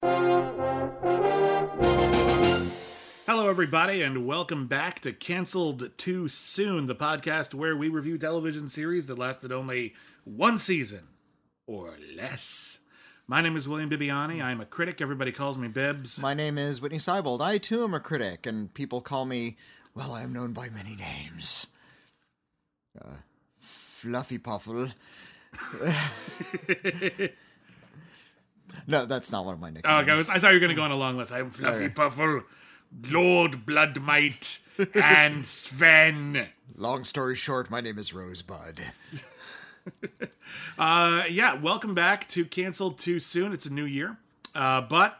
Hello, 0.00 0.38
everybody, 3.26 4.02
and 4.02 4.24
welcome 4.26 4.68
back 4.68 5.00
to 5.00 5.12
Cancelled 5.12 5.90
Too 5.96 6.28
Soon, 6.28 6.86
the 6.86 6.94
podcast 6.94 7.52
where 7.52 7.76
we 7.76 7.88
review 7.88 8.16
television 8.16 8.68
series 8.68 9.08
that 9.08 9.18
lasted 9.18 9.50
only 9.50 9.94
one 10.22 10.58
season 10.58 11.08
or 11.66 11.96
less. 12.16 12.78
My 13.26 13.40
name 13.40 13.56
is 13.56 13.68
William 13.68 13.90
Bibbiani. 13.90 14.40
I'm 14.42 14.60
a 14.60 14.66
critic. 14.66 15.00
Everybody 15.00 15.32
calls 15.32 15.58
me 15.58 15.66
Bibbs. 15.66 16.20
My 16.20 16.34
name 16.34 16.58
is 16.58 16.80
Witney 16.80 16.98
Seibold. 16.98 17.40
I 17.40 17.58
too 17.58 17.82
am 17.82 17.92
a 17.92 18.00
critic, 18.00 18.46
and 18.46 18.72
people 18.72 19.00
call 19.00 19.24
me, 19.24 19.56
well, 19.94 20.12
I 20.12 20.22
am 20.22 20.32
known 20.32 20.52
by 20.52 20.68
many 20.68 20.94
names. 20.94 21.66
Uh, 23.00 23.16
Fluffy 23.58 24.38
Puffle. 24.38 24.90
no, 28.86 29.06
that's 29.06 29.30
not 29.32 29.44
one 29.44 29.54
of 29.54 29.60
my 29.60 29.68
Oh, 29.68 29.70
nicknames. 29.70 30.08
okay, 30.10 30.32
I, 30.32 30.38
thought 30.38 30.48
you 30.48 30.54
were 30.56 30.60
going 30.60 30.70
to 30.70 30.74
go 30.76 30.82
on 30.82 30.90
a 30.90 30.96
long 30.96 31.16
list. 31.16 31.32
I'm 31.32 31.50
Fluffy 31.50 31.88
Puffle, 31.88 32.42
Lord 33.10 33.66
Bloodmite, 33.66 34.58
and 34.94 35.44
Sven. 35.46 36.48
Long 36.76 37.04
story 37.04 37.34
short, 37.34 37.70
my 37.70 37.80
name 37.80 37.98
is 37.98 38.12
Rosebud. 38.14 38.80
Uh, 40.78 41.22
yeah, 41.30 41.54
welcome 41.54 41.94
back 41.94 42.28
to 42.28 42.44
Cancelled 42.44 42.98
Too 42.98 43.18
Soon. 43.20 43.52
It's 43.52 43.66
a 43.66 43.72
new 43.72 43.84
year, 43.84 44.18
uh, 44.54 44.80
but 44.82 45.18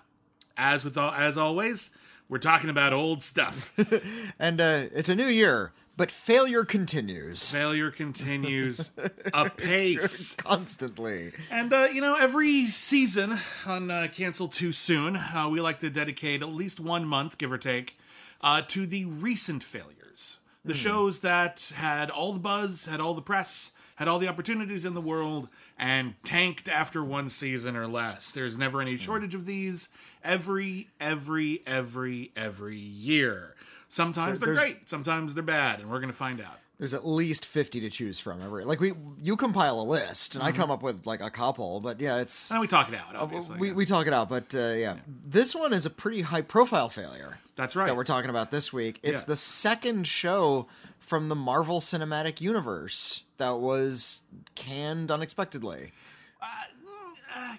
as 0.56 0.84
with 0.84 0.96
all, 0.98 1.12
as 1.12 1.36
always, 1.38 1.90
we're 2.28 2.38
talking 2.38 2.68
about 2.70 2.92
old 2.92 3.22
stuff. 3.22 3.74
And 4.38 4.60
uh, 4.60 4.84
it's 4.94 5.08
a 5.08 5.14
new 5.16 5.26
year, 5.26 5.72
but 5.98 6.12
failure 6.12 6.64
continues 6.64 7.50
Failure 7.50 7.90
continues 7.90 8.92
apace. 9.34 10.34
constantly. 10.36 11.32
And, 11.50 11.72
uh, 11.72 11.88
you 11.92 12.00
know, 12.00 12.16
every 12.18 12.66
season 12.66 13.36
on 13.66 13.90
uh, 13.90 14.06
Cancel 14.14 14.46
Too 14.46 14.72
Soon, 14.72 15.16
uh, 15.16 15.48
we 15.50 15.60
like 15.60 15.80
to 15.80 15.90
dedicate 15.90 16.40
at 16.40 16.48
least 16.50 16.78
one 16.78 17.04
month, 17.04 17.36
give 17.36 17.50
or 17.50 17.58
take, 17.58 17.98
uh, 18.40 18.62
to 18.68 18.86
the 18.86 19.06
recent 19.06 19.64
failures. 19.64 20.38
The 20.64 20.74
shows 20.74 21.20
that 21.20 21.72
had 21.76 22.10
all 22.10 22.32
the 22.32 22.38
buzz, 22.38 22.86
had 22.86 23.00
all 23.00 23.14
the 23.14 23.22
press, 23.22 23.72
had 23.96 24.06
all 24.06 24.18
the 24.18 24.28
opportunities 24.28 24.84
in 24.84 24.94
the 24.94 25.00
world, 25.00 25.48
and 25.78 26.14
tanked 26.24 26.68
after 26.68 27.02
one 27.02 27.28
season 27.28 27.74
or 27.74 27.86
less. 27.88 28.30
There's 28.30 28.56
never 28.58 28.80
any 28.80 28.96
shortage 28.98 29.34
of 29.34 29.46
these 29.46 29.88
every, 30.22 30.88
every, 31.00 31.62
every, 31.66 32.30
every 32.36 32.76
year. 32.76 33.54
Sometimes 33.88 34.40
they're 34.40 34.54
great, 34.54 34.88
sometimes 34.88 35.34
they're 35.34 35.42
bad, 35.42 35.80
and 35.80 35.90
we're 35.90 35.98
going 35.98 36.10
to 36.10 36.16
find 36.16 36.40
out. 36.40 36.58
There's 36.78 36.94
at 36.94 37.04
least 37.04 37.44
50 37.44 37.80
to 37.80 37.90
choose 37.90 38.20
from 38.20 38.40
every 38.40 38.64
like 38.64 38.78
we 38.78 38.92
you 39.20 39.36
compile 39.36 39.80
a 39.80 39.82
list 39.82 40.36
and 40.36 40.44
I 40.44 40.52
come 40.52 40.70
up 40.70 40.80
with 40.80 41.06
like 41.06 41.20
a 41.20 41.28
couple, 41.30 41.80
but 41.80 42.00
yeah, 42.00 42.18
it's 42.18 42.52
And 42.52 42.60
we 42.60 42.68
talk 42.68 42.88
it 42.88 42.94
out, 42.94 43.16
obviously. 43.16 43.56
Uh, 43.56 43.58
we, 43.58 43.68
yeah. 43.68 43.74
we 43.74 43.84
talk 43.84 44.06
it 44.06 44.12
out, 44.12 44.28
but 44.28 44.54
uh, 44.54 44.74
yeah. 44.74 44.96
this 45.26 45.56
one 45.56 45.72
is 45.72 45.86
a 45.86 45.90
pretty 45.90 46.20
high 46.20 46.42
profile 46.42 46.88
failure. 46.88 47.38
That's 47.56 47.74
right. 47.74 47.88
That 47.88 47.96
we're 47.96 48.04
talking 48.04 48.30
about 48.30 48.52
this 48.52 48.72
week. 48.72 49.00
It's 49.02 49.22
Yeah. 49.22 49.26
the 49.26 49.36
second 49.36 50.06
show 50.06 50.68
from 51.00 51.28
the 51.28 51.34
Marvel 51.34 51.80
Cinematic 51.80 52.40
Universe 52.40 53.24
that 53.38 53.58
was 53.58 54.22
canned 54.54 55.10
unexpectedly. 55.10 55.90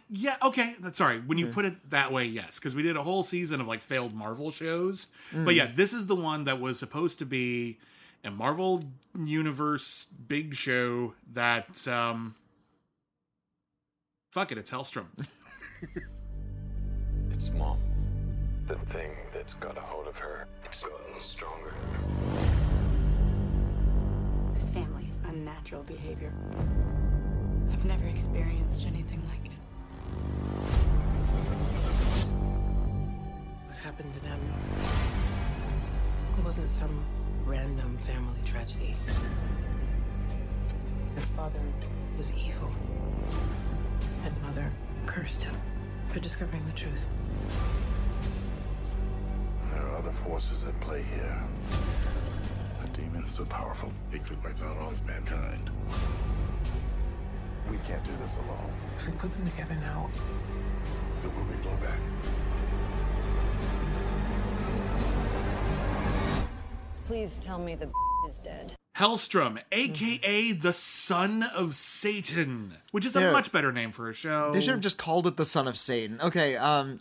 Yeah, 0.10 0.36
okay. 0.44 0.76
Sorry. 0.94 1.20
When 1.20 1.38
you 1.38 1.48
put 1.48 1.66
it 1.66 1.90
that 1.92 2.12
way, 2.12 2.26
yes, 2.26 2.58
because 2.58 2.76
we 2.76 2.84
did 2.84 2.96
a 2.98 3.04
whole 3.04 3.24
season 3.24 3.62
of 3.62 3.68
like 3.68 3.82
failed 3.82 4.14
Marvel 4.14 4.52
shows. 4.52 5.08
But 5.34 5.56
yeah, 5.56 5.70
this 5.74 5.94
is 5.94 6.08
the 6.08 6.16
one 6.16 6.46
that 6.46 6.60
was 6.60 6.80
supposed 6.80 7.20
to 7.20 7.26
be 7.26 7.80
a 8.24 8.32
Marvel 8.32 8.84
Universe 9.18 10.08
big 10.28 10.56
show 10.56 11.14
that 11.34 11.88
um 11.88 12.36
fuck 14.32 14.52
it, 14.52 14.58
it's 14.58 14.72
Hellstrom. 14.72 15.08
It's 17.32 17.52
mom. 17.52 17.80
The 18.68 18.76
thing 18.92 19.12
that's 19.34 19.54
got 19.54 19.78
a 19.78 19.80
hold 19.80 20.08
of 20.08 20.16
her. 20.18 20.46
It's 20.66 20.82
gotten 20.82 21.24
stronger. 21.24 21.74
This 24.54 24.70
family's 24.72 25.22
unnatural 25.26 25.84
behavior. 25.84 26.34
I've 27.72 27.86
never 27.86 28.06
experienced 28.08 28.86
anything 28.86 29.24
like 29.30 29.46
it. 29.46 29.49
What 33.66 33.78
happened 33.78 34.14
to 34.14 34.20
them? 34.22 34.40
It 36.38 36.44
wasn't 36.46 36.72
some 36.72 37.04
random 37.46 37.98
family 38.00 38.40
tragedy. 38.46 38.96
Their 41.16 41.26
father 41.26 41.62
was 42.18 42.32
evil, 42.34 42.74
and 44.24 44.36
the 44.36 44.40
mother 44.42 44.72
cursed 45.06 45.44
him 45.44 45.56
for 46.12 46.20
discovering 46.20 46.66
the 46.66 46.74
truth. 46.74 47.08
There 49.72 49.86
are 49.86 49.98
other 49.98 50.12
forces 50.12 50.66
at 50.66 50.80
play 50.80 51.04
here. 51.04 51.44
A 52.84 52.88
demon 52.88 53.30
so 53.30 53.46
powerful 53.46 53.92
it 54.12 54.26
could 54.26 54.44
wipe 54.44 54.62
out 54.64 54.78
all 54.78 54.90
of 54.90 55.06
mankind. 55.06 55.70
We 57.70 57.78
can't 57.88 58.04
do 58.04 58.12
this 58.22 58.38
alone. 58.38 58.72
If 58.98 59.06
we 59.08 59.14
put 59.14 59.32
them 59.32 59.46
together 59.46 59.76
now, 59.76 60.10
There 61.22 61.32
will 61.32 61.44
be 61.44 61.54
blowback. 61.56 62.00
Please 67.06 67.40
tell 67.40 67.58
me 67.60 67.76
the 67.76 67.90
is 68.30 68.40
dead. 68.40 68.74
Hellstrom, 68.98 69.60
aka 69.72 70.52
the 70.52 70.74
son 70.74 71.44
of 71.56 71.76
Satan, 71.76 72.74
which 72.92 73.06
is 73.06 73.16
a 73.16 73.22
Yeah. 73.22 73.32
much 73.32 73.52
better 73.52 73.72
name 73.72 73.92
for 73.92 74.10
a 74.10 74.14
show. 74.14 74.52
They 74.54 74.60
should 74.62 74.72
have 74.72 74.82
just 74.82 74.98
called 74.98 75.26
it 75.26 75.38
the 75.38 75.46
Son 75.46 75.68
of 75.68 75.78
Satan. 75.78 76.20
Okay, 76.22 76.56
um 76.58 77.00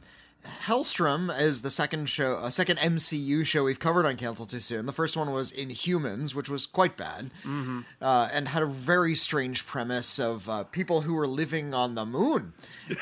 Hellstrom 0.68 1.30
is 1.40 1.62
the 1.62 1.70
second 1.70 2.08
show, 2.08 2.36
uh, 2.36 2.50
second 2.50 2.78
MCU 2.78 3.44
show 3.46 3.64
we've 3.64 3.80
covered 3.80 4.04
on 4.04 4.16
Cancel 4.16 4.44
Too 4.44 4.60
Soon. 4.60 4.86
The 4.86 4.92
first 4.92 5.16
one 5.16 5.32
was 5.32 5.50
Inhumans, 5.50 6.34
which 6.34 6.48
was 6.50 6.66
quite 6.66 6.96
bad, 6.96 7.30
mm-hmm. 7.42 7.80
uh, 8.00 8.28
and 8.32 8.48
had 8.48 8.62
a 8.62 8.66
very 8.66 9.14
strange 9.14 9.66
premise 9.66 10.18
of 10.18 10.48
uh, 10.48 10.64
people 10.64 11.02
who 11.02 11.14
were 11.14 11.26
living 11.26 11.74
on 11.74 11.94
the 11.94 12.04
moon, 12.04 12.52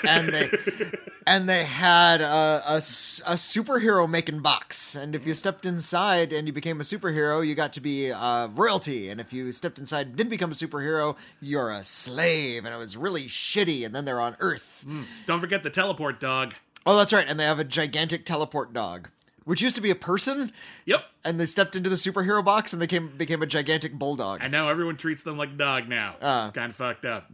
and 0.06 0.28
they 0.28 0.50
and 1.26 1.48
they 1.48 1.64
had 1.64 2.20
a 2.20 2.62
a 2.66 2.78
superhero 2.78 4.08
making 4.08 4.40
box, 4.40 4.94
and 4.94 5.14
if 5.14 5.26
you 5.26 5.34
stepped 5.34 5.66
inside 5.66 6.32
and 6.32 6.46
you 6.46 6.52
became 6.52 6.80
a 6.80 6.84
superhero, 6.84 7.46
you 7.46 7.54
got 7.54 7.72
to 7.72 7.80
be 7.80 8.12
uh, 8.12 8.46
royalty, 8.48 9.08
and 9.08 9.20
if 9.20 9.32
you 9.32 9.50
stepped 9.52 9.78
inside 9.78 10.06
and 10.06 10.16
didn't 10.16 10.30
become 10.30 10.52
a 10.52 10.54
superhero, 10.54 11.16
you're 11.40 11.70
a 11.70 11.82
slave, 11.84 12.64
and 12.64 12.74
it 12.74 12.78
was 12.78 12.96
really 12.96 13.26
shitty. 13.26 13.84
And 13.84 13.94
then 13.94 14.04
they're 14.04 14.20
on 14.20 14.36
Earth. 14.38 14.86
Don't 15.26 15.40
forget 15.40 15.62
the 15.62 15.70
teleport 15.70 16.20
dog. 16.20 16.54
Oh, 16.86 16.96
that's 16.96 17.12
right. 17.12 17.26
And 17.28 17.38
they 17.38 17.44
have 17.44 17.58
a 17.58 17.64
gigantic 17.64 18.24
teleport 18.24 18.72
dog, 18.72 19.10
which 19.44 19.60
used 19.60 19.74
to 19.76 19.82
be 19.82 19.90
a 19.90 19.96
person. 19.96 20.52
Yep. 20.84 21.04
And 21.24 21.40
they 21.40 21.46
stepped 21.46 21.74
into 21.74 21.90
the 21.90 21.96
superhero 21.96 22.44
box 22.44 22.72
and 22.72 22.80
they 22.80 22.86
came, 22.86 23.08
became 23.08 23.42
a 23.42 23.46
gigantic 23.46 23.94
bulldog. 23.94 24.38
And 24.40 24.52
now 24.52 24.68
everyone 24.68 24.96
treats 24.96 25.24
them 25.24 25.36
like 25.36 25.50
a 25.50 25.56
dog 25.56 25.88
now. 25.88 26.14
Ah. 26.22 26.46
it's 26.46 26.54
kind 26.54 26.70
of 26.70 26.76
fucked 26.76 27.04
up. 27.04 27.30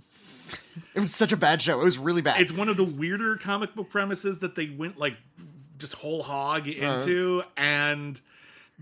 It 0.94 1.00
was 1.00 1.14
such 1.14 1.32
a 1.32 1.36
bad 1.36 1.60
show. 1.60 1.80
It 1.80 1.84
was 1.84 1.98
really 1.98 2.22
bad. 2.22 2.40
It's 2.40 2.52
one 2.52 2.68
of 2.68 2.76
the 2.76 2.84
weirder 2.84 3.36
comic 3.36 3.74
book 3.74 3.90
premises 3.90 4.38
that 4.40 4.54
they 4.54 4.68
went 4.68 4.98
like 4.98 5.16
just 5.78 5.94
whole 5.94 6.22
hog 6.22 6.68
into, 6.68 7.42
and 7.56 8.20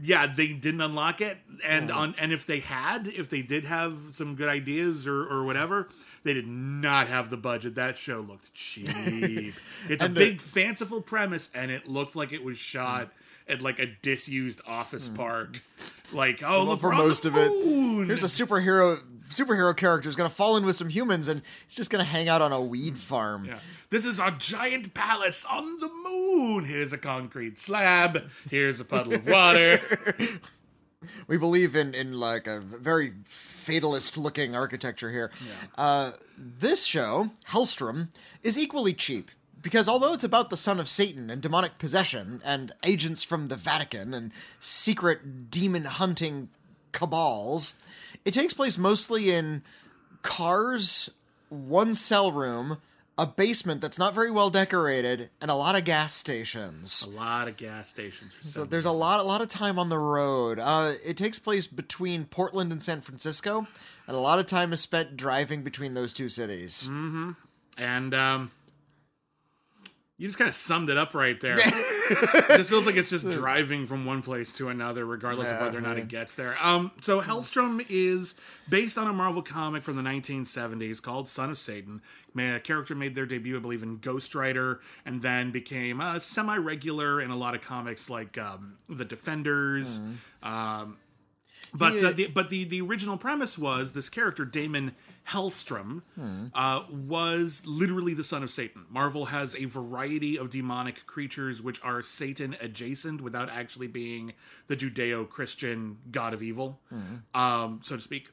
yeah, 0.00 0.32
they 0.32 0.48
didn't 0.48 0.80
unlock 0.80 1.20
it. 1.20 1.38
And 1.64 1.90
on 1.90 2.14
and 2.18 2.32
if 2.32 2.46
they 2.46 2.60
had, 2.60 3.08
if 3.08 3.28
they 3.28 3.42
did 3.42 3.64
have 3.64 3.96
some 4.12 4.34
good 4.36 4.48
ideas 4.48 5.06
or 5.06 5.26
or 5.26 5.44
whatever. 5.44 5.88
They 6.22 6.34
did 6.34 6.46
not 6.46 7.08
have 7.08 7.30
the 7.30 7.36
budget. 7.36 7.76
That 7.76 7.96
show 7.96 8.20
looked 8.20 8.52
cheap. 8.54 9.54
It's 9.88 10.02
a 10.02 10.08
big 10.08 10.40
fanciful 10.40 11.00
premise, 11.00 11.50
and 11.54 11.70
it 11.70 11.88
looked 11.88 12.14
like 12.14 12.32
it 12.32 12.44
was 12.44 12.58
shot 12.58 13.10
at 13.48 13.60
like 13.60 13.78
a 13.78 13.86
disused 13.86 14.60
office 14.66 15.08
hmm. 15.08 15.16
park. 15.16 15.60
Like, 16.12 16.42
oh, 16.42 16.50
Well, 16.50 16.64
look, 16.66 16.80
for 16.80 16.88
we're 16.88 16.94
on 16.94 16.98
the 17.00 17.06
most 17.08 17.24
of 17.24 17.36
it. 17.36 18.06
Here's 18.06 18.22
a 18.22 18.26
superhero 18.26 19.00
superhero 19.28 19.76
character 19.76 20.08
who's 20.08 20.16
gonna 20.16 20.28
fall 20.28 20.56
in 20.56 20.64
with 20.64 20.74
some 20.74 20.88
humans 20.88 21.28
and 21.28 21.40
he's 21.66 21.76
just 21.76 21.88
gonna 21.88 22.02
hang 22.02 22.28
out 22.28 22.42
on 22.42 22.52
a 22.52 22.60
weed 22.60 22.90
hmm. 22.90 22.96
farm. 22.96 23.44
Yeah. 23.44 23.58
This 23.90 24.04
is 24.04 24.20
our 24.20 24.30
giant 24.30 24.94
palace 24.94 25.44
on 25.44 25.78
the 25.78 25.88
moon. 25.88 26.64
Here's 26.64 26.92
a 26.92 26.98
concrete 26.98 27.58
slab. 27.58 28.30
Here's 28.48 28.78
a 28.80 28.84
puddle 28.84 29.14
of 29.14 29.26
water. 29.26 29.80
We 31.26 31.38
believe 31.38 31.76
in 31.76 31.94
in 31.94 32.20
like 32.20 32.46
a 32.46 32.60
very 32.60 33.12
fatalist 33.24 34.18
looking 34.18 34.54
architecture 34.54 35.10
here. 35.10 35.30
Uh, 35.78 36.12
this 36.36 36.84
show, 36.84 37.30
Hellstrom, 37.48 38.08
is 38.42 38.58
equally 38.58 38.92
cheap. 38.92 39.30
because 39.62 39.88
although 39.88 40.12
it's 40.14 40.24
about 40.24 40.50
the 40.50 40.56
son 40.56 40.80
of 40.80 40.88
Satan 40.88 41.28
and 41.30 41.42
demonic 41.42 41.78
possession 41.78 42.40
and 42.44 42.72
agents 42.82 43.22
from 43.22 43.48
the 43.48 43.56
Vatican 43.56 44.14
and 44.14 44.32
secret 44.58 45.50
demon 45.50 45.84
hunting 45.84 46.48
cabals, 46.92 47.76
it 48.24 48.32
takes 48.34 48.54
place 48.54 48.78
mostly 48.78 49.30
in 49.30 49.62
cars, 50.22 51.10
one 51.48 51.94
cell 51.94 52.32
room, 52.32 52.78
a 53.20 53.26
basement 53.26 53.82
that's 53.82 53.98
not 53.98 54.14
very 54.14 54.30
well 54.30 54.48
decorated, 54.48 55.28
and 55.42 55.50
a 55.50 55.54
lot 55.54 55.76
of 55.76 55.84
gas 55.84 56.14
stations. 56.14 57.06
A 57.06 57.14
lot 57.14 57.48
of 57.48 57.58
gas 57.58 57.90
stations. 57.90 58.32
For 58.32 58.46
So 58.46 58.64
there's 58.64 58.86
a 58.86 58.90
lot, 58.90 59.20
a 59.20 59.22
lot 59.22 59.42
of 59.42 59.48
time 59.48 59.78
on 59.78 59.90
the 59.90 59.98
road. 59.98 60.58
Uh, 60.58 60.94
it 61.04 61.18
takes 61.18 61.38
place 61.38 61.66
between 61.66 62.24
Portland 62.24 62.72
and 62.72 62.82
San 62.82 63.02
Francisco, 63.02 63.66
and 64.06 64.16
a 64.16 64.20
lot 64.20 64.38
of 64.38 64.46
time 64.46 64.72
is 64.72 64.80
spent 64.80 65.18
driving 65.18 65.62
between 65.62 65.92
those 65.92 66.14
two 66.14 66.30
cities. 66.30 66.88
and 67.76 68.14
um, 68.14 68.50
you 70.16 70.26
just 70.26 70.38
kind 70.38 70.48
of 70.48 70.54
summed 70.54 70.88
it 70.88 70.96
up 70.96 71.14
right 71.14 71.38
there. 71.42 71.56
it 72.12 72.56
just 72.56 72.68
feels 72.68 72.86
like 72.86 72.96
it's 72.96 73.10
just 73.10 73.30
driving 73.30 73.86
from 73.86 74.04
one 74.04 74.22
place 74.22 74.52
to 74.54 74.68
another, 74.68 75.06
regardless 75.06 75.48
of 75.48 75.60
whether 75.60 75.78
or 75.78 75.80
not 75.80 75.96
yeah. 75.96 76.02
it 76.02 76.08
gets 76.08 76.34
there. 76.34 76.56
Um, 76.60 76.90
so 77.02 77.20
Hellstrom 77.20 77.84
is 77.88 78.34
based 78.68 78.98
on 78.98 79.06
a 79.06 79.12
Marvel 79.12 79.42
comic 79.42 79.82
from 79.82 79.96
the 79.96 80.02
1970s 80.02 81.00
called 81.00 81.28
Son 81.28 81.50
of 81.50 81.58
Satan. 81.58 82.02
A 82.36 82.58
character 82.58 82.94
made 82.94 83.14
their 83.14 83.26
debut, 83.26 83.56
I 83.56 83.60
believe, 83.60 83.82
in 83.82 83.98
Ghost 83.98 84.34
Rider, 84.34 84.80
and 85.06 85.22
then 85.22 85.52
became 85.52 86.00
uh, 86.00 86.18
semi-regular 86.18 87.20
in 87.20 87.30
a 87.30 87.36
lot 87.36 87.54
of 87.54 87.62
comics 87.62 88.10
like 88.10 88.36
um, 88.38 88.76
The 88.88 89.04
Defenders. 89.04 90.00
Um, 90.42 90.96
but 91.74 92.02
uh, 92.02 92.12
the, 92.12 92.26
but 92.28 92.50
the 92.50 92.64
the 92.64 92.80
original 92.80 93.16
premise 93.16 93.58
was 93.58 93.92
this 93.92 94.08
character 94.08 94.44
Damon 94.44 94.94
Hellstrom 95.28 96.02
uh, 96.54 96.82
was 96.90 97.62
literally 97.66 98.14
the 98.14 98.24
son 98.24 98.42
of 98.42 98.50
Satan. 98.50 98.86
Marvel 98.90 99.26
has 99.26 99.54
a 99.54 99.66
variety 99.66 100.36
of 100.36 100.50
demonic 100.50 101.06
creatures 101.06 101.62
which 101.62 101.80
are 101.84 102.02
Satan 102.02 102.56
adjacent 102.60 103.20
without 103.20 103.48
actually 103.48 103.86
being 103.86 104.32
the 104.66 104.76
Judeo-Christian 104.76 105.98
god 106.10 106.34
of 106.34 106.42
evil, 106.42 106.80
um, 107.34 107.80
so 107.82 107.96
to 107.96 108.02
speak. 108.02 108.28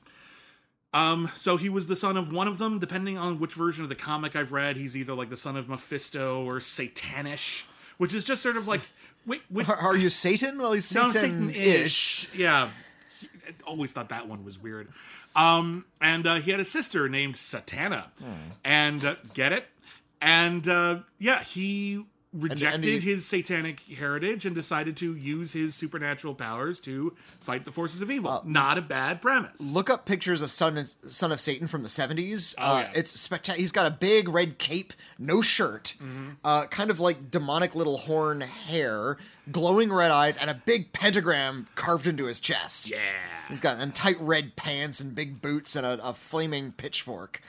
Um, 0.94 1.30
so 1.36 1.58
he 1.58 1.70
was 1.70 1.88
the 1.88 1.96
son 1.96 2.18
of 2.18 2.32
one 2.32 2.48
of 2.48 2.58
them. 2.58 2.80
Depending 2.80 3.18
on 3.18 3.40
which 3.40 3.54
version 3.54 3.84
of 3.84 3.90
the 3.90 3.96
comic 3.96 4.36
I've 4.36 4.52
read, 4.52 4.78
he's 4.78 4.96
either 4.98 5.14
like 5.14 5.30
the 5.30 5.38
son 5.38 5.56
of 5.56 5.70
Mephisto 5.70 6.44
or 6.44 6.60
Satannish, 6.60 7.66
which 7.98 8.14
is 8.14 8.24
just 8.24 8.42
sort 8.42 8.56
of 8.56 8.68
like 8.68 8.82
wait, 9.28 9.42
wait, 9.52 9.70
Are, 9.70 9.96
you 9.96 10.10
Satan? 10.10 10.58
Well, 10.58 10.72
he's 10.72 10.94
no, 10.96 11.10
Satan-ish. 11.10 11.56
Satan-ish. 11.56 12.30
Yeah. 12.34 12.70
Always 13.66 13.94
thought 13.94 14.10
that 14.10 14.28
one 14.28 14.44
was 14.44 14.62
weird. 14.62 14.90
Um, 15.36 15.86
and 16.02 16.26
uh, 16.26 16.36
he 16.36 16.52
had 16.52 16.60
a 16.60 16.66
sister 16.66 17.08
named 17.10 17.36
Satana. 17.36 18.06
And 18.64 19.04
uh, 19.04 19.16
get 19.34 19.52
it? 19.52 19.66
And 20.22 20.68
uh, 20.68 21.00
yeah, 21.20 21.44
he 21.44 22.06
rejected 22.38 22.84
he- 22.86 23.00
his 23.00 23.26
satanic 23.26 23.80
heritage 23.82 24.46
and 24.46 24.56
decided 24.56 24.96
to 24.98 25.16
use 25.16 25.54
his 25.54 25.76
supernatural 25.76 26.36
powers 26.36 26.80
to 26.82 27.16
fight 27.40 27.66
the 27.66 27.72
forces 27.72 28.02
of 28.02 28.12
evil. 28.12 28.42
Not 28.46 28.78
a 28.78 28.82
bad 28.82 29.22
premise. 29.22 29.60
Look 29.60 29.90
up 29.90 30.06
pictures 30.06 30.42
of 30.42 30.52
Son, 30.52 30.86
Son 31.08 31.32
of 31.32 31.42
Satan 31.42 31.68
from 31.68 31.84
the 31.84 31.90
70s. 31.90 32.54
uh, 32.58 32.84
yeah. 32.86 32.92
It's 33.00 33.12
spectacular. 33.20 33.60
He's 33.60 33.72
got 33.72 33.88
a 33.88 33.92
big 33.96 34.30
red 34.30 34.58
cape, 34.58 34.94
no 35.18 35.42
shirt, 35.42 35.96
uh, 36.44 36.66
kind 36.68 36.90
of 36.90 37.00
like 37.00 37.32
demonic 37.32 37.76
little 37.76 37.98
horn 37.98 38.42
hair, 38.42 39.18
glowing 39.52 39.92
red 39.92 40.12
eyes, 40.12 40.38
and 40.38 40.50
a 40.50 40.62
big 40.66 40.94
pentagram 40.94 41.68
carved 41.76 42.06
into 42.08 42.26
his 42.26 42.40
chest. 42.40 42.90
yeah. 42.90 42.98
He's 43.50 43.62
got 43.62 43.78
and 43.80 43.96
tight 43.96 44.18
red 44.20 44.56
pants 44.58 45.00
and 45.00 45.16
big 45.16 45.42
boots 45.42 45.76
and 45.78 45.86
a, 45.86 46.06
a 46.10 46.14
flaming 46.14 46.74
pitchfork. 46.74 47.42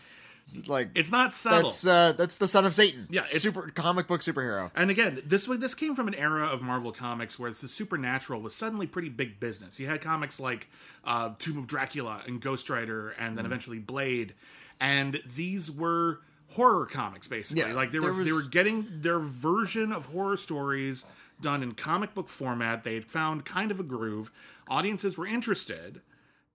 It's 0.56 0.68
Like 0.68 0.90
It's 0.94 1.10
not 1.12 1.34
subtle. 1.34 1.62
that's 1.62 1.86
uh, 1.86 2.12
that's 2.12 2.38
the 2.38 2.48
son 2.48 2.64
of 2.66 2.74
Satan. 2.74 3.06
Yeah, 3.10 3.22
it's- 3.22 3.42
super 3.42 3.68
comic 3.70 4.06
book 4.06 4.20
superhero. 4.22 4.70
And 4.74 4.90
again, 4.90 5.22
this 5.24 5.46
was 5.48 5.58
this 5.58 5.74
came 5.74 5.94
from 5.94 6.08
an 6.08 6.14
era 6.14 6.46
of 6.46 6.62
Marvel 6.62 6.92
comics 6.92 7.38
where 7.38 7.50
the 7.52 7.68
supernatural 7.68 8.40
was 8.40 8.54
suddenly 8.54 8.86
pretty 8.86 9.08
big 9.08 9.38
business. 9.40 9.78
You 9.80 9.86
had 9.86 10.00
comics 10.00 10.38
like 10.40 10.68
uh, 11.04 11.32
Tomb 11.38 11.58
of 11.58 11.66
Dracula 11.66 12.22
and 12.26 12.40
Ghost 12.40 12.68
Rider, 12.70 13.10
and 13.10 13.32
Mm. 13.32 13.36
then 13.36 13.46
eventually 13.46 13.78
Blade, 13.78 14.34
and 14.80 15.20
these 15.36 15.70
were 15.70 16.20
horror 16.52 16.86
comics 16.86 17.26
basically. 17.26 17.62
Yeah, 17.62 17.74
like 17.74 17.92
they 17.92 17.98
were 18.00 18.12
they 18.24 18.32
were 18.32 18.42
getting 18.50 18.86
their 18.90 19.18
version 19.18 19.92
of 19.92 20.06
horror 20.06 20.36
stories 20.36 21.04
done 21.40 21.62
in 21.62 21.72
comic 21.72 22.14
book 22.14 22.28
format. 22.28 22.84
They 22.84 22.94
had 22.94 23.04
found 23.04 23.44
kind 23.44 23.70
of 23.70 23.78
a 23.78 23.82
groove. 23.84 24.32
Audiences 24.68 25.16
were 25.18 25.26
interested, 25.26 26.00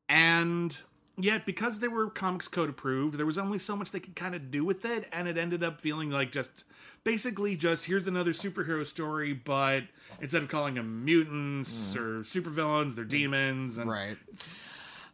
and 0.10 0.78
yet 1.18 1.46
because 1.46 1.80
they 1.80 1.88
were 1.88 2.10
comics 2.10 2.48
code 2.48 2.70
approved 2.70 3.18
there 3.18 3.26
was 3.26 3.38
only 3.38 3.60
so 3.60 3.76
much 3.76 3.92
they 3.92 4.00
could 4.00 4.16
kind 4.16 4.34
of 4.34 4.50
do 4.50 4.66
with 4.66 4.84
it 4.86 5.08
and 5.14 5.28
it 5.28 5.38
ended 5.38 5.64
up 5.64 5.80
feeling 5.80 6.10
like 6.10 6.32
just 6.32 6.64
basically 7.04 7.56
just 7.56 7.86
here's 7.86 8.08
another 8.08 8.32
superhero 8.34 8.86
story 8.86 9.32
but 9.34 9.84
instead 10.22 10.42
of 10.42 10.50
calling 10.50 10.74
them 10.76 11.06
mutants 11.06 11.96
or 11.96 12.22
supervillains 12.22 12.96
they're 12.96 13.06
demons 13.06 13.78
and 13.78 13.88
Mm. 13.88 13.92
Right. 13.94 14.18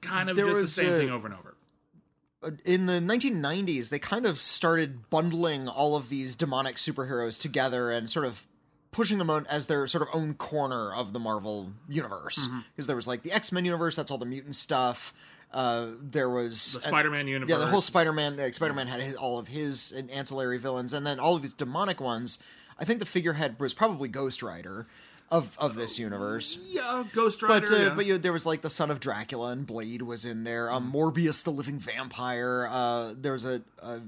kind 0.02 0.30
of 0.30 0.36
There 0.38 0.46
just 0.46 0.60
the 0.62 0.68
same 0.68 0.94
a- 0.94 0.98
thing 0.98 1.10
over 1.10 1.28
and 1.28 1.36
over 1.36 1.56
in 2.64 2.86
the 2.86 3.02
1990s, 3.02 3.90
they 3.90 4.00
kind 4.00 4.26
of 4.26 4.40
started 4.40 5.10
bundling 5.10 5.68
all 5.68 5.98
of 5.98 6.08
these 6.08 6.36
demonic 6.36 6.78
superheroes 6.78 7.38
together 7.42 7.92
and 7.92 8.10
sort 8.10 8.24
of 8.26 8.46
pushing 8.92 9.18
them 9.18 9.30
on 9.30 9.46
as 9.48 9.68
their 9.68 9.86
sort 9.88 10.04
of 10.04 10.08
own 10.14 10.34
corner 10.36 10.94
of 10.94 11.12
the 11.12 11.20
Marvel 11.20 11.74
universe. 11.90 12.48
Mm-hmm. 12.48 12.60
Because 12.74 12.88
there 12.88 12.96
was 12.96 13.08
like 13.10 13.24
the 13.24 13.34
X 13.34 13.52
Men 13.52 13.66
universe, 13.66 13.98
that's 13.98 14.10
all 14.10 14.18
the 14.18 14.26
mutant 14.26 14.56
stuff. 14.56 15.14
Uh, 15.52 15.88
there 16.02 16.30
was 16.30 16.74
the 16.74 16.88
spider-man 16.88 17.28
universe 17.28 17.50
yeah, 17.50 17.58
the 17.58 17.68
whole 17.68 17.82
Spider-Man. 17.82 18.38
Like, 18.38 18.54
Spider-Man 18.54 18.88
had 18.88 19.02
his, 19.02 19.16
all 19.16 19.40
of 19.40 19.48
his 19.48 19.92
ancillary 20.12 20.60
villains, 20.60 20.94
and 20.94 21.06
then 21.08 21.20
all 21.20 21.36
of 21.36 21.42
these 21.42 21.54
demonic 21.56 22.00
ones. 22.00 22.38
I 22.78 22.86
think 22.86 23.00
the 23.00 23.06
figurehead 23.06 23.60
was 23.60 23.74
probably 23.74 24.10
Ghost 24.10 24.44
Rider 24.44 24.88
of 25.32 25.58
of 25.60 25.76
this 25.76 26.00
universe. 26.00 26.58
yeah 26.72 27.04
ghost 27.14 27.42
rider 27.44 27.68
But 27.68 27.72
uh, 27.72 27.84
yeah. 27.84 27.94
but 27.96 28.06
you, 28.06 28.18
there 28.18 28.34
was 28.34 28.46
like 28.46 28.62
the 28.62 28.70
son 28.70 28.90
of 28.90 29.00
Dracula 29.00 29.52
and 29.52 29.66
Blade 29.66 30.02
was 30.02 30.26
in 30.26 30.44
there. 30.44 30.72
Um, 30.72 30.92
Morbius, 30.92 31.44
the 31.44 31.52
living 31.52 31.80
vampire. 31.80 32.68
Uh, 32.72 33.14
there 33.16 33.32
was 33.32 33.46
a, 33.46 33.62
a 33.80 34.00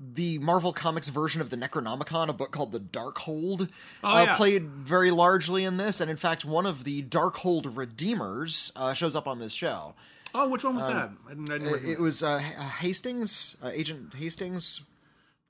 the 0.00 0.38
Marvel 0.38 0.72
Comics 0.72 1.08
version 1.08 1.40
of 1.40 1.50
the 1.50 1.56
Necronomicon, 1.56 2.28
a 2.28 2.32
book 2.32 2.52
called 2.52 2.70
The 2.72 2.78
Darkhold, 2.80 3.68
Oh, 4.04 4.08
uh, 4.16 4.24
yeah. 4.24 4.36
played 4.36 4.64
very 4.66 5.10
largely 5.10 5.64
in 5.64 5.76
this. 5.76 6.00
And 6.00 6.08
in 6.08 6.16
fact, 6.16 6.44
one 6.44 6.66
of 6.66 6.84
the 6.84 7.02
Darkhold 7.02 7.76
Redeemers 7.76 8.70
uh, 8.76 8.92
shows 8.92 9.16
up 9.16 9.26
on 9.26 9.40
this 9.40 9.52
show. 9.52 9.94
Oh 10.44 10.48
which 10.48 10.64
one 10.64 10.76
was 10.76 10.86
that 10.86 11.10
I 11.26 11.30
didn't, 11.30 11.50
I 11.50 11.58
didn't 11.58 11.84
It, 11.84 11.88
it 11.92 12.00
was 12.00 12.22
uh, 12.22 12.34
uh, 12.36 12.62
Hastings, 12.82 13.56
uh, 13.62 13.70
Agent 13.72 14.14
Hastings. 14.14 14.82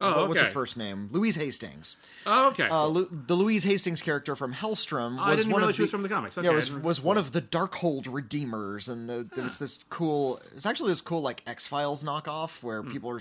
oh 0.01 0.11
okay. 0.23 0.29
What's 0.29 0.41
her 0.41 0.49
first 0.49 0.77
name? 0.77 1.09
Louise 1.11 1.37
Hastings. 1.37 1.97
oh 2.27 2.49
okay 2.49 2.69
Uh, 2.69 2.87
Lu- 2.87 3.09
the 3.11 3.35
Louise 3.35 3.65
Hastings 3.65 4.01
character 4.03 4.35
from 4.37 4.53
Hellstrom 4.55 5.17
was 5.17 5.21
I 5.27 5.37
didn't 5.37 5.53
one 5.53 5.61
realize 5.61 5.71
of 5.73 5.77
she 5.77 5.83
was 5.83 5.91
from 5.91 6.03
the 6.03 6.09
comics. 6.09 6.37
yeah, 6.37 6.41
Okay, 6.43 6.49
I 6.51 6.55
was 6.55 6.71
was 6.73 7.01
one 7.01 7.17
of 7.19 7.33
the 7.33 7.43
Darkhold 7.43 8.07
Redeemers, 8.09 8.89
and 8.89 9.09
the, 9.09 9.29
there 9.35 9.45
was 9.45 9.59
this 9.59 9.85
cool. 9.89 10.41
It's 10.55 10.67
actually 10.67 10.91
this 10.91 11.01
cool 11.01 11.21
like 11.23 11.43
X 11.47 11.67
Files 11.67 12.05
knockoff 12.05 12.63
where 12.63 12.83
Hmm. 12.83 12.91
people 12.91 13.11
are 13.11 13.21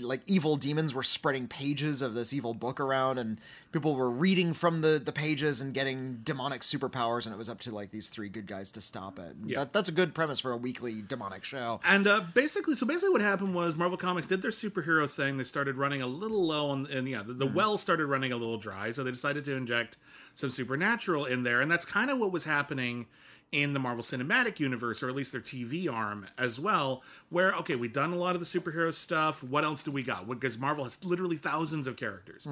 like 0.00 0.22
evil 0.26 0.56
demons 0.56 0.94
were 0.94 1.02
spreading 1.02 1.48
pages 1.48 2.02
of 2.02 2.14
this 2.14 2.32
evil 2.32 2.54
book 2.54 2.80
around, 2.80 3.18
and 3.18 3.38
people 3.72 3.94
were 3.94 4.10
reading 4.10 4.54
from 4.54 4.80
the 4.80 5.00
the 5.04 5.12
pages 5.12 5.60
and 5.60 5.74
getting 5.74 6.20
demonic 6.24 6.62
superpowers, 6.62 7.26
and 7.26 7.34
it 7.34 7.38
was 7.38 7.48
up 7.48 7.60
to 7.60 7.74
like 7.74 7.90
these 7.90 8.08
three 8.08 8.28
good 8.28 8.46
guys 8.46 8.70
to 8.72 8.80
stop 8.80 9.18
it. 9.18 9.36
Yeah. 9.44 9.60
That, 9.60 9.72
that's 9.72 9.88
a 9.88 9.92
good 9.92 10.14
premise 10.14 10.40
for 10.40 10.52
a 10.52 10.56
weekly 10.56 11.02
demonic 11.02 11.44
show. 11.44 11.80
And 11.84 12.06
uh, 12.06 12.22
basically, 12.34 12.76
so 12.76 12.86
basically, 12.86 13.10
what 13.10 13.20
happened 13.20 13.54
was 13.54 13.76
Marvel 13.76 13.98
Comics 13.98 14.26
did 14.26 14.40
their 14.42 14.50
superhero 14.50 15.08
thing. 15.08 15.36
They 15.36 15.44
started 15.44 15.76
running 15.76 16.02
a 16.02 16.06
little 16.06 16.44
low 16.44 16.70
on, 16.70 16.86
and 16.90 17.08
yeah, 17.08 17.22
the, 17.22 17.34
the 17.34 17.46
well 17.46 17.76
started 17.76 18.06
running 18.06 18.32
a 18.32 18.36
little 18.36 18.58
dry. 18.58 18.92
So 18.92 19.04
they 19.04 19.10
decided 19.10 19.44
to 19.46 19.54
inject 19.54 19.96
some 20.34 20.50
supernatural 20.50 21.26
in 21.26 21.42
there, 21.42 21.60
and 21.60 21.70
that's 21.70 21.84
kind 21.84 22.10
of 22.10 22.18
what 22.18 22.32
was 22.32 22.44
happening 22.44 23.06
in 23.52 23.74
the 23.74 23.78
Marvel 23.78 24.02
Cinematic 24.02 24.58
Universe, 24.58 25.02
or 25.02 25.08
at 25.08 25.14
least 25.14 25.30
their 25.32 25.40
TV 25.40 25.92
arm 25.92 26.26
as 26.38 26.58
well. 26.58 27.02
Where 27.28 27.52
okay, 27.56 27.76
we've 27.76 27.92
done 27.92 28.12
a 28.12 28.16
lot 28.16 28.34
of 28.34 28.40
the 28.40 28.46
superhero 28.46 28.92
stuff. 28.92 29.42
What 29.42 29.62
else 29.64 29.84
do 29.84 29.90
we 29.90 30.02
got? 30.02 30.26
Because 30.28 30.58
Marvel 30.58 30.84
has 30.84 31.04
literally 31.04 31.36
thousands 31.36 31.86
of 31.86 31.96
characters. 31.96 32.48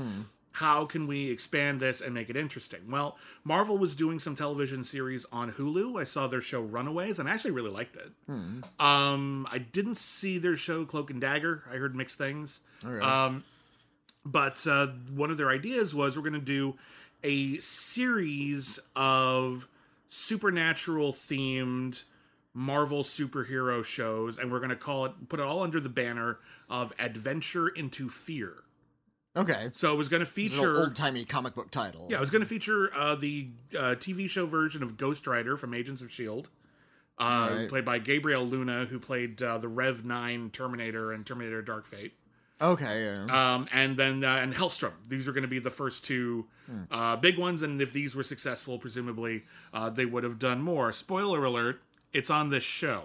How 0.52 0.84
can 0.84 1.06
we 1.06 1.30
expand 1.30 1.78
this 1.78 2.00
and 2.00 2.12
make 2.12 2.28
it 2.28 2.36
interesting? 2.36 2.80
Well, 2.90 3.16
Marvel 3.44 3.78
was 3.78 3.94
doing 3.94 4.18
some 4.18 4.34
television 4.34 4.82
series 4.82 5.24
on 5.32 5.52
Hulu. 5.52 6.00
I 6.00 6.04
saw 6.04 6.26
their 6.26 6.40
show 6.40 6.60
Runaways, 6.60 7.20
and 7.20 7.28
I 7.28 7.32
actually 7.32 7.52
really 7.52 7.70
liked 7.70 7.94
it. 7.96 8.10
Um, 8.80 9.46
I 9.50 9.58
didn't 9.58 9.96
see 9.96 10.38
their 10.38 10.56
show 10.56 10.84
Cloak 10.84 11.10
and 11.10 11.20
Dagger. 11.20 11.62
I 11.72 11.76
heard 11.76 11.94
mixed 11.94 12.18
things. 12.18 12.60
Um, 13.26 13.44
but 14.24 14.66
uh, 14.66 14.88
one 15.14 15.30
of 15.30 15.36
their 15.36 15.50
ideas 15.50 15.94
was 15.94 16.16
we're 16.16 16.22
going 16.28 16.32
to 16.34 16.40
do 16.40 16.74
a 17.22 17.56
series 17.58 18.80
of 18.96 19.68
supernatural 20.10 21.12
themed 21.12 22.02
Marvel 22.52 23.02
superhero 23.02 23.82
shows, 23.84 24.36
and 24.38 24.52
we're 24.52 24.58
going 24.58 24.70
to 24.70 24.76
call 24.76 25.06
it, 25.06 25.28
put 25.28 25.40
it 25.40 25.46
all 25.46 25.62
under 25.62 25.80
the 25.80 25.88
banner 25.88 26.38
of 26.68 26.92
Adventure 26.98 27.68
into 27.68 28.10
Fear. 28.10 28.64
Okay, 29.36 29.70
So 29.72 29.92
it 29.94 29.96
was 29.96 30.08
going 30.08 30.20
to 30.20 30.26
feature. 30.26 30.76
old 30.76 30.96
timey 30.96 31.24
comic 31.24 31.54
book 31.54 31.70
title. 31.70 32.08
Yeah, 32.10 32.16
it 32.16 32.20
was 32.20 32.30
going 32.30 32.42
to 32.42 32.48
feature 32.48 32.90
uh, 32.94 33.14
the 33.14 33.48
uh, 33.78 33.94
TV 33.94 34.28
show 34.28 34.44
version 34.46 34.82
of 34.82 34.96
Ghost 34.96 35.28
Rider 35.28 35.56
from 35.56 35.72
Agents 35.72 36.02
of 36.02 36.10
Shield, 36.12 36.50
uh, 37.16 37.48
Alright. 37.48 37.68
played 37.68 37.84
by 37.84 38.00
Gabriel 38.00 38.44
Luna, 38.44 38.86
who 38.86 38.98
played 38.98 39.40
uh, 39.40 39.58
the 39.58 39.68
Rev 39.68 40.04
Nine 40.04 40.50
Terminator 40.50 41.12
and 41.12 41.24
Terminator 41.24 41.62
Dark 41.62 41.86
Fate. 41.86 42.14
Okay, 42.62 43.04
yeah. 43.04 43.54
um, 43.54 43.66
and 43.72 43.96
then 43.96 44.22
uh, 44.22 44.36
and 44.36 44.52
Hellstrom. 44.52 44.92
These 45.08 45.26
are 45.26 45.32
going 45.32 45.42
to 45.42 45.48
be 45.48 45.58
the 45.60 45.70
first 45.70 46.04
two 46.04 46.46
uh, 46.90 47.16
big 47.16 47.38
ones, 47.38 47.62
and 47.62 47.80
if 47.80 47.92
these 47.92 48.14
were 48.14 48.22
successful, 48.22 48.78
presumably 48.78 49.44
uh, 49.72 49.90
they 49.90 50.04
would 50.04 50.24
have 50.24 50.38
done 50.38 50.60
more. 50.60 50.92
Spoiler 50.92 51.44
alert: 51.44 51.80
it's 52.12 52.28
on 52.28 52.50
this 52.50 52.64
show, 52.64 53.04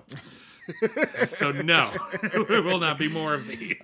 so 1.27 1.51
no, 1.51 1.91
there 2.49 2.63
will 2.63 2.79
not 2.79 2.97
be 2.97 3.07
more 3.07 3.33
of 3.33 3.47
these. 3.47 3.77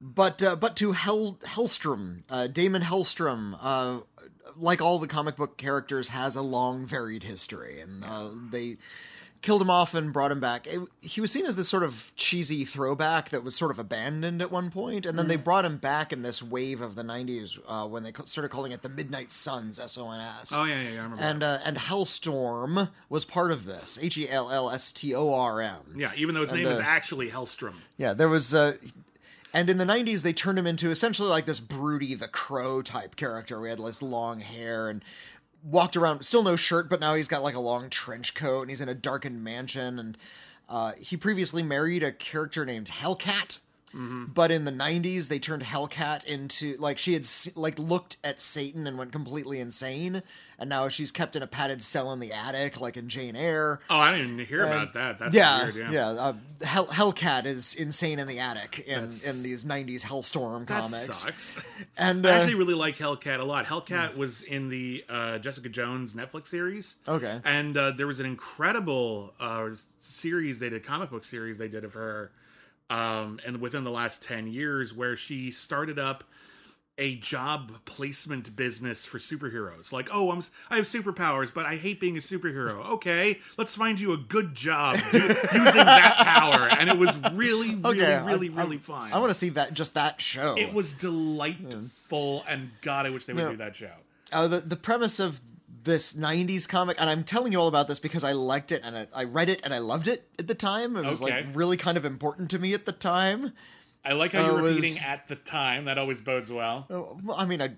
But 0.00 0.42
uh, 0.42 0.56
but 0.56 0.74
to 0.76 0.92
Hell 0.92 1.38
Hellstrom, 1.44 2.22
uh, 2.28 2.48
Damon 2.48 2.82
Hellstrom, 2.82 3.56
uh, 3.60 4.00
like 4.56 4.82
all 4.82 4.98
the 4.98 5.06
comic 5.06 5.36
book 5.36 5.56
characters, 5.56 6.08
has 6.08 6.34
a 6.34 6.42
long, 6.42 6.86
varied 6.86 7.22
history, 7.22 7.80
and 7.80 8.04
uh, 8.04 8.30
they 8.50 8.78
killed 9.42 9.60
him 9.60 9.68
off 9.70 9.92
and 9.94 10.12
brought 10.12 10.30
him 10.32 10.40
back. 10.40 10.66
It- 10.66 10.80
he 11.00 11.20
was 11.20 11.30
seen 11.32 11.44
as 11.46 11.56
this 11.56 11.68
sort 11.68 11.82
of 11.82 12.12
cheesy 12.16 12.64
throwback 12.64 13.30
that 13.30 13.42
was 13.44 13.54
sort 13.54 13.70
of 13.70 13.78
abandoned 13.78 14.40
at 14.40 14.50
one 14.50 14.70
point, 14.70 15.04
and 15.04 15.18
then 15.18 15.26
they 15.28 15.36
brought 15.36 15.64
him 15.64 15.76
back 15.76 16.12
in 16.12 16.22
this 16.22 16.42
wave 16.42 16.80
of 16.80 16.94
the 16.94 17.02
'90s 17.02 17.58
uh, 17.66 17.86
when 17.86 18.04
they 18.04 18.12
started 18.24 18.48
calling 18.50 18.72
it 18.72 18.82
the 18.82 18.88
Midnight 18.88 19.30
Suns, 19.32 19.78
S 19.78 19.98
O 19.98 20.10
N 20.10 20.20
S. 20.40 20.52
oh 20.56 20.64
yeah, 20.64 20.80
yeah, 20.80 20.90
yeah, 20.90 21.00
I 21.00 21.02
remember. 21.02 21.22
And 21.22 21.42
uh, 21.42 21.58
and 21.64 21.76
Hellstorm 21.76 22.90
was 23.08 23.24
part 23.24 23.50
of 23.50 23.64
this. 23.64 23.98
H 24.00 24.16
E 24.16 24.28
L 24.28 24.50
L 24.50 24.70
S 24.70 24.92
T 24.92 25.14
O 25.14 25.32
R 25.34 25.60
M. 25.60 25.94
yeah, 25.96 26.12
even 26.16 26.34
though 26.34 26.42
his 26.42 26.52
name 26.52 26.66
and, 26.66 26.74
is 26.74 26.80
uh, 26.80 26.84
actually 26.84 27.30
Hellstrom. 27.30 27.74
Yeah, 27.96 28.14
there 28.14 28.28
was 28.28 28.54
uh 28.54 28.76
and 29.54 29.68
in 29.68 29.76
the 29.78 29.84
90s 29.84 30.22
they 30.22 30.32
turned 30.32 30.58
him 30.58 30.66
into 30.66 30.90
essentially 30.90 31.28
like 31.28 31.44
this 31.44 31.60
broody 31.60 32.14
the 32.14 32.28
crow 32.28 32.80
type 32.82 33.16
character. 33.16 33.60
We 33.60 33.68
had 33.68 33.78
this 33.78 34.00
long 34.02 34.40
hair 34.40 34.88
and 34.88 35.04
walked 35.64 35.96
around 35.96 36.22
still 36.24 36.42
no 36.42 36.56
shirt, 36.56 36.88
but 36.88 37.00
now 37.00 37.14
he's 37.14 37.28
got 37.28 37.42
like 37.42 37.54
a 37.54 37.60
long 37.60 37.90
trench 37.90 38.34
coat 38.34 38.62
and 38.62 38.70
he's 38.70 38.80
in 38.80 38.88
a 38.88 38.94
darkened 38.94 39.42
mansion 39.42 39.98
and 39.98 40.18
uh 40.68 40.92
he 40.98 41.16
previously 41.16 41.62
married 41.62 42.02
a 42.02 42.12
character 42.12 42.64
named 42.64 42.88
Hellcat. 42.88 43.58
But 43.94 44.50
in 44.50 44.64
the 44.64 44.72
90s, 44.72 45.28
they 45.28 45.38
turned 45.38 45.62
Hellcat 45.62 46.24
into 46.24 46.76
like 46.78 46.98
she 46.98 47.12
had 47.12 47.26
like 47.56 47.78
looked 47.78 48.16
at 48.24 48.40
Satan 48.40 48.86
and 48.86 48.96
went 48.96 49.12
completely 49.12 49.60
insane, 49.60 50.22
and 50.58 50.70
now 50.70 50.88
she's 50.88 51.10
kept 51.10 51.36
in 51.36 51.42
a 51.42 51.46
padded 51.46 51.82
cell 51.82 52.12
in 52.12 52.20
the 52.20 52.32
attic, 52.32 52.80
like 52.80 52.96
in 52.96 53.08
Jane 53.08 53.36
Eyre. 53.36 53.80
Oh, 53.90 53.98
I 53.98 54.12
didn't 54.12 54.34
even 54.34 54.46
hear 54.46 54.64
about 54.64 54.94
that. 54.94 55.18
That's 55.18 55.34
yeah, 55.36 55.62
weird. 55.62 55.76
Yeah, 55.76 55.90
yeah. 55.90 56.08
Uh, 56.08 56.34
Hell, 56.62 56.86
Hellcat 56.86 57.44
is 57.44 57.74
insane 57.74 58.18
in 58.18 58.26
the 58.26 58.38
attic 58.38 58.80
in 58.86 58.94
That's- 58.94 59.24
in 59.24 59.42
these 59.42 59.64
'90s 59.64 60.02
Hellstorm 60.02 60.66
that 60.68 60.84
comics. 60.84 61.18
sucks. 61.18 61.60
And 61.96 62.26
I 62.26 62.30
uh, 62.30 62.32
actually 62.34 62.54
really 62.54 62.74
like 62.74 62.96
Hellcat 62.96 63.40
a 63.40 63.44
lot. 63.44 63.66
Hellcat 63.66 64.16
was 64.16 64.42
in 64.42 64.68
the 64.68 65.04
uh, 65.08 65.38
Jessica 65.38 65.68
Jones 65.68 66.14
Netflix 66.14 66.46
series. 66.48 66.96
Okay. 67.06 67.40
And 67.44 67.76
uh, 67.76 67.90
there 67.90 68.06
was 68.06 68.20
an 68.20 68.26
incredible 68.26 69.34
uh, 69.40 69.70
series 70.00 70.60
they 70.60 70.70
did, 70.70 70.84
comic 70.84 71.10
book 71.10 71.24
series 71.24 71.58
they 71.58 71.68
did 71.68 71.84
of 71.84 71.94
her, 71.94 72.30
um, 72.92 73.40
and 73.46 73.60
within 73.60 73.84
the 73.84 73.90
last 73.90 74.22
ten 74.22 74.46
years, 74.46 74.92
where 74.94 75.16
she 75.16 75.50
started 75.50 75.98
up 75.98 76.24
a 76.98 77.16
job 77.16 77.72
placement 77.86 78.54
business 78.54 79.06
for 79.06 79.18
superheroes. 79.18 79.92
Like, 79.92 80.10
oh, 80.12 80.30
I'm 80.30 80.42
I 80.68 80.76
have 80.76 80.84
superpowers, 80.84 81.52
but 81.52 81.64
I 81.64 81.76
hate 81.76 81.98
being 82.00 82.18
a 82.18 82.20
superhero. 82.20 82.84
Okay, 82.90 83.38
let's 83.56 83.74
find 83.74 83.98
you 83.98 84.12
a 84.12 84.18
good 84.18 84.54
job 84.54 84.98
do- 85.10 85.18
using 85.18 85.34
that 85.54 86.16
power. 86.18 86.68
And 86.78 86.90
it 86.90 86.98
was 86.98 87.16
really, 87.32 87.74
really, 87.76 88.02
Okay, 88.02 88.22
really, 88.26 88.50
really 88.50 88.76
fun. 88.76 89.10
I 89.10 89.18
want 89.20 89.30
to 89.30 89.34
see 89.34 89.48
that 89.50 89.72
just 89.72 89.94
that 89.94 90.20
show. 90.20 90.54
It 90.58 90.74
was 90.74 90.92
delightful, 90.92 92.44
and 92.48 92.70
God, 92.82 93.06
I 93.06 93.10
wish 93.10 93.24
they 93.26 93.32
would 93.32 93.42
Yeah. 93.44 93.50
do 93.52 93.56
that 93.56 93.74
show. 93.76 93.90
uh, 94.32 94.48
the 94.48 94.60
the 94.60 94.76
premise 94.76 95.18
of 95.18 95.40
this 95.84 96.14
'90s 96.14 96.68
comic, 96.68 96.96
and 97.00 97.08
I'm 97.10 97.24
telling 97.24 97.52
you 97.52 97.58
all 97.60 97.68
about 97.68 97.88
this 97.88 97.98
because 97.98 98.24
I 98.24 98.32
liked 98.32 98.72
it 98.72 98.82
and 98.84 98.96
I, 98.96 99.06
I 99.14 99.24
read 99.24 99.48
it 99.48 99.60
and 99.64 99.72
I 99.74 99.78
loved 99.78 100.08
it 100.08 100.28
at 100.38 100.46
the 100.46 100.54
time. 100.54 100.96
It 100.96 101.04
was 101.04 101.22
Okay. 101.22 101.42
like 101.42 101.46
really 101.54 101.76
kind 101.76 101.96
of 101.96 102.04
important 102.04 102.50
to 102.50 102.58
me 102.58 102.74
at 102.74 102.86
the 102.86 102.92
time. 102.92 103.52
I 104.04 104.12
like 104.14 104.32
how 104.32 104.42
Uh, 104.42 104.46
you're 104.46 104.62
was- 104.62 104.74
repeating 104.76 105.02
at 105.02 105.28
the 105.28 105.36
time. 105.36 105.84
That 105.84 105.98
always 105.98 106.20
bodes 106.20 106.50
well. 106.50 106.86
Uh, 106.90 107.02
well, 107.22 107.36
I 107.36 107.44
mean, 107.44 107.62
I. 107.62 107.70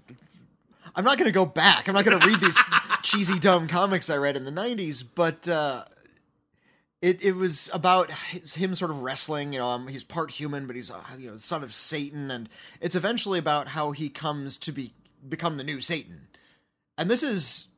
I'm 0.97 1.03
not 1.05 1.19
going 1.19 1.27
to 1.27 1.33
go 1.33 1.45
back. 1.45 1.89
I'm 1.89 1.95
not 1.95 2.05
going 2.05 2.21
to 2.21 2.25
read 2.27 2.41
these 2.41 2.57
cheesy, 3.03 3.39
dumb 3.41 3.67
comics 3.67 4.09
I 4.09 4.17
read 4.17 4.37
in 4.37 4.45
the 4.45 4.53
'90s, 4.53 5.03
but 5.15 5.49
uh, 5.49 5.85
it 7.03 7.21
it 7.23 7.33
was 7.35 7.69
about 7.75 8.11
him 8.13 8.75
sort 8.77 8.91
of 8.93 9.03
wrestling. 9.03 9.53
You 9.53 9.59
know, 9.59 9.69
um, 9.71 9.89
he's 9.89 10.05
part 10.05 10.31
human, 10.31 10.67
but 10.69 10.77
he's 10.77 10.91
uh, 10.91 11.01
you 11.19 11.31
know 11.31 11.37
son 11.37 11.65
of 11.65 11.75
Satan, 11.75 12.31
and 12.31 12.49
it's 12.81 12.95
eventually 12.95 13.39
about 13.41 13.69
how 13.69 13.91
he 13.91 14.09
comes 14.09 14.57
to 14.59 14.73
be 14.73 14.93
become 15.29 15.57
the 15.57 15.65
new 15.65 15.81
Satan. 15.81 16.29
And 16.97 17.11
this 17.11 17.23
is 17.25 17.69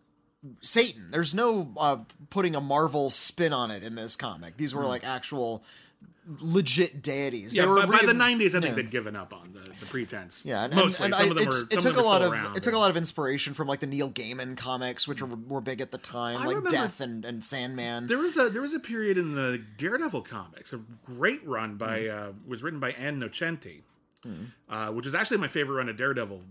Satan. 0.61 1.11
There's 1.11 1.35
no 1.35 1.73
uh, 1.77 1.99
putting 2.31 2.55
a 2.55 2.61
Marvel 2.61 3.11
spin 3.11 3.53
on 3.53 3.71
it 3.71 3.83
in 3.83 3.95
this 3.95 4.17
comic. 4.17 4.57
These 4.57 4.75
were 4.75 4.85
like 4.85 5.05
actual 5.05 5.65
legit 6.41 7.03
deities. 7.03 7.53
Hmm. 7.53 7.57
Yeah, 7.57 7.63
they 7.63 7.69
were 7.69 7.87
by, 7.87 8.01
by 8.01 8.07
the 8.07 8.13
'90s, 8.13 8.47
I 8.49 8.49
think 8.51 8.65
yeah. 8.65 8.73
they'd 8.75 8.91
given 8.91 9.15
up 9.17 9.33
on 9.33 9.53
the, 9.53 9.61
the 9.61 9.87
pretense. 9.87 10.43
Yeah, 10.45 10.65
and, 10.65 10.75
mostly. 10.75 11.07
and, 11.07 11.15
some 11.15 11.27
I, 11.27 11.31
of 11.31 11.37
them 11.37 11.49
it's- 11.49 11.63
are. 11.63 11.67
it 11.71 11.81
took 11.81 11.97
a 11.97 12.03
lot 12.03 12.23
of 12.23 12.33
around. 12.33 12.57
it 12.57 12.63
took 12.63 12.75
a 12.75 12.79
lot 12.79 12.91
of 12.91 12.97
inspiration 12.97 13.55
from 13.55 13.69
like 13.69 13.81
the 13.81 13.87
Neil 13.87 14.11
Gaiman 14.11 14.57
comics, 14.57 15.07
which 15.07 15.23
were, 15.23 15.29
were 15.49 15.61
big 15.61 15.81
at 15.81 15.91
the 15.93 15.99
time, 15.99 16.39
I 16.39 16.47
like 16.47 16.69
Death 16.71 17.01
and, 17.01 17.25
and 17.25 17.43
Sandman. 17.45 18.07
There 18.09 18.19
was 18.19 18.37
a 18.37 18.49
there 18.51 18.63
was 18.63 18.75
a 18.75 18.81
period 18.81 19.19
in 19.19 19.35
the 19.35 19.63
Daredevil 19.79 20.23
comics, 20.23 20.73
a 20.73 20.81
great 21.05 21.47
run 21.47 21.77
by 21.77 22.03
Hmm. 22.07 22.19
uh, 22.19 22.33
was 22.47 22.63
written 22.63 22.81
by 22.81 22.91
Ann 22.93 23.21
Nocenti, 23.21 23.83
uh, 24.69 24.89
which 24.89 25.07
is 25.07 25.15
actually 25.15 25.39
my 25.39 25.49
favorite 25.49 25.77
run 25.77 25.89
of 25.89 25.97
Daredevil. 25.97 26.43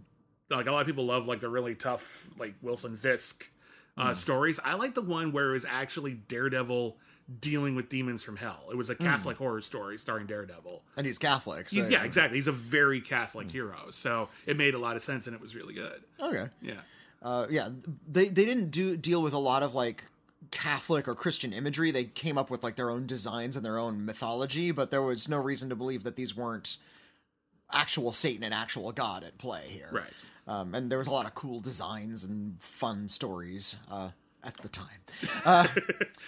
Like 0.49 0.67
a 0.67 0.71
lot 0.71 0.81
of 0.81 0.87
people 0.87 1.05
love 1.05 1.27
like 1.27 1.39
the 1.39 1.49
really 1.49 1.75
tough 1.75 2.29
like 2.39 2.53
Wilson 2.61 2.95
Fisk 2.97 3.49
uh, 3.97 4.09
Hmm. 4.09 4.13
stories. 4.15 4.59
I 4.63 4.73
like 4.75 4.95
the 4.95 5.01
one 5.01 5.31
where 5.31 5.49
it 5.49 5.53
was 5.53 5.65
actually 5.65 6.13
Daredevil 6.13 6.97
dealing 7.39 7.73
with 7.75 7.89
demons 7.89 8.21
from 8.21 8.35
hell. 8.37 8.65
It 8.71 8.75
was 8.75 8.89
a 8.91 8.95
Catholic 8.95 9.37
horror 9.37 9.61
story 9.61 9.97
starring 9.97 10.27
Daredevil. 10.27 10.83
and 10.97 11.07
he's 11.07 11.17
Catholic. 11.17 11.69
So, 11.69 11.81
He's, 11.81 11.89
yeah, 11.89 12.03
exactly. 12.03 12.37
He's 12.37 12.47
a 12.47 12.51
very 12.51 13.01
Catholic 13.01 13.49
hero, 13.51 13.89
so 13.89 14.29
it 14.45 14.57
made 14.57 14.73
a 14.75 14.77
lot 14.79 14.95
of 14.95 15.01
sense 15.01 15.25
and 15.25 15.35
it 15.35 15.41
was 15.41 15.55
really 15.55 15.73
good. 15.73 16.03
Okay. 16.21 16.49
Yeah. 16.61 16.73
Uh, 17.23 17.47
yeah, 17.49 17.69
they 18.07 18.25
they 18.29 18.45
didn't 18.45 18.69
do 18.69 18.95
deal 18.95 19.23
with 19.23 19.33
a 19.33 19.39
lot 19.39 19.63
of 19.63 19.73
like 19.73 20.03
Catholic 20.51 21.07
or 21.07 21.15
Christian 21.15 21.51
imagery. 21.53 21.89
They 21.89 22.03
came 22.03 22.37
up 22.37 22.51
with 22.51 22.63
like 22.63 22.75
their 22.75 22.91
own 22.91 23.07
designs 23.07 23.55
and 23.55 23.65
their 23.65 23.79
own 23.79 24.05
mythology, 24.05 24.69
but 24.69 24.91
there 24.91 25.01
was 25.01 25.27
no 25.27 25.39
reason 25.39 25.69
to 25.69 25.75
believe 25.75 26.03
that 26.03 26.15
these 26.17 26.35
weren't 26.37 26.77
actual 27.73 28.11
Satan 28.11 28.43
and 28.43 28.53
actual 28.53 28.91
God 28.91 29.23
at 29.23 29.39
play 29.39 29.65
here. 29.69 29.89
Right. 29.91 30.11
Um, 30.47 30.75
and 30.75 30.91
there 30.91 30.97
was 30.99 31.07
a 31.07 31.11
lot 31.11 31.25
of 31.25 31.33
cool 31.33 31.59
designs 31.59 32.23
and 32.23 32.61
fun 32.61 33.09
stories 33.09 33.77
uh, 33.91 34.09
at 34.43 34.55
the 34.57 34.69
time. 34.69 34.85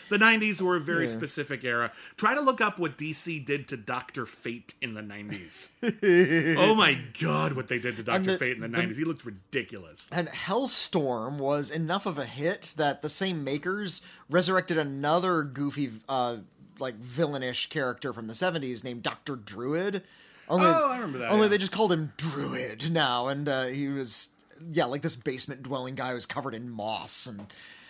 The 0.09 0.17
90s 0.17 0.61
were 0.61 0.77
a 0.77 0.79
very 0.79 1.05
specific 1.07 1.65
era. 1.65 1.91
Try 2.15 2.33
to 2.33 2.39
look 2.39 2.61
up 2.61 2.79
what 2.79 2.97
DC 2.97 3.45
did 3.45 3.67
to 3.67 3.75
Dr. 3.77 4.25
Fate 4.25 4.73
in 4.81 4.93
the 4.93 5.01
90s. 5.01 5.67
oh 6.57 6.73
my 6.75 6.97
god, 7.19 7.53
what 7.53 7.67
they 7.67 7.77
did 7.77 7.97
to 7.97 8.03
Dr. 8.03 8.21
the- 8.23 8.37
Fate 8.37 8.55
in 8.55 8.61
the, 8.61 8.69
the- 8.69 8.77
90s. 8.77 8.95
He 8.97 9.03
looked 9.03 9.25
ridiculous. 9.25 10.07
And 10.13 10.29
Hellstorm 10.29 11.39
was 11.39 11.69
enough 11.69 12.05
of 12.05 12.17
a 12.17 12.25
hit 12.25 12.73
that 12.77 13.01
the 13.01 13.09
same 13.09 13.43
makers 13.43 14.01
resurrected 14.29 14.77
another 14.77 15.43
goofy, 15.43 15.91
uh, 16.07 16.37
like 16.79 16.97
villainish 17.01 17.67
character 17.69 18.13
from 18.13 18.27
the 18.27 18.33
'70s 18.33 18.81
named 18.85 19.03
Doctor 19.03 19.35
Druid. 19.35 20.03
Only, 20.49 20.67
Oh, 20.67 20.89
I 20.89 20.95
remember 20.95 21.19
that, 21.19 21.31
Only 21.31 21.45
yeah. 21.45 21.49
they 21.49 21.57
just 21.57 21.71
called 21.71 21.91
him 21.91 22.13
Druid 22.17 22.91
now, 22.91 23.27
and 23.27 23.47
uh, 23.49 23.65
he 23.65 23.87
was 23.89 24.29
yeah, 24.71 24.85
like 24.85 25.01
this 25.01 25.15
basement 25.15 25.63
dwelling 25.63 25.95
guy 25.95 26.11
who's 26.13 26.25
covered 26.25 26.53
in 26.55 26.69
moss 26.69 27.27
and. 27.27 27.47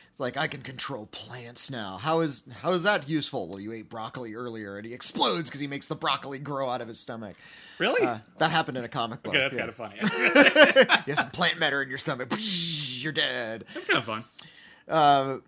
It's 0.09 0.19
like 0.19 0.35
I 0.35 0.47
can 0.47 0.61
control 0.63 1.05
plants 1.11 1.69
now. 1.69 1.97
How 1.97 2.21
is 2.21 2.49
how 2.63 2.73
is 2.73 2.81
that 2.81 3.07
useful? 3.07 3.47
Well, 3.47 3.59
you 3.59 3.71
ate 3.71 3.87
broccoli 3.87 4.33
earlier, 4.33 4.75
and 4.75 4.83
he 4.83 4.91
explodes 4.91 5.47
because 5.47 5.59
he 5.61 5.67
makes 5.67 5.87
the 5.87 5.93
broccoli 5.95 6.39
grow 6.39 6.71
out 6.71 6.81
of 6.81 6.87
his 6.87 6.99
stomach. 6.99 7.35
Really? 7.77 8.01
Uh, 8.03 8.17
that 8.39 8.49
happened 8.49 8.79
in 8.79 8.83
a 8.83 8.87
comic 8.87 9.21
book. 9.21 9.35
okay, 9.35 9.41
that's 9.43 9.53
yeah. 9.53 9.59
kind 9.59 9.69
of 9.69 9.75
funny. 9.75 10.95
You 11.05 11.13
have 11.13 11.19
some 11.19 11.29
plant 11.29 11.59
matter 11.59 11.83
in 11.83 11.89
your 11.89 11.99
stomach. 11.99 12.33
You're 12.39 13.11
dead. 13.11 13.65
that's 13.75 13.85
kind 13.85 13.99
of 13.99 14.05
fun. 14.05 15.43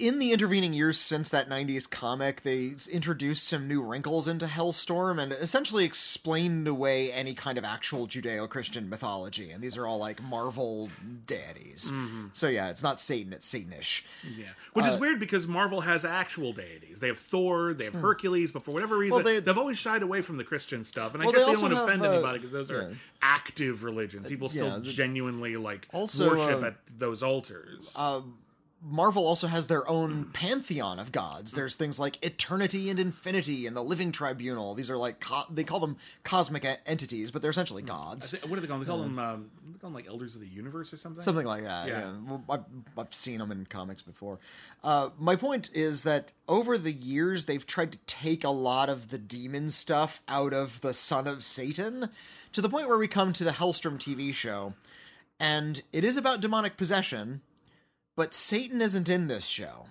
In 0.00 0.18
the 0.18 0.32
intervening 0.32 0.72
years 0.72 0.98
since 0.98 1.28
that 1.28 1.48
90s 1.48 1.88
comic, 1.88 2.42
they 2.42 2.74
introduced 2.90 3.44
some 3.46 3.68
new 3.68 3.80
wrinkles 3.82 4.26
into 4.26 4.46
Hellstorm 4.46 5.22
and 5.22 5.32
essentially 5.32 5.84
explained 5.84 6.66
away 6.66 7.12
any 7.12 7.34
kind 7.34 7.56
of 7.56 7.64
actual 7.64 8.06
Judeo 8.08 8.48
Christian 8.48 8.88
mythology. 8.88 9.50
And 9.50 9.62
these 9.62 9.76
are 9.76 9.86
all 9.86 9.98
like 9.98 10.22
Marvel 10.22 10.88
deities. 11.26 11.92
Mm-hmm. 11.92 12.26
So 12.32 12.48
yeah, 12.48 12.70
it's 12.70 12.82
not 12.82 12.98
Satan, 13.00 13.32
it's 13.32 13.48
Satannish. 13.52 14.02
Yeah. 14.36 14.46
Which 14.72 14.86
is 14.86 14.98
weird 14.98 15.20
because 15.20 15.46
Marvel 15.46 15.80
has 15.82 16.04
actual 16.04 16.52
deities. 16.52 17.00
They 17.00 17.08
have 17.08 17.18
Thor, 17.18 17.72
they 17.74 17.84
have 17.84 17.94
Hercules, 17.94 18.52
but 18.52 18.62
for 18.62 18.72
whatever 18.72 18.96
reason, 18.98 19.18
Hmm. 19.20 19.24
Well, 19.24 19.40
they- 19.40 19.46
have 19.50 19.58
always 19.58 19.78
shied 19.78 20.02
away 20.02 20.22
from 20.22 20.36
the 20.38 20.44
Christian 20.44 20.84
stuff. 20.84 21.14
And 21.14 21.22
I 21.22 21.26
Well, 21.26 21.32
guess 21.32 21.42
they 21.42 21.46
they, 21.46 21.52
don't 21.60 21.62
want 21.62 21.74
to 21.74 21.84
offend 21.84 22.02
uh, 22.02 22.10
anybody 22.12 22.38
because 22.38 22.52
those 22.52 22.70
are 22.70 22.82
yeah. 22.90 22.96
active 23.22 23.84
religions. 23.84 24.26
People 24.28 24.48
still 24.48 24.66
yeah, 24.66 24.78
the- 24.78 24.90
genuinely 24.90 25.56
like 25.56 25.86
Also, 25.92 26.28
worship 26.28 26.62
uh, 26.62 26.66
at 26.66 26.76
those 26.98 27.22
altars. 27.22 27.94
Marvel 28.88 29.26
also 29.26 29.48
has 29.48 29.66
their 29.66 29.88
own 29.88 30.26
pantheon 30.26 31.00
of 31.00 31.10
gods. 31.10 31.52
There's 31.52 31.74
things 31.74 31.98
like 31.98 32.24
eternity 32.24 32.88
and 32.88 33.00
infinity 33.00 33.66
and 33.66 33.76
the 33.76 33.82
living 33.82 34.12
tribunal. 34.12 34.74
These 34.74 34.90
are 34.90 34.96
like 34.96 35.18
co- 35.18 35.44
they 35.50 35.64
call 35.64 35.80
them 35.80 35.96
cosmic 36.22 36.64
entities, 36.86 37.32
but 37.32 37.42
they're 37.42 37.50
essentially 37.50 37.82
gods. 37.82 38.32
What 38.46 38.54
do 38.54 38.60
they 38.60 38.66
call 38.68 38.78
them? 38.78 38.80
They 38.80 38.86
call 38.86 38.98
them, 39.02 39.18
um, 39.18 39.50
they 39.72 39.78
call 39.78 39.90
them 39.90 39.94
like 39.94 40.06
elders 40.06 40.36
of 40.36 40.40
the 40.40 40.46
universe 40.46 40.92
or 40.92 40.96
something. 40.98 41.20
Something 41.20 41.46
like 41.46 41.64
that. 41.64 41.88
Yeah. 41.88 41.98
Yeah, 41.98 42.12
Well, 42.28 42.44
I've, 42.48 42.64
I've 42.96 43.14
seen 43.14 43.38
them 43.38 43.50
in 43.50 43.66
comics 43.66 44.02
before. 44.02 44.38
Uh, 44.84 45.10
my 45.18 45.34
point 45.34 45.68
is 45.74 46.04
that 46.04 46.30
over 46.46 46.78
the 46.78 46.92
years, 46.92 47.46
they've 47.46 47.66
tried 47.66 47.90
to 47.92 47.98
take 48.06 48.44
a 48.44 48.50
lot 48.50 48.88
of 48.88 49.08
the 49.08 49.18
demon 49.18 49.70
stuff 49.70 50.22
out 50.28 50.52
of 50.52 50.80
the 50.80 50.94
Son 50.94 51.26
of 51.26 51.42
Satan 51.42 52.10
to 52.52 52.60
the 52.60 52.68
point 52.68 52.88
where 52.88 52.98
we 52.98 53.08
come 53.08 53.32
to 53.32 53.42
the 53.44 53.50
Hellstrom 53.50 53.98
TV 53.98 54.32
show, 54.32 54.74
and 55.40 55.82
it 55.92 56.04
is 56.04 56.16
about 56.16 56.40
demonic 56.40 56.76
possession, 56.76 57.40
but 58.16 58.34
Satan 58.34 58.80
isn't 58.80 59.08
in 59.08 59.28
this 59.28 59.46
show. 59.46 59.86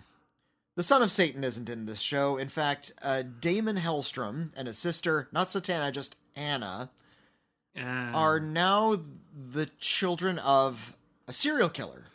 The 0.75 0.83
son 0.83 1.01
of 1.01 1.09
Satan 1.11 1.43
isn't 1.43 1.69
in 1.69 1.85
this 1.85 2.01
show. 2.01 2.35
In 2.37 2.49
fact, 2.49 2.91
uh, 3.01 3.21
Damon 3.39 3.77
Hellstrom 3.77 4.51
and 4.57 4.67
his 4.67 4.77
sister, 4.77 5.29
not 5.31 5.47
Satana, 5.47 5.91
just 5.91 6.17
Anna, 6.35 6.89
Uh, 7.77 7.81
are 7.81 8.39
now 8.39 8.97
the 9.33 9.65
children 9.79 10.39
of 10.39 10.95
a 11.27 11.33
serial 11.33 11.67
killer. 11.69 12.05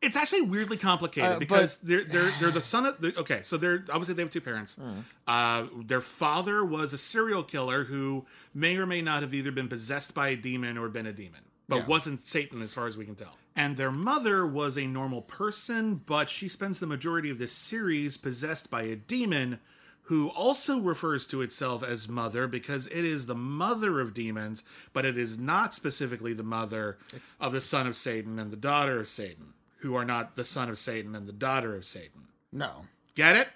It's 0.00 0.16
actually 0.16 0.42
weirdly 0.42 0.76
complicated 0.76 1.32
Uh, 1.32 1.38
because 1.38 1.78
they're 1.78 2.04
they're 2.04 2.32
they're 2.38 2.50
the 2.50 2.62
son 2.62 2.84
of 2.86 3.02
okay, 3.18 3.40
so 3.42 3.56
they're 3.56 3.84
obviously 3.90 4.14
they 4.14 4.22
have 4.22 4.30
two 4.30 4.40
parents. 4.40 4.74
Hmm. 4.76 5.00
Uh, 5.26 5.66
their 5.82 6.00
father 6.02 6.62
was 6.64 6.92
a 6.92 6.98
serial 6.98 7.42
killer 7.42 7.84
who 7.84 8.26
may 8.54 8.76
or 8.76 8.86
may 8.86 9.00
not 9.02 9.22
have 9.22 9.32
either 9.34 9.50
been 9.50 9.68
possessed 9.68 10.12
by 10.14 10.28
a 10.28 10.36
demon 10.36 10.76
or 10.78 10.88
been 10.88 11.06
a 11.06 11.12
demon, 11.12 11.40
but 11.68 11.76
Yeah. 11.76 11.86
wasn't 11.86 12.20
Satan 12.20 12.60
as 12.62 12.72
far 12.74 12.86
as 12.86 12.96
we 12.98 13.04
can 13.06 13.14
tell. 13.14 13.36
And 13.56 13.76
their 13.76 13.92
mother 13.92 14.46
was 14.46 14.76
a 14.76 14.86
normal 14.86 15.22
person, 15.22 16.02
but 16.06 16.28
she 16.28 16.48
spends 16.48 16.80
the 16.80 16.86
majority 16.86 17.30
of 17.30 17.38
this 17.38 17.52
series 17.52 18.16
possessed 18.16 18.70
by 18.70 18.82
a 18.82 18.96
demon 18.96 19.60
who 20.08 20.28
also 20.28 20.80
refers 20.80 21.26
to 21.26 21.40
itself 21.40 21.82
as 21.82 22.08
mother 22.08 22.46
because 22.46 22.86
it 22.88 23.04
is 23.04 23.26
the 23.26 23.34
mother 23.34 24.00
of 24.00 24.12
demons, 24.12 24.62
but 24.92 25.04
it 25.04 25.16
is 25.16 25.38
not 25.38 25.74
specifically 25.74 26.34
the 26.34 26.42
mother 26.42 26.98
of 27.40 27.52
the 27.52 27.60
son 27.60 27.86
of 27.86 27.96
Satan 27.96 28.38
and 28.38 28.50
the 28.50 28.56
daughter 28.56 29.00
of 29.00 29.08
Satan, 29.08 29.54
who 29.78 29.94
are 29.94 30.04
not 30.04 30.36
the 30.36 30.44
son 30.44 30.68
of 30.68 30.78
Satan 30.78 31.14
and 31.14 31.26
the 31.26 31.32
daughter 31.32 31.74
of 31.74 31.86
Satan. 31.86 32.28
No. 32.52 32.86
Get 33.14 33.36
it? 33.36 33.48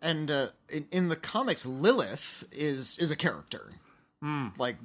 And 0.00 0.30
uh, 0.30 0.48
in, 0.68 0.86
in 0.92 1.08
the 1.08 1.16
comics, 1.16 1.66
Lilith 1.66 2.44
is 2.52 2.98
is 2.98 3.10
a 3.10 3.16
character, 3.16 3.72
like 4.58 4.76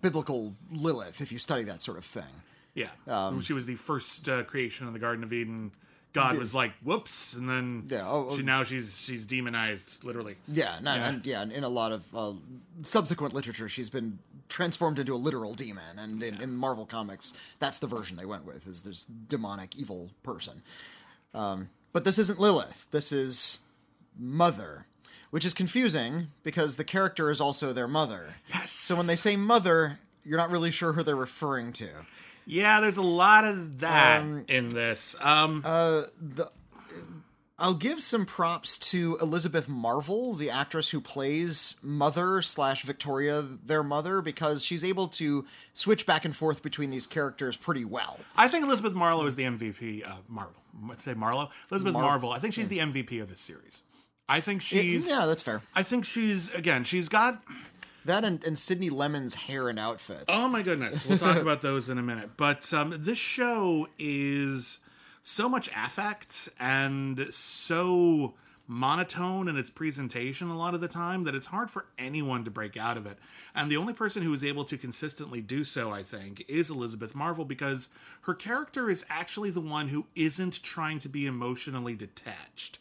biblical 0.00 0.54
Lilith. 0.72 1.20
If 1.20 1.30
you 1.30 1.38
study 1.38 1.62
that 1.64 1.82
sort 1.82 1.98
of 1.98 2.04
thing, 2.04 2.24
Yeah. 2.78 3.26
Um, 3.26 3.40
she 3.42 3.52
was 3.52 3.66
the 3.66 3.74
first 3.76 4.28
uh, 4.28 4.42
creation 4.44 4.86
of 4.86 4.92
the 4.92 4.98
Garden 4.98 5.24
of 5.24 5.32
Eden. 5.32 5.72
God 6.14 6.38
was 6.38 6.54
like, 6.54 6.72
"Whoops," 6.82 7.34
and 7.34 7.48
then 7.48 7.84
Yeah, 7.88 8.08
oh, 8.08 8.30
she, 8.34 8.42
oh. 8.42 8.44
now 8.44 8.64
she's 8.64 8.98
she's 8.98 9.26
demonized, 9.26 10.02
literally. 10.04 10.36
yeah, 10.48 10.78
no, 10.82 10.94
Yeah. 10.94 11.08
and 11.08 11.26
yeah, 11.26 11.42
and 11.42 11.52
in 11.52 11.64
a 11.64 11.68
lot 11.68 11.92
of 11.92 12.14
uh, 12.16 12.32
subsequent 12.82 13.34
literature, 13.34 13.68
she's 13.68 13.90
been 13.90 14.18
transformed 14.48 14.98
into 14.98 15.14
a 15.14 15.16
literal 15.20 15.52
demon. 15.54 15.98
And 15.98 16.22
in, 16.22 16.40
in 16.40 16.56
Marvel 16.56 16.86
comics, 16.86 17.34
that's 17.58 17.78
the 17.78 17.86
version 17.86 18.16
they 18.16 18.24
went 18.24 18.46
with: 18.46 18.66
is 18.66 18.82
this 18.82 19.04
demonic 19.04 19.76
evil 19.76 20.10
person. 20.22 20.62
Um, 21.34 21.68
but 21.92 22.04
this 22.04 22.18
isn't 22.18 22.40
Lilith. 22.40 22.88
This 22.90 23.12
is 23.12 23.58
Mother, 24.18 24.86
which 25.30 25.44
is 25.44 25.52
confusing 25.54 26.28
because 26.42 26.76
the 26.76 26.84
character 26.84 27.30
is 27.30 27.40
also 27.40 27.72
their 27.72 27.86
mother. 27.88 28.36
Yes. 28.48 28.72
So 28.72 28.96
when 28.96 29.06
they 29.06 29.16
say 29.16 29.36
mother, 29.36 29.98
you're 30.24 30.38
not 30.38 30.50
really 30.50 30.70
sure 30.70 30.94
who 30.94 31.02
they're 31.02 31.14
referring 31.16 31.72
to. 31.74 31.88
Yeah, 32.50 32.80
there's 32.80 32.96
a 32.96 33.02
lot 33.02 33.44
of 33.44 33.80
that 33.80 34.22
Um, 34.22 34.44
in 34.48 34.68
this. 34.68 35.14
Um, 35.20 35.62
I'll 37.60 37.74
give 37.74 38.02
some 38.04 38.24
props 38.24 38.78
to 38.92 39.18
Elizabeth 39.20 39.68
Marvel, 39.68 40.32
the 40.34 40.48
actress 40.48 40.90
who 40.90 41.00
plays 41.00 41.76
Mother 41.82 42.40
slash 42.40 42.84
Victoria, 42.84 43.42
their 43.42 43.82
mother, 43.82 44.22
because 44.22 44.64
she's 44.64 44.84
able 44.84 45.08
to 45.08 45.44
switch 45.74 46.06
back 46.06 46.24
and 46.24 46.34
forth 46.36 46.62
between 46.62 46.90
these 46.90 47.06
characters 47.06 47.56
pretty 47.56 47.84
well. 47.84 48.20
I 48.36 48.46
think 48.46 48.64
Elizabeth 48.64 48.94
Marlowe 48.94 49.26
is 49.26 49.34
the 49.34 49.42
MVP. 49.42 50.08
Uh, 50.08 50.18
Marvel, 50.28 50.54
let's 50.88 51.02
say 51.02 51.14
Marlowe. 51.14 51.50
Elizabeth 51.72 51.94
Mar- 51.94 52.02
Marvel. 52.02 52.30
I 52.32 52.38
think 52.38 52.54
she's 52.54 52.68
the 52.68 52.78
MVP 52.78 53.20
of 53.20 53.28
this 53.28 53.40
series. 53.40 53.82
I 54.28 54.40
think 54.40 54.62
she's. 54.62 55.08
yeah, 55.08 55.26
that's 55.26 55.42
fair. 55.42 55.60
I 55.74 55.82
think 55.82 56.04
she's 56.04 56.54
again. 56.54 56.84
She's 56.84 57.08
got. 57.08 57.42
That 58.04 58.24
and, 58.24 58.42
and 58.44 58.58
Sydney 58.58 58.90
Lemmon's 58.90 59.34
hair 59.34 59.68
and 59.68 59.78
outfits. 59.78 60.26
Oh 60.28 60.48
my 60.48 60.62
goodness, 60.62 61.04
we'll 61.06 61.18
talk 61.18 61.36
about 61.42 61.62
those 61.62 61.88
in 61.88 61.98
a 61.98 62.02
minute. 62.02 62.30
But 62.36 62.72
um, 62.72 62.94
this 62.96 63.18
show 63.18 63.88
is 63.98 64.78
so 65.22 65.48
much 65.48 65.68
affect 65.76 66.48
and 66.58 67.26
so 67.30 68.34
monotone 68.70 69.48
in 69.48 69.56
its 69.56 69.70
presentation 69.70 70.48
a 70.48 70.56
lot 70.56 70.74
of 70.74 70.80
the 70.82 70.88
time 70.88 71.24
that 71.24 71.34
it's 71.34 71.46
hard 71.46 71.70
for 71.70 71.86
anyone 71.98 72.44
to 72.44 72.50
break 72.50 72.76
out 72.76 72.98
of 72.98 73.06
it. 73.06 73.18
And 73.54 73.70
the 73.70 73.78
only 73.78 73.94
person 73.94 74.22
who 74.22 74.32
is 74.34 74.44
able 74.44 74.64
to 74.66 74.76
consistently 74.76 75.40
do 75.40 75.64
so, 75.64 75.90
I 75.90 76.02
think, 76.02 76.44
is 76.48 76.68
Elizabeth 76.68 77.14
Marvel 77.14 77.46
because 77.46 77.88
her 78.22 78.34
character 78.34 78.90
is 78.90 79.06
actually 79.08 79.50
the 79.50 79.60
one 79.60 79.88
who 79.88 80.06
isn't 80.14 80.62
trying 80.62 80.98
to 81.00 81.08
be 81.08 81.26
emotionally 81.26 81.94
detached. 81.94 82.78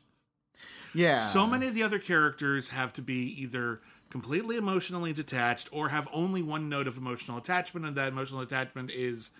yeah. 0.94 1.20
So 1.20 1.48
many 1.48 1.68
of 1.68 1.74
the 1.74 1.84
other 1.84 2.00
characters 2.00 2.70
have 2.70 2.92
to 2.94 3.02
be 3.02 3.42
either 3.42 3.80
completely 4.10 4.58
emotionally 4.58 5.14
detached 5.14 5.70
or 5.72 5.90
have 5.90 6.08
only 6.14 6.42
one 6.42 6.70
note 6.70 6.88
of 6.88 6.98
emotional 6.98 7.38
attachment, 7.38 7.86
and 7.86 7.96
that 7.98 8.08
emotional 8.10 8.42
attachment 8.42 8.92
is 8.92 9.32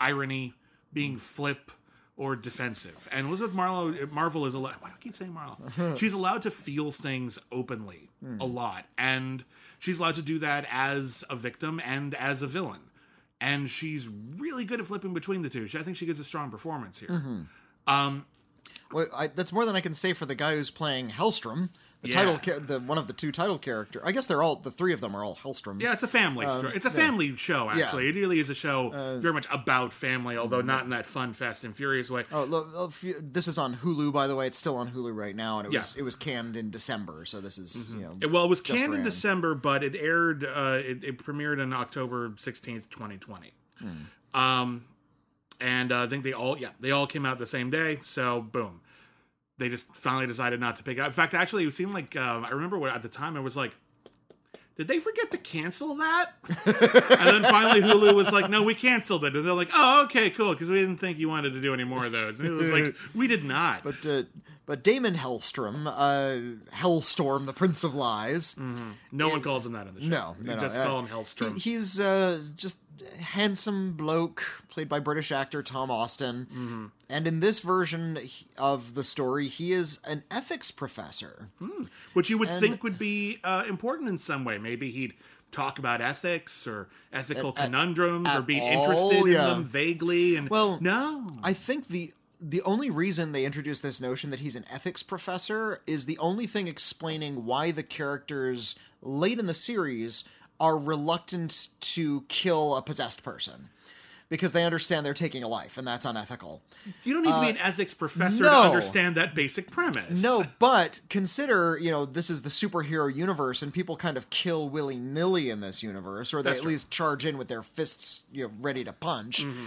irony, 0.00 0.54
being 0.92 1.18
flip, 1.18 1.70
or 2.16 2.36
defensive. 2.36 3.08
And 3.10 3.26
Elizabeth 3.26 3.54
Marlowe, 3.54 4.06
Marvel 4.12 4.46
is 4.46 4.54
allowed. 4.54 4.74
Why 4.80 4.88
do 4.90 4.94
I 4.96 5.02
keep 5.02 5.16
saying 5.16 5.32
Marlowe? 5.32 5.96
she's 5.96 6.12
allowed 6.12 6.42
to 6.42 6.50
feel 6.50 6.92
things 6.92 7.38
openly 7.50 8.08
a 8.40 8.44
lot, 8.44 8.86
and 8.96 9.44
she's 9.78 9.98
allowed 9.98 10.14
to 10.14 10.22
do 10.22 10.38
that 10.38 10.66
as 10.70 11.24
a 11.28 11.36
victim 11.36 11.80
and 11.84 12.14
as 12.14 12.40
a 12.40 12.46
villain. 12.46 12.80
And 13.40 13.68
she's 13.68 14.08
really 14.38 14.64
good 14.64 14.80
at 14.80 14.86
flipping 14.86 15.12
between 15.12 15.42
the 15.42 15.50
two. 15.50 15.68
I 15.74 15.82
think 15.82 15.96
she 15.98 16.06
gives 16.06 16.18
a 16.20 16.24
strong 16.24 16.50
performance 16.50 16.98
here. 17.00 17.10
Um, 17.86 18.24
Well, 18.92 19.06
I, 19.14 19.26
that's 19.26 19.52
more 19.52 19.66
than 19.66 19.76
I 19.76 19.80
can 19.80 19.92
say 19.92 20.12
for 20.12 20.24
the 20.24 20.34
guy 20.34 20.54
who's 20.54 20.70
playing 20.70 21.10
Hellstrom, 21.10 21.68
the 22.04 22.10
Yeah. 22.10 22.24
title, 22.36 22.60
the 22.60 22.78
one 22.80 22.98
of 22.98 23.06
the 23.08 23.12
two 23.12 23.32
title 23.32 23.58
character. 23.58 24.00
I 24.04 24.12
guess 24.12 24.26
they're 24.26 24.42
all 24.42 24.56
the 24.56 24.70
three 24.70 24.92
of 24.92 25.00
them 25.00 25.16
are 25.16 25.24
all 25.24 25.36
Hellstroms. 25.36 25.80
Yeah, 25.82 25.92
it's 25.92 26.02
a 26.04 26.08
family 26.08 26.46
story. 26.48 26.72
It's 26.76 26.86
a 26.86 26.90
family 26.90 27.34
show, 27.36 27.68
Um, 27.68 27.76
yeah. 27.78 27.84
Uh, 27.84 27.86
actually. 27.86 28.08
It 28.08 28.14
really 28.14 28.38
is 28.38 28.50
a 28.50 28.54
show 28.54 29.18
very 29.20 29.34
much 29.34 29.46
about 29.50 29.92
family, 29.92 30.36
although 30.36 30.60
not 30.60 30.84
in 30.84 30.90
that 30.90 31.06
fun, 31.06 31.32
fast 31.32 31.64
and 31.64 31.74
furious 31.74 32.10
way. 32.10 32.24
Oh, 32.30 32.44
look, 32.44 32.68
oh, 32.74 32.92
this 33.20 33.48
is 33.48 33.58
on 33.58 33.76
Hulu, 33.76 34.12
by 34.12 34.26
the 34.26 34.36
way. 34.36 34.46
It's 34.46 34.58
still 34.58 34.76
on 34.76 34.92
Hulu 34.92 35.14
right 35.16 35.34
now, 35.34 35.58
and 35.58 35.66
it 35.66 35.76
was 35.76 35.96
it 35.96 36.02
was 36.02 36.14
canned 36.16 36.56
in 36.56 36.70
December, 36.70 37.24
so 37.24 37.40
this 37.40 37.58
is 37.58 37.90
you 37.90 38.00
know. 38.02 38.16
It- 38.20 38.30
well, 38.30 38.44
it 38.44 38.48
was 38.48 38.60
canned 38.60 38.94
in. 38.94 39.02
December, 39.02 39.54
but 39.54 39.82
it 39.82 39.94
aired. 39.96 40.44
Uh, 40.44 40.80
it, 40.84 41.02
it 41.04 41.18
premiered 41.24 41.60
on 41.60 41.72
October 41.72 42.32
sixteenth, 42.36 42.90
twenty 42.90 43.16
twenty. 43.18 43.52
Hmm. 43.78 44.38
Um, 44.38 44.84
and 45.60 45.92
uh, 45.92 46.02
I 46.02 46.06
think 46.08 46.24
they 46.24 46.32
all, 46.32 46.58
yeah, 46.58 46.70
they 46.80 46.90
all 46.90 47.06
came 47.06 47.24
out 47.24 47.38
the 47.38 47.46
same 47.46 47.70
day. 47.70 48.00
So 48.04 48.40
boom, 48.42 48.80
they 49.58 49.68
just 49.68 49.94
finally 49.94 50.26
decided 50.26 50.60
not 50.60 50.76
to 50.76 50.82
pick 50.82 50.98
it 50.98 51.00
up. 51.00 51.08
In 51.08 51.12
fact, 51.12 51.34
actually, 51.34 51.64
it 51.64 51.74
seemed 51.74 51.94
like 51.94 52.16
um, 52.16 52.44
I 52.44 52.50
remember 52.50 52.78
what 52.78 52.94
at 52.94 53.02
the 53.02 53.08
time 53.08 53.36
I 53.36 53.40
was 53.40 53.56
like. 53.56 53.72
Did 54.76 54.88
they 54.88 54.98
forget 54.98 55.30
to 55.30 55.38
cancel 55.38 55.94
that? 55.94 56.32
and 56.66 57.28
then 57.28 57.42
finally 57.44 57.80
Hulu 57.80 58.12
was 58.12 58.32
like, 58.32 58.50
"No, 58.50 58.64
we 58.64 58.74
canceled 58.74 59.24
it." 59.24 59.36
And 59.36 59.46
they're 59.46 59.54
like, 59.54 59.70
"Oh, 59.72 60.02
okay, 60.06 60.30
cool," 60.30 60.50
because 60.50 60.68
we 60.68 60.80
didn't 60.80 60.96
think 60.96 61.16
you 61.16 61.28
wanted 61.28 61.52
to 61.52 61.60
do 61.60 61.72
any 61.72 61.84
more 61.84 62.04
of 62.04 62.10
those. 62.10 62.40
And 62.40 62.48
it 62.48 62.52
was 62.52 62.72
like, 62.72 62.96
"We 63.14 63.28
did 63.28 63.44
not." 63.44 63.84
But 63.84 64.04
uh, 64.04 64.24
but 64.66 64.82
Damon 64.82 65.14
Hellstrom, 65.14 65.86
uh, 65.86 66.74
Hellstorm, 66.74 67.46
the 67.46 67.52
Prince 67.52 67.84
of 67.84 67.94
Lies. 67.94 68.56
no 69.12 69.28
one 69.28 69.42
calls 69.42 69.64
him 69.64 69.72
that 69.72 69.86
in 69.86 69.94
the 69.94 70.00
show. 70.00 70.08
No, 70.08 70.36
no, 70.40 70.60
just 70.60 70.76
uh, 70.76 70.86
call 70.86 70.98
him 71.00 71.06
Hellstrom. 71.06 71.54
He, 71.54 71.74
he's 71.74 72.00
uh, 72.00 72.42
just 72.56 72.78
handsome 73.18 73.92
bloke, 73.92 74.42
played 74.68 74.88
by 74.88 74.98
British 74.98 75.32
actor 75.32 75.62
Tom 75.62 75.90
Austen. 75.90 76.46
Mm-hmm. 76.52 76.86
And 77.08 77.26
in 77.26 77.40
this 77.40 77.60
version 77.60 78.18
of 78.58 78.94
the 78.94 79.04
story, 79.04 79.48
he 79.48 79.72
is 79.72 80.00
an 80.04 80.22
ethics 80.30 80.70
professor. 80.70 81.48
which 82.12 82.30
you 82.30 82.38
would 82.38 82.48
And- 82.48 82.60
think 82.60 82.82
would 82.82 82.98
be 82.98 83.38
uh, 83.44 83.64
important 83.68 84.08
in 84.08 84.18
some 84.18 84.44
way. 84.44 84.58
Maybe 84.58 84.90
he'd 84.90 85.14
talk 85.50 85.78
about 85.78 86.00
ethics 86.00 86.66
or 86.66 86.88
ethical 87.12 87.50
At- 87.50 87.58
at- 87.58 87.64
conundrums 87.66 88.28
or 88.28 88.38
at 88.38 88.46
be 88.46 88.60
all, 88.60 88.66
interested 88.82 89.26
in 89.26 89.32
them 89.34 89.64
vaguely. 89.64 90.36
And 90.36 90.48
Well, 90.50 90.78
no, 90.80 91.30
I 91.42 91.52
think 91.52 91.88
the 91.88 92.12
the 92.40 92.60
only 92.62 92.90
reason 92.90 93.32
they 93.32 93.44
introduced 93.46 93.82
this 93.82 94.00
notion 94.02 94.28
that 94.30 94.40
he's 94.40 94.54
an 94.56 94.66
ethics 94.70 95.02
professor 95.02 95.80
is 95.86 96.04
the 96.04 96.18
only 96.18 96.46
thing 96.46 96.68
explaining 96.68 97.46
why 97.46 97.70
the 97.70 97.82
characters 97.84 98.78
late 99.00 99.38
in 99.38 99.46
the 99.46 99.54
series 99.54 100.24
are 100.64 100.78
reluctant 100.78 101.68
to 101.80 102.22
kill 102.28 102.74
a 102.76 102.82
possessed 102.82 103.22
person. 103.22 103.68
Because 104.30 104.54
they 104.54 104.64
understand 104.64 105.04
they're 105.04 105.12
taking 105.12 105.42
a 105.44 105.48
life 105.48 105.76
and 105.76 105.86
that's 105.86 106.06
unethical. 106.06 106.62
you 107.04 107.12
don't 107.12 107.24
need 107.24 107.34
to 107.34 107.40
be 107.42 107.50
an 107.50 107.58
ethics 107.58 107.92
professor 107.92 108.46
uh, 108.46 108.50
no. 108.50 108.62
to 108.62 108.68
understand 108.70 109.14
that 109.16 109.34
basic 109.34 109.70
premise. 109.70 110.22
No, 110.22 110.44
but 110.58 111.02
consider, 111.10 111.78
you 111.78 111.90
know, 111.90 112.06
this 112.06 112.30
is 112.30 112.40
the 112.42 112.48
superhero 112.48 113.14
universe 113.14 113.62
and 113.62 113.72
people 113.72 113.96
kind 113.96 114.16
of 114.16 114.30
kill 114.30 114.68
willy 114.70 114.98
nilly 114.98 115.50
in 115.50 115.60
this 115.60 115.82
universe, 115.82 116.32
or 116.32 116.42
they 116.42 116.50
That's 116.50 116.60
at 116.60 116.62
true. 116.62 116.72
least 116.72 116.90
charge 116.90 117.26
in 117.26 117.36
with 117.36 117.48
their 117.48 117.62
fists, 117.62 118.24
you 118.32 118.44
know, 118.44 118.52
ready 118.60 118.82
to 118.84 118.94
punch. 118.94 119.44
Mm-hmm. 119.44 119.66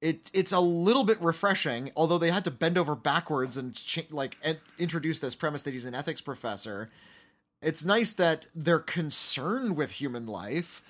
it 0.00 0.30
it's 0.32 0.52
a 0.52 0.60
little 0.60 1.04
bit 1.04 1.20
refreshing, 1.20 1.90
although 1.96 2.18
they 2.18 2.30
had 2.30 2.44
to 2.44 2.52
bend 2.52 2.78
over 2.78 2.94
backwards 2.94 3.56
and 3.56 3.74
ch- 3.74 4.06
like 4.10 4.36
en- 4.44 4.58
introduce 4.78 5.18
this 5.18 5.34
premise 5.34 5.64
that 5.64 5.72
he's 5.72 5.84
an 5.84 5.94
ethics 5.94 6.20
professor. 6.20 6.88
It's 7.62 7.84
nice 7.84 8.12
that 8.12 8.46
they're 8.54 8.78
concerned 8.78 9.76
with 9.76 9.92
human 9.92 10.26
life. 10.26 10.82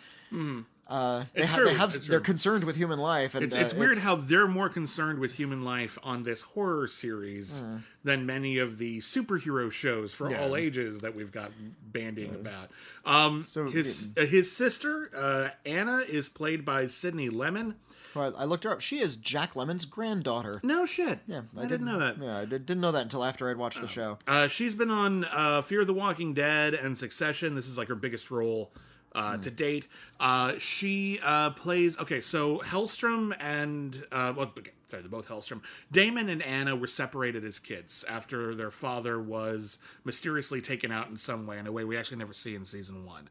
Uh, 0.89 1.25
they 1.35 1.43
It's 1.43 1.51
have, 1.51 1.57
true, 1.59 1.67
they 1.69 1.75
have, 1.75 1.89
it's 1.95 2.07
they're 2.07 2.19
true. 2.21 2.25
concerned 2.25 2.65
with 2.65 2.77
human 2.77 2.99
life, 3.01 3.35
and 3.35 3.45
It's, 3.45 3.55
uh, 3.55 3.59
it's 3.59 3.75
weird 3.75 3.99
how 3.99 4.15
they're 4.17 4.47
more 4.47 4.69
concerned 4.69 5.19
with 5.19 5.35
human 5.35 5.65
life 5.65 5.99
on 6.03 6.23
this 6.23 6.43
horror 6.43 6.87
series 6.87 7.63
than 8.05 8.25
many 8.27 8.59
of 8.59 8.79
the 8.79 8.99
superhero 9.01 9.71
shows 9.71 10.13
for 10.13 10.31
Yeah. 10.31 10.43
all 10.43 10.55
ages 10.57 11.01
that 11.01 11.17
we've 11.17 11.33
got 11.33 11.51
bandying 11.93 12.35
about. 12.35 12.71
Um, 13.05 13.45
So, 13.45 13.69
his 13.69 14.11
uh, 14.17 14.27
his 14.27 14.55
sister 14.55 15.11
uh, 15.17 15.49
Anna 15.65 15.99
is 16.09 16.29
played 16.29 16.65
by 16.65 16.87
Sydney 16.87 17.31
Lemmon. 17.31 17.75
I 18.23 18.45
looked 18.45 18.65
her 18.65 18.71
up. 18.71 18.81
She 18.81 19.01
is 19.01 19.17
Jack 19.17 19.55
Lemmon's 19.55 19.85
granddaughter. 19.85 20.61
No 20.63 20.87
shit. 20.87 21.21
Yeah, 21.27 21.43
I, 21.57 21.67
didn't 21.67 21.87
know 21.87 21.99
that. 21.99 22.19
Yeah, 22.19 22.39
I 22.39 22.45
did, 22.45 22.67
didn't 22.67 22.81
know 22.81 22.93
that 22.93 23.03
until 23.03 23.25
after 23.25 23.51
I'd 23.51 23.57
watched 23.57 23.81
the 23.81 23.89
show. 23.89 24.19
Uh, 24.27 24.49
she's 24.49 24.75
been 24.75 24.91
on 24.91 25.25
uh, 25.25 25.63
Fear 25.63 25.85
the 25.85 25.95
Walking 25.95 26.35
Dead 26.35 26.75
and 26.75 26.97
Succession. 26.97 27.55
This 27.55 27.67
is 27.67 27.79
like 27.79 27.89
her 27.89 27.95
biggest 27.95 28.31
role 28.31 28.73
uh, 29.17 29.39
to 29.39 29.51
date. 29.51 29.87
Uh, 30.21 30.55
she 30.59 31.19
uh, 31.23 31.51
plays. 31.51 31.99
Okay, 31.99 32.21
so 32.21 32.59
Hellstrom 32.59 33.35
and 33.41 34.05
uh, 34.13 34.33
well, 34.37 34.53
sorry, 34.91 35.03
they're 35.03 35.11
both 35.11 35.29
Hellstrom. 35.29 35.63
Damon 35.91 36.29
and 36.29 36.43
Anna 36.43 36.77
were 36.77 36.87
separated 36.87 37.45
as 37.45 37.59
kids 37.59 38.05
after 38.09 38.55
their 38.55 38.71
father 38.71 39.21
was 39.21 39.79
mysteriously 40.05 40.61
taken 40.61 40.93
out 40.93 41.09
in 41.09 41.17
some 41.17 41.47
way, 41.47 41.59
in 41.59 41.67
a 41.67 41.73
way 41.73 41.85
we 41.85 41.97
actually 41.97 42.19
never 42.19 42.35
see 42.35 42.55
in 42.55 42.65
season 42.65 43.05
one. 43.05 43.29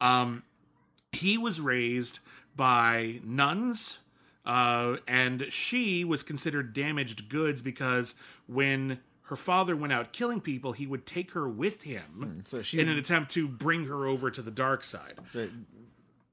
Um, 0.00 0.42
he 1.12 1.38
was 1.38 1.60
raised 1.60 2.18
by 2.56 3.20
nuns 3.22 3.98
uh, 4.46 4.96
and 5.06 5.46
she 5.50 6.04
was 6.04 6.22
considered 6.22 6.72
damaged 6.72 7.28
goods 7.28 7.60
because 7.60 8.14
when 8.46 9.00
her 9.22 9.36
father 9.36 9.74
went 9.76 9.92
out 9.92 10.12
killing 10.12 10.40
people 10.40 10.72
he 10.72 10.86
would 10.86 11.04
take 11.04 11.32
her 11.32 11.48
with 11.48 11.82
him 11.82 12.42
so 12.46 12.62
she- 12.62 12.78
in 12.78 12.88
an 12.88 12.96
attempt 12.96 13.30
to 13.32 13.46
bring 13.48 13.86
her 13.86 14.06
over 14.06 14.30
to 14.30 14.40
the 14.40 14.50
dark 14.52 14.82
side 14.84 15.18
So 15.30 15.48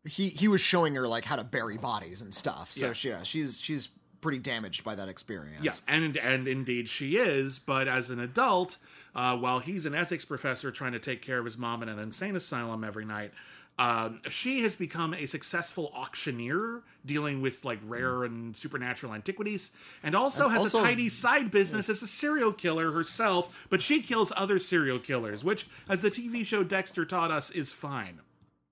he 0.06 0.30
he 0.30 0.48
was 0.48 0.62
showing 0.62 0.96
her 0.96 1.08
like 1.08 1.24
how 1.24 1.38
to 1.38 1.44
bury 1.44 1.78
bodies 1.78 2.22
and 2.22 2.34
stuff. 2.36 2.74
So 2.74 2.88
Yeah. 2.88 2.94
she, 2.94 3.10
yeah, 3.10 3.24
she's 3.24 3.60
she's 3.62 3.90
pretty 4.20 4.38
damaged 4.40 4.84
by 4.84 4.96
that 4.96 5.08
experience. 5.08 5.64
Yeah, 5.64 5.72
and 5.96 6.18
and 6.18 6.46
indeed 6.48 6.90
she 6.90 7.16
is. 7.18 7.58
But 7.60 7.88
as 7.88 8.10
an 8.10 8.20
adult, 8.20 8.76
uh, 9.16 9.38
while 9.38 9.60
he's 9.60 9.86
an 9.86 9.96
ethics 9.96 10.26
professor 10.26 10.72
trying 10.72 10.92
to 10.92 11.00
take 11.00 11.22
care 11.22 11.40
of 11.40 11.46
his 11.46 11.58
mom 11.58 11.84
in 11.84 11.90
an 11.90 12.00
insane 12.00 12.36
asylum 12.36 12.84
every 12.84 13.06
night, 13.06 13.32
um, 13.80 14.22
she 14.30 14.62
has 14.62 14.76
become 14.76 15.14
a 15.14 15.26
successful 15.26 15.92
auctioneer 15.96 16.82
dealing 17.06 17.42
with 17.42 17.66
like 17.66 17.80
rare 17.86 18.24
and 18.24 18.56
supernatural 18.56 19.14
antiquities, 19.14 19.72
and 20.04 20.16
also 20.16 20.44
And 20.46 20.54
has 20.54 20.62
also- 20.64 20.80
a 20.80 20.84
tidy 20.84 21.10
side 21.10 21.52
business 21.52 21.90
as 21.90 22.02
a 22.04 22.08
serial 22.08 22.54
killer 22.54 22.92
herself. 22.92 23.66
But 23.70 23.82
she 23.82 24.02
kills 24.02 24.32
other 24.36 24.60
serial 24.60 25.00
killers, 25.00 25.44
which, 25.44 25.68
as 25.90 26.02
the 26.02 26.12
TV 26.12 26.46
show 26.46 26.64
Dexter 26.64 27.04
taught 27.06 27.32
us, 27.32 27.50
is 27.52 27.72
fine. 27.72 28.20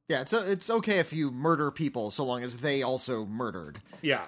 Yeah, 0.07 0.21
it's 0.21 0.33
it's 0.33 0.69
okay 0.69 0.99
if 0.99 1.13
you 1.13 1.31
murder 1.31 1.71
people 1.71 2.11
so 2.11 2.23
long 2.25 2.43
as 2.43 2.57
they 2.57 2.83
also 2.83 3.25
murdered. 3.25 3.81
Yeah. 4.01 4.25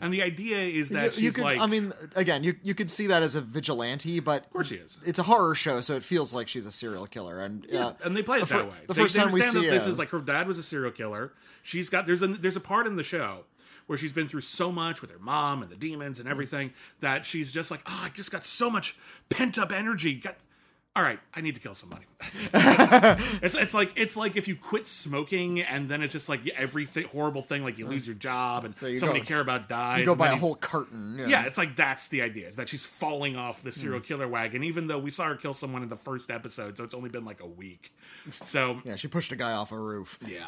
And 0.00 0.12
the 0.12 0.22
idea 0.22 0.58
is 0.58 0.90
that 0.90 1.04
you, 1.06 1.10
she's 1.12 1.22
you 1.22 1.32
could, 1.32 1.44
like, 1.44 1.60
I 1.60 1.66
mean, 1.66 1.92
again, 2.14 2.44
you 2.44 2.56
you 2.62 2.74
could 2.74 2.90
see 2.90 3.06
that 3.08 3.22
as 3.22 3.34
a 3.34 3.40
vigilante, 3.40 4.20
but 4.20 4.44
of 4.44 4.50
course 4.50 4.68
she 4.68 4.76
is. 4.76 4.98
It's 5.06 5.18
a 5.18 5.22
horror 5.24 5.54
show, 5.54 5.80
so 5.80 5.94
it 5.96 6.02
feels 6.02 6.34
like 6.34 6.48
she's 6.48 6.66
a 6.66 6.70
serial 6.70 7.06
killer, 7.06 7.40
and 7.40 7.66
Yeah, 7.70 7.86
uh, 7.86 7.92
and 8.04 8.16
they 8.16 8.22
play 8.22 8.38
it 8.38 8.46
fir- 8.48 8.56
that 8.58 8.66
way. 8.66 8.76
The 8.88 8.94
They- 8.94 9.02
first 9.02 9.14
they 9.14 9.22
time 9.22 9.32
we 9.32 9.40
see 9.42 9.60
that 9.64 9.70
this 9.70 9.86
uh, 9.86 9.90
is 9.90 9.98
like 9.98 10.10
her 10.10 10.20
dad 10.20 10.46
was 10.46 10.58
a 10.58 10.62
serial 10.62 10.92
killer. 10.92 11.32
She's 11.62 11.88
got 11.88 12.06
there's 12.06 12.22
a 12.22 12.26
there's 12.28 12.56
a 12.56 12.60
part 12.60 12.86
in 12.86 12.96
the 12.96 13.02
show 13.04 13.44
where 13.86 13.96
she's 13.98 14.12
been 14.12 14.26
through 14.28 14.40
so 14.40 14.72
much 14.72 15.00
with 15.00 15.10
her 15.12 15.18
mom 15.18 15.62
and 15.62 15.70
the 15.70 15.76
demons 15.76 16.18
and 16.18 16.28
everything 16.28 16.72
that 17.00 17.24
she's 17.24 17.52
just 17.52 17.70
like, 17.70 17.80
oh, 17.86 18.00
I 18.04 18.08
just 18.10 18.32
got 18.32 18.44
so 18.44 18.68
much 18.68 18.98
pent 19.28 19.58
up 19.58 19.70
energy. 19.70 20.14
Got, 20.16 20.36
all 20.96 21.02
right, 21.02 21.20
I 21.34 21.42
need 21.42 21.54
to 21.56 21.60
kill 21.60 21.74
somebody. 21.74 22.06
it's 22.54 23.54
it's 23.54 23.74
like 23.74 23.92
it's 23.96 24.16
like 24.16 24.36
if 24.36 24.48
you 24.48 24.56
quit 24.56 24.86
smoking 24.88 25.60
and 25.60 25.88
then 25.88 26.02
it's 26.02 26.12
just 26.14 26.28
like 26.28 26.40
every 26.56 26.86
horrible 27.12 27.42
thing, 27.42 27.62
like 27.62 27.76
you 27.78 27.86
lose 27.86 28.06
your 28.06 28.16
job 28.16 28.64
and 28.64 28.74
you 28.82 28.96
somebody 28.96 29.20
go- 29.20 29.22
you 29.24 29.26
care 29.28 29.40
about 29.40 29.68
dies. 29.68 30.00
you 30.00 30.06
go 30.06 30.14
buy 30.14 30.28
a 30.30 30.36
whole 30.36 30.54
carton. 30.54 31.22
yeah, 31.28 31.44
it's 31.46 31.58
like 31.58 31.76
that's 31.76 32.08
the 32.08 32.22
idea 32.22 32.48
is 32.48 32.56
that 32.56 32.68
she's 32.68 32.86
falling 32.86 33.36
off 33.36 33.62
the 33.62 33.72
serial 33.72 34.00
killer 34.00 34.26
wagon, 34.26 34.64
even 34.64 34.86
though 34.86 34.98
we 34.98 35.10
saw 35.10 35.24
her 35.26 35.36
kill 35.36 35.54
someone 35.54 35.82
in 35.82 35.88
the 35.90 35.96
first 35.96 36.30
episode, 36.30 36.78
so 36.78 36.84
it's 36.84 36.94
only 36.94 37.10
been 37.10 37.24
like 37.26 37.40
a 37.40 37.46
week. 37.46 37.92
So 38.42 38.80
yeah, 38.84 38.96
she 38.96 39.06
pushed 39.08 39.32
a 39.32 39.36
guy 39.36 39.52
off 39.52 39.70
a 39.72 39.78
roof. 39.78 40.18
yeah, 40.26 40.46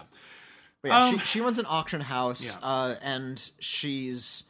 But 0.82 0.88
yeah, 0.88 1.04
Um, 1.04 1.18
she, 1.18 1.24
she 1.26 1.40
runs 1.40 1.58
an 1.58 1.66
auction 1.68 2.00
house, 2.00 2.58
Yeah. 2.61 2.66
uh, 2.66 2.94
and 3.02 3.50
she's 3.61 4.44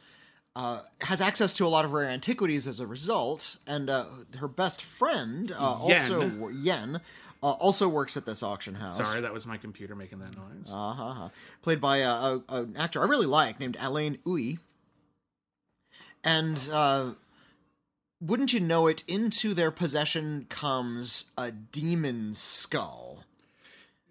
uh, 0.59 0.81
has 0.99 1.21
access 1.21 1.53
to 1.53 1.65
a 1.65 1.69
lot 1.69 1.85
of 1.85 1.93
rare 1.93 2.09
antiquities 2.09 2.67
as 2.67 2.81
a 2.81 2.87
result. 2.87 3.57
And 3.65 3.89
uh, 3.89 4.05
her 4.39 4.49
best 4.49 4.81
friend, 4.81 5.53
uh, 5.53 5.55
also 5.55 6.21
Yen. 6.21 6.49
Yen, 6.63 7.01
uh, 7.41 7.51
also 7.51 7.87
works 7.87 8.17
at 8.17 8.25
this 8.25 8.43
auction 8.43 8.75
house. 8.75 8.97
sorry, 8.97 9.21
that 9.21 9.31
was 9.31 9.45
my 9.45 9.55
computer 9.55 9.95
making 9.95 10.19
that 10.19 10.35
noise. 10.35 10.69
Uh 10.69 10.93
huh. 10.93 11.29
Played 11.61 11.79
by 11.79 11.97
a, 11.99 12.09
a, 12.09 12.43
an 12.49 12.75
actor 12.77 13.01
I 13.01 13.05
really 13.05 13.25
like 13.25 13.61
named 13.61 13.77
Alain 13.79 14.17
Uy. 14.25 14.59
And 16.25 16.69
uh, 16.73 17.11
wouldn't 18.19 18.51
you 18.51 18.59
know 18.59 18.87
it, 18.87 19.05
into 19.07 19.53
their 19.53 19.71
possession 19.71 20.45
comes 20.49 21.31
a 21.37 21.51
demon 21.51 22.33
skull. 22.33 23.23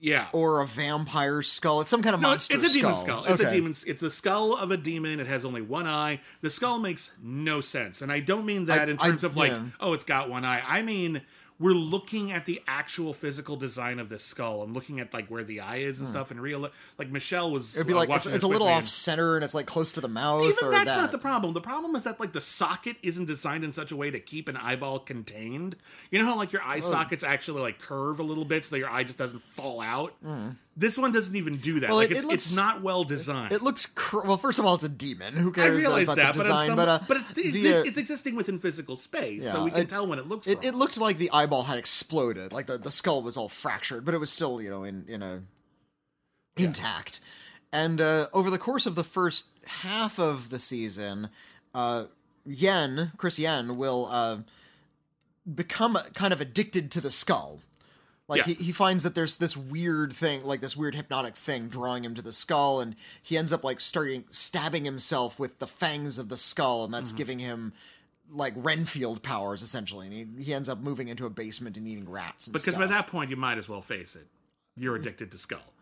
Yeah, 0.00 0.28
Or 0.32 0.61
a 0.61 0.66
vampire 0.66 1.42
skull. 1.42 1.80
It's 1.80 1.90
some 1.90 2.02
kind 2.02 2.14
of 2.14 2.20
no, 2.20 2.32
it's, 2.32 2.48
monster 2.50 2.64
it's 2.66 2.74
a 2.76 2.78
demon 2.78 2.96
skull. 2.96 3.22
skull. 3.22 3.32
It's 3.32 3.40
a 3.40 3.50
demon. 3.50 3.74
It's 3.87 4.00
the 4.00 4.11
skull 4.11 4.54
of 4.56 4.70
a 4.70 4.76
demon. 4.76 5.18
It 5.20 5.26
has 5.26 5.44
only 5.44 5.62
one 5.62 5.87
eye. 5.87 6.20
The 6.40 6.50
skull 6.50 6.78
makes 6.78 7.11
no 7.22 7.61
sense, 7.61 8.00
and 8.02 8.12
I 8.12 8.20
don't 8.20 8.46
mean 8.46 8.66
that 8.66 8.88
I- 8.88 8.90
in 8.92 8.96
terms 8.96 9.24
I- 9.24 9.26
of 9.26 9.37
like, 9.37 9.50
yeah. 9.52 9.62
oh, 9.80 9.92
it's 9.94 10.04
got 10.04 10.30
one 10.30 10.44
eye. 10.44 10.62
I 10.66 10.82
mean. 10.82 11.22
We're 11.61 11.73
looking 11.73 12.31
at 12.31 12.47
the 12.47 12.62
actual 12.68 13.12
physical 13.12 13.57
design 13.57 13.99
of 13.99 14.09
this 14.09 14.25
skull 14.25 14.62
and 14.62 14.75
looking 14.75 15.01
at 15.01 15.12
like 15.12 15.29
where 15.29 15.42
the 15.42 15.61
eye 15.61 15.79
is 15.79 15.99
and 15.99 16.09
stuff. 16.09 16.31
And 16.31 16.40
real, 16.40 16.71
like 16.99 17.11
Michelle 17.11 17.51
was. 17.51 17.75
Hmm. 17.75 17.81
It'd 17.81 17.87
be 17.88 17.94
uh, 17.94 17.97
like 17.97 18.11
it's, 18.11 18.27
it's 18.27 18.44
a 18.44 18.49
little 18.49 18.68
off 18.68 18.87
center 18.87 19.35
and 19.37 19.44
it's 19.44 19.55
like 19.55 19.66
close 19.66 19.92
to 19.92 20.01
the 20.01 20.09
mouth. 20.09 20.44
Even 20.44 20.71
that's 20.71 20.87
that. 20.87 20.97
not 20.97 21.12
the 21.12 21.18
problem. 21.18 21.55
The 21.55 21.61
problem 21.61 21.97
is 21.97 22.05
that 22.05 22.21
like 22.21 22.33
the 22.33 22.40
socket 22.40 22.97
isn't 23.03 23.25
designed 23.27 23.64
in 23.64 23.73
such 23.73 23.90
a 23.90 23.97
way 23.97 24.11
to 24.11 24.21
keep 24.21 24.49
an 24.49 24.57
eyeball 24.57 25.01
contained. 25.01 25.77
You 26.11 26.21
know 26.21 26.27
how 26.27 26.37
like 26.37 26.53
your 26.53 26.62
eye 26.62 26.81
sockets 26.81 27.25
actually 27.25 27.62
like 27.62 27.79
curve 27.81 28.21
a 28.21 28.23
little 28.25 28.44
bit 28.44 28.64
so 28.64 28.71
that 28.71 28.79
your 28.79 28.90
eye 28.90 29.05
just 29.05 29.18
doesn't 29.18 29.42
fall 29.42 29.81
out. 29.81 30.14
This 30.81 30.97
one 30.97 31.11
doesn't 31.11 31.35
even 31.35 31.57
do 31.57 31.81
that. 31.81 31.91
Well, 31.91 31.99
like 31.99 32.11
it- 32.12 32.19
it's, 32.19 32.23
it 32.23 32.27
looks- 32.27 32.47
it's 32.47 32.57
not 32.57 32.83
well 32.83 33.03
designed. 33.03 33.53
It 33.53 33.62
looks 33.62 33.87
cr- 33.87 34.21
well. 34.25 34.37
First 34.37 34.61
of 34.61 34.64
all, 34.64 34.77
it's 34.77 34.85
a 34.85 34.88
demon. 34.88 35.35
Who 35.35 35.51
I 35.51 35.55
cares 35.55 35.77
realize 35.77 36.05
about 36.05 36.17
that, 36.19 36.35
the 36.35 36.38
but, 36.38 36.45
design? 36.45 36.59
I'm 36.61 36.67
some, 36.69 36.77
but, 36.77 36.88
uh, 36.88 36.99
but 37.09 37.17
it's 37.17 37.37
it's, 37.37 37.51
the, 37.53 37.75
uh, 37.79 37.83
it's 37.85 37.99
existing 37.99 38.37
within 38.37 38.61
physical 38.61 38.95
space, 38.95 39.43
yeah, 39.43 39.53
so 39.53 39.64
we 39.64 39.73
can 39.73 39.81
it- 39.81 39.88
tell 39.88 40.07
when 40.07 40.21
it 40.21 40.29
looks. 40.29 40.47
It, 40.47 40.64
it 40.64 40.77
looked 40.77 40.97
like 40.97 41.19
the 41.19 41.31
eyeball 41.33 41.64
had 41.64 41.79
exploded, 41.79 42.53
like 42.53 42.67
the, 42.67 42.79
the 42.79 42.93
skull 42.93 43.23
was 43.23 43.37
all 43.37 43.49
fractured, 43.49 44.05
but 44.05 44.14
it 44.14 44.19
was 44.19 44.31
still 44.31 44.62
you 44.62 44.71
know 44.71 44.85
in 44.85 45.05
in 45.09 45.21
a 45.23 45.43
intact. 46.57 47.21
And 47.73 48.01
uh, 48.01 48.29
over 48.33 48.49
the 48.49 48.59
course 48.59 48.87
of 48.87 48.95
the 48.95 49.05
first 49.05 49.49
half 49.67 50.19
of 50.19 50.49
the 50.51 50.59
season, 50.59 51.29
uh, 51.75 52.05
Yen 52.47 53.11
Chris 53.17 53.38
Yen 53.38 53.77
will 53.77 54.07
uh, 54.11 54.38
become 55.53 55.99
kind 56.14 56.33
of 56.33 56.41
addicted 56.41 56.91
to 56.93 57.01
the 57.01 57.11
skull. 57.11 57.61
Like 58.29 58.47
Yeah. 58.47 58.55
he, 58.55 58.64
he 58.64 58.73
finds 58.73 59.03
that 59.05 59.14
there's 59.14 59.38
this 59.38 59.57
weird 59.57 60.12
thing, 60.12 60.45
like 60.45 60.61
this 60.61 60.77
weird 60.77 60.95
hypnotic 60.95 61.35
thing 61.35 61.69
drawing 61.69 62.05
him 62.05 62.14
to 62.14 62.23
the 62.23 62.33
skull, 62.33 62.81
and 62.81 62.95
he 63.23 63.37
ends 63.38 63.53
up 63.53 63.64
like 63.64 63.81
starting 63.81 64.25
stabbing 64.31 64.85
himself 64.85 65.38
with 65.41 65.59
the 65.59 65.67
fangs 65.67 66.19
of 66.19 66.29
the 66.29 66.37
skull, 66.37 66.85
and 66.85 66.93
Mm-hmm. 66.93 67.01
that's 67.01 67.12
giving 67.12 67.38
him 67.38 67.73
like 68.31 68.53
Renfield 68.57 69.23
powers 69.23 69.62
essentially. 69.62 70.07
And 70.07 70.14
he, 70.38 70.45
he 70.45 70.53
ends 70.55 70.69
up 70.69 70.79
moving 70.79 71.09
into 71.09 71.25
a 71.25 71.31
basement 71.31 71.79
and 71.79 71.88
eating 71.88 72.09
rats. 72.09 72.47
And 72.47 72.53
because 72.53 72.64
stuff. 72.75 72.79
by 72.79 72.87
that 72.87 73.07
point 73.07 73.31
you 73.31 73.37
might 73.37 73.57
as 73.57 73.69
well 73.69 73.81
face 73.81 74.14
it. 74.14 74.27
You're 74.77 74.97
addicted 74.97 75.33
to 75.33 75.38
skull. 75.38 75.73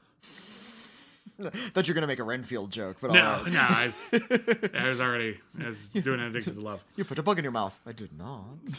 thought 1.41 1.87
you 1.87 1.93
were 1.93 1.95
gonna 1.95 2.07
make 2.07 2.19
a 2.19 2.23
Renfield 2.25 2.71
joke, 2.73 2.97
but 3.01 3.13
No, 3.13 3.43
right. 3.43 3.53
no, 3.53 3.61
I 3.61 3.87
was, 3.87 4.09
I 4.75 4.89
was 4.89 5.01
already 5.01 5.39
I 5.63 5.69
was 5.69 5.91
doing 5.91 6.21
an 6.21 6.27
addiction 6.27 6.55
to 6.55 6.61
love. 6.61 6.85
You 6.97 7.05
put 7.05 7.19
a 7.19 7.23
bug 7.23 7.39
in 7.39 7.45
your 7.45 7.53
mouth. 7.53 7.79
I 7.87 7.93
did 7.93 8.11
not. 8.19 8.45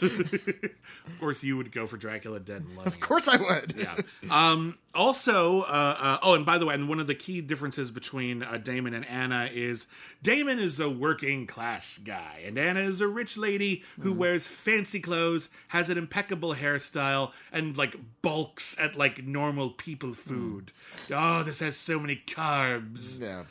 Of 1.06 1.20
course, 1.20 1.42
you 1.42 1.56
would 1.56 1.72
go 1.72 1.86
for 1.86 1.96
Dracula 1.96 2.38
Dead 2.40 2.62
and 2.62 2.76
Loving 2.76 2.92
of 2.92 3.00
course 3.00 3.28
I 3.28 3.36
would. 3.36 3.74
yeah. 3.76 3.96
Um, 4.30 4.78
also, 4.98 5.62
uh, 5.62 5.96
uh, 5.98 6.18
oh, 6.22 6.34
and 6.34 6.44
by 6.44 6.58
the 6.58 6.66
way, 6.66 6.74
and 6.74 6.88
one 6.88 6.98
of 6.98 7.06
the 7.06 7.14
key 7.14 7.40
differences 7.40 7.90
between 7.90 8.42
uh, 8.42 8.58
Damon 8.58 8.94
and 8.94 9.06
Anna 9.06 9.48
is 9.52 9.86
Damon 10.22 10.58
is 10.58 10.80
a 10.80 10.90
working 10.90 11.46
class 11.46 11.98
guy, 11.98 12.42
and 12.44 12.58
Anna 12.58 12.80
is 12.80 13.00
a 13.00 13.06
rich 13.06 13.38
lady 13.38 13.84
who 14.00 14.12
wears 14.12 14.46
fancy 14.48 14.98
clothes, 14.98 15.50
has 15.68 15.88
an 15.88 15.96
impeccable 15.98 16.54
hairstyle, 16.54 17.32
and 17.52 17.78
like 17.78 17.94
bulks 18.22 18.78
at 18.80 18.96
like 18.96 19.24
normal 19.24 19.70
people 19.70 20.12
food. 20.14 20.72
Oh, 21.12 21.44
this 21.44 21.60
has 21.60 21.76
so 21.76 22.00
many 22.00 22.20
carbs. 22.26 23.20
Yeah. 23.20 23.44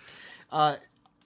Uh, 0.51 0.75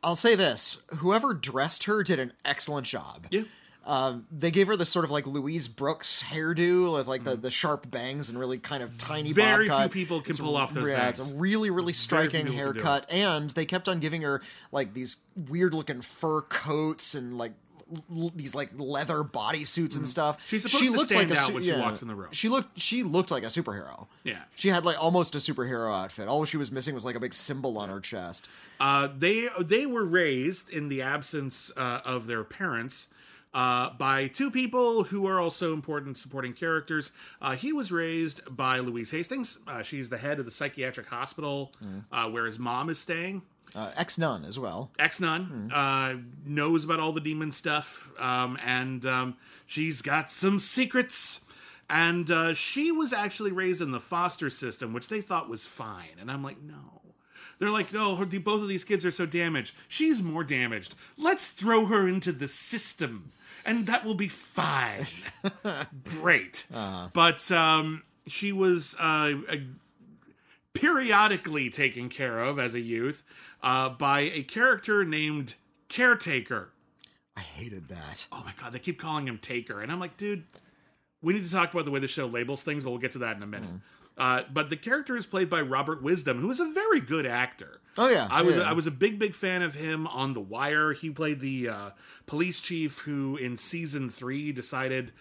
I'll 0.04 0.16
say 0.16 0.36
this: 0.36 0.82
whoever 0.98 1.34
dressed 1.34 1.86
her 1.86 2.04
did 2.04 2.20
an 2.20 2.34
excellent 2.46 2.86
job. 2.86 3.26
Yeah. 3.32 3.44
Um, 3.84 4.28
they 4.32 4.52
gave 4.52 4.68
her 4.68 4.76
this 4.78 4.90
sort 4.90 5.06
of 5.06 5.12
like 5.12 5.26
Louise 5.26 5.68
Brooks 5.68 6.24
hairdo 6.24 6.94
with 6.94 7.08
like 7.08 7.24
the, 7.24 7.36
the 7.36 7.50
sharp 7.50 7.90
bangs 7.90 8.30
and 8.30 8.38
really 8.38 8.60
kind 8.60 8.84
of 8.84 8.96
tiny. 9.00 9.34
Very 9.34 9.68
bob 9.68 9.78
few 9.80 9.86
cut. 9.86 9.92
people 9.92 10.22
can 10.22 10.30
It's 10.32 10.40
pull 10.40 10.56
off 10.56 10.74
those 10.74 10.88
yeah, 10.88 11.10
It's 11.10 11.20
bangs. 11.20 11.32
a 11.32 11.36
really 11.36 11.72
really 11.72 11.94
striking 11.94 12.46
people 12.46 12.58
can 12.64 12.74
do 12.74 12.80
it. 12.80 12.84
haircut, 12.84 13.12
and 13.12 13.50
they 13.50 13.66
kept 13.66 13.90
on 13.90 14.00
giving 14.00 14.22
her 14.22 14.42
like 14.72 14.94
these 14.94 15.18
weird 15.36 15.74
looking 15.74 16.02
fur 16.02 16.42
coats 16.44 17.16
and 17.16 17.38
like. 17.40 17.54
l- 18.16 18.32
These 18.36 18.54
like 18.54 18.70
leather 18.78 19.24
bodysuits 19.24 19.98
and 19.98 20.08
stuff. 20.08 20.38
Mm-hmm. 20.38 20.46
She's 20.48 20.62
supposed 20.64 20.84
to 20.86 20.92
looked 20.92 21.10
stand 21.10 21.30
like 21.30 21.38
a 21.38 21.42
out 21.42 21.48
su- 21.48 21.54
when 21.56 21.64
she 21.64 21.74
walks 21.74 22.02
in 22.04 22.08
the 22.08 22.16
room. 22.16 22.30
She 22.34 22.50
looked. 22.50 22.80
She 22.80 23.02
looked 23.04 23.32
like 23.32 23.44
a 23.44 23.48
superhero. 23.48 24.06
Yeah. 24.24 24.42
She 24.56 24.68
had 24.70 24.86
like 24.86 25.02
almost 25.04 25.34
a 25.34 25.40
superhero 25.40 25.92
outfit. 25.94 26.28
All 26.28 26.46
she 26.46 26.56
was 26.58 26.72
missing 26.72 26.94
was 26.94 27.04
like 27.04 27.16
a 27.16 27.20
big 27.20 27.34
symbol 27.34 27.78
on 27.80 27.90
her 27.90 28.00
chest. 28.00 28.48
Uh, 28.80 29.10
they 29.18 29.50
they 29.60 29.88
were 29.88 30.06
raised 30.06 30.70
in 30.70 30.88
the 30.88 31.02
absence 31.02 31.72
uh, 31.76 32.02
of 32.06 32.28
their 32.28 32.44
parents 32.44 33.08
uh, 33.54 33.90
by 33.92 34.28
two 34.28 34.50
people 34.52 35.04
who 35.04 35.28
are 35.28 35.40
also 35.40 35.74
important 35.74 36.18
supporting 36.18 36.54
characters. 36.54 37.12
Uh, 37.42 37.56
he 37.56 37.74
was 37.74 37.92
raised 37.92 38.42
by 38.56 38.80
Louise 38.80 39.12
Hastings. 39.12 39.60
Uh, 39.68 39.84
she's 39.84 40.10
the 40.10 40.18
head 40.18 40.40
of 40.40 40.46
the 40.46 40.52
psychiatric 40.52 41.08
hospital 41.08 41.72
uh, 42.12 42.30
where 42.30 42.46
his 42.46 42.58
mom 42.60 42.90
is 42.90 43.00
staying. 43.00 43.42
Uh, 43.76 43.92
Ex 43.96 44.18
nun 44.18 44.44
as 44.44 44.60
well. 44.60 44.92
Ex 45.00 45.20
nun 45.22 45.72
uh, 45.74 46.16
knows 46.46 46.84
about 46.84 47.00
all 47.00 47.14
the 47.14 47.22
demon 47.22 47.52
stuff, 47.52 48.12
um, 48.20 48.58
and 48.66 49.06
um, 49.06 49.36
she's 49.66 50.02
got 50.02 50.30
some 50.30 50.60
secrets. 50.60 51.42
And 51.90 52.32
uh, 52.32 52.54
she 52.54 52.90
was 52.92 53.12
actually 53.12 53.52
raised 53.52 53.82
in 53.82 53.92
the 53.92 54.00
foster 54.00 54.50
system, 54.50 54.94
which 54.94 55.10
they 55.10 55.20
thought 55.20 55.50
was 55.50 55.66
fine. 55.66 56.16
And 56.22 56.32
I'm 56.32 56.42
like, 56.42 56.62
no. 56.62 57.02
They're 57.60 57.70
like, 57.70 57.92
no, 57.94 58.24
the- 58.26 58.38
both 58.40 58.62
of 58.62 58.68
these 58.70 58.84
kids 58.86 59.06
are 59.06 59.12
so 59.12 59.26
damaged. 59.26 59.76
She's 59.90 60.24
more 60.24 60.44
damaged. 60.46 60.96
Let's 61.18 61.48
throw 61.48 61.86
her 61.88 62.08
into 62.08 62.32
the 62.32 62.48
system, 62.48 63.32
and 63.66 63.88
that 63.88 64.04
will 64.06 64.16
be 64.16 64.28
fine. 64.28 65.06
Great. 66.04 66.66
But 67.14 67.52
um, 67.52 68.04
she 68.28 68.52
was 68.52 68.96
uh, 69.00 69.34
periodically 70.74 71.70
taken 71.70 72.10
care 72.10 72.40
of 72.42 72.60
as 72.60 72.74
a 72.74 72.80
youth 72.80 73.24
uh, 73.62 73.90
by 73.90 74.22
a 74.22 74.44
character 74.44 75.04
named 75.06 75.56
Caretaker. 75.90 76.70
I 77.36 77.42
hated 77.42 77.88
that. 77.90 78.28
Oh 78.32 78.44
my 78.46 78.54
god, 78.62 78.72
they 78.74 78.80
keep 78.80 79.00
calling 79.00 79.28
him 79.28 79.38
Taker, 79.38 79.82
and 79.82 79.92
I'm 79.92 80.00
like, 80.00 80.18
dude, 80.18 80.44
we 81.22 81.34
need 81.34 81.46
to 81.46 81.52
talk 81.52 81.74
about 81.74 81.86
the 81.86 81.92
way 81.92 82.00
the 82.00 82.08
show 82.08 82.26
labels 82.28 82.64
things, 82.64 82.84
but 82.84 82.90
we'll 82.92 83.00
get 83.00 83.14
to 83.14 83.20
that 83.20 83.38
in 83.38 83.44
a 83.44 83.48
minute. 83.48 83.70
Uh, 84.18 84.44
but 84.52 84.70
the 84.70 84.76
character 84.78 85.16
is 85.16 85.26
played 85.26 85.50
by 85.50 85.62
Robert 85.62 86.02
Wisdom, 86.04 86.40
who 86.40 86.52
is 86.52 86.60
a 86.60 86.66
very 86.66 87.00
good 87.00 87.26
actor. 87.26 87.81
Oh, 87.98 88.10
yeah. 88.10 88.28
I 88.30 88.42
was 88.42 88.56
Yeah. 88.56 88.62
I 88.62 88.74
was 88.74 88.88
a 88.88 88.92
big 88.92 89.20
big 89.20 89.36
fan 89.36 89.62
of 89.62 89.74
him 89.76 90.08
on 90.08 90.34
The 90.34 90.40
Wire. 90.42 90.94
He 90.94 91.10
played 91.10 91.40
the 91.40 91.70
uh, 91.70 91.90
police 92.26 92.62
chief 92.62 93.00
who 93.00 93.38
in 93.38 93.58
season 93.58 94.10
three 94.10 94.52
decided 94.52 95.12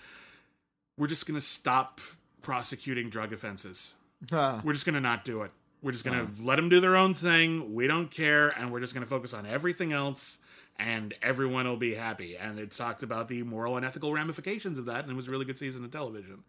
we're 0.96 1.08
just 1.08 1.26
gonna 1.26 1.40
stop 1.40 2.00
prosecuting 2.42 3.10
drug 3.10 3.32
offenses. 3.32 3.94
Uh, 4.30 4.60
We're 4.62 4.74
just 4.74 4.86
gonna 4.86 5.00
not 5.00 5.24
do 5.24 5.42
it. 5.42 5.50
We're 5.82 5.92
just 5.92 6.04
gonna 6.04 6.28
let 6.42 6.56
them 6.56 6.68
do 6.68 6.80
their 6.80 6.94
own 6.96 7.14
thing. 7.14 7.74
We 7.74 7.86
don't 7.86 8.10
care, 8.10 8.48
and 8.50 8.70
we're 8.70 8.80
just 8.80 8.92
gonna 8.94 9.06
focus 9.06 9.32
on 9.32 9.46
everything 9.46 9.92
else, 9.92 10.38
and 10.78 11.14
everyone 11.22 11.66
will 11.66 11.76
be 11.78 11.94
happy. 11.94 12.36
And 12.36 12.58
it 12.58 12.70
talked 12.70 13.02
about 13.02 13.28
the 13.28 13.42
moral 13.42 13.76
and 13.76 13.84
ethical 13.84 14.12
ramifications 14.12 14.78
of 14.78 14.84
that, 14.86 15.04
and 15.04 15.10
it 15.10 15.16
was 15.16 15.26
a 15.26 15.30
really 15.30 15.46
good 15.46 15.58
season 15.58 15.84
of 15.84 15.90
television. 15.90 16.44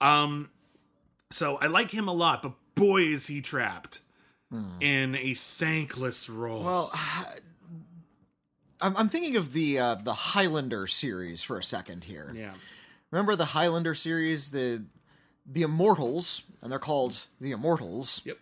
Um, 0.00 0.50
so 1.30 1.56
I 1.58 1.66
like 1.68 1.92
him 1.92 2.08
a 2.08 2.12
lot, 2.12 2.42
but 2.42 2.52
boy 2.74 3.02
is 3.02 3.28
he 3.28 3.40
trapped 3.40 4.00
in 4.80 5.14
a 5.16 5.34
thankless 5.34 6.28
role. 6.28 6.62
well, 6.62 6.92
I'm, 8.80 8.96
I'm 8.96 9.08
thinking 9.08 9.36
of 9.36 9.52
the 9.52 9.78
uh, 9.78 9.94
the 9.96 10.14
Highlander 10.14 10.86
series 10.86 11.42
for 11.42 11.58
a 11.58 11.62
second 11.62 12.04
here. 12.04 12.32
yeah, 12.36 12.52
Remember 13.10 13.36
the 13.36 13.46
Highlander 13.46 13.94
series? 13.94 14.50
The 14.50 14.84
the 15.46 15.62
Immortals, 15.62 16.42
and 16.60 16.70
they're 16.70 16.78
called 16.78 17.26
the 17.40 17.52
Immortals, 17.52 18.22
yep. 18.24 18.38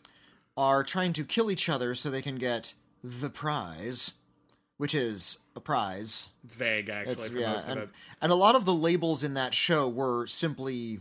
are 0.57 0.83
trying 0.85 1.13
to 1.15 1.25
kill 1.25 1.51
each 1.51 1.69
other 1.69 1.95
so 1.95 2.11
they 2.11 2.23
can 2.23 2.37
get 2.37 2.75
the 3.03 3.31
prize, 3.31 4.13
which 4.77 4.95
is 4.95 5.41
a 5.57 5.61
prize. 5.61 6.31
It's 6.45 6.55
vague 6.55 6.89
actually 6.91 7.13
It's, 7.13 7.29
for 7.29 7.39
yeah, 7.39 7.53
most 7.55 7.69
and, 7.69 7.79
of 7.81 7.89
it. 7.89 7.95
and 8.21 8.33
a 8.33 8.35
lot 8.35 8.55
of 8.55 8.65
the 8.67 8.75
labels 8.75 9.23
in 9.25 9.35
that 9.35 9.55
show 9.55 9.89
were 9.89 10.27
simply 10.27 11.01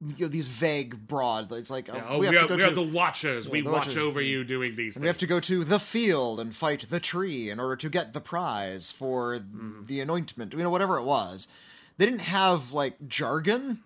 you 0.00 0.26
know, 0.26 0.28
these 0.28 0.48
vague, 0.48 1.06
broad. 1.08 1.50
It's 1.52 1.70
like 1.70 1.88
Yeah, 1.88 1.96
oh, 2.04 2.06
oh, 2.10 2.18
we 2.20 2.28
we, 2.28 2.34
have 2.36 2.44
are, 2.44 2.48
to 2.48 2.54
we 2.54 2.60
go 2.60 2.68
to 2.68 2.74
the 2.74 2.82
watchers. 2.82 3.48
we 3.48 3.60
the 3.62 3.70
watch 3.70 3.86
Watchers. 3.88 3.96
over 4.02 4.20
you 4.20 4.44
doing 4.44 4.76
these 4.76 4.94
and 4.94 4.94
things. 4.94 5.02
we 5.02 5.06
have 5.08 5.18
to 5.18 5.26
go 5.26 5.40
to 5.40 5.64
the 5.64 5.78
field 5.80 6.38
and 6.40 6.54
fight 6.54 6.86
the 6.88 7.00
tree 7.00 7.50
in 7.50 7.58
order 7.58 7.74
to 7.76 7.88
get 7.88 8.12
the 8.12 8.20
prize 8.20 8.92
for 8.92 9.38
Mm-hmm. 9.38 9.86
the 9.86 10.00
anointment. 10.00 10.52
You 10.52 10.60
know, 10.60 10.70
whatever 10.70 10.98
it 10.98 11.04
was. 11.04 11.48
They 11.96 12.04
didn't 12.04 12.20
have 12.20 12.72
like 12.72 13.08
jargon, 13.08 13.80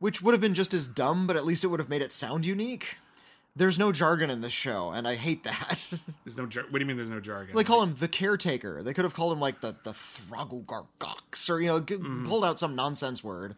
which 0.00 0.20
would 0.20 0.32
have 0.34 0.40
been 0.40 0.54
just 0.54 0.74
as 0.74 0.88
dumb, 0.88 1.26
but 1.28 1.36
at 1.36 1.44
least 1.44 1.62
it 1.62 1.68
would 1.68 1.78
have 1.78 1.88
made 1.88 2.02
it 2.02 2.10
sound 2.12 2.44
unique. 2.44 2.96
There's 3.54 3.78
no 3.78 3.92
jargon 3.92 4.30
in 4.30 4.40
this 4.40 4.52
show, 4.52 4.90
and 4.90 5.06
I 5.06 5.14
hate 5.14 5.44
that. 5.44 5.92
There's 6.24 6.36
no. 6.38 6.46
Jar- 6.46 6.64
what 6.70 6.78
do 6.78 6.78
you 6.80 6.86
mean? 6.86 6.96
There's 6.96 7.10
no 7.10 7.20
jargon? 7.20 7.54
they 7.54 7.62
call 7.64 7.82
him 7.82 7.94
the 7.94 8.08
caretaker. 8.08 8.82
They 8.82 8.94
could 8.94 9.04
have 9.04 9.12
called 9.14 9.32
him 9.34 9.40
like 9.40 9.60
the 9.60 9.76
the 9.84 9.92
Throgogargox, 9.92 11.50
or 11.50 11.60
you 11.60 11.68
know, 11.68 11.80
g- 11.80 11.96
Mm-hmm. 11.96 12.26
pulled 12.26 12.44
out 12.44 12.58
some 12.58 12.74
nonsense 12.74 13.22
word. 13.22 13.54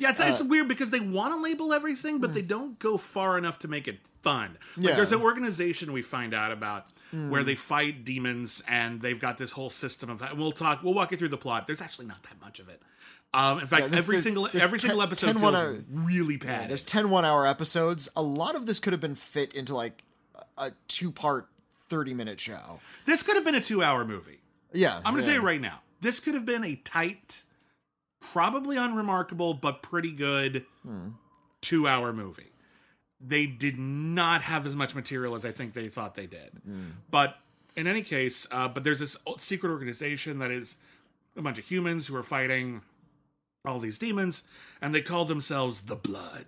Yeah, 0.00 0.10
it's, 0.10 0.20
Uh, 0.20 0.24
it's 0.28 0.42
weird 0.42 0.66
because 0.66 0.90
they 0.90 0.98
want 1.00 1.32
to 1.34 1.40
label 1.40 1.72
everything, 1.72 2.18
but 2.18 2.34
they 2.34 2.42
don't 2.42 2.78
go 2.78 2.96
far 2.96 3.38
enough 3.38 3.58
to 3.60 3.68
make 3.68 3.86
it 3.86 4.00
fun. 4.22 4.58
Like, 4.76 4.86
Yeah. 4.88 4.96
there's 4.96 5.12
an 5.12 5.20
organization 5.20 5.92
we 5.92 6.02
find 6.02 6.34
out 6.34 6.50
about 6.52 6.86
where 7.12 7.42
they 7.44 7.54
fight 7.56 8.04
demons, 8.04 8.62
and 8.68 9.00
they've 9.02 9.18
got 9.20 9.36
this 9.38 9.52
whole 9.52 9.70
system 9.70 10.10
of 10.10 10.18
that. 10.20 10.30
And 10.30 10.38
we'll 10.40 10.52
talk. 10.52 10.82
We'll 10.82 10.94
walk 10.94 11.10
you 11.10 11.16
through 11.16 11.28
the 11.30 11.36
plot. 11.38 11.66
There's 11.66 11.80
actually 11.80 12.06
not 12.06 12.22
that 12.24 12.40
much 12.40 12.58
of 12.60 12.68
it. 12.68 12.80
Um, 13.34 13.60
in 13.60 13.66
fact, 13.66 13.90
Yeah, 13.90 13.98
every 13.98 14.18
single 14.20 14.48
every 14.54 14.78
single 14.80 15.02
episode 15.02 15.26
10 15.26 15.38
feels 15.40 15.54
hour- 15.54 15.78
really 15.92 16.36
padded. 16.38 16.70
There's 16.70 16.82
10 16.84 17.10
one 17.10 17.24
hour 17.24 17.46
episodes. 17.46 18.08
A 18.16 18.22
lot 18.22 18.54
of 18.56 18.66
this 18.66 18.78
could 18.80 18.92
have 18.92 19.00
been 19.00 19.14
fit 19.14 19.52
into 19.54 19.74
like 19.76 20.02
a 20.58 20.72
two 20.88 21.10
part, 21.12 21.48
30 21.88 22.14
minute 22.14 22.40
show. 22.40 22.80
this 23.06 23.22
could 23.22 23.34
have 23.36 23.44
been 23.44 23.54
a 23.54 23.60
two-hour 23.60 24.04
movie. 24.04 24.40
Yeah. 24.72 24.96
I'm 25.04 25.14
going 25.14 25.16
to 25.16 25.20
yeah. 25.22 25.26
say 25.34 25.36
it 25.36 25.42
right 25.42 25.60
now. 25.60 25.80
This 26.00 26.20
could 26.20 26.34
have 26.34 26.44
been 26.46 26.64
a 26.64 26.76
tight, 26.76 27.42
probably 28.20 28.76
unremarkable, 28.76 29.54
but 29.54 29.82
pretty 29.82 30.12
good 30.12 30.64
two 31.60 31.86
hour 31.88 32.12
movie. 32.12 32.52
They 33.20 33.46
did 33.46 33.78
not 33.78 34.42
have 34.42 34.66
as 34.66 34.74
much 34.74 34.94
material 34.94 35.34
as 35.34 35.44
I 35.44 35.52
think 35.52 35.74
they 35.74 35.88
thought 35.88 36.14
they 36.14 36.26
did. 36.26 36.50
But 37.10 37.36
in 37.76 37.86
any 37.86 38.02
case, 38.02 38.46
uh, 38.50 38.68
but 38.68 38.82
there's 38.84 38.98
this 39.00 39.16
secret 39.38 39.70
organization 39.70 40.38
that 40.38 40.50
is 40.50 40.76
a 41.36 41.42
bunch 41.42 41.58
of 41.58 41.66
humans 41.66 42.06
who 42.06 42.16
are 42.16 42.22
fighting 42.22 42.80
all 43.64 43.78
these 43.78 43.98
demons, 43.98 44.42
and 44.80 44.94
they 44.94 45.02
call 45.02 45.26
themselves 45.26 45.82
the 45.82 45.96
Blood. 45.96 46.46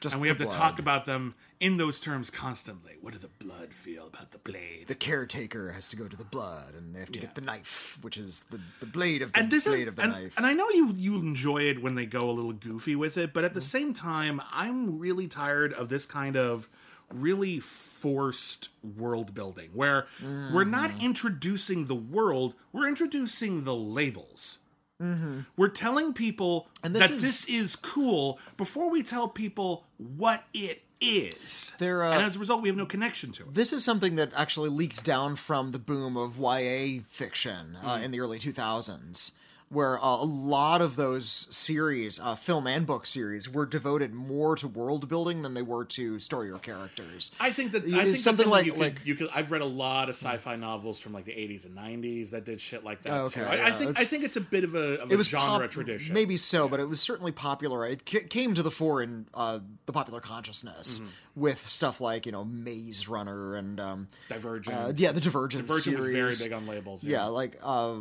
Just 0.00 0.14
and 0.14 0.22
we 0.22 0.28
have 0.28 0.36
to 0.38 0.46
talk 0.46 0.78
about 0.78 1.04
them 1.06 1.34
in 1.58 1.76
those 1.76 1.98
terms 1.98 2.30
constantly. 2.30 2.92
What 3.00 3.14
does 3.14 3.22
the 3.22 3.28
blood 3.44 3.72
feel 3.74 4.06
about 4.06 4.30
the 4.30 4.38
blade? 4.38 4.84
The 4.86 4.94
caretaker 4.94 5.72
has 5.72 5.88
to 5.88 5.96
go 5.96 6.06
to 6.06 6.16
the 6.16 6.24
blood 6.24 6.74
and 6.74 6.94
they 6.94 7.00
have 7.00 7.10
to 7.12 7.18
Yeah. 7.18 7.26
get 7.26 7.34
the 7.34 7.40
knife, 7.40 7.98
which 8.00 8.16
is 8.16 8.44
the, 8.50 8.60
the 8.78 8.86
blade 8.86 9.22
of 9.22 9.32
the 9.32 9.40
and 9.40 9.50
this 9.50 9.64
blade 9.64 9.82
is 9.82 9.88
of 9.88 9.96
the 9.96 10.02
and, 10.02 10.12
knife. 10.12 10.36
and 10.36 10.46
I 10.46 10.52
know 10.52 10.68
you 10.70 10.92
you 10.96 11.16
enjoy 11.16 11.62
it 11.62 11.82
when 11.82 11.96
they 11.96 12.06
go 12.06 12.30
a 12.30 12.32
little 12.32 12.52
goofy 12.52 12.94
with 12.94 13.16
it, 13.18 13.32
but 13.32 13.42
at 13.44 13.54
the 13.54 13.60
same 13.60 13.92
time, 13.92 14.40
I'm 14.52 14.98
really 15.00 15.26
tired 15.26 15.72
of 15.72 15.88
this 15.88 16.06
kind 16.06 16.36
of 16.36 16.68
really 17.12 17.58
forced 17.58 18.68
world 18.82 19.34
building 19.34 19.70
where 19.72 20.06
we're 20.22 20.64
not 20.64 20.90
Mm. 20.92 21.00
introducing 21.00 21.86
the 21.86 21.94
world, 21.94 22.54
we're 22.72 22.86
introducing 22.86 23.64
the 23.64 23.74
labels. 23.74 24.58
We're 25.00 25.68
telling 25.68 26.12
people 26.12 26.68
Mm-hmm. 26.78 26.86
And 26.86 26.94
this 26.96 27.08
that 27.08 27.14
is- 27.16 27.22
this 27.22 27.48
is 27.48 27.76
cool 27.76 28.38
before 28.56 28.90
we 28.90 29.02
tell 29.02 29.28
people 29.28 29.84
what 29.96 30.44
it 30.52 30.82
is. 31.00 31.72
There, 31.78 32.02
uh, 32.02 32.12
and 32.12 32.22
as 32.24 32.34
a 32.36 32.38
result, 32.40 32.60
we 32.62 32.68
have 32.68 32.76
no 32.76 32.86
connection 32.86 33.30
to 33.32 33.44
it. 33.44 33.54
this 33.54 33.72
is 33.72 33.84
something 33.84 34.16
that 34.16 34.32
actually 34.34 34.68
leaked 34.70 35.04
down 35.04 35.36
from 35.36 35.70
the 35.70 35.78
boom 35.78 36.16
of 36.16 36.38
YA 36.38 37.02
fiction 37.08 37.76
uh, 37.84 37.98
Mm. 37.98 38.02
in 38.04 38.10
the 38.10 38.20
early 38.20 38.38
2000s, 38.40 39.32
where 39.70 39.98
uh, 40.02 40.16
a 40.16 40.24
lot 40.24 40.80
of 40.80 40.96
those 40.96 41.26
series, 41.54 42.18
uh, 42.20 42.34
film 42.34 42.66
and 42.66 42.86
book 42.86 43.04
series, 43.04 43.48
were 43.52 43.66
devoted 43.66 44.14
more 44.14 44.56
to 44.56 44.66
world 44.66 45.08
building 45.08 45.42
than 45.42 45.52
they 45.54 45.60
were 45.62 45.84
to 45.84 46.18
story 46.18 46.50
or 46.50 46.58
characters. 46.58 47.32
I 47.38 47.50
think 47.50 47.72
that 47.72 47.84
I 47.84 48.04
think 48.04 48.16
something 48.16 48.48
like- 48.48 48.64
you 48.66 48.72
could, 48.72 48.80
like- 48.80 49.00
you 49.04 49.14
could. 49.14 49.28
I've 49.34 49.50
read 49.50 49.60
a 49.60 49.66
lot 49.66 50.08
of 50.08 50.14
sci-fi 50.16 50.56
novels 50.56 50.98
from 51.00 51.12
like 51.12 51.26
the 51.26 51.32
80s 51.32 51.66
and 51.66 51.76
90s 51.76 52.30
that 52.30 52.44
did 52.46 52.60
shit 52.60 52.82
like 52.82 53.02
that 53.02 53.12
Okay, 53.12 53.40
too. 53.42 53.46
I, 53.46 53.66
I 53.66 53.70
think 53.72 54.00
I 54.00 54.04
think 54.04 54.24
it's 54.24 54.36
a 54.36 54.40
bit 54.40 54.64
of 54.64 54.74
a, 54.74 55.02
of 55.02 55.10
it 55.12 55.14
a 55.14 55.18
was 55.18 55.28
genre 55.28 55.60
pop- 55.60 55.70
tradition. 55.70 56.14
maybe 56.14 56.36
so, 56.38 56.68
but 56.68 56.80
it 56.80 56.88
was 56.88 57.00
certainly 57.00 57.32
popular. 57.32 57.86
It 57.86 58.06
ca- 58.08 58.26
came 58.28 58.54
to 58.54 58.62
the 58.62 58.70
fore 58.70 59.02
in 59.02 59.26
uh, 59.34 59.58
the 59.86 59.92
popular 59.92 60.20
consciousness 60.20 61.00
Mm-hmm. 61.00 61.08
with 61.36 61.68
stuff 61.68 62.00
like 62.00 62.24
you 62.26 62.32
know 62.32 62.44
Maze 62.44 63.06
Runner 63.08 63.54
and 63.56 63.78
um, 63.78 64.08
Divergent. 64.30 64.76
uh, 64.76 64.92
yeah, 64.96 65.12
the 65.12 65.20
Divergent, 65.20 65.66
Divergent 65.66 65.98
was 65.98 66.10
very 66.10 66.32
big 66.48 66.52
on 66.52 66.66
labels. 66.66 67.04
yeah, 67.04 67.24
like 67.26 67.58
uh, 67.62 67.94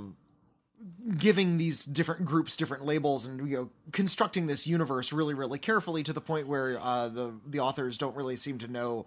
giving 1.17 1.57
these 1.57 1.85
different 1.85 2.25
groups 2.25 2.55
different 2.57 2.85
labels 2.85 3.25
and 3.25 3.47
you 3.49 3.57
know 3.57 3.69
constructing 3.91 4.47
this 4.47 4.67
universe 4.67 5.11
really 5.11 5.33
really 5.33 5.57
carefully 5.57 6.03
to 6.03 6.13
the 6.13 6.21
point 6.21 6.47
where 6.47 6.79
uh, 6.79 7.07
the 7.07 7.33
the 7.45 7.59
authors 7.59 7.97
don't 7.97 8.15
really 8.15 8.35
seem 8.35 8.57
to 8.57 8.67
know 8.67 9.05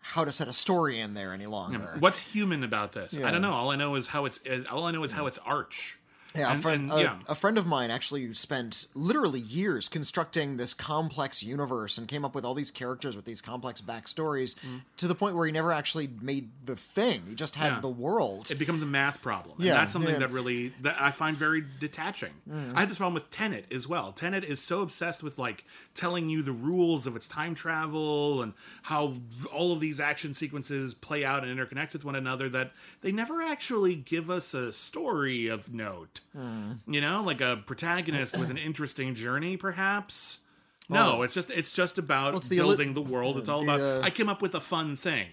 how 0.00 0.24
to 0.24 0.32
set 0.32 0.48
a 0.48 0.52
story 0.52 0.98
in 0.98 1.14
there 1.14 1.32
any 1.32 1.46
longer. 1.46 1.96
What's 2.00 2.18
human 2.18 2.64
about 2.64 2.92
this? 2.92 3.16
I 3.16 3.30
don't 3.30 3.42
know. 3.42 3.52
All 3.52 3.70
I 3.70 3.76
know 3.76 3.94
is 3.94 4.08
how 4.08 4.24
it's. 4.24 4.40
All 4.70 4.84
I 4.84 4.90
know 4.92 5.04
is 5.04 5.12
how 5.12 5.26
it's 5.26 5.38
arch. 5.38 5.98
Yeah, 6.34 6.54
a 6.56 6.58
friend, 6.60 6.90
and, 6.92 7.00
a- 7.00 7.02
yeah. 7.02 7.16
a 7.28 7.34
friend 7.34 7.58
of 7.58 7.66
mine 7.66 7.90
actually 7.90 8.32
spent 8.34 8.86
literally 8.94 9.40
years 9.40 9.88
constructing 9.88 10.58
this 10.58 10.74
complex 10.74 11.42
universe 11.42 11.98
and 11.98 12.06
came 12.06 12.24
up 12.24 12.34
with 12.36 12.44
all 12.44 12.54
these 12.54 12.70
characters 12.70 13.16
with 13.16 13.24
these 13.24 13.40
complex 13.40 13.80
backstories 13.80 14.54
to 14.98 15.08
the 15.08 15.14
point 15.16 15.34
where 15.34 15.44
he 15.46 15.50
never 15.52 15.72
actually 15.72 16.08
made 16.20 16.50
the 16.64 16.76
thing. 16.76 17.22
He 17.28 17.34
just 17.34 17.56
had 17.56 17.72
Mm. 17.72 17.74
Yeah. 17.76 17.80
the 17.80 17.88
world. 17.88 18.50
it 18.50 18.58
becomes 18.58 18.82
a 18.82 18.86
math 18.86 19.20
problem. 19.22 19.56
And 19.58 19.66
Yeah, 19.66 19.74
that's 19.74 19.92
something 19.92 20.10
yeah. 20.12 20.16
Mm. 20.18 20.20
that 20.20 20.30
really 20.30 20.72
that 20.82 20.96
I 21.00 21.10
find 21.10 21.36
very 21.36 21.64
detaching. 21.80 22.30
I 22.74 22.80
had 22.80 22.88
this 22.88 22.98
problem 22.98 23.14
with 23.14 23.30
Tenet 23.30 23.66
as 23.72 23.88
well. 23.88 24.12
Tenet 24.12 24.44
is 24.44 24.60
so 24.60 24.82
obsessed 24.82 25.22
with 25.22 25.38
like 25.38 25.64
telling 25.94 26.28
you 26.28 26.42
the 26.42 26.52
rules 26.52 27.06
of 27.06 27.16
its 27.16 27.26
time 27.28 27.54
travel 27.56 28.42
and 28.42 28.52
how 28.82 29.14
all 29.52 29.72
of 29.72 29.80
these 29.80 29.98
action 30.00 30.34
sequences 30.34 30.94
play 30.94 31.24
out 31.24 31.44
and 31.44 31.58
interconnect 31.58 31.92
with 31.92 32.04
one 32.04 32.14
another 32.14 32.48
that 32.50 32.72
they 33.00 33.10
never 33.12 33.42
actually 33.42 33.94
give 33.96 34.30
us 34.30 34.54
a 34.54 34.72
story 34.72 35.46
of 35.48 35.72
note. 35.74 36.19
Mm. 36.36 36.78
You 36.86 37.00
know, 37.00 37.22
like 37.22 37.40
a 37.40 37.62
protagonist 37.66 38.38
with 38.38 38.50
an 38.50 38.58
interesting 38.58 39.14
journey 39.14 39.56
perhaps. 39.56 40.40
No, 40.88 41.22
it's 41.22 41.34
just 41.34 41.50
it's 41.50 41.72
just 41.72 41.98
about 41.98 42.34
it's 42.34 42.48
the 42.48 42.56
eli- 42.56 42.68
building 42.68 42.94
the 42.94 43.02
world. 43.02 43.36
It's 43.38 43.48
all 43.48 43.64
the, 43.64 43.74
about 43.74 43.80
uh, 43.80 44.00
I 44.04 44.10
came 44.10 44.28
up 44.28 44.42
with 44.42 44.54
a 44.54 44.60
fun 44.60 44.96
thing. 44.96 45.28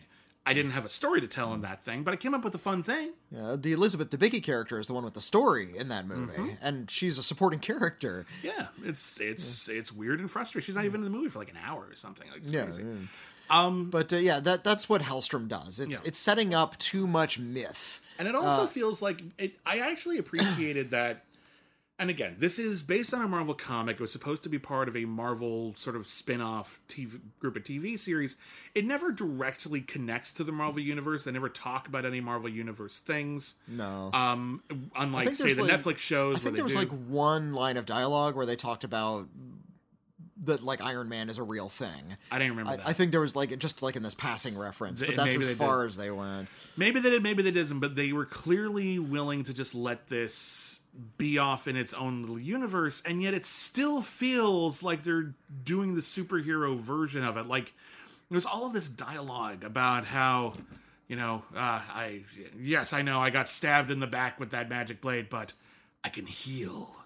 I 0.45 0.54
didn't 0.54 0.71
have 0.71 0.86
a 0.86 0.89
story 0.89 1.19
to 1.19 1.28
tell 1.28 1.54
in 1.54 1.62
that 1.62 1.84
thing, 1.84 2.04
but 2.04 2.13
I 2.13 2.15
came 2.17 2.34
up 2.34 2.41
with 2.43 2.56
a 2.56 2.58
fun 2.60 2.82
thing. 2.82 3.12
Yeah, 3.32 3.58
the 3.60 3.73
Elizabeth 3.73 4.10
Debicki 4.10 4.41
character 4.41 4.80
is 4.80 4.88
the 4.88 4.93
one 4.93 5.04
with 5.04 5.13
the 5.13 5.19
story 5.21 5.76
in 5.78 5.89
that 5.89 6.08
movie, 6.08 6.32
Mm-hmm. 6.32 6.54
and 6.65 6.89
she's 6.89 7.17
a 7.17 7.23
supporting 7.23 7.60
character. 7.60 8.26
Yeah, 8.43 8.67
it's 8.86 9.19
it's 9.19 9.67
it's 9.67 9.91
weird 9.91 10.19
and 10.21 10.32
frustrating. 10.32 10.65
She's 10.65 10.76
not 10.76 10.86
even 10.86 11.04
in 11.04 11.12
the 11.12 11.17
movie 11.17 11.30
for 11.30 11.39
like 11.39 11.50
an 11.50 11.58
hour 11.65 11.86
or 11.89 11.95
something. 11.95 12.28
Like 12.30 12.41
it's 12.41 12.50
Yeah, 12.52 12.63
crazy. 12.65 12.84
yeah. 12.84 12.95
Um, 13.50 13.89
But 13.89 14.13
uh, 14.13 14.17
yeah, 14.17 14.39
that 14.41 14.63
that's 14.63 14.88
what 14.88 15.02
Hellstrom 15.02 15.47
does. 15.47 15.80
It's 15.80 16.02
Yeah. 16.02 16.08
it's 16.08 16.19
setting 16.19 16.54
up 16.54 16.78
too 16.78 17.08
much 17.08 17.39
myth. 17.39 18.00
And 18.19 18.27
it 18.27 18.36
also 18.36 18.63
Uh, 18.63 18.67
feels 18.67 19.01
like 19.01 19.21
it. 19.38 19.53
I 19.65 19.80
actually 19.80 20.17
appreciated 20.23 20.91
that. 20.91 21.23
And 21.99 22.12
again, 22.12 22.36
this 22.38 22.60
is 22.60 22.84
based 22.84 23.12
on 23.12 23.23
a 23.23 23.27
Marvel 23.27 23.56
comic. 23.56 23.95
It 23.95 23.99
was 24.01 24.12
supposed 24.12 24.43
to 24.43 24.49
be 24.49 24.60
part 24.60 24.88
of 24.88 24.95
a 24.95 25.06
Marvel 25.06 25.73
sort 25.75 25.95
of 25.95 26.08
spin-off 26.08 26.80
TV 26.88 27.19
group 27.39 27.56
of 27.56 27.63
TV 27.63 27.97
series. 27.97 28.36
It 28.75 28.86
never 28.86 29.12
directly 29.12 29.82
connects 29.82 30.32
to 30.34 30.43
the 30.43 30.51
Marvel 30.51 30.80
universe. 30.80 31.23
They 31.23 31.32
never 31.32 31.49
talk 31.49 31.88
about 31.88 32.06
any 32.06 32.21
Marvel 32.21 32.49
universe 32.49 32.99
things. 32.99 33.56
No. 33.67 34.12
Um, 34.13 34.62
unlike 34.95 35.34
say 35.34 35.53
the 35.53 35.63
like- 35.63 35.71
Netflix 35.71 35.97
shows 35.97 36.36
I 36.36 36.38
where 36.38 36.38
think 36.38 36.43
they 36.53 36.56
there 36.58 36.63
was 36.65 36.73
do. 36.73 36.80
like 36.82 36.89
one 36.89 37.53
line 37.56 37.77
of 37.77 37.88
dialogue 37.88 38.36
where 38.36 38.45
they 38.45 38.56
talked 38.56 38.84
about 38.84 39.27
that 40.45 40.63
like 40.63 40.82
Iron 40.82 41.10
Man 41.10 41.30
is 41.30 41.38
a 41.38 41.43
real 41.43 41.69
thing. 41.69 42.17
I 42.32 42.38
didn't 42.38 42.52
remember 42.52 42.73
I, 42.73 42.76
that. 42.78 42.88
I 42.88 42.93
think 42.93 43.12
there 43.12 43.21
was 43.21 43.36
like 43.36 43.58
just 43.60 43.82
like 43.82 43.95
in 43.95 44.04
this 44.04 44.13
passing 44.13 44.58
reference, 44.58 45.02
but 45.02 45.15
that's 45.15 45.38
maybe 45.38 45.52
as 45.52 45.58
far 45.58 45.82
did. 45.82 45.89
as 45.89 45.97
they 45.97 46.12
went. 46.12 46.50
Maybe 46.76 47.00
they 47.00 47.10
did, 47.10 47.23
maybe 47.23 47.43
they 47.43 47.52
didn't, 47.52 47.80
but 47.80 47.95
they 47.95 48.13
were 48.13 48.26
clearly 48.26 49.00
willing 49.00 49.43
to 49.45 49.54
just 49.54 49.73
let 49.73 50.08
this 50.08 50.80
be 51.17 51.38
off 51.38 51.67
in 51.67 51.76
its 51.76 51.93
own 51.93 52.21
little 52.21 52.39
universe, 52.39 53.02
and 53.06 53.21
yet 53.21 53.34
it 53.34 53.45
still 53.45 54.02
feels 54.02 54.82
like 54.84 55.04
they're 55.04 55.34
doing 55.63 55.95
the 55.95 56.02
superhero 56.02 56.80
version 56.80 57.23
of 57.23 57.38
it. 57.38 57.47
Like 57.47 57.73
there's 58.30 58.45
all 58.45 58.65
of 58.65 58.73
this 58.73 58.89
dialogue 58.89 59.63
about 59.63 60.06
how, 60.06 60.54
you 61.08 61.15
know, 61.15 61.43
uh, 61.56 61.82
I 61.89 62.23
yes, 62.60 62.93
I 62.93 63.02
know 63.02 63.19
I 63.19 63.30
got 63.30 63.47
stabbed 63.50 63.91
in 63.91 64.00
the 64.00 64.08
back 64.08 64.39
with 64.39 64.52
that 64.52 64.69
magic 64.69 65.02
blade, 65.02 65.30
but 65.30 65.54
I 66.04 66.10
can 66.10 66.26
heal. 66.26 66.96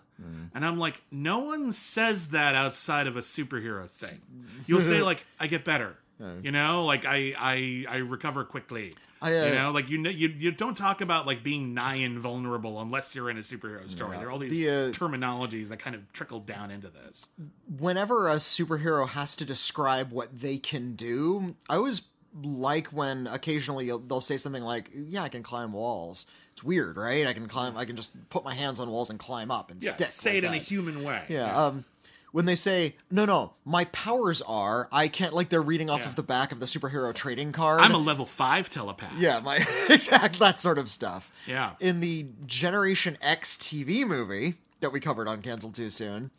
And 0.54 0.66
I'm 0.66 0.78
like, 0.78 1.02
no 1.12 1.40
one 1.40 1.72
says 1.74 2.30
that 2.30 2.56
outside 2.56 3.08
of 3.08 3.16
a 3.16 3.22
superhero 3.22 3.90
thing. 3.90 4.22
You'll 4.68 4.82
say 4.82 5.02
like, 5.12 5.26
I 5.40 5.48
get 5.48 5.64
better. 5.66 5.98
You 6.44 6.52
know, 6.52 6.86
like 6.86 7.04
I 7.06 7.34
I 7.38 7.86
I 7.90 7.98
recover 7.98 8.44
quickly. 8.44 8.94
I, 9.24 9.38
uh, 9.38 9.46
you 9.46 9.54
know, 9.56 9.72
like 9.72 9.90
you 9.90 9.98
know, 9.98 10.10
you 10.10 10.30
you 10.30 10.52
don't 10.52 10.76
talk 10.78 11.02
about 11.02 11.26
like 11.26 11.42
being 11.44 11.74
nigh 11.74 11.96
invulnerable 11.96 12.80
unless 12.80 13.16
you're 13.16 13.30
in 13.30 13.38
a 13.38 13.42
superhero 13.42 13.90
story. 13.90 14.18
There 14.18 14.28
are 14.28 14.32
all 14.32 14.38
these 14.40 14.52
The, 14.52 14.70
uh, 14.70 14.74
terminologies 14.92 15.70
that 15.70 15.78
kind 15.78 15.96
of 15.96 16.12
trickle 16.14 16.40
down 16.40 16.70
into 16.70 16.90
this. 16.90 17.26
Whenever 17.80 18.30
a 18.30 18.36
superhero 18.36 19.08
has 19.08 19.36
to 19.38 19.46
describe 19.46 20.12
what 20.12 20.40
they 20.40 20.58
can 20.58 20.96
do, 20.96 21.56
I 21.70 21.76
always 21.76 22.04
like 22.44 22.88
when 22.88 23.28
occasionally 23.28 23.88
they'll 23.88 24.22
say 24.22 24.38
something 24.38 24.64
like, 24.64 24.92
"Yeah, 24.94 25.24
I 25.24 25.30
can 25.30 25.44
climb 25.44 25.74
walls." 25.74 26.28
It's 26.52 26.64
weird, 26.64 26.98
right? 26.98 27.26
I 27.28 27.34
can 27.34 27.48
climb. 27.48 27.78
I 27.78 27.86
can 27.86 27.96
just 27.96 28.30
put 28.30 28.44
my 28.44 28.54
hands 28.54 28.80
on 28.80 28.90
walls 28.90 29.10
and 29.10 29.18
climb 29.20 29.52
up 29.52 29.72
and 29.72 29.82
Yeah, 29.82 29.92
stick. 29.92 30.10
say 30.10 30.30
like 30.36 30.44
it 30.44 30.46
in 30.48 30.54
a 30.54 30.58
human 30.58 31.04
way. 31.04 31.24
Yeah. 31.30 31.66
Um, 31.66 31.86
when 32.34 32.46
they 32.46 32.56
say, 32.56 32.96
"No, 33.10 33.26
no, 33.26 33.54
my 33.66 33.86
powers 33.86 34.42
are," 34.44 34.88
I 34.92 35.08
can't. 35.10 35.34
Like 35.34 35.50
they're 35.50 35.62
reading 35.62 35.90
off 35.90 36.02
Yeah. 36.02 36.08
of 36.10 36.16
the 36.16 36.24
back 36.24 36.52
of 36.54 36.60
the 36.62 36.66
superhero 36.66 37.14
trading 37.14 37.52
card. 37.52 37.82
I'm 37.82 37.94
a 37.94 37.98
level 37.98 38.26
five 38.26 38.70
telepath. 38.70 39.18
Yeah, 39.18 39.40
my 39.40 39.58
exact 39.90 40.40
that 40.40 40.60
sort 40.60 40.78
of 40.78 40.90
stuff. 40.90 41.32
Yeah. 41.46 41.72
In 41.80 42.00
the 42.00 42.28
Generation 42.46 43.18
X 43.22 43.58
TV 43.58 44.06
movie 44.06 44.56
that 44.80 44.92
we 44.94 45.00
covered 45.00 45.28
on 45.28 45.42
Cancel 45.42 45.72
Too 45.72 45.90
Soon, 45.90 46.32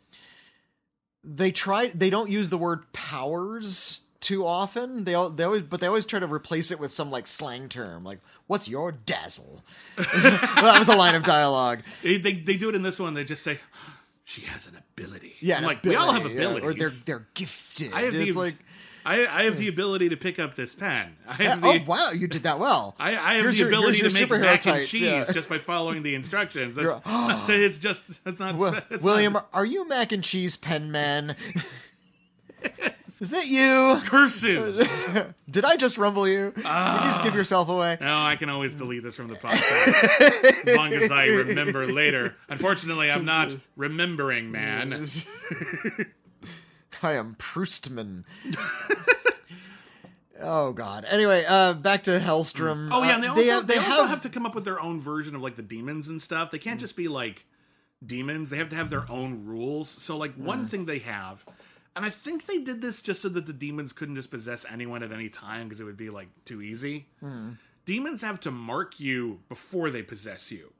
they 1.23 1.51
try 1.51 1.87
they 1.93 2.09
don't 2.09 2.29
use 2.29 2.49
the 2.49 2.57
word 2.57 2.91
powers 2.93 3.99
too 4.23 4.47
often. 4.47 5.03
They 5.03 5.13
al- 5.13 5.29
they 5.29 5.43
always 5.43 5.61
but 5.61 5.79
they 5.81 5.87
always 5.87 6.05
try 6.05 6.19
to 6.19 6.27
replace 6.27 6.71
it 6.71 6.79
with 6.79 6.91
some 6.91 7.11
like 7.11 7.27
slang 7.27 7.69
term 7.69 8.03
like 8.03 8.19
what's 8.47 8.67
your 8.67 8.91
dazzle? 8.91 9.63
well, 9.97 10.07
that 10.07 10.79
was 10.79 10.89
a 10.89 10.95
line 10.95 11.13
of 11.13 11.23
dialogue. 11.23 11.81
They, 12.01 12.17
they 12.17 12.33
they 12.33 12.57
do 12.57 12.69
it 12.69 12.75
in 12.75 12.81
this 12.81 12.99
one. 12.99 13.13
They 13.13 13.23
just 13.25 13.43
say 13.43 13.59
she 14.23 14.41
has 14.41 14.67
an 14.67 14.75
ability. 14.77 15.35
Yeah, 15.41 15.59
an 15.59 15.65
like 15.65 15.83
we 15.83 15.95
all 15.95 16.11
have 16.13 16.25
ability, 16.25 16.41
yeah, 16.41 16.49
abilities. 16.57 16.69
or 16.69 16.73
they're 17.05 17.19
they're 17.19 17.27
gifted. 17.33 17.93
I 17.93 18.01
have 18.03 18.13
the 18.13 18.31
like 18.31 18.55
I, 19.05 19.27
I 19.27 19.43
have 19.43 19.57
the 19.57 19.67
ability 19.67 20.09
to 20.09 20.17
pick 20.17 20.39
up 20.39 20.55
this 20.55 20.73
pen. 20.73 21.17
I 21.27 21.33
have 21.33 21.63
oh 21.63 21.73
the, 21.73 21.83
wow, 21.83 22.11
you 22.11 22.27
did 22.27 22.43
that 22.43 22.57
well. 22.59 22.95
I, 22.97 23.09
I 23.09 23.33
have 23.35 23.43
Here's 23.43 23.57
the 23.57 23.63
your- 23.63 23.69
ability 23.69 23.99
here's 23.99 24.15
to 24.15 24.27
make 24.27 24.41
mac 24.41 24.65
and 24.65 24.87
cheese 24.87 25.01
yeah. 25.01 25.25
just 25.29 25.49
by 25.49 25.57
following 25.57 26.03
the 26.03 26.15
instructions. 26.15 26.77
That's, 26.77 26.85
You're- 26.85 27.01
oh. 27.05 27.45
it's 27.49 27.79
just 27.79 28.03
it's 28.25 28.39
not. 28.39 28.85
It's 28.89 29.03
William, 29.03 29.33
not- 29.33 29.49
are 29.53 29.65
you 29.65 29.85
mac 29.87 30.13
and 30.13 30.23
cheese 30.23 30.55
pen 30.55 30.91
man? 30.91 31.35
Is 33.23 33.31
it 33.31 33.47
you? 33.47 34.01
curses. 34.05 35.07
Did 35.49 35.63
I 35.63 35.77
just 35.77 35.97
rumble 35.97 36.27
you? 36.27 36.47
Did 36.51 36.57
you 36.57 36.63
just 36.63 36.67
Ah. 36.67 37.21
give 37.23 37.33
yourself 37.35 37.69
away? 37.69 37.97
No, 38.01 38.21
I 38.21 38.35
can 38.35 38.49
always 38.49 38.75
delete 38.75 39.01
this 39.01 39.15
from 39.15 39.29
the 39.29 39.35
podcast 39.35 40.67
as 40.67 40.75
long 40.75 40.91
as 40.93 41.09
I 41.09 41.27
remember 41.27 41.87
later. 41.87 42.35
Unfortunately, 42.49 43.09
I'm 43.09 43.23
not 43.23 43.53
remembering, 43.77 44.51
man. 44.51 44.91
I 47.01 47.13
am 47.13 47.35
Proustman. 47.39 48.25
oh 50.41 50.73
God. 50.73 51.05
Anyway, 51.09 51.45
uh, 51.47 51.73
back 51.73 52.03
to 52.03 52.19
Hellstrom. 52.19 52.89
Oh 52.91 53.03
yeah, 53.03 53.15
and 53.15 53.23
they 53.23 53.27
Uh, 53.27 53.31
also 53.31 53.51
have- 53.51 53.67
they, 53.67 53.77
also 53.77 54.05
have 54.05 54.21
to 54.23 54.29
come 54.29 54.45
up 54.45 54.55
with 54.55 54.65
their 54.65 54.79
own 54.81 54.99
version 55.01 55.35
of 55.35 55.41
like 55.41 55.55
the 55.55 55.61
demons 55.63 56.07
and 56.09 56.21
stuff. 56.21 56.51
They 56.51 56.59
Mm. 56.59 56.63
can't 56.63 56.79
just 56.79 56.95
be 56.97 57.07
like 57.07 57.45
demons. 58.05 58.49
They 58.49 58.57
have 58.57 58.69
to 58.69 58.75
have 58.75 58.89
their 58.89 59.09
own 59.09 59.45
rules. 59.45 59.89
So 59.89 60.17
like 60.17 60.35
Mm. 60.37 60.43
one 60.43 60.67
thing 60.67 60.85
they 60.85 60.99
have, 60.99 61.45
and 61.95 62.05
I 62.05 62.09
think 62.09 62.45
they 62.47 62.57
did 62.59 62.81
this 62.81 63.01
just 63.01 63.21
so 63.21 63.29
that 63.29 63.45
the 63.45 63.53
demons 63.53 63.93
couldn't 63.93 64.15
just 64.15 64.31
possess 64.31 64.65
anyone 64.71 65.03
at 65.03 65.11
any 65.11 65.29
time 65.29 65.67
because 65.67 65.79
it 65.79 65.83
would 65.83 65.97
be 65.97 66.09
like 66.09 66.27
too 66.45 66.61
easy. 66.61 67.05
Mm. 67.23 67.57
Demons 67.85 68.21
have 68.21 68.39
to 68.41 68.51
mark 68.51 68.99
you 68.99 69.39
before 69.49 69.89
they 69.89 70.01
possess 70.01 70.51
you. 70.51 70.71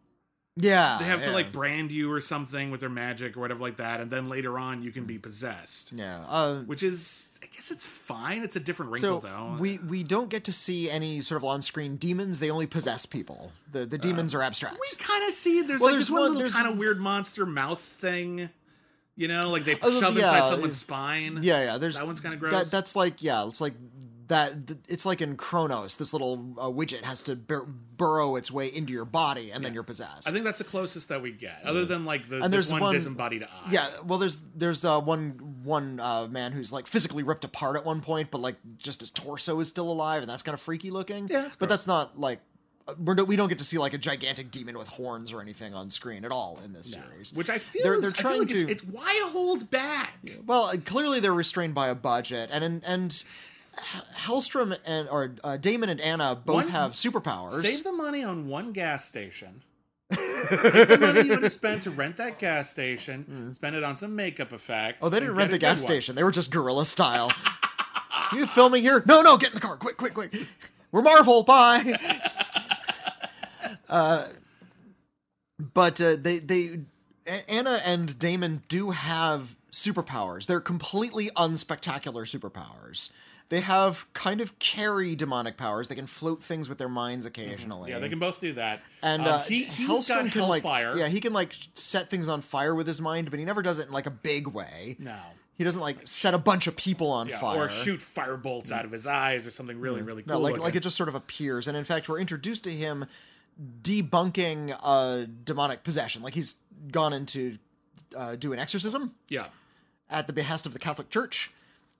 yeah. 0.55 0.97
They 0.99 1.05
have 1.05 1.23
to 1.23 1.31
like 1.31 1.51
brand 1.51 1.91
you 1.91 2.11
or 2.11 2.21
something 2.21 2.71
with 2.71 2.79
their 2.79 2.89
magic 2.89 3.35
or 3.35 3.39
whatever 3.41 3.59
like 3.61 3.77
that, 3.77 3.99
and 4.01 4.09
then 4.11 4.29
later 4.29 4.57
on 4.57 4.81
you 4.83 4.91
can 4.91 5.05
be 5.05 5.17
possessed. 5.17 5.91
Yeah. 5.91 6.23
Uh, 6.29 6.59
Which 6.61 6.81
is, 6.83 7.29
I 7.41 7.47
guess 7.47 7.71
it's 7.71 7.85
fine. 7.85 8.41
It's 8.43 8.55
a 8.55 8.59
different 8.59 8.91
so 8.99 9.15
wrinkle 9.15 9.19
though. 9.19 9.57
we 9.59 9.79
we 9.79 10.03
don't 10.03 10.29
get 10.29 10.43
to 10.45 10.53
see 10.53 10.89
any 10.89 11.21
sort 11.21 11.41
of 11.41 11.45
on-screen 11.45 11.97
demons. 11.97 12.39
They 12.39 12.49
only 12.51 12.67
possess 12.67 13.05
people. 13.05 13.51
The 13.71 13.85
the 13.85 13.97
demons 13.97 14.33
are 14.33 14.41
abstract. 14.41 14.77
we 14.79 14.97
kind 14.97 15.27
of 15.27 15.33
see 15.35 15.61
there's 15.63 15.81
Well, 15.81 15.89
like 15.89 15.95
there's 15.95 16.11
one, 16.11 16.21
one- 16.21 16.35
little 16.35 16.51
kind 16.51 16.67
of 16.71 16.77
weird 16.77 16.99
monster 17.01 17.45
mouth 17.45 17.81
thing. 17.81 18.49
You 19.15 19.27
know, 19.27 19.49
like 19.51 19.63
they 19.63 19.77
Oh, 19.81 19.99
shove 19.99 20.17
yeah, 20.17 20.33
inside 20.33 20.49
someone's 20.49 20.77
spine. 20.77 21.39
Yeah, 21.43 21.63
yeah. 21.63 21.77
There's 21.77 21.97
that 21.97 22.07
one's 22.07 22.19
kind 22.19 22.33
of 22.33 22.39
gross. 22.39 22.53
That, 22.53 22.71
that's 22.71 22.95
like 22.95 23.21
yeah, 23.21 23.45
it's 23.47 23.61
like 23.61 23.73
that. 24.27 24.53
It's 24.87 25.05
like 25.05 25.21
in 25.21 25.35
Cronos, 25.37 25.97
this 25.97 26.13
little 26.13 26.55
uh, 26.57 26.67
widget 26.69 27.03
has 27.03 27.21
to 27.23 27.35
bur- 27.35 27.65
burrow 27.65 28.35
its 28.37 28.49
way 28.49 28.67
into 28.73 28.91
your 28.91 29.05
body, 29.05 29.51
and 29.51 29.63
then 29.63 29.73
you're 29.75 29.83
possessed. 29.83 30.27
I 30.27 30.31
think 30.31 30.45
that's 30.45 30.57
the 30.57 30.63
closest 30.63 31.09
that 31.09 31.21
we 31.21 31.31
get, 31.31 31.61
other 31.63 31.85
than 31.85 32.05
like 32.05 32.27
the 32.27 32.41
And 32.41 32.51
there's 32.51 32.69
there's 32.69 32.71
one, 32.71 32.81
one- 32.81 32.93
disembodied 32.95 33.43
eye. 33.43 33.69
Yeah, 33.69 33.89
well, 34.03 34.17
there's 34.17 34.39
there's 34.55 34.83
uh, 34.83 34.99
one 34.99 35.59
one 35.63 35.99
uh, 35.99 36.27
man 36.27 36.51
who's 36.51 36.73
like 36.73 36.87
physically 36.87 37.21
ripped 37.21 37.45
apart 37.45 37.75
at 37.77 37.85
one 37.85 38.01
point, 38.01 38.31
but 38.31 38.41
like 38.41 38.55
just 38.77 39.01
his 39.01 39.11
torso 39.11 39.59
is 39.59 39.69
still 39.69 39.91
alive, 39.91 40.23
and 40.23 40.29
that's 40.31 40.41
kind 40.41 40.53
of 40.55 40.61
freaky 40.61 40.89
looking. 40.89 41.27
Yeah, 41.27 41.41
that's 41.41 41.55
but 41.55 41.69
that's 41.69 41.85
not 41.85 42.19
like 42.19 42.39
we're, 42.97 43.13
no- 43.13 43.23
we 43.23 43.35
don't 43.35 43.49
get 43.49 43.57
to 43.59 43.63
see 43.63 43.77
like 43.77 43.93
a 43.93 43.97
gigantic 43.97 44.51
demon 44.51 44.77
with 44.77 44.87
horns 44.87 45.31
or 45.33 45.41
anything 45.41 45.73
on 45.73 45.89
screen 45.91 46.25
at 46.25 46.31
all 46.31 46.59
in 46.65 46.73
this 46.73 46.91
series. 46.91 47.33
which 47.33 47.49
I 47.49 47.57
feel 47.57 47.83
They're- 47.83 48.01
they're 48.01 48.09
I 48.09 48.13
feel 48.13 48.21
trying 48.21 48.39
like 48.39 48.47
to- 48.49 48.69
it's 48.69 48.83
why 48.83 49.27
hold 49.31 49.69
back. 49.69 50.13
Well, 50.45 50.63
uh, 50.65 50.75
clearly 50.85 51.19
they're 51.19 51.33
restrained 51.33 51.73
by 51.75 51.87
a 51.89 51.95
budget, 51.95 52.49
and 52.51 52.83
and, 52.85 53.23
Hellstrom 54.15 54.77
and 54.85 55.09
or 55.09 55.33
uh, 55.43 55.57
Daimon 55.57 55.89
and 55.89 55.99
Anna 55.99 56.35
both 56.35 56.55
One- 56.65 56.69
have 56.69 56.91
superpowers. 56.91 57.61
Save 57.63 57.83
the 57.83 57.91
money 57.91 58.23
on 58.23 58.47
one 58.47 58.71
gas 58.71 59.05
station. 59.05 59.63
Take 60.13 60.19
the 60.89 60.97
money 60.99 61.21
you 61.21 61.29
would 61.29 61.41
have 61.43 61.51
spent 61.53 61.83
to 61.83 61.89
rent 61.91 62.17
that 62.17 62.37
gas 62.37 62.69
station, 62.69 63.51
spend 63.55 63.75
it 63.75 63.83
on 63.83 63.97
some 63.97 64.15
makeup 64.15 64.53
effects. 64.53 64.99
Oh, 65.01 65.09
they 65.09 65.19
didn't 65.19 65.35
rent 65.35 65.49
the 65.49 65.57
gas 65.57 65.79
one. 65.79 65.87
station; 65.87 66.13
they 66.15 66.23
were 66.23 66.29
just 66.31 66.51
guerrilla 66.51 66.85
style. 66.85 67.31
you 68.33 68.45
filming 68.45 68.83
here? 68.83 69.01
No, 69.07 69.21
no, 69.23 69.37
get 69.37 69.49
in 69.49 69.55
the 69.55 69.61
car, 69.61 69.75
quick, 69.77 69.97
quick, 69.97 70.13
quick. 70.13 70.35
We're 70.91 71.01
Marvel. 71.01 71.41
Bye. 71.43 71.97
Uh, 73.93 74.25
but 75.59 76.01
uh, 76.01 76.15
they 76.19 76.39
they 76.39 76.79
Anna 77.47 77.79
and 77.85 78.17
Daimon 78.17 78.63
do 78.67 78.89
have 78.89 79.55
superpowers. 79.71 80.47
They're 80.47 80.59
completely 80.59 81.29
unspectacular 81.35 82.25
superpowers. 82.27 83.11
They 83.49 83.59
have 83.59 84.11
kind 84.13 84.41
of 84.41 84.57
carry 84.57 85.15
demonic 85.15 85.57
powers. 85.57 85.87
They 85.87 85.95
can 85.95 86.07
float 86.07 86.43
things 86.43 86.69
with 86.69 86.79
their 86.79 86.89
minds 86.89 87.27
occasionally. 87.27 87.91
Yeah, 87.91 87.99
they 87.99 88.09
can 88.09 88.17
both 88.17 88.39
do 88.39 88.53
that. 88.53 88.81
And 89.03 89.21
Um, 89.21 89.27
uh, 89.27 89.43
he, 89.43 89.65
he's 89.65 89.87
Hellstrom 89.87 90.31
can 90.31 90.47
like 90.47 90.63
yeah 90.63 91.07
he 91.07 91.19
can 91.19 91.33
like 91.33 91.53
set 91.75 92.09
things 92.09 92.29
on 92.29 92.41
fire 92.41 92.73
with 92.73 92.87
his 92.87 92.99
mind, 92.99 93.29
but 93.29 93.37
he 93.37 93.45
never 93.45 93.61
does 93.61 93.77
it 93.77 93.87
in 93.87 93.93
like 93.93 94.07
a 94.07 94.11
big 94.11 94.47
way. 94.47 94.95
No. 94.97 95.17
He 95.55 95.63
doesn't 95.63 95.81
like 95.81 96.07
set 96.07 96.33
a 96.33 96.39
bunch 96.39 96.65
of 96.65 96.75
people 96.75 97.11
on 97.11 97.27
Yeah, 97.29 97.37
fire 97.37 97.59
or 97.59 97.69
shoot 97.69 98.01
fire 98.01 98.37
bolts 98.37 98.71
out 98.71 98.85
of 98.85 98.91
his 98.91 99.05
eyes 99.05 99.45
or 99.45 99.51
something 99.51 99.79
really, 99.79 100.01
really 100.01 100.23
cool. 100.23 100.33
No, 100.33 100.39
like 100.39 100.53
looking. 100.53 100.63
like 100.63 100.75
it 100.75 100.81
just 100.81 100.97
sort 100.97 101.09
of 101.09 101.15
appears, 101.15 101.67
and 101.67 101.77
in 101.77 101.83
fact, 101.83 102.09
we're 102.09 102.19
introduced 102.19 102.63
to 102.63 102.71
him 102.71 103.05
debunking 103.81 104.77
uh, 104.81 105.25
demonic 105.43 105.83
possession. 105.83 106.21
Like 106.21 106.33
he's 106.33 106.57
gone 106.91 107.13
into 107.13 107.57
uh, 108.15 108.35
do 108.35 108.53
an 108.53 108.59
exorcism 108.59 109.15
yeah. 109.29 109.47
at 110.09 110.27
the 110.27 110.33
behest 110.33 110.65
of 110.65 110.73
the 110.73 110.79
Catholic 110.79 111.09
Church. 111.09 111.51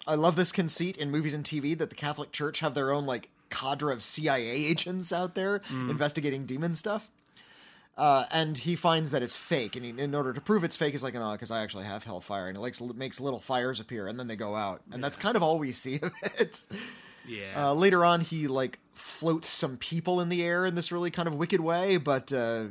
I 0.06 0.16
love 0.16 0.36
this 0.36 0.52
conceit 0.52 0.98
in 0.98 1.12
movies 1.12 1.34
and 1.34 1.44
TV 1.44 1.78
that 1.78 1.90
the 1.90 1.96
Catholic 1.96 2.32
Church 2.32 2.60
have 2.60 2.74
their 2.74 2.92
own 2.92 3.06
like 3.06 3.30
cadre 3.50 3.94
of 3.94 4.04
CIA 4.04 4.50
agents 4.50 5.14
out 5.14 5.36
there 5.36 5.60
Mm. 5.72 5.90
investigating 5.90 6.46
demon 6.46 6.76
stuff. 6.76 7.10
Uh, 7.96 8.26
and 8.32 8.58
he 8.58 8.76
finds 8.76 9.12
that 9.12 9.22
it's 9.22 9.38
fake, 9.38 9.76
and 9.76 9.86
he, 9.86 9.92
in 9.92 10.16
order 10.16 10.34
to 10.34 10.42
prove 10.42 10.64
it's 10.64 10.76
fake, 10.76 10.94
he's 10.94 11.04
like, 11.04 11.14
"No, 11.14 11.32
because 11.34 11.52
I 11.52 11.62
actually 11.62 11.86
have 11.86 12.04
hellfire," 12.04 12.48
and 12.48 12.58
it 12.58 12.60
likes 12.60 12.82
makes 12.82 13.20
little 13.20 13.40
fires 13.40 13.80
appear, 13.80 14.08
and 14.08 14.20
then 14.20 14.26
they 14.28 14.36
go 14.36 14.56
out, 14.56 14.82
and 14.92 15.04
that's 15.04 15.16
kind 15.16 15.36
of 15.36 15.44
all 15.44 15.60
we 15.60 15.72
see 15.74 16.00
of 16.02 16.12
it. 16.24 16.64
Yeah. 17.28 17.70
Uh, 17.70 17.74
later 17.74 18.04
on, 18.06 18.22
he 18.22 18.48
like 18.48 18.80
floats 18.94 19.50
some 19.50 19.78
people 19.78 20.22
in 20.22 20.30
the 20.30 20.44
air 20.44 20.66
in 20.66 20.76
this 20.76 20.92
really 20.92 21.12
kind 21.12 21.28
of 21.28 21.36
wicked 21.36 21.62
way, 21.62 21.98
but 21.98 22.32
uh, 22.32 22.66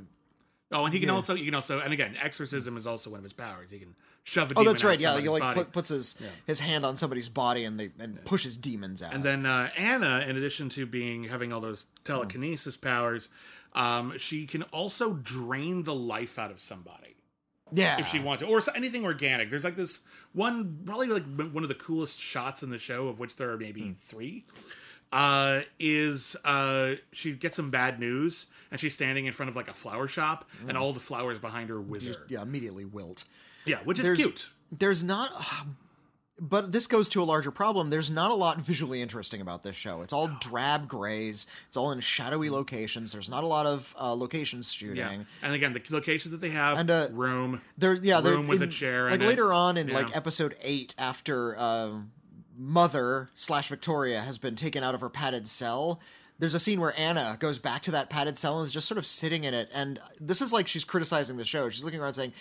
oh, 0.70 0.84
and 0.84 0.92
he 0.92 1.00
can 1.00 1.09
yeah. 1.09 1.14
also, 1.14 1.34
you 1.34 1.44
can 1.44 1.55
also, 1.55 1.80
and 1.80 1.92
again, 1.92 2.16
exorcism 2.20 2.76
is 2.76 2.86
also 2.86 3.11
one 3.11 3.18
of 3.18 3.24
his 3.24 3.32
powers. 3.32 3.70
He 3.70 3.78
can 3.78 3.94
shove 4.24 4.53
a 4.53 4.55
oh, 4.59 4.64
that's 4.64 4.84
right, 4.84 5.00
yeah, 5.00 5.18
he 5.18 5.28
like 5.28 5.55
put, 5.55 5.72
puts 5.72 5.88
his 5.90 6.20
his 6.46 6.61
hand 6.61 6.84
on 6.84 6.96
somebody's 6.96 7.28
body 7.28 7.64
and 7.64 7.78
they 7.78 7.90
and 7.98 8.24
pushes 8.24 8.57
demons 8.57 9.03
out. 9.03 9.12
And 9.12 9.24
then 9.24 9.46
uh, 9.46 9.70
Anna, 9.76 10.24
in 10.28 10.36
addition 10.36 10.68
to 10.70 10.86
being 10.86 11.24
having 11.24 11.53
all 11.53 11.61
those 11.61 11.86
telekinesis 12.05 12.76
powers, 12.76 13.28
um, 13.74 14.14
she 14.18 14.46
can 14.46 14.62
also 14.64 15.14
drain 15.14 15.84
the 15.84 15.94
life 15.94 16.38
out 16.38 16.50
of 16.50 16.61
somebody 16.61 17.01
yeah, 17.73 17.99
if 18.01 18.09
she 18.09 18.18
wants 18.20 18.43
to, 18.43 18.49
or 18.49 18.61
anything 18.75 19.05
organic. 19.05 19.51
There's 19.51 19.64
like 19.64 19.77
this 19.77 20.01
one, 20.33 20.79
probably 20.85 21.09
like 21.09 21.25
one 21.53 21.62
of 21.62 21.68
the 21.68 21.75
coolest 21.75 22.18
shots 22.20 22.62
in 22.62 22.70
the 22.70 22.79
show, 22.79 23.09
of 23.09 23.18
which 23.18 23.37
there 23.37 23.51
are 23.51 23.59
maybe 23.59 23.83
Hmm. 23.89 23.93
three. 23.93 24.45
Uh, 25.12 25.61
is 25.79 26.37
uh, 26.45 26.95
she 27.12 27.33
gets 27.33 27.57
some 27.57 27.70
bad 27.70 28.01
news 28.01 28.47
and 28.70 28.81
she's 28.81 28.95
standing 28.95 29.27
in 29.27 29.33
front 29.35 29.51
of 29.51 29.57
like 29.57 29.68
a 29.68 29.75
flower 29.75 30.09
shop 30.09 30.49
and 30.66 30.79
all 30.79 30.95
the 30.95 31.01
flowers 31.01 31.39
behind 31.39 31.68
her 31.68 31.81
wither. 31.81 32.01
Hmm. 32.01 32.07
Just, 32.07 32.18
yeah, 32.29 32.41
immediately 32.43 32.87
wilt. 32.87 33.25
yeah, 33.66 33.77
which 33.85 33.99
is 33.99 34.05
There's 34.07 34.18
cute. 34.18 34.49
There's 34.70 35.03
not. 35.03 35.31
But 36.45 36.72
this 36.72 36.88
goes 36.88 37.09
to 37.11 37.22
a 37.22 37.24
larger 37.24 37.53
problem. 37.53 37.90
There's 37.90 38.11
not 38.11 38.32
a 38.32 38.34
lot 38.34 38.59
visually 38.61 39.01
interesting 39.01 39.40
about 39.40 39.62
this 39.62 39.76
show. 39.76 40.03
It's 40.03 40.12
all 40.12 40.26
drab 40.40 40.88
grays. 40.88 41.47
It's 41.68 41.76
all 41.76 41.93
in 41.93 42.01
shadowy 42.01 42.51
locations. 42.51 43.12
There's 43.12 43.28
not 43.30 43.45
a 43.45 43.47
lot 43.47 43.64
of 43.64 43.95
uh, 43.97 44.12
locations 44.12 44.72
shooting. 44.72 44.97
Yeah, 44.97 45.22
and 45.40 45.55
again, 45.55 45.72
the 45.72 45.80
locations 45.90 46.32
that 46.32 46.40
they 46.40 46.49
have, 46.51 46.78
And, 46.78 46.90
uh, 46.90 47.07
room, 47.12 47.62
There, 47.78 47.95
yeah, 47.95 48.20
room 48.20 48.49
with 48.49 48.61
in- 48.61 48.68
a 48.68 48.72
chair, 48.72 49.07
Like 49.07 49.20
in 49.20 49.22
it. 49.22 49.28
later 49.28 49.53
on 49.53 49.76
in 49.76 49.86
Yeah. 49.86 49.95
like 49.95 50.16
episode 50.16 50.57
eight, 50.62 50.97
after 50.99 51.57
uh, 51.57 51.90
Mother 52.59 53.30
slash 53.34 53.68
Victoria 53.68 54.20
has 54.20 54.38
been 54.38 54.57
taken 54.57 54.82
out 54.82 54.95
of 54.97 55.01
her 55.01 55.09
padded 55.09 55.47
cell. 55.47 56.01
There's 56.38 56.55
a 56.55 56.61
scene 56.61 56.80
where 56.80 56.99
Anna 56.99 57.36
goes 57.38 57.59
back 57.59 57.82
to 57.82 57.93
that 57.93 58.11
padded 58.11 58.36
cell 58.38 58.59
and 58.59 58.66
is 58.66 58.72
just 58.72 58.88
sort 58.88 58.99
of 58.99 59.07
sitting 59.07 59.45
in 59.45 59.55
it. 59.55 59.70
And 59.72 60.01
this 60.20 60.43
is 60.43 60.53
like 60.53 60.66
she's 60.66 60.82
criticizing 60.84 61.36
the 61.36 61.45
show. 61.45 61.68
She's 61.68 61.84
looking 61.84 62.01
around 62.01 62.14
saying, 62.14 62.32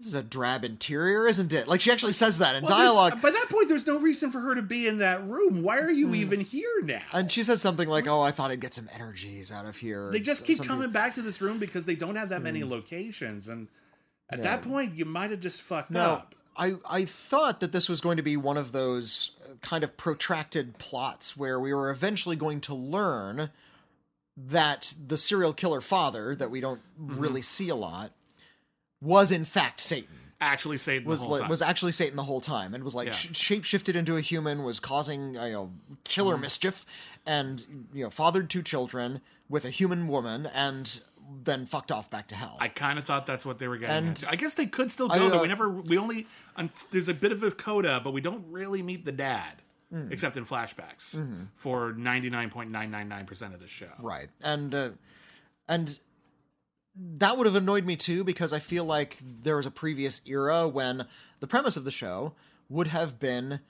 "This 0.00 0.08
is 0.08 0.14
a 0.14 0.22
drab 0.22 0.64
interior, 0.64 1.26
isn't 1.28 1.52
it?" 1.52 1.68
Like 1.68 1.80
she 1.80 1.92
actually 1.92 2.12
says 2.12 2.38
that 2.38 2.56
in 2.56 2.64
Well, 2.64 2.76
dialogue. 2.76 3.20
By 3.22 3.30
that 3.30 3.46
point, 3.48 3.68
there's 3.68 3.86
no 3.86 3.98
reason 3.98 4.32
for 4.32 4.40
her 4.40 4.54
to 4.54 4.62
be 4.62 4.86
in 4.88 4.98
that 4.98 5.22
room. 5.26 5.62
Why 5.62 5.78
are 5.78 5.90
you 5.90 6.08
Hmm. 6.08 6.14
even 6.14 6.40
here 6.40 6.82
now? 6.82 7.02
And 7.12 7.30
she 7.30 7.42
says 7.42 7.60
something 7.60 7.88
like, 7.88 8.06
"Oh, 8.06 8.20
I 8.22 8.30
thought 8.32 8.50
I'd 8.50 8.60
get 8.60 8.74
some 8.74 8.88
energies 8.92 9.52
out 9.52 9.66
of 9.66 9.76
here." 9.76 10.10
they 10.10 10.20
just 10.20 10.44
keep 10.44 10.62
coming 10.64 10.90
back 10.90 11.14
to 11.16 11.22
this 11.22 11.40
room 11.40 11.58
because 11.58 11.84
they 11.84 11.94
don't 11.94 12.16
have 12.16 12.30
that 12.30 12.42
many 12.42 12.64
locations, 12.64 13.46
and 13.48 13.68
at 14.30 14.42
that 14.42 14.62
point, 14.62 14.94
you 14.94 15.04
might 15.04 15.30
have 15.30 15.40
just 15.40 15.60
fucked 15.62 15.90
Now, 15.90 16.12
up. 16.14 16.34
I 16.56 16.74
I 16.88 17.04
thought 17.04 17.60
that 17.60 17.72
this 17.72 17.88
was 17.88 18.00
going 18.00 18.16
to 18.16 18.22
be 18.22 18.36
one 18.36 18.56
of 18.56 18.72
those 18.72 19.36
uh, 19.44 19.54
kind 19.60 19.84
of 19.84 19.96
protracted 19.96 20.78
plots 20.78 21.36
where 21.36 21.60
we 21.60 21.72
were 21.72 21.90
eventually 21.90 22.36
going 22.36 22.60
to 22.62 22.74
learn 22.74 23.50
that 24.36 24.94
the 25.06 25.18
serial 25.18 25.52
killer 25.52 25.80
father 25.80 26.34
that 26.34 26.50
we 26.50 26.60
don't 26.60 26.80
Mm-hmm. 27.00 27.18
really 27.20 27.42
see 27.42 27.68
a 27.68 27.74
lot 27.74 28.12
was 29.00 29.30
in 29.30 29.44
fact 29.44 29.80
Satan. 29.80 30.16
Actually, 30.42 30.78
Satan 30.78 31.06
Was 31.06 31.20
the 31.20 31.26
whole 31.26 31.34
li- 31.34 31.40
time. 31.42 31.50
was 31.50 31.60
actually 31.60 31.92
Satan 31.92 32.16
the 32.16 32.22
whole 32.22 32.40
time 32.40 32.72
and 32.74 32.82
was 32.82 32.94
like 32.94 33.08
Yeah. 33.08 33.12
sh- 33.12 33.28
shapeshifted 33.52 33.94
into 33.94 34.16
a 34.16 34.22
human, 34.22 34.62
was 34.64 34.80
causing 34.80 35.34
you 35.34 35.40
know 35.40 35.72
killer 36.04 36.34
Mm-hmm. 36.34 36.42
mischief, 36.42 36.86
and 37.26 37.86
you 37.92 38.04
know 38.04 38.10
fathered 38.10 38.48
two 38.48 38.62
children 38.62 39.20
with 39.50 39.64
a 39.66 39.70
human 39.70 40.08
woman, 40.08 40.46
and 40.46 41.00
then 41.44 41.66
fucked 41.66 41.92
off 41.92 42.08
back 42.10 42.26
to 42.28 42.34
hell. 42.34 42.56
I 42.58 42.68
kind 42.68 42.98
of 42.98 43.04
thought 43.04 43.26
that's 43.26 43.44
what 43.44 43.58
they 43.58 43.68
were 43.68 43.76
getting. 43.76 44.08
And- 44.08 44.18
at. 44.24 44.32
I 44.32 44.36
guess 44.36 44.54
they 44.54 44.66
could 44.66 44.90
still 44.90 45.08
go 45.08 45.14
I, 45.14 45.18
there. 45.28 45.34
uh, 45.38 45.42
We 45.42 45.48
never. 45.48 45.68
We 45.68 45.98
only. 45.98 46.26
Um, 46.56 46.70
there's 46.90 47.08
a 47.10 47.14
bit 47.14 47.32
of 47.32 47.42
a 47.42 47.50
coda, 47.50 48.00
but 48.02 48.12
we 48.12 48.20
don't 48.22 48.44
really 48.50 48.82
meet 48.82 49.04
the 49.04 49.12
dad, 49.12 49.60
Hmm. 49.90 50.08
except 50.10 50.38
in 50.38 50.46
flashbacks 50.46 51.16
Mm-hmm. 51.16 51.42
for 51.56 51.92
99.999 51.92 53.26
percent 53.26 53.52
of 53.52 53.60
the 53.60 53.68
show. 53.68 53.90
Right. 53.98 54.28
And 54.42 54.74
uh, 54.74 54.90
and 55.68 55.98
that 57.18 57.38
would 57.38 57.46
have 57.46 57.56
annoyed 57.56 57.84
me 57.84 57.96
too 57.96 58.24
because 58.24 58.52
I 58.52 58.58
feel 58.58 58.84
like 58.84 59.18
there 59.22 59.56
was 59.56 59.66
a 59.66 59.70
previous 59.70 60.20
era 60.26 60.68
when 60.68 61.06
the 61.40 61.46
premise 61.46 61.76
of 61.76 61.84
the 61.84 61.90
show 61.90 62.34
would 62.68 62.88
have 62.88 63.18
been 63.18 63.60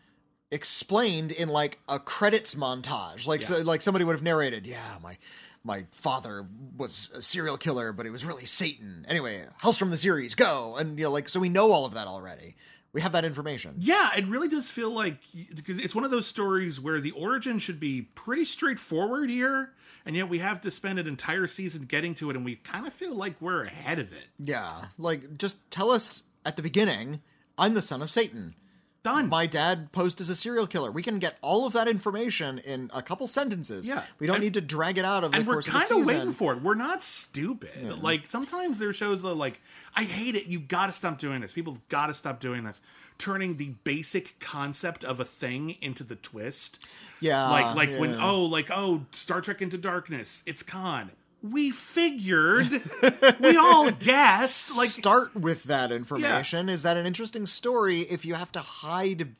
explained 0.50 1.32
in 1.32 1.48
like 1.48 1.78
a 1.88 1.98
credits 1.98 2.54
montage. 2.54 3.26
Like 3.26 3.42
so, 3.42 3.60
like 3.62 3.82
somebody 3.82 4.04
would 4.04 4.14
have 4.14 4.22
narrated, 4.22 4.66
"Yeah, 4.66 4.98
my 5.02 5.16
my 5.62 5.86
father 5.90 6.46
was 6.76 7.12
a 7.14 7.22
serial 7.22 7.56
killer, 7.56 7.92
but 7.92 8.06
it 8.06 8.10
was 8.10 8.24
really 8.24 8.46
Satan." 8.46 9.06
Anyway, 9.08 9.46
Hellstrom 9.62 9.90
the 9.90 9.96
series, 9.96 10.34
go. 10.34 10.76
And 10.76 10.98
you 10.98 11.04
know 11.04 11.12
like 11.12 11.28
so 11.28 11.40
we 11.40 11.48
know 11.48 11.70
all 11.72 11.84
of 11.84 11.94
that 11.94 12.08
already. 12.08 12.56
We 12.92 13.02
have 13.02 13.12
that 13.12 13.24
information. 13.24 13.76
Yeah, 13.78 14.10
it 14.16 14.26
really 14.26 14.48
does 14.48 14.68
feel 14.68 14.90
like 14.90 15.18
because 15.54 15.78
it's 15.78 15.94
one 15.94 16.04
of 16.04 16.10
those 16.10 16.26
stories 16.26 16.80
where 16.80 17.00
the 17.00 17.12
origin 17.12 17.60
should 17.60 17.78
be 17.78 18.02
pretty 18.02 18.44
straightforward 18.44 19.30
here, 19.30 19.72
and 20.06 20.16
yet 20.16 20.28
we 20.28 20.38
have 20.38 20.60
to 20.62 20.70
spend 20.70 20.98
an 20.98 21.06
entire 21.06 21.46
season 21.46 21.84
getting 21.84 22.14
to 22.16 22.30
it, 22.30 22.36
and 22.36 22.44
we 22.44 22.56
kind 22.56 22.86
of 22.86 22.92
feel 22.92 23.14
like 23.14 23.34
we're 23.40 23.64
ahead 23.64 23.98
of 23.98 24.12
it. 24.12 24.26
Yeah. 24.38 24.70
Like 24.98 25.38
just 25.38 25.70
tell 25.70 25.90
us 25.90 26.24
at 26.44 26.56
the 26.56 26.62
beginning, 26.62 27.20
I'm 27.58 27.74
the 27.74 27.82
son 27.82 28.02
of 28.02 28.10
Satan. 28.10 28.54
Done. 29.02 29.30
my 29.30 29.46
dad 29.46 29.92
posed 29.92 30.20
as 30.20 30.28
a 30.28 30.36
serial 30.36 30.66
killer. 30.66 30.90
We 30.90 31.02
can 31.02 31.18
get 31.20 31.38
all 31.40 31.64
of 31.66 31.72
that 31.72 31.88
information 31.88 32.58
in 32.58 32.90
a 32.92 33.00
couple 33.00 33.26
sentences. 33.26 33.88
Yeah. 33.88 34.02
we 34.18 34.26
don't 34.26 34.36
And- 34.36 34.44
need 34.44 34.54
to 34.54 34.60
drag 34.60 34.98
it 34.98 35.06
out 35.06 35.24
of 35.24 35.32
the 35.32 35.38
and 35.38 35.46
we're 35.48 35.54
course 35.54 35.68
of 35.68 35.72
the 35.72 35.78
kind 35.78 36.00
of 36.02 36.06
waiting 36.06 36.32
for 36.32 36.52
it. 36.52 36.60
We're 36.62 36.74
not 36.74 37.02
stupid. 37.02 38.02
Like 38.02 38.26
sometimes 38.26 38.78
there 38.78 38.90
are 38.90 38.92
shows 38.92 39.22
that 39.22 39.32
like 39.34 39.58
I 39.96 40.02
hate 40.02 40.36
it. 40.36 40.48
You 40.48 40.60
got 40.60 40.88
to 40.88 40.92
stop 40.92 41.18
doing 41.18 41.40
this. 41.40 41.54
People 41.54 41.72
have 41.74 41.88
got 41.88 42.08
to 42.08 42.14
stop 42.14 42.40
doing 42.40 42.62
this. 42.62 42.82
Turning 43.20 43.58
the 43.58 43.68
basic 43.84 44.40
concept 44.40 45.04
of 45.04 45.20
a 45.20 45.24
thing 45.26 45.76
into 45.82 46.02
the 46.02 46.16
twist. 46.16 46.78
Yeah, 47.20 47.50
like 47.50 47.76
like 47.76 47.98
when 48.00 48.14
oh 48.18 48.44
like 48.46 48.70
oh 48.70 49.04
Star 49.12 49.42
Trek 49.42 49.60
Into 49.60 49.76
Darkness. 49.76 50.42
It's 50.46 50.62
Khan. 50.62 51.10
We 51.42 51.70
figured. 51.70 52.70
we 53.40 53.56
all 53.58 53.90
guessed. 53.90 54.76
Like 54.76 54.88
Start 54.88 55.34
with 55.36 55.64
that 55.64 55.92
information. 55.92 56.68
Is 56.70 56.82
that 56.82 56.96
an 56.96 57.04
interesting 57.06 57.44
story 57.46 58.00
if 58.00 58.24
you 58.24 58.34
have 58.34 58.52
to 58.52 58.60
hide 58.60 59.34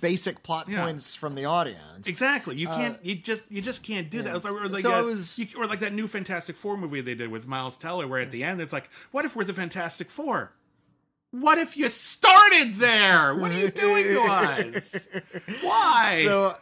basic 0.00 0.42
plot 0.42 0.68
Yeah. 0.68 0.82
points 0.84 1.14
from 1.14 1.34
the 1.34 1.46
audience? 1.46 2.08
Exactly. 2.08 2.56
You 2.56 2.66
can't. 2.66 2.98
you 3.04 3.14
just. 3.14 3.42
You 3.50 3.62
just 3.62 3.82
can't 3.82 4.10
do 4.10 4.20
that. 4.22 4.44
Like, 4.44 4.52
or 4.52 4.68
like, 4.68 4.82
So 4.82 4.92
uh, 4.92 5.02
was- 5.02 5.38
you- 5.38 5.46
or 5.58 5.66
like 5.66 5.80
that 5.80 5.94
new 5.94 6.08
Fantastic 6.08 6.56
Four 6.56 6.76
movie 6.76 7.00
they 7.00 7.14
did 7.14 7.30
with 7.30 7.46
Miles 7.46 7.76
Teller, 7.78 8.06
where 8.06 8.20
at 8.20 8.30
the 8.30 8.44
end 8.44 8.60
it's 8.60 8.72
like, 8.72 8.90
"What 9.12 9.24
if 9.24 9.34
we're 9.34 9.44
the 9.44 9.54
Fantastic 9.54 10.10
Four? 10.10 10.52
What 11.40 11.58
if 11.58 11.76
you 11.76 11.88
started 11.88 12.76
there? 12.76 13.34
What 13.34 13.50
are 13.50 13.58
you 13.58 13.68
doing 13.70 14.04
to 14.04 14.20
us? 14.22 15.08
Why?" 15.62 16.20
So, 16.24 16.56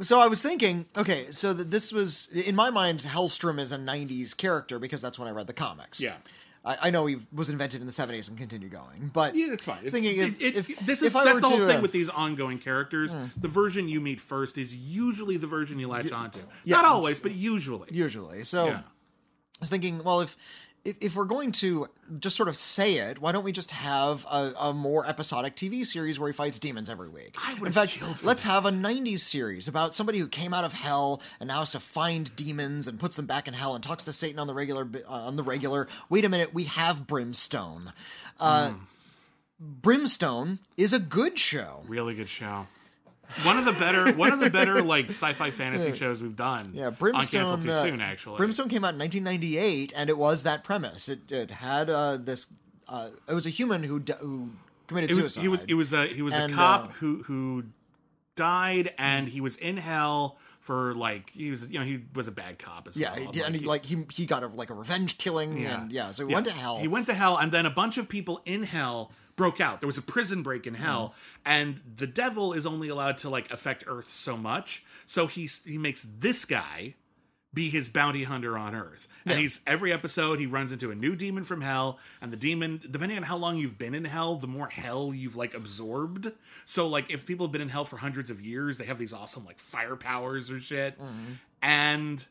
so 0.00 0.20
I 0.20 0.26
was 0.26 0.40
thinking, 0.42 0.86
okay, 0.96 1.26
so 1.32 1.52
that 1.52 1.70
this 1.70 1.92
was 1.92 2.28
in 2.32 2.54
my 2.54 2.70
mind, 2.70 3.00
Hellstrom 3.00 3.58
is 3.60 3.70
a 3.72 3.76
'90s 3.78 4.34
character 4.36 4.78
because 4.78 5.02
that's 5.02 5.18
when 5.18 5.28
I 5.28 5.32
read 5.32 5.46
the 5.48 5.52
comics. 5.52 6.00
Yeah. 6.00 6.14
I, 6.64 6.76
I 6.82 6.90
know 6.90 7.06
he 7.06 7.18
was 7.32 7.48
invented 7.50 7.80
in 7.82 7.86
the 7.86 7.92
'70s 7.92 8.28
and 8.30 8.38
continued 8.38 8.72
going, 8.72 9.10
but 9.12 9.34
yeah, 9.34 9.52
it's 9.52 9.64
fine. 9.64 9.78
It's, 9.82 9.92
thinking 9.92 10.18
if, 10.18 10.40
it- 10.40 10.56
if 10.56 10.66
this 10.86 11.00
is 11.02 11.08
if 11.08 11.12
that's 11.12 11.40
the 11.40 11.48
whole 11.48 11.58
to, 11.58 11.66
thing 11.66 11.78
uh, 11.78 11.82
with 11.82 11.92
these 11.92 12.08
ongoing 12.08 12.58
characters. 12.58 13.14
The 13.36 13.48
version 13.48 13.86
you 13.88 14.00
meet 14.00 14.18
first 14.20 14.56
is 14.56 14.74
usually 14.74 15.36
the 15.36 15.46
version 15.46 15.78
you 15.78 15.88
latch 15.88 16.10
onto. 16.10 16.40
yeah, 16.64 16.76
Not 16.76 16.84
always, 16.86 17.20
but 17.20 17.32
usually. 17.32 17.88
usually. 17.92 18.44
So 18.44 18.66
Yeah. 18.66 18.78
I 18.78 19.60
was 19.60 19.70
thinking, 19.70 20.02
well, 20.04 20.20
if 20.20 20.36
if, 20.84 20.96
if 21.00 21.16
we're 21.16 21.24
going 21.26 21.52
to 21.52 21.88
just 22.20 22.36
sort 22.36 22.48
of 22.48 22.56
say 22.56 22.94
it, 22.94 23.20
why 23.20 23.32
don't 23.32 23.44
we 23.44 23.52
just 23.52 23.70
have 23.72 24.24
a, 24.30 24.52
a 24.58 24.72
more 24.74 25.06
episodic 25.06 25.54
TV 25.56 25.84
series 25.84 26.18
where 26.18 26.28
he 26.28 26.32
fights 26.32 26.58
demons 26.58 26.88
every 26.88 27.08
week? 27.08 27.34
I 27.44 27.52
In 27.54 27.60
would've 27.60 27.74
fact, 27.74 28.00
let's 28.24 28.42
that. 28.42 28.48
have 28.50 28.66
a 28.66 28.70
'90s 28.70 29.18
series 29.20 29.68
about 29.68 29.94
somebody 29.94 30.18
who 30.18 30.28
came 30.28 30.54
out 30.54 30.64
of 30.64 30.72
hell 30.72 31.20
and 31.40 31.48
now 31.48 31.58
has 31.60 31.72
to 31.72 31.80
find 31.80 32.34
demons 32.36 32.88
and 32.88 32.98
puts 32.98 33.16
them 33.16 33.26
back 33.26 33.48
in 33.48 33.54
hell 33.54 33.74
and 33.74 33.84
talks 33.84 34.04
to 34.04 34.12
Satan 34.12 34.38
on 34.38 34.46
the 34.46 34.54
regular. 34.54 34.88
Uh, 35.06 35.12
on 35.12 35.36
the 35.36 35.42
regular. 35.42 35.88
Wait 36.08 36.24
a 36.24 36.28
minute, 36.28 36.54
we 36.54 36.64
have 36.64 37.06
Brimstone. 37.06 37.92
Uh, 38.40 38.70
Hmm. 38.70 38.76
Brimstone 39.60 40.60
is 40.76 40.92
a 40.92 40.98
good 41.00 41.38
show. 41.38 41.82
Really 41.88 42.14
good 42.14 42.28
show. 42.28 42.66
One 43.44 43.58
of 43.58 43.64
the 43.64 43.72
better, 43.72 44.12
one 44.12 44.32
of 44.32 44.40
the 44.40 44.50
better 44.50 44.82
like 44.94 45.06
sci-fi 45.08 45.50
fantasy 45.50 45.92
shows 45.92 46.22
we've 46.22 46.34
done. 46.36 46.70
Yeah, 46.74 46.86
on 46.86 46.94
Brimstone. 46.94 47.40
Cancel 47.40 47.58
Too 47.58 47.70
uh, 47.70 47.82
Soon. 47.82 48.00
Actually, 48.00 48.36
Brimstone 48.38 48.68
came 48.68 48.84
out 48.84 48.94
in 48.94 48.98
1998, 49.00 49.92
and 49.96 50.08
it 50.10 50.16
was 50.18 50.42
that 50.44 50.64
premise. 50.64 51.08
It, 51.08 51.30
it 51.30 51.50
had 51.50 51.90
uh, 51.90 52.16
this. 52.16 52.52
Uh, 52.88 53.10
it 53.28 53.34
was 53.34 53.44
a 53.46 53.50
human 53.50 53.82
who 53.82 54.00
d- 54.00 54.14
who 54.20 54.50
committed 54.86 55.10
It 55.10 55.14
was, 55.22 55.34
suicide. 55.34 55.42
he 55.42 55.48
was 55.48 55.64
he 55.64 55.74
was 55.74 55.92
a 55.92 56.06
he 56.06 56.22
was 56.22 56.32
And, 56.34 56.52
a 56.52 56.56
cop 56.56 56.84
uh, 56.84 56.88
who 56.92 57.22
who 57.24 57.64
died 58.34 58.94
and 58.98 59.28
he 59.28 59.40
was 59.40 59.56
in 59.56 59.76
hell 59.76 60.38
for 60.60 60.94
like 60.94 61.30
he 61.30 61.50
was 61.50 61.66
you 61.66 61.78
know 61.78 61.84
he 61.84 62.00
was 62.14 62.28
a 62.28 62.32
bad 62.32 62.58
cop 62.58 62.86
as 62.88 62.96
yeah, 62.96 63.12
well. 63.18 63.32
he- 63.32 63.42
and 63.42 63.54
he, 63.56 63.64
like 63.66 63.84
he 63.84 64.04
he 64.12 64.26
got 64.26 64.42
a, 64.42 64.46
like 64.48 64.70
a 64.70 64.74
revenge 64.74 65.18
killing, 65.18 65.64
and 65.66 65.90
yeah, 65.92 66.12
so 66.12 66.24
he 66.26 66.30
Yeah. 66.30 66.36
went 66.36 66.46
to 66.46 66.52
hell. 66.52 66.78
He 66.78 66.88
went 66.88 67.06
to 67.06 67.14
hell, 67.14 67.36
and 67.36 67.52
then 67.52 67.66
a 67.66 67.70
bunch 67.70 67.98
of 67.98 68.08
people 68.08 68.40
in 68.44 68.62
hell 68.64 69.10
broke 69.38 69.58
out. 69.62 69.80
There 69.80 69.86
was 69.86 69.96
a 69.96 70.02
prison 70.02 70.42
break 70.42 70.66
in 70.66 70.74
hell, 70.74 71.14
Mm-hmm. 71.14 71.40
and 71.50 71.80
the 71.96 72.06
devil 72.06 72.52
is 72.52 72.66
only 72.66 72.88
allowed 72.90 73.16
to 73.18 73.30
like 73.30 73.50
affect 73.50 73.84
Earth 73.86 74.10
so 74.10 74.36
much. 74.36 74.84
So 75.06 75.26
he 75.26 75.48
he 75.64 75.78
makes 75.78 76.06
this 76.18 76.44
guy 76.44 76.94
be 77.54 77.70
his 77.70 77.88
bounty 77.88 78.24
hunter 78.24 78.58
on 78.58 78.74
Earth, 78.74 79.08
and 79.24 79.36
Yeah. 79.36 79.40
he's 79.40 79.62
every 79.66 79.90
episode 79.90 80.38
he 80.38 80.44
runs 80.46 80.70
into 80.70 80.90
a 80.90 80.94
new 80.94 81.16
demon 81.16 81.44
from 81.44 81.62
hell, 81.62 81.98
and 82.20 82.30
the 82.30 82.36
demon, 82.36 82.78
depending 82.90 83.16
on 83.16 83.24
how 83.24 83.38
long 83.38 83.56
you've 83.56 83.78
been 83.78 83.94
in 83.94 84.04
hell, 84.04 84.36
the 84.36 84.46
more 84.46 84.68
hell 84.68 85.14
you've 85.14 85.34
like 85.34 85.54
absorbed. 85.54 86.30
So 86.66 86.86
like 86.88 87.10
if 87.10 87.24
people 87.24 87.46
have 87.46 87.52
been 87.52 87.62
in 87.62 87.70
hell 87.70 87.86
for 87.86 87.96
hundreds 87.96 88.28
of 88.28 88.42
years, 88.42 88.76
they 88.76 88.84
have 88.84 88.98
these 88.98 89.14
awesome 89.14 89.46
like 89.46 89.58
fire 89.58 89.96
powers 89.96 90.50
or 90.50 90.60
shit, 90.60 90.98
and. 91.62 92.24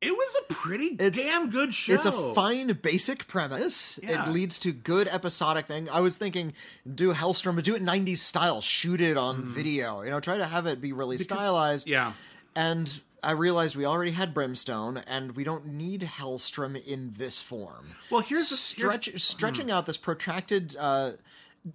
It 0.00 0.12
was 0.12 0.36
a 0.48 0.54
pretty. 0.54 0.86
It's- 0.94 1.16
damn 1.16 1.50
good 1.50 1.74
show. 1.74 1.92
It's 1.94 2.04
a 2.04 2.34
fine 2.34 2.68
basic 2.80 3.26
premise. 3.26 3.98
Yeah. 4.02 4.28
It 4.28 4.30
leads 4.32 4.58
to 4.60 4.72
good 4.72 5.08
episodic 5.08 5.66
thing. 5.66 5.90
I 5.90 6.00
was 6.00 6.16
thinking, 6.16 6.52
do 6.92 7.12
Hellstrom, 7.12 7.56
but 7.56 7.64
do 7.64 7.74
it 7.74 7.82
90s 7.84 8.18
style. 8.18 8.60
Shoot 8.60 9.00
it 9.00 9.16
on 9.16 9.44
video. 9.44 10.02
You 10.02 10.10
know, 10.10 10.20
try 10.20 10.36
to 10.38 10.46
have 10.46 10.66
it 10.66 10.80
be 10.80 10.92
really 10.92 11.18
stylized. 11.18 11.86
Mm-hmm. 11.88 11.92
Yeah. 11.94 12.12
And 12.54 13.00
I 13.24 13.32
realized 13.32 13.74
we 13.74 13.84
already 13.86 14.12
had 14.12 14.32
Brimstone, 14.34 14.98
and 14.98 15.32
we 15.34 15.42
don't 15.42 15.66
need 15.66 16.02
Hellstrom 16.02 16.80
in 16.86 17.14
this 17.16 17.42
form. 17.42 17.90
Well, 18.10 18.20
here's 18.20 18.48
the- 18.50 18.56
Stretch, 18.56 19.06
here's- 19.06 19.24
stretching 19.24 19.68
out 19.70 19.86
this 19.86 19.96
protracted. 19.96 20.76
Uh, 20.78 21.12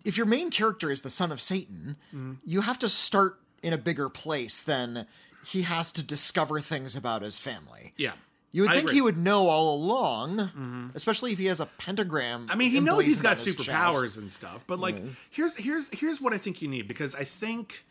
if 0.06 0.16
your 0.16 0.26
main 0.26 0.50
character 0.50 0.90
is 0.90 1.02
the 1.02 1.10
son 1.10 1.32
of 1.34 1.42
Satan, 1.42 1.98
Mm-hmm. 2.16 2.34
you 2.46 2.62
have 2.62 2.80
to 2.80 2.88
start 2.88 3.40
in 3.62 3.74
a 3.74 3.78
bigger 3.78 4.08
place 4.08 4.62
than 4.64 5.08
he 5.46 5.64
has 5.64 5.92
to 5.94 6.04
discover 6.04 6.60
things 6.60 6.96
about 6.96 7.22
his 7.22 7.40
family. 7.40 7.94
Yeah. 7.98 8.14
You 8.52 8.62
would 8.64 8.72
I 8.72 8.76
think 8.76 8.86
agree. 8.86 8.96
he 8.96 9.02
would 9.02 9.18
know 9.18 9.48
all 9.48 9.76
along, 9.76 10.38
mm-hmm. 10.38 10.90
especially 10.94 11.32
if 11.32 11.40
he 11.40 11.46
has 11.46 11.60
a 11.60 11.66
pentagram. 11.66 12.48
I 12.52 12.56
mean, 12.56 12.70
he 12.70 12.80
knows 12.80 13.04
he's 13.04 13.20
got 13.20 13.40
emblazoned 13.40 13.60
on 13.60 13.66
his 13.66 14.14
superpowers 14.14 14.18
and 14.20 14.32
stuff, 14.32 14.66
but 14.68 14.80
like, 14.80 14.96
mm-hmm. 14.96 15.10
here's 15.32 15.56
here's 15.56 15.90
here's 15.90 16.22
what 16.22 16.34
I 16.34 16.38
think 16.38 16.62
you 16.62 16.68
need 16.68 16.88
because 16.88 17.16
I 17.16 17.24
think, 17.24 17.84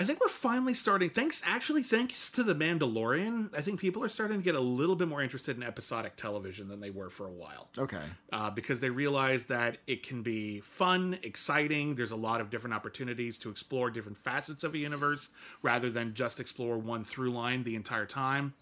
I 0.00 0.04
think 0.04 0.18
we're 0.18 0.28
finally 0.28 0.72
starting. 0.72 1.10
Thanks, 1.10 1.42
actually, 1.44 1.82
thanks 1.82 2.30
to 2.30 2.42
the 2.42 2.54
Mandalorian, 2.54 3.54
I 3.54 3.60
think 3.60 3.78
people 3.78 4.02
are 4.02 4.08
starting 4.08 4.38
to 4.38 4.42
get 4.42 4.54
a 4.54 4.60
little 4.60 4.96
bit 4.96 5.08
more 5.08 5.22
interested 5.22 5.58
in 5.58 5.62
episodic 5.62 6.16
television 6.16 6.68
than 6.68 6.80
they 6.80 6.88
were 6.88 7.10
for 7.10 7.26
a 7.26 7.30
while. 7.30 7.68
Okay. 7.76 8.00
Uh, 8.32 8.48
because 8.48 8.80
they 8.80 8.88
realize 8.88 9.44
that 9.44 9.76
it 9.86 10.02
can 10.02 10.22
be 10.22 10.60
fun, 10.60 11.18
exciting. 11.22 11.96
There's 11.96 12.12
a 12.12 12.16
lot 12.16 12.40
of 12.40 12.48
different 12.48 12.72
opportunities 12.72 13.36
to 13.40 13.50
explore 13.50 13.90
different 13.90 14.16
facets 14.16 14.64
of 14.64 14.72
a 14.72 14.78
universe 14.78 15.28
rather 15.60 15.90
than 15.90 16.14
just 16.14 16.40
explore 16.40 16.78
one 16.78 17.04
through 17.04 17.32
line 17.32 17.62
the 17.64 17.76
entire 17.76 18.06
time. 18.06 18.54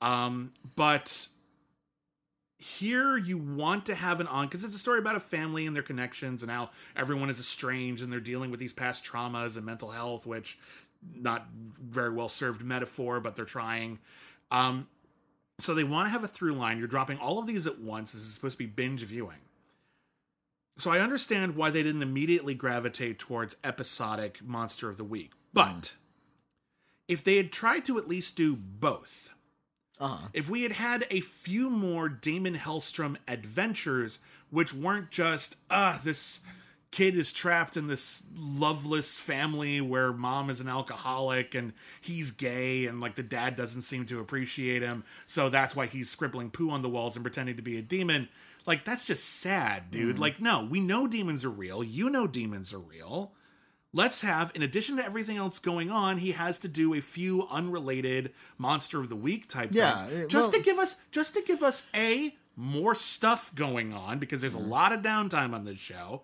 Um, 0.00 0.52
but 0.74 1.28
here 2.62 3.16
you 3.16 3.38
want 3.38 3.86
to 3.86 3.94
have 3.94 4.20
an 4.20 4.28
on 4.28 4.46
because 4.46 4.62
it's 4.62 4.74
a 4.74 4.78
story 4.78 5.00
about 5.00 5.16
a 5.16 5.20
family 5.20 5.66
and 5.66 5.74
their 5.74 5.82
connections 5.82 6.42
and 6.42 6.50
how 6.50 6.70
everyone 6.94 7.28
is 7.28 7.40
estranged 7.40 8.02
and 8.02 8.12
they're 8.12 8.20
dealing 8.20 8.50
with 8.50 8.60
these 8.60 8.72
past 8.72 9.04
traumas 9.04 9.56
and 9.56 9.66
mental 9.66 9.90
health, 9.90 10.26
which 10.26 10.58
not 11.14 11.48
very 11.80 12.10
well 12.10 12.28
served 12.28 12.62
metaphor, 12.62 13.18
but 13.18 13.34
they're 13.34 13.44
trying. 13.44 13.98
Um, 14.52 14.86
so 15.58 15.74
they 15.74 15.82
want 15.82 16.06
to 16.06 16.10
have 16.10 16.22
a 16.22 16.28
through 16.28 16.54
line. 16.54 16.78
You're 16.78 16.86
dropping 16.86 17.18
all 17.18 17.40
of 17.40 17.46
these 17.46 17.66
at 17.66 17.80
once. 17.80 18.12
This 18.12 18.22
is 18.22 18.34
supposed 18.34 18.54
to 18.54 18.58
be 18.58 18.66
binge 18.66 19.02
viewing. 19.02 19.38
So 20.78 20.90
I 20.90 21.00
understand 21.00 21.56
why 21.56 21.70
they 21.70 21.82
didn't 21.82 22.02
immediately 22.02 22.54
gravitate 22.54 23.18
towards 23.18 23.56
episodic 23.64 24.40
monster 24.42 24.88
of 24.88 24.96
the 24.96 25.04
week. 25.04 25.32
But 25.52 25.94
if 27.08 27.24
they 27.24 27.36
had 27.36 27.50
tried 27.50 27.84
to 27.86 27.98
at 27.98 28.08
least 28.08 28.36
do 28.36 28.56
both, 28.56 29.30
Uh-huh. 30.02 30.26
if 30.32 30.50
we 30.50 30.62
had 30.64 30.72
had 30.72 31.06
a 31.10 31.20
few 31.20 31.70
more 31.70 32.08
Daimon 32.08 32.56
Hellstrom 32.56 33.16
adventures, 33.28 34.18
which 34.50 34.74
weren't 34.74 35.12
just, 35.12 35.54
ah, 35.70 36.00
this 36.02 36.40
kid 36.90 37.16
is 37.16 37.32
trapped 37.32 37.76
in 37.76 37.86
this 37.86 38.24
loveless 38.36 39.20
family 39.20 39.80
where 39.80 40.12
mom 40.12 40.50
is 40.50 40.60
an 40.60 40.68
alcoholic 40.68 41.54
and 41.54 41.72
he's 42.00 42.32
gay 42.32 42.86
and 42.86 43.00
like 43.00 43.14
the 43.14 43.22
dad 43.22 43.54
doesn't 43.56 43.82
seem 43.82 44.04
to 44.06 44.18
appreciate 44.18 44.82
him, 44.82 45.04
so 45.26 45.48
that's 45.48 45.76
why 45.76 45.86
he's 45.86 46.10
scribbling 46.10 46.50
poo 46.50 46.70
on 46.70 46.82
the 46.82 46.88
walls 46.88 47.14
and 47.14 47.24
pretending 47.24 47.56
to 47.56 47.62
be 47.62 47.78
a 47.78 47.82
demon. 47.82 48.28
Like, 48.66 48.84
that's 48.84 49.06
just 49.06 49.24
sad, 49.24 49.90
dude. 49.90 50.18
Like, 50.18 50.40
no, 50.40 50.66
we 50.68 50.80
know 50.80 51.06
demons 51.06 51.44
are 51.44 51.50
real. 51.50 51.82
You 51.82 52.10
know 52.10 52.26
demons 52.26 52.72
are 52.72 52.78
real 52.78 53.32
let's 53.92 54.20
have 54.22 54.50
in 54.54 54.62
addition 54.62 54.96
to 54.96 55.04
everything 55.04 55.36
else 55.36 55.58
going 55.58 55.90
on 55.90 56.18
he 56.18 56.32
has 56.32 56.58
to 56.60 56.68
do 56.68 56.94
a 56.94 57.00
few 57.00 57.46
unrelated 57.50 58.32
monster 58.58 59.00
of 59.00 59.08
the 59.08 59.16
week 59.16 59.48
type 59.48 59.70
Yeah, 59.72 59.96
things 59.98 60.12
it- 60.12 60.28
just 60.28 60.52
well- 60.52 60.58
to 60.60 60.64
give 60.64 60.78
us 60.78 60.96
just 61.10 61.34
to 61.34 61.42
give 61.42 61.62
us 61.62 61.86
a 61.94 62.34
more 62.56 62.94
stuff 62.94 63.54
going 63.54 63.92
on 63.92 64.18
because 64.18 64.40
there's 64.40 64.54
a 64.54 64.58
lot 64.58 64.92
of 64.92 65.00
downtime 65.02 65.54
on 65.54 65.64
this 65.64 65.78
show 65.78 66.22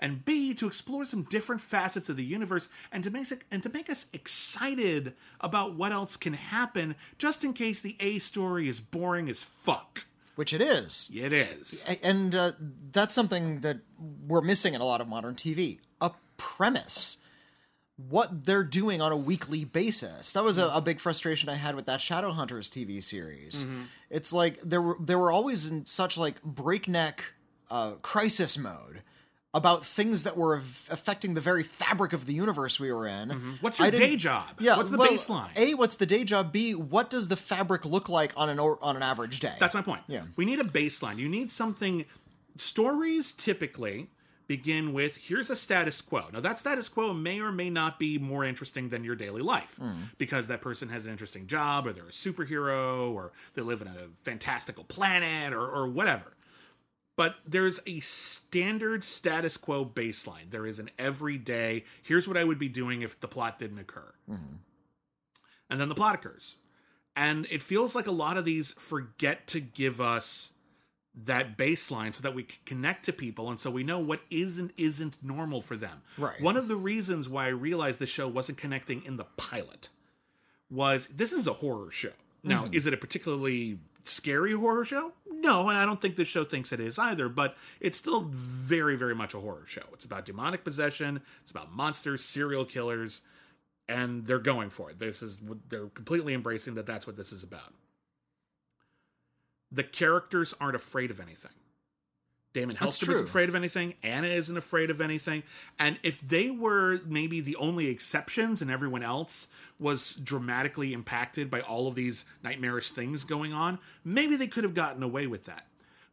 and 0.00 0.24
b 0.24 0.52
to 0.54 0.66
explore 0.66 1.04
some 1.06 1.22
different 1.24 1.60
facets 1.60 2.08
of 2.08 2.16
the 2.16 2.24
universe 2.24 2.68
and 2.92 3.02
to 3.04 3.10
make 3.10 3.26
and 3.50 3.62
to 3.62 3.68
make 3.70 3.88
us 3.90 4.06
excited 4.12 5.14
about 5.40 5.74
what 5.74 5.92
else 5.92 6.16
can 6.16 6.34
happen 6.34 6.94
just 7.18 7.44
in 7.44 7.52
case 7.52 7.80
the 7.80 7.96
a 8.00 8.18
story 8.18 8.68
is 8.68 8.78
boring 8.80 9.28
as 9.28 9.42
fuck. 9.42 10.04
Which 10.34 10.52
it 10.52 10.60
is. 10.60 11.10
it 11.14 11.32
is. 11.32 11.82
And 12.02 12.34
uh, 12.34 12.52
that's 12.92 13.14
something 13.14 13.60
that 13.60 13.78
we're 14.26 14.42
missing 14.42 14.74
in 14.74 14.82
a 14.82 14.84
lot 14.84 15.00
of 15.00 15.08
modern 15.08 15.34
TV 15.34 15.78
premise. 16.36 17.18
What 17.96 18.44
they're 18.44 18.64
doing 18.64 19.00
on 19.00 19.10
a 19.10 19.16
weekly 19.16 19.64
basis. 19.64 20.34
That 20.34 20.44
was 20.44 20.58
a, 20.58 20.66
a 20.66 20.82
big 20.82 21.00
frustration 21.00 21.48
I 21.48 21.54
had 21.54 21.74
with 21.74 21.86
that 21.86 22.00
Shadowhunters 22.00 22.68
TV 22.68 23.02
series. 23.02 23.64
It's 24.10 24.34
like 24.34 24.60
there 24.60 24.82
were 24.82 24.96
there 25.00 25.18
were 25.18 25.32
always 25.32 25.66
in 25.66 25.86
such 25.86 26.18
like 26.18 26.42
breakneck 26.42 27.24
uh, 27.70 27.92
crisis 28.02 28.58
mode 28.58 29.02
about 29.54 29.86
things 29.86 30.24
that 30.24 30.36
were 30.36 30.54
affecting 30.54 31.32
the 31.32 31.40
very 31.40 31.62
fabric 31.62 32.12
of 32.12 32.26
the 32.26 32.34
universe 32.34 32.78
we 32.78 32.92
were 32.92 33.06
in. 33.06 33.56
What's 33.62 33.80
I 33.80 33.84
your 33.84 33.92
day 33.92 34.16
job? 34.16 34.48
Yeah, 34.60 34.76
What's 34.76 34.90
the 34.90 34.98
well, 34.98 35.08
baseline? 35.08 35.48
A, 35.56 35.72
what's 35.72 35.96
the 35.96 36.04
day 36.04 36.24
job? 36.24 36.52
B, 36.52 36.74
what 36.74 37.08
does 37.08 37.28
the 37.28 37.36
fabric 37.36 37.86
look 37.86 38.10
like 38.10 38.34
on 38.36 38.50
an 38.50 38.58
or, 38.58 38.78
on 38.82 38.96
an 38.96 39.02
average 39.02 39.40
day? 39.40 39.54
That's 39.58 39.74
my 39.74 39.80
point. 39.80 40.02
Yeah. 40.08 40.24
We 40.36 40.44
need 40.44 40.60
a 40.60 40.64
baseline. 40.64 41.16
You 41.16 41.30
need 41.30 41.50
something. 41.50 42.04
Stories 42.58 43.32
typically 43.32 44.10
begin 44.46 44.92
with 44.92 45.16
here's 45.16 45.50
a 45.50 45.56
status 45.56 46.00
quo. 46.00 46.24
Now, 46.32 46.40
that 46.40 46.58
status 46.58 46.88
quo 46.88 47.12
may 47.12 47.40
or 47.40 47.52
may 47.52 47.70
not 47.70 47.98
be 47.98 48.18
more 48.18 48.44
interesting 48.44 48.88
than 48.88 49.04
your 49.04 49.16
daily 49.16 49.42
life 49.42 49.74
hmm. 49.78 49.92
because 50.18 50.48
that 50.48 50.60
person 50.60 50.88
has 50.88 51.06
an 51.06 51.12
interesting 51.12 51.46
job 51.46 51.86
or 51.86 51.92
they're 51.92 52.04
a 52.04 52.12
superhero 52.12 53.12
or 53.12 53.32
they 53.54 53.62
live 53.62 53.82
in 53.82 53.88
a 53.88 54.08
fantastical 54.22 54.84
planet 54.84 55.52
or, 55.52 55.66
or 55.66 55.88
whatever. 55.88 56.36
But 57.16 57.36
there's 57.46 57.80
a 57.86 58.00
standard 58.00 59.02
status 59.02 59.56
quo 59.56 59.84
baseline. 59.86 60.50
There 60.50 60.66
is 60.66 60.78
an 60.78 60.90
everyday, 60.98 61.84
here's 62.02 62.28
what 62.28 62.36
I 62.36 62.44
would 62.44 62.58
be 62.58 62.68
doing 62.68 63.02
if 63.02 63.18
the 63.20 63.28
plot 63.28 63.58
didn't 63.58 63.78
occur. 63.78 64.12
Hmm. 64.28 64.56
And 65.70 65.80
then 65.80 65.88
the 65.88 65.94
plot 65.94 66.14
occurs. 66.14 66.56
And 67.16 67.46
it 67.50 67.62
feels 67.62 67.94
like 67.94 68.06
a 68.06 68.12
lot 68.12 68.36
of 68.36 68.44
these 68.44 68.72
forget 68.72 69.46
to 69.48 69.60
give 69.60 70.00
us 70.00 70.52
that 71.24 71.56
baseline 71.56 72.14
so 72.14 72.22
that 72.22 72.34
we 72.34 72.42
can 72.42 72.58
connect 72.66 73.06
to 73.06 73.12
people 73.12 73.48
and 73.48 73.58
so 73.58 73.70
we 73.70 73.82
know 73.82 73.98
what 73.98 74.20
is 74.30 74.58
and 74.58 74.72
isn't 74.76 75.16
normal 75.22 75.62
for 75.62 75.76
them. 75.76 76.02
Right. 76.18 76.40
One 76.40 76.56
of 76.56 76.68
the 76.68 76.76
reasons 76.76 77.28
why 77.28 77.46
I 77.46 77.50
realized 77.50 77.98
the 77.98 78.06
show 78.06 78.28
wasn't 78.28 78.58
connecting 78.58 79.04
in 79.04 79.16
the 79.16 79.24
pilot 79.36 79.88
was 80.70 81.06
this 81.06 81.32
is 81.32 81.46
a 81.46 81.54
horror 81.54 81.90
show. 81.90 82.12
Now, 82.42 82.64
mm-hmm. 82.64 82.74
is 82.74 82.86
it 82.86 82.92
a 82.92 82.96
particularly 82.96 83.78
scary 84.04 84.52
horror 84.52 84.84
show? 84.84 85.12
No, 85.30 85.68
and 85.68 85.78
I 85.78 85.84
don't 85.84 86.00
think 86.00 86.16
this 86.16 86.28
show 86.28 86.44
thinks 86.44 86.72
it 86.72 86.80
is 86.80 86.98
either, 86.98 87.28
but 87.28 87.56
it's 87.80 87.96
still 87.96 88.22
very, 88.30 88.96
very 88.96 89.14
much 89.14 89.34
a 89.34 89.40
horror 89.40 89.66
show. 89.66 89.82
It's 89.92 90.04
about 90.04 90.26
demonic 90.26 90.64
possession, 90.64 91.20
it's 91.42 91.50
about 91.50 91.72
monsters, 91.72 92.22
serial 92.24 92.64
killers, 92.64 93.22
and 93.88 94.26
they're 94.26 94.38
going 94.38 94.70
for 94.70 94.90
it. 94.90 94.98
This 94.98 95.22
is 95.22 95.40
they're 95.68 95.86
completely 95.86 96.34
embracing 96.34 96.74
that 96.74 96.86
that's 96.86 97.06
what 97.06 97.16
this 97.16 97.32
is 97.32 97.42
about. 97.42 97.72
The 99.76 99.84
characters 99.84 100.54
aren't 100.58 100.74
afraid 100.74 101.10
of 101.10 101.20
anything. 101.20 101.50
Daimon 102.54 102.76
Hellstrom 102.76 103.10
isn't 103.10 103.26
afraid 103.26 103.50
of 103.50 103.54
anything. 103.54 103.92
Anna 104.02 104.28
isn't 104.28 104.56
afraid 104.56 104.88
of 104.88 105.02
anything. 105.02 105.42
And 105.78 106.00
if 106.02 106.26
they 106.26 106.50
were 106.50 107.00
maybe 107.04 107.42
the 107.42 107.56
only 107.56 107.88
exceptions 107.88 108.62
and 108.62 108.70
everyone 108.70 109.02
else 109.02 109.48
was 109.78 110.14
dramatically 110.14 110.94
impacted 110.94 111.50
by 111.50 111.60
all 111.60 111.88
of 111.88 111.94
these 111.94 112.24
nightmarish 112.42 112.92
things 112.92 113.24
going 113.24 113.52
on, 113.52 113.78
maybe 114.02 114.34
they 114.36 114.46
could 114.46 114.64
have 114.64 114.72
gotten 114.72 115.02
away 115.02 115.26
with 115.26 115.44
that. 115.44 115.66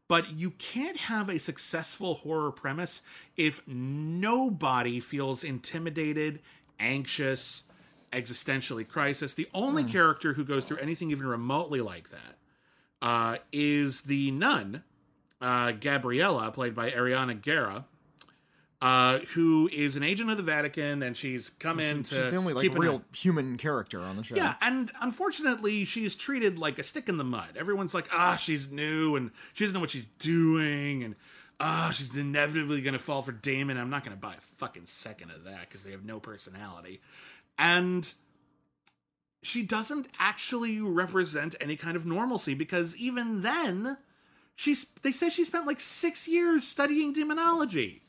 But 0.09 0.34
you 0.34 0.51
can't 0.51 0.97
have 0.97 1.30
a 1.30 1.39
successful 1.39 2.16
horror 2.16 2.51
premise 2.51 3.01
if 3.38 3.66
nobody 3.66 4.99
feels 4.99 5.45
intimidated, 5.45 6.41
anxious, 6.82 7.64
existentially 8.11 8.86
crisis. 8.86 9.34
The 9.34 9.47
only 9.53 9.84
hmm. 9.84 9.91
character 9.91 10.34
who 10.34 10.43
goes 10.43 10.66
through 10.66 10.80
anything 10.80 11.11
even 11.11 11.26
remotely 11.26 11.80
like 11.80 12.09
that 12.09 12.36
uh, 13.04 13.38
is 13.51 14.01
the 14.01 14.32
nun, 14.32 14.82
uh, 15.41 15.74
Gabriella, 15.74 16.49
played 16.51 16.74
by 16.74 16.89
Ariana 16.89 17.39
Guerra, 17.39 17.86
uh, 18.82 19.20
who 19.34 19.70
is 19.72 19.95
an 19.95 20.04
agent 20.04 20.30
of 20.30 20.38
the 20.38 20.43
Vatican, 20.43 21.04
and 21.04 21.16
she's 21.16 21.49
come 21.49 21.80
in 21.80 22.04
to 22.04 22.16
She's 22.16 22.32
the 22.32 22.36
only 22.38 22.54
like 22.54 22.64
keep 22.64 22.74
an 22.74 22.80
real 22.80 22.95
eye- 22.97 23.16
human 23.16 23.58
character 23.58 23.99
on 24.01 24.18
the 24.18 24.24
show. 24.24 24.36
yeah, 24.36 24.56
and 24.62 24.91
unfortunately, 25.01 25.86
she's 25.86 26.16
treated 26.16 26.58
like 26.58 26.80
a 26.80 26.84
stick 26.84 27.08
in 27.10 27.18
the 27.18 27.24
mud. 27.24 27.56
Everyone's 27.58 27.93
like, 27.93 28.08
ah, 28.12 28.36
she's 28.36 28.72
new 28.72 29.16
and 29.16 29.32
she 29.54 29.64
doesn't 29.66 29.74
know 29.74 29.80
what 29.82 29.89
she's 29.91 30.08
doing, 30.20 31.04
and 31.04 31.16
ah, 31.60 31.91
she's 31.93 32.16
inevitably 32.16 32.82
going 32.82 32.93
to 32.93 32.99
fall 32.99 33.22
for 33.22 33.32
Daimon. 33.32 33.78
I'm 33.78 33.89
not 33.89 34.04
going 34.04 34.16
to 34.18 34.22
buy 34.22 34.34
a 34.34 34.41
fucking 34.58 34.86
second 34.86 35.32
of 35.32 35.43
that 35.43 35.62
because 35.70 35.84
they 35.84 35.91
have 35.91 36.04
no 36.04 36.20
personality. 36.20 36.99
And 37.58 38.12
she 39.44 39.62
doesn't 39.62 40.08
actually 40.20 40.80
represent 40.80 41.56
any 41.62 41.76
kind 41.76 41.96
of 41.96 42.06
normalcy 42.06 42.54
because 42.54 42.96
even 42.98 43.41
then, 43.41 43.98
she's 44.56 44.86
they 45.04 45.12
say 45.12 45.30
she 45.30 45.44
spent 45.44 45.68
like 45.68 45.80
six 45.80 46.28
years 46.28 46.68
studying 46.68 47.14
demonology. 47.14 48.04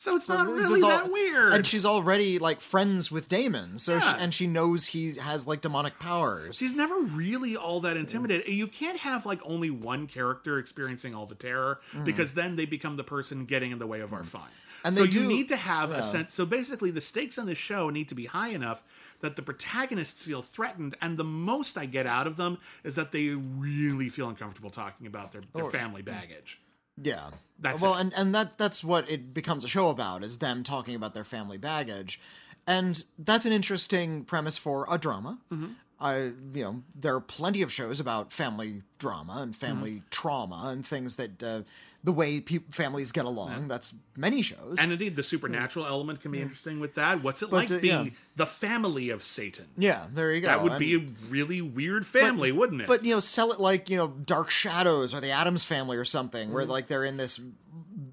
So 0.00 0.16
it's 0.16 0.30
not 0.30 0.46
really 0.46 0.80
all- 0.80 0.88
that 0.88 1.12
weird. 1.12 1.52
And 1.52 1.66
she's 1.66 1.84
already 1.84 2.38
like 2.38 2.62
friends 2.62 3.12
with 3.12 3.28
Daimon, 3.28 3.78
so 3.78 3.92
Yeah. 3.92 4.00
she, 4.00 4.18
and 4.18 4.32
she 4.32 4.46
knows 4.46 4.86
he 4.86 5.16
has 5.16 5.46
like 5.46 5.60
demonic 5.60 5.98
powers. 5.98 6.56
She's 6.56 6.74
never 6.74 6.98
really 7.00 7.54
all 7.54 7.82
that 7.82 7.98
intimidated. 7.98 8.48
You 8.48 8.66
can't 8.66 8.96
have 9.00 9.26
like 9.26 9.40
only 9.44 9.68
one 9.68 10.06
character 10.06 10.58
experiencing 10.58 11.14
all 11.14 11.26
the 11.26 11.34
terror 11.34 11.80
mm-hmm. 11.92 12.04
because 12.04 12.32
then 12.32 12.56
they 12.56 12.64
become 12.64 12.96
the 12.96 13.04
person 13.04 13.44
getting 13.44 13.72
in 13.72 13.78
the 13.78 13.86
way 13.86 14.00
of 14.00 14.14
our 14.14 14.20
mm-hmm. 14.20 14.28
fun. 14.28 14.48
And 14.86 14.96
so 14.96 15.02
you 15.02 15.10
do- 15.10 15.28
need 15.28 15.48
to 15.48 15.56
have 15.56 15.90
yeah. 15.90 15.98
a 15.98 16.02
sense. 16.02 16.32
So 16.32 16.46
basically, 16.46 16.90
the 16.90 17.02
stakes 17.02 17.36
on 17.36 17.44
the 17.44 17.54
show 17.54 17.90
need 17.90 18.08
to 18.08 18.14
be 18.14 18.24
high 18.24 18.48
enough 18.48 18.82
that 19.20 19.36
the 19.36 19.42
protagonists 19.42 20.22
feel 20.22 20.42
threatened, 20.42 20.96
and 21.00 21.16
the 21.16 21.24
most 21.24 21.76
I 21.78 21.86
get 21.86 22.06
out 22.06 22.26
of 22.26 22.36
them 22.36 22.58
is 22.84 22.94
that 22.94 23.12
they 23.12 23.28
really 23.28 24.08
feel 24.08 24.28
uncomfortable 24.28 24.70
talking 24.70 25.06
about 25.06 25.32
their, 25.32 25.42
their 25.52 25.70
family 25.70 26.02
baggage. 26.02 26.60
Yeah. 27.02 27.30
That's 27.58 27.82
well, 27.82 27.96
it. 27.96 28.00
and 28.00 28.14
and 28.14 28.34
that 28.34 28.58
that's 28.58 28.82
what 28.82 29.10
it 29.10 29.34
becomes 29.34 29.64
a 29.64 29.68
show 29.68 29.90
about 29.90 30.24
is 30.24 30.38
them 30.38 30.62
talking 30.62 30.94
about 30.94 31.14
their 31.14 31.24
family 31.24 31.58
baggage, 31.58 32.20
and 32.66 33.04
that's 33.18 33.44
an 33.44 33.52
interesting 33.52 34.24
premise 34.24 34.56
for 34.56 34.86
a 34.90 34.98
drama. 34.98 35.38
Mm-hmm. 35.50 35.72
I 36.00 36.16
you 36.54 36.64
know 36.64 36.82
there 36.94 37.14
are 37.14 37.20
plenty 37.20 37.62
of 37.62 37.70
shows 37.72 38.00
about 38.00 38.32
family 38.32 38.82
drama 38.98 39.38
and 39.42 39.54
family 39.54 39.90
Mm-hmm. 39.96 40.08
trauma 40.10 40.68
and 40.72 40.86
things 40.86 41.16
that 41.16 41.42
uh, 41.42 41.62
the 42.02 42.12
way 42.12 42.40
peop 42.40 42.72
families 42.72 43.12
get 43.12 43.26
along. 43.26 43.68
That's 43.68 43.94
many 44.16 44.40
shows. 44.40 44.76
And 44.78 44.90
indeed, 44.90 45.16
the 45.16 45.22
supernatural 45.22 45.84
element 45.84 46.22
can 46.22 46.30
be 46.30 46.40
interesting 46.40 46.80
with 46.80 46.94
that. 46.94 47.22
What's 47.22 47.42
it 47.42 47.50
But, 47.50 47.56
like 47.56 47.70
uh, 47.70 47.78
being 47.80 48.04
yeah. 48.06 48.10
the 48.36 48.46
family 48.46 49.10
of 49.10 49.22
Satan? 49.22 49.66
yeah, 49.76 50.06
there 50.14 50.32
you 50.32 50.40
go. 50.40 50.46
That 50.46 50.62
would 50.62 50.72
And- 50.72 50.78
be 50.80 50.94
a 50.94 51.04
really 51.28 51.60
weird 51.60 52.06
family, 52.06 52.52
wouldn't 52.52 52.80
it? 52.80 52.86
But 52.88 53.04
you 53.04 53.12
know, 53.12 53.20
sell 53.20 53.52
it 53.52 53.60
like 53.60 53.90
you 53.90 53.98
know, 53.98 54.08
Dark 54.08 54.48
Shadows 54.50 55.12
or 55.14 55.20
the 55.20 55.30
Addams 55.30 55.64
Family 55.64 55.98
or 55.98 56.06
something, 56.06 56.46
Mm-hmm. 56.48 56.54
where 56.54 56.64
like 56.64 56.86
they're 56.86 57.04
in 57.04 57.18
this 57.18 57.38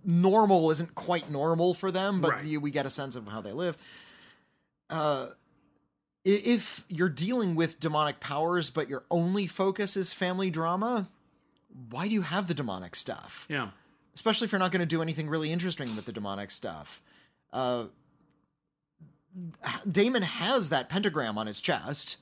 normal 0.04 0.70
isn't 0.72 0.94
quite 0.96 1.32
normal 1.32 1.74
for 1.74 1.90
them, 1.92 2.20
but 2.20 2.32
Right. 2.32 2.46
you, 2.46 2.60
we 2.60 2.72
get 2.72 2.86
a 2.86 2.90
sense 2.90 3.16
of 3.16 3.28
how 3.28 3.40
they 3.40 3.54
live. 3.54 3.78
Uh, 4.90 5.28
if 6.28 6.86
you're 6.90 7.10
dealing 7.10 7.56
with 7.56 7.80
demonic 7.80 8.20
powers, 8.20 8.70
but 8.70 8.90
your 8.90 9.06
only 9.10 9.48
focus 9.48 9.96
is 9.96 10.14
family 10.14 10.50
drama, 10.50 11.10
why 11.90 12.08
do 12.08 12.14
you 12.14 12.24
have 12.24 12.48
the 12.48 12.54
demonic 12.54 12.96
stuff? 12.96 13.46
yeah. 13.50 13.70
especially 14.14 14.46
if 14.46 14.52
you're 14.52 14.60
not 14.60 14.72
going 14.72 14.80
to 14.80 14.86
do 14.86 15.02
anything 15.02 15.30
really 15.30 15.52
interesting 15.52 15.96
with 15.96 16.06
the 16.06 16.12
demonic 16.12 16.52
stuff. 16.52 17.02
Uh, 17.54 17.86
Daimon 19.90 20.24
has 20.24 20.70
that 20.70 20.90
pentagram 20.90 21.38
on 21.38 21.46
his 21.46 21.62
chest, 21.62 22.18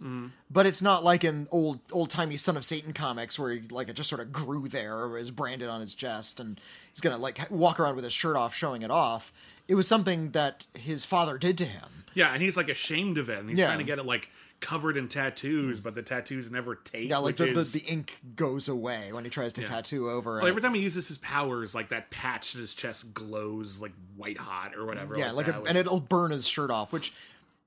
but 0.51 0.65
it's 0.65 0.81
not 0.81 1.03
like 1.05 1.23
in 1.23 1.47
old 1.49 1.79
old 1.93 2.09
timey 2.09 2.35
Son 2.35 2.57
of 2.57 2.65
Satan 2.65 2.91
comics 2.91 3.39
where 3.39 3.53
he, 3.53 3.61
like 3.69 3.87
it 3.87 3.95
just 3.95 4.09
sort 4.09 4.21
of 4.21 4.33
grew 4.33 4.67
there 4.67 4.97
or 4.97 5.17
is 5.17 5.31
branded 5.31 5.69
on 5.69 5.79
his 5.79 5.95
chest 5.95 6.41
and 6.41 6.59
he's 6.91 6.99
gonna 6.99 7.17
like 7.17 7.49
walk 7.49 7.79
around 7.79 7.95
with 7.95 8.03
his 8.03 8.11
shirt 8.11 8.35
off, 8.35 8.53
showing 8.53 8.81
it 8.81 8.91
off. 8.91 9.31
It 9.69 9.75
was 9.75 9.87
something 9.87 10.31
that 10.31 10.65
his 10.73 11.05
father 11.05 11.37
did 11.37 11.57
to 11.59 11.65
him. 11.65 12.03
Yeah, 12.15 12.33
and 12.33 12.41
he's 12.41 12.57
like 12.57 12.69
ashamed 12.69 13.17
of 13.19 13.29
it, 13.29 13.37
and 13.39 13.49
he's 13.49 13.59
Yeah. 13.59 13.67
trying 13.67 13.77
to 13.77 13.83
get 13.83 13.99
it 13.99 14.05
like 14.05 14.29
covered 14.61 14.95
in 14.97 15.07
tattoos, 15.09 15.79
but 15.81 15.93
the 15.95 16.01
tattoos 16.01 16.49
never 16.49 16.75
take. 16.75 17.09
Yeah, 17.09 17.17
like 17.17 17.37
which 17.37 17.49
the, 17.49 17.53
the, 17.53 17.59
is- 17.59 17.73
the 17.73 17.81
ink 17.81 18.17
goes 18.35 18.67
away 18.69 19.11
when 19.11 19.23
he 19.25 19.29
tries 19.29 19.53
to 19.53 19.63
tattoo 19.63 20.09
over. 20.09 20.37
well, 20.37 20.45
it. 20.45 20.49
every 20.49 20.61
time 20.61 20.73
he 20.73 20.81
uses 20.81 21.07
his 21.09 21.17
powers, 21.19 21.75
like 21.75 21.89
that 21.89 22.09
patch 22.09 22.55
in 22.55 22.61
his 22.61 22.73
chest 22.73 23.13
glows 23.13 23.79
like 23.79 23.91
white 24.15 24.37
hot 24.37 24.73
or 24.75 24.85
whatever. 24.85 25.17
Yeah, 25.17 25.31
like, 25.31 25.45
that, 25.47 25.55
a, 25.57 25.59
which- 25.59 25.69
and 25.69 25.77
it'll 25.77 25.99
burn 25.99 26.31
his 26.31 26.47
shirt 26.47 26.71
off, 26.71 26.91
which 26.93 27.13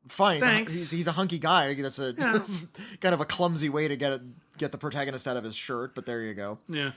fine. 0.09 0.36
He's 0.36 0.42
a, 0.42 0.46
Thanks. 0.46 0.72
he's, 0.72 0.90
he's 0.90 1.07
a 1.07 1.12
hunky 1.12 1.38
guy. 1.38 1.74
That's 1.74 1.99
a 1.99 2.14
kind 3.01 3.14
of 3.14 3.20
a 3.20 3.26
clumsy 3.26 3.68
way 3.68 3.86
to 3.86 3.96
get 3.96 4.12
it, 4.14 4.22
get 4.57 4.72
the 4.72 4.78
protagonist 4.78 5.28
out 5.28 5.36
of 5.36 5.44
his 5.44 5.55
shirt, 5.55 5.94
but 5.94 6.07
there 6.07 6.22
you 6.22 6.32
go. 6.34 6.59
yeah, 6.68 6.92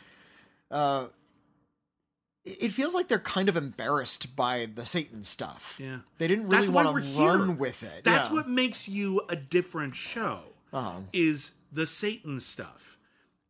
uh, 0.71 1.07
It 2.43 2.71
feels 2.71 2.95
like 2.95 3.07
they're 3.07 3.19
kind 3.19 3.49
of 3.49 3.55
embarrassed 3.55 4.35
by 4.35 4.65
the 4.73 4.85
Satan 4.85 5.23
stuff. 5.23 5.77
Yeah. 5.79 5.99
they 6.17 6.27
didn't 6.27 6.47
really 6.47 6.69
want 6.69 6.91
we're 6.91 7.01
to 7.01 7.05
here. 7.05 7.27
run 7.27 7.57
with 7.59 7.83
it. 7.83 8.03
That's 8.03 8.29
yeah. 8.29 8.35
what 8.35 8.49
makes 8.49 8.89
you 8.89 9.21
a 9.29 9.35
different 9.35 9.95
show. 9.95 10.39
Uh-huh. 10.73 11.01
Is 11.13 11.51
the 11.71 11.85
Satan 11.85 12.39
stuff, 12.39 12.97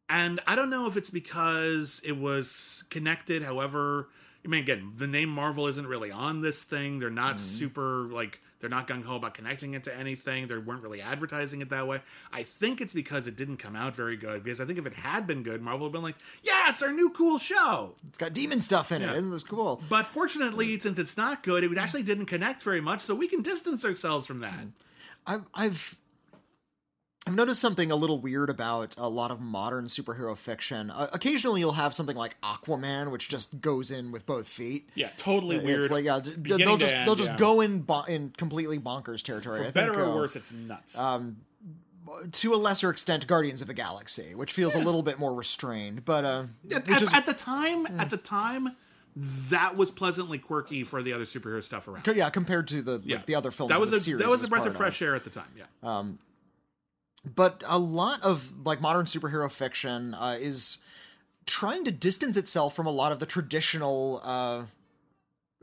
and 0.10 0.40
I 0.48 0.56
don't 0.56 0.70
know 0.72 0.88
if 0.88 0.98
it's 0.98 1.10
because 1.12 2.02
it 2.04 2.18
was 2.18 2.84
connected. 2.90 3.44
However, 3.44 4.10
I 4.44 4.48
mean, 4.48 4.64
again, 4.64 4.94
the 4.98 5.08
name 5.08 5.30
Marvel 5.30 5.68
isn't 5.68 5.86
really 5.88 6.12
on 6.12 6.42
this 6.42 6.64
thing. 6.64 7.00
They're 7.00 7.10
not 7.12 7.36
Mm-hmm. 7.36 7.46
super 7.46 8.08
like 8.12 8.42
they're 8.62 8.70
not 8.70 8.88
gung 8.88 9.04
ho 9.04 9.16
about 9.18 9.34
connecting 9.34 9.74
it 9.74 9.84
to 9.86 9.98
anything. 9.98 10.48
They 10.48 10.58
weren't 10.58 10.82
really 10.84 11.02
advertising 11.02 11.62
it 11.62 11.70
that 11.70 11.88
way. 11.88 12.02
I 12.32 12.44
think 12.44 12.80
it's 12.80 12.94
because 12.94 13.28
it 13.28 13.36
didn't 13.36 13.58
come 13.58 13.76
out 13.76 13.96
very 13.96 14.16
good. 14.16 14.44
Because 14.44 14.62
I 14.62 14.66
think 14.66 14.80
if 14.80 14.86
it 14.86 14.94
had 14.94 15.28
been 15.28 15.44
good, 15.44 15.62
Marvel 15.62 15.82
would 15.82 15.88
have 15.88 15.94
been 15.94 16.04
like, 16.04 16.16
"Yeah, 16.44 16.70
it's 16.70 16.82
our 16.82 16.94
new 16.94 17.10
cool 17.10 17.38
show." 17.38 17.96
It's 18.08 18.18
got 18.18 18.34
demon 18.34 18.60
stuff 18.60 18.92
in 18.92 19.02
Yeah. 19.02 19.12
it. 19.12 19.18
Isn't 19.18 19.32
this 19.32 19.44
cool? 19.44 19.82
But 19.90 20.06
fortunately, 20.08 20.80
since 20.80 20.98
it's 21.00 21.18
not 21.18 21.44
good, 21.44 21.64
it 21.64 21.78
actually 21.78 22.04
didn't 22.04 22.28
connect 22.28 22.62
very 22.64 22.82
much, 22.82 23.02
so 23.02 23.16
we 23.16 23.28
can 23.28 23.42
distance 23.42 23.84
ourselves 23.84 24.26
from 24.26 24.40
that. 24.40 24.68
I've 25.28 25.44
I've 25.54 25.98
I've 27.28 27.36
noticed 27.36 27.62
something 27.62 27.92
a 27.92 27.96
little 27.96 28.20
weird 28.20 28.50
about 28.50 28.96
a 28.98 29.08
lot 29.08 29.30
of 29.30 29.40
modern 29.40 29.86
superhero 29.86 30.36
fiction. 30.36 30.90
Uh, 30.90 31.08
occasionally, 31.14 31.60
you'll 31.62 31.74
have 31.74 31.94
something 31.94 32.16
like 32.18 32.36
Aquaman, 32.42 33.12
which 33.12 33.30
just 33.30 33.62
goes 33.62 33.92
in 33.92 34.12
with 34.12 34.26
both 34.26 34.48
feet. 34.48 34.90
Yeah, 34.96 35.10
totally 35.18 35.58
It's 35.58 35.66
weird. 35.66 35.92
like 35.92 36.04
yeah, 36.04 36.20
Beginning 36.20 36.66
they'll 36.66 36.78
just 36.78 36.94
end, 36.96 37.08
they'll 37.08 37.16
just 37.16 37.32
yeah. 37.32 37.38
go 37.38 37.62
in 37.62 37.82
bo- 37.82 38.04
in 38.04 38.32
completely 38.32 38.80
bonkers 38.80 39.22
territory. 39.22 39.62
I 39.62 39.66
For 39.68 39.72
better 39.72 39.94
think, 39.94 40.04
or 40.08 40.12
uh, 40.12 40.16
worse, 40.16 40.36
it's 40.36 40.52
nuts. 40.52 40.98
to 42.32 42.54
a 42.54 42.58
lesser 42.58 42.90
extent, 42.90 43.28
Guardians 43.28 43.62
of 43.62 43.68
the 43.68 43.74
Galaxy, 43.76 44.34
which 44.34 44.52
feels 44.52 44.74
a 44.74 44.80
little 44.80 45.04
bit 45.04 45.20
more 45.20 45.34
restrained, 45.34 46.04
but 46.04 46.26
uh, 46.26 46.44
at, 46.74 46.90
is 46.90 47.14
at 47.14 47.28
the 47.28 47.34
time, 47.34 47.86
at 48.00 48.10
the 48.10 48.18
time, 48.18 48.76
that 49.16 49.78
was 49.78 49.92
pleasantly 49.92 50.40
quirky 50.40 50.84
for 50.84 51.04
the 51.04 51.14
other 51.14 51.26
superhero 51.26 51.64
stuff 51.64 51.88
around. 51.88 52.08
yeah 52.16 52.30
compared 52.32 52.68
to 52.70 52.82
the 52.82 53.00
Yeah, 53.06 53.18
like, 53.18 53.28
the 53.28 53.36
other 53.36 53.52
films. 53.52 53.70
That 53.70 53.80
was 53.80 53.94
a 53.94 54.00
series 54.00 54.24
that 54.24 54.30
was 54.30 54.42
a 54.44 54.48
breath 54.48 54.66
of 54.66 54.76
fresh 54.76 55.02
air 55.04 55.14
at 55.14 55.24
the 55.24 55.30
time. 55.30 55.48
Yeah, 55.56 55.66
but 57.26 57.64
a 57.68 57.78
lot 57.80 58.22
of 58.24 58.66
like 58.66 58.82
modern 58.82 59.06
superhero 59.06 59.50
fiction 59.52 60.14
uh, 60.16 60.38
is 60.40 60.80
trying 61.46 61.84
to 61.86 61.92
distance 61.92 62.38
itself 62.38 62.76
from 62.76 62.88
a 62.88 62.92
lot 62.92 63.12
of 63.12 63.20
the 63.20 63.26
traditional. 63.26 64.22
Uh, 64.24 64.64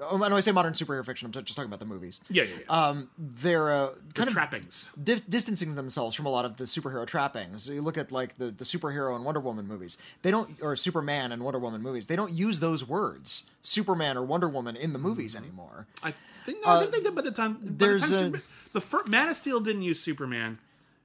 oh, 0.01 0.17
when 0.17 0.33
I 0.33 0.41
say 0.41 0.53
modern 0.53 0.75
superhero 0.75 1.05
fiction, 1.05 1.27
I'm 1.27 1.33
just 1.33 1.57
talking 1.57 1.69
about 1.69 1.81
the 1.81 1.87
movies. 1.87 2.21
yeah, 2.31 2.45
yeah. 2.45 2.51
yeah. 2.69 2.89
Um, 2.89 3.11
they're 3.19 3.71
uh, 3.71 3.89
The 4.09 4.15
kind 4.15 4.29
of 4.29 4.35
trappings. 4.35 4.89
di- 5.03 5.23
distancing 5.29 5.75
themselves 5.75 6.15
from 6.15 6.27
a 6.27 6.31
lot 6.31 6.45
of 6.45 6.57
the 6.59 6.65
superhero 6.65 7.07
trappings. 7.07 7.69
You 7.69 7.81
look 7.83 7.99
at 7.99 8.13
like 8.13 8.39
the, 8.39 8.47
the 8.53 8.65
superhero 8.65 9.15
and 9.17 9.25
Wonder 9.25 9.41
Woman 9.41 9.67
movies. 9.67 9.99
They 10.23 10.31
don't 10.31 10.51
or 10.63 10.77
Superman 10.77 11.33
and 11.33 11.43
Wonder 11.43 11.59
Woman 11.59 11.83
movies. 11.83 12.07
They 12.07 12.17
don't 12.17 12.33
use 12.33 12.61
those 12.61 12.87
words, 12.87 13.45
Superman 13.63 14.17
or 14.17 14.23
Wonder 14.23 14.49
Woman, 14.49 14.77
in 14.77 14.93
the 14.93 14.99
movies 15.01 15.35
anymore. 15.35 15.87
I 16.03 16.15
think 16.45 16.59
no, 16.65 16.73
I 16.73 16.81
think 16.81 16.93
they 16.93 17.01
did 17.01 17.15
by 17.17 17.23
the 17.23 17.33
time. 17.33 17.55
By 17.55 17.61
Uh, 17.67 17.71
there's 17.79 18.09
the, 18.09 18.17
time 18.17 18.35
a- 18.35 18.37
Super- 18.39 18.45
the 18.75 18.81
first 18.81 19.09
Man 19.09 19.29
of 19.29 19.37
Steel 19.37 19.59
didn't 19.61 19.83
use 19.83 20.01
Superman. 20.01 20.59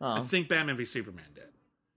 I 0.06 0.22
think 0.22 0.50
Batman 0.50 0.76
v 0.78 0.86
Superman 0.86 1.26
did. 1.36 1.44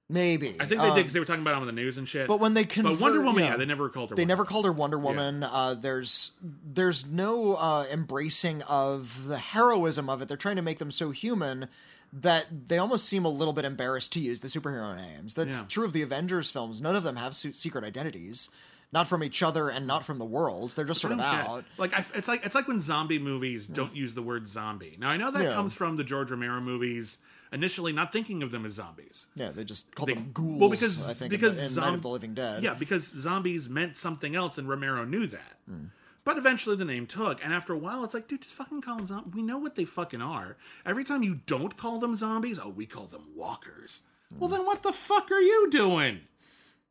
Maybe 0.09 0.55
I 0.61 0.67
think 0.67 0.81
they 0.81 0.89
Um, 0.89 0.95
did 0.95 1.01
because 1.01 1.13
they 1.15 1.19
were 1.21 1.27
talking 1.27 1.43
about 1.43 1.55
it 1.55 1.61
on 1.61 1.67
the 1.67 1.73
news 1.73 1.99
and 1.99 2.09
shit. 2.09 2.29
But 2.29 2.39
when 2.39 2.55
they 2.55 2.63
but 2.63 2.71
convert, 2.73 3.01
Wonder 3.01 3.21
Woman, 3.23 3.43
yeah, 3.43 3.51
yeah, 3.51 3.57
they 3.57 3.65
never 3.67 3.89
called 3.89 4.11
her. 4.11 4.15
They 4.17 4.23
Wonder 4.23 4.29
never 4.29 4.43
Woman. 4.45 4.49
called 4.53 4.65
her 4.67 4.73
Wonder 4.73 4.99
Woman. 4.99 5.43
Uh, 5.43 5.75
there's 5.75 6.33
there's 6.41 7.05
no 7.07 7.55
uh, 7.57 7.87
embracing 7.91 8.63
of 8.63 9.27
the 9.27 9.39
heroism 9.39 10.09
of 10.09 10.23
it. 10.23 10.29
They're 10.29 10.37
trying 10.37 10.57
to 10.57 10.63
make 10.63 10.79
them 10.79 10.93
so 10.93 11.11
human 11.11 11.69
that 12.13 12.47
they 12.69 12.79
almost 12.79 13.09
seem 13.09 13.25
a 13.25 13.29
little 13.29 13.53
bit 13.53 13.65
embarrassed 13.65 14.13
to 14.13 14.21
use 14.21 14.39
the 14.41 14.49
superhero 14.49 14.95
names. 14.97 15.35
That's 15.35 15.59
Yeah. 15.59 15.65
true 15.69 15.85
of 15.85 15.93
the 15.93 16.03
Avengers 16.03 16.53
films. 16.53 16.81
None 16.81 16.95
of 16.95 17.03
them 17.03 17.17
have 17.17 17.35
su- 17.35 17.53
secret 17.53 17.83
identities, 17.83 18.49
not 18.93 19.09
from 19.09 19.25
each 19.25 19.43
other 19.43 19.69
and 19.69 19.89
not 19.89 20.05
from 20.07 20.19
the 20.19 20.25
world. 20.25 20.71
They're 20.71 20.85
just 20.85 21.01
sort 21.01 21.15
of 21.15 21.19
don't 21.19 21.31
get 21.33 21.49
out. 21.49 21.65
Like 21.79 21.95
I, 21.99 22.05
it's 22.15 22.29
like 22.29 22.47
it's 22.47 22.55
like 22.55 22.69
when 22.69 22.81
zombie 22.81 23.19
movies 23.19 23.67
don't 23.67 23.95
use 23.97 24.15
the 24.15 24.23
word 24.23 24.47
zombie. 24.47 24.97
Now 25.01 25.09
I 25.11 25.17
know 25.17 25.33
that 25.33 25.43
Yeah. 25.43 25.55
comes 25.55 25.75
from 25.75 25.97
the 25.97 26.05
George 26.05 26.31
Romero 26.31 26.61
movies. 26.61 27.19
Initially, 27.53 27.93
not 27.93 28.13
thinking 28.13 28.43
of 28.43 28.51
them 28.51 28.67
as 28.67 28.75
zombies. 28.75 29.27
Yeah, 29.37 29.51
they 29.51 29.65
just 29.65 29.95
called 29.95 30.09
They- 30.09 30.15
them 30.15 30.31
ghouls. 30.33 30.61
well, 30.61 30.69
because 30.69 31.09
I 31.09 31.13
think 31.15 31.31
because 31.31 31.59
in, 31.59 31.65
in 31.67 31.71
zom- 31.71 31.85
Night 31.85 31.95
of 31.95 32.03
the 32.03 32.09
Living 32.09 32.35
Dead. 32.35 32.63
Yeah, 32.63 32.75
because 32.75 33.05
zombies 33.07 33.69
meant 33.69 33.97
something 33.97 34.35
else, 34.35 34.59
and 34.59 34.69
Romero 34.69 35.05
knew 35.05 35.27
that. 35.29 35.59
Hmm. 35.69 35.85
But 36.25 36.39
eventually, 36.39 36.75
the 36.75 36.85
name 36.85 37.07
took, 37.07 37.43
and 37.45 37.53
after 37.55 37.73
a 37.73 37.79
while, 37.79 38.03
it's 38.03 38.13
like, 38.13 38.27
dude, 38.27 38.43
just 38.43 38.55
fucking 38.55 38.81
call 38.83 38.97
them 38.97 39.07
zombies. 39.07 39.33
We 39.33 39.43
know 39.43 39.59
what 39.59 39.77
they 39.77 39.85
fucking 39.85 40.21
are. 40.21 40.57
Every 40.85 41.05
time 41.05 41.23
you 41.23 41.37
don't 41.47 41.77
call 41.77 42.01
them 42.01 42.17
zombies, 42.17 42.59
oh, 42.59 42.69
we 42.69 42.85
call 42.85 43.05
them 43.07 43.27
walkers. 43.37 44.03
Hmm. 44.33 44.41
Well, 44.41 44.51
then 44.51 44.67
what 44.67 44.83
the 44.83 44.93
fuck 44.93 45.31
are 45.31 45.41
you 45.41 45.71
doing? 45.71 46.23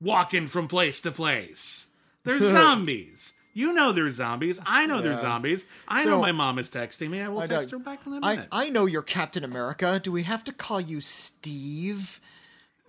Walking 0.01 0.47
from 0.47 0.67
place 0.69 1.01
to 1.01 1.11
place. 1.11 1.87
They're 2.23 2.39
zombies. 2.51 3.33
You 3.57 3.73
know 3.73 3.91
they're 3.93 4.11
zombies. 4.11 4.59
I 4.65 4.85
know 4.85 5.01
they're 5.01 5.13
Yeah. 5.13 5.21
zombies. 5.21 5.65
I 5.87 6.03
So- 6.03 6.09
know 6.11 6.21
my 6.21 6.33
mom 6.33 6.59
is 6.59 6.69
texting 6.69 7.09
me. 7.09 7.21
I 7.21 7.29
will 7.29 7.39
I 7.39 7.47
text 7.47 7.71
her 7.71 7.79
back 7.79 8.05
in 8.05 8.13
a 8.13 8.19
I, 8.21 8.35
minute. 8.35 8.49
I 8.51 8.69
know 8.69 8.85
you're 8.85 9.01
Captain 9.01 9.43
America. 9.45 9.99
Do 10.03 10.11
we 10.11 10.23
have 10.23 10.43
to 10.43 10.51
call 10.53 10.81
you 10.81 10.99
Steve? 11.01 12.19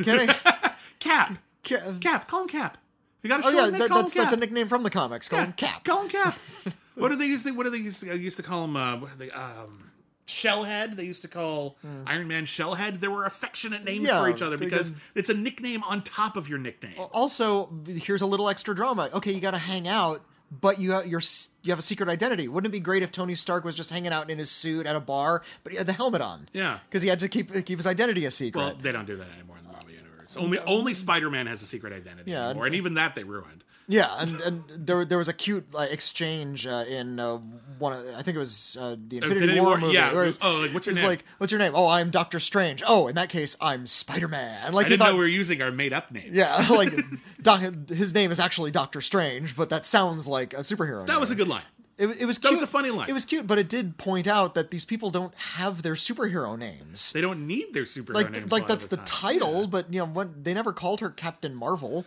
Can 0.03 0.29
I? 0.29 0.73
Cap. 0.99 1.39
Ca- 1.65 1.95
Cap. 2.01 2.29
Call 2.29 2.43
him 2.43 2.49
Cap. 2.49 2.79
You 3.23 3.29
got 3.29 3.41
a 3.41 3.47
oh 3.47 3.51
yeah, 3.51 3.71
that, 3.71 3.89
Call 3.89 3.99
him 3.99 4.03
that's 4.05 4.15
that's 4.15 4.33
a 4.33 4.37
nickname 4.37 4.69
from 4.69 4.83
the 4.83 4.91
comics. 4.91 5.29
Call 5.29 5.41
him 5.41 5.53
Cap. 5.53 5.85
Call 5.85 6.03
him 6.03 6.09
Cap. 6.09 6.37
what 6.97 7.09
do 7.11 7.17
they 7.17 7.27
used 7.27 7.47
to? 7.47 7.53
What 7.53 7.63
do 7.65 7.71
they 7.71 7.79
used 7.79 8.01
to? 8.03 8.11
I 8.11 8.15
used 8.15 8.37
to 8.37 8.43
call 8.43 8.65
him. 8.65 8.77
Uh, 8.77 8.97
what 8.97 9.13
are 9.13 9.17
they? 9.17 9.31
Um, 9.31 9.91
Shellhead. 10.27 10.97
They 10.97 11.05
used 11.05 11.23
to 11.23 11.29
call 11.29 11.77
Iron 12.07 12.27
Man 12.29 12.45
Shellhead. 12.47 12.99
There 13.01 13.11
were 13.13 13.25
affectionate 13.25 13.85
names 13.85 14.01
Hmm. 14.01 14.07
Yeah, 14.07 14.21
for 14.23 14.29
each 14.31 14.43
other 14.43 14.57
they 14.57 14.65
because 14.65 14.93
it's 15.15 15.29
a 15.29 15.35
nickname 15.35 15.85
on 15.85 16.03
top 16.03 16.37
of 16.37 16.49
your 16.49 16.59
nickname. 16.59 16.95
Also, 17.13 17.71
here's 17.87 18.23
a 18.23 18.27
little 18.27 18.49
extra 18.49 18.75
drama. 18.75 19.09
Okay, 19.15 19.33
you 19.33 19.41
got 19.41 19.53
to 19.53 19.59
hang 19.59 19.87
out, 19.87 20.25
but 20.51 20.79
you 20.81 20.93
have, 20.93 21.07
you're 21.07 21.23
you 21.63 21.73
have 21.73 21.79
a 21.79 21.83
secret 21.83 22.09
identity. 22.09 22.49
Wouldn't 22.49 22.71
it 22.71 22.73
be 22.77 22.81
great 22.81 23.03
if 23.03 23.11
Tony 23.13 23.35
Stark 23.35 23.65
was 23.65 23.75
just 23.75 23.91
hanging 23.91 24.13
out 24.13 24.31
in 24.31 24.39
his 24.39 24.51
suit 24.51 24.87
at 24.87 24.95
a 24.97 25.01
bar, 25.01 25.43
but 25.65 25.73
he 25.73 25.79
had 25.79 25.87
the 25.87 25.93
helmet 25.93 26.21
on? 26.21 26.49
Yeah. 26.53 26.79
because 26.89 27.03
he 27.03 27.09
had 27.09 27.21
to 27.21 27.29
keep 27.29 27.53
keep 27.65 27.79
his 27.79 27.87
identity 27.87 28.25
a 28.25 28.31
secret. 28.31 28.61
Well, 28.61 28.75
they 28.81 28.93
don't 28.93 29.07
do 29.07 29.17
that 29.17 29.29
anymore 29.35 29.57
in 29.59 29.65
the 29.65 29.73
Marvel 29.73 29.91
universe. 29.91 30.37
Only 30.37 30.59
only 30.61 30.95
Spider 30.95 31.31
Man 31.31 31.47
has 31.47 31.63
a 31.63 31.67
secret 31.67 31.93
identity 31.93 32.31
Yeah, 32.31 32.47
anymore, 32.49 32.67
and 32.67 32.75
even 32.75 32.95
that 32.95 33.15
they 33.15 33.25
ruined. 33.25 33.65
Yeah, 33.89 34.13
and, 34.19 34.41
and 34.41 34.65
there 34.69 35.05
there 35.05 35.19
was 35.19 35.29
a 35.29 35.33
cute 35.33 35.65
uh, 35.75 35.87
exchange 35.89 36.67
uh, 36.67 36.85
in 36.89 37.21
uh, 37.21 37.37
one. 37.79 37.93
Of, 37.93 38.07
I 38.17 38.23
think 38.23 38.35
it 38.35 38.39
was 38.41 38.77
uh, 38.81 38.97
the 38.99 39.19
Infinity, 39.19 39.27
Infinity 39.43 39.61
War, 39.61 39.69
War, 39.71 39.79
movie. 39.79 39.95
yeah. 39.95 40.13
where 40.13 40.25
it 40.25 40.27
was- 40.27 40.39
Oh, 40.43 40.55
like, 40.57 40.75
what's 40.75 40.87
your 40.87 40.95
name? 40.97 41.05
like, 41.07 41.25
what's 41.39 41.53
your 41.53 41.61
name? 41.61 41.73
Oh, 41.75 41.87
I'm 41.87 42.11
Doctor 42.11 42.41
Strange. 42.41 42.83
Oh, 42.87 43.07
in 43.07 43.15
that 43.15 43.29
case, 43.29 43.57
I'm 43.61 43.87
Spider 43.87 44.27
Man. 44.27 44.73
Like 44.73 44.87
I 44.87 44.89
didn't 44.89 45.01
thought, 45.03 45.11
know 45.11 45.15
we 45.15 45.21
were 45.21 45.27
using 45.29 45.63
our 45.63 45.71
made 45.71 45.93
up 45.93 46.11
names. 46.11 46.35
yeah, 46.35 46.67
like 46.71 46.93
doc, 47.43 47.63
his 47.89 48.13
name 48.13 48.33
is 48.33 48.41
actually 48.41 48.73
Doctor 48.73 49.01
Strange, 49.01 49.55
but 49.55 49.71
that 49.71 49.87
sounds 49.87 50.27
like 50.27 50.53
a 50.53 50.59
superhero. 50.59 51.07
that 51.07 51.21
was 51.21 51.31
a 51.31 51.37
good 51.37 51.49
line. 51.49 51.63
It, 51.99 52.21
it 52.21 52.27
was 52.27 52.39
that 52.41 52.49
cute. 52.49 52.61
was 52.61 52.63
a 52.63 52.67
funny 52.67 52.91
line. 52.91 53.09
It 53.09 53.13
was 53.15 53.25
cute, 53.25 53.47
but 53.47 53.57
it 53.57 53.69
did 53.71 53.97
point 53.99 54.27
out 54.27 54.55
that 54.55 54.71
these 54.71 54.85
people 54.85 55.11
don't 55.11 55.35
have 55.37 55.81
their 55.83 55.95
superhero 55.95 56.59
names. 56.59 57.13
They 57.13 57.21
don't 57.23 57.47
need 57.47 57.73
their 57.73 57.85
superhero 57.85 58.15
like 58.15 58.31
names. 58.33 58.51
like 58.53 58.67
that's 58.67 58.89
the 58.89 58.97
time. 58.99 59.07
title, 59.39 59.61
Yeah. 59.61 59.67
but 59.67 59.93
you 59.95 60.01
know 60.01 60.07
what? 60.07 60.43
They 60.45 60.53
never 60.55 60.73
called 60.75 61.01
her 61.01 61.09
Captain 61.09 61.55
Marvel. 61.55 62.05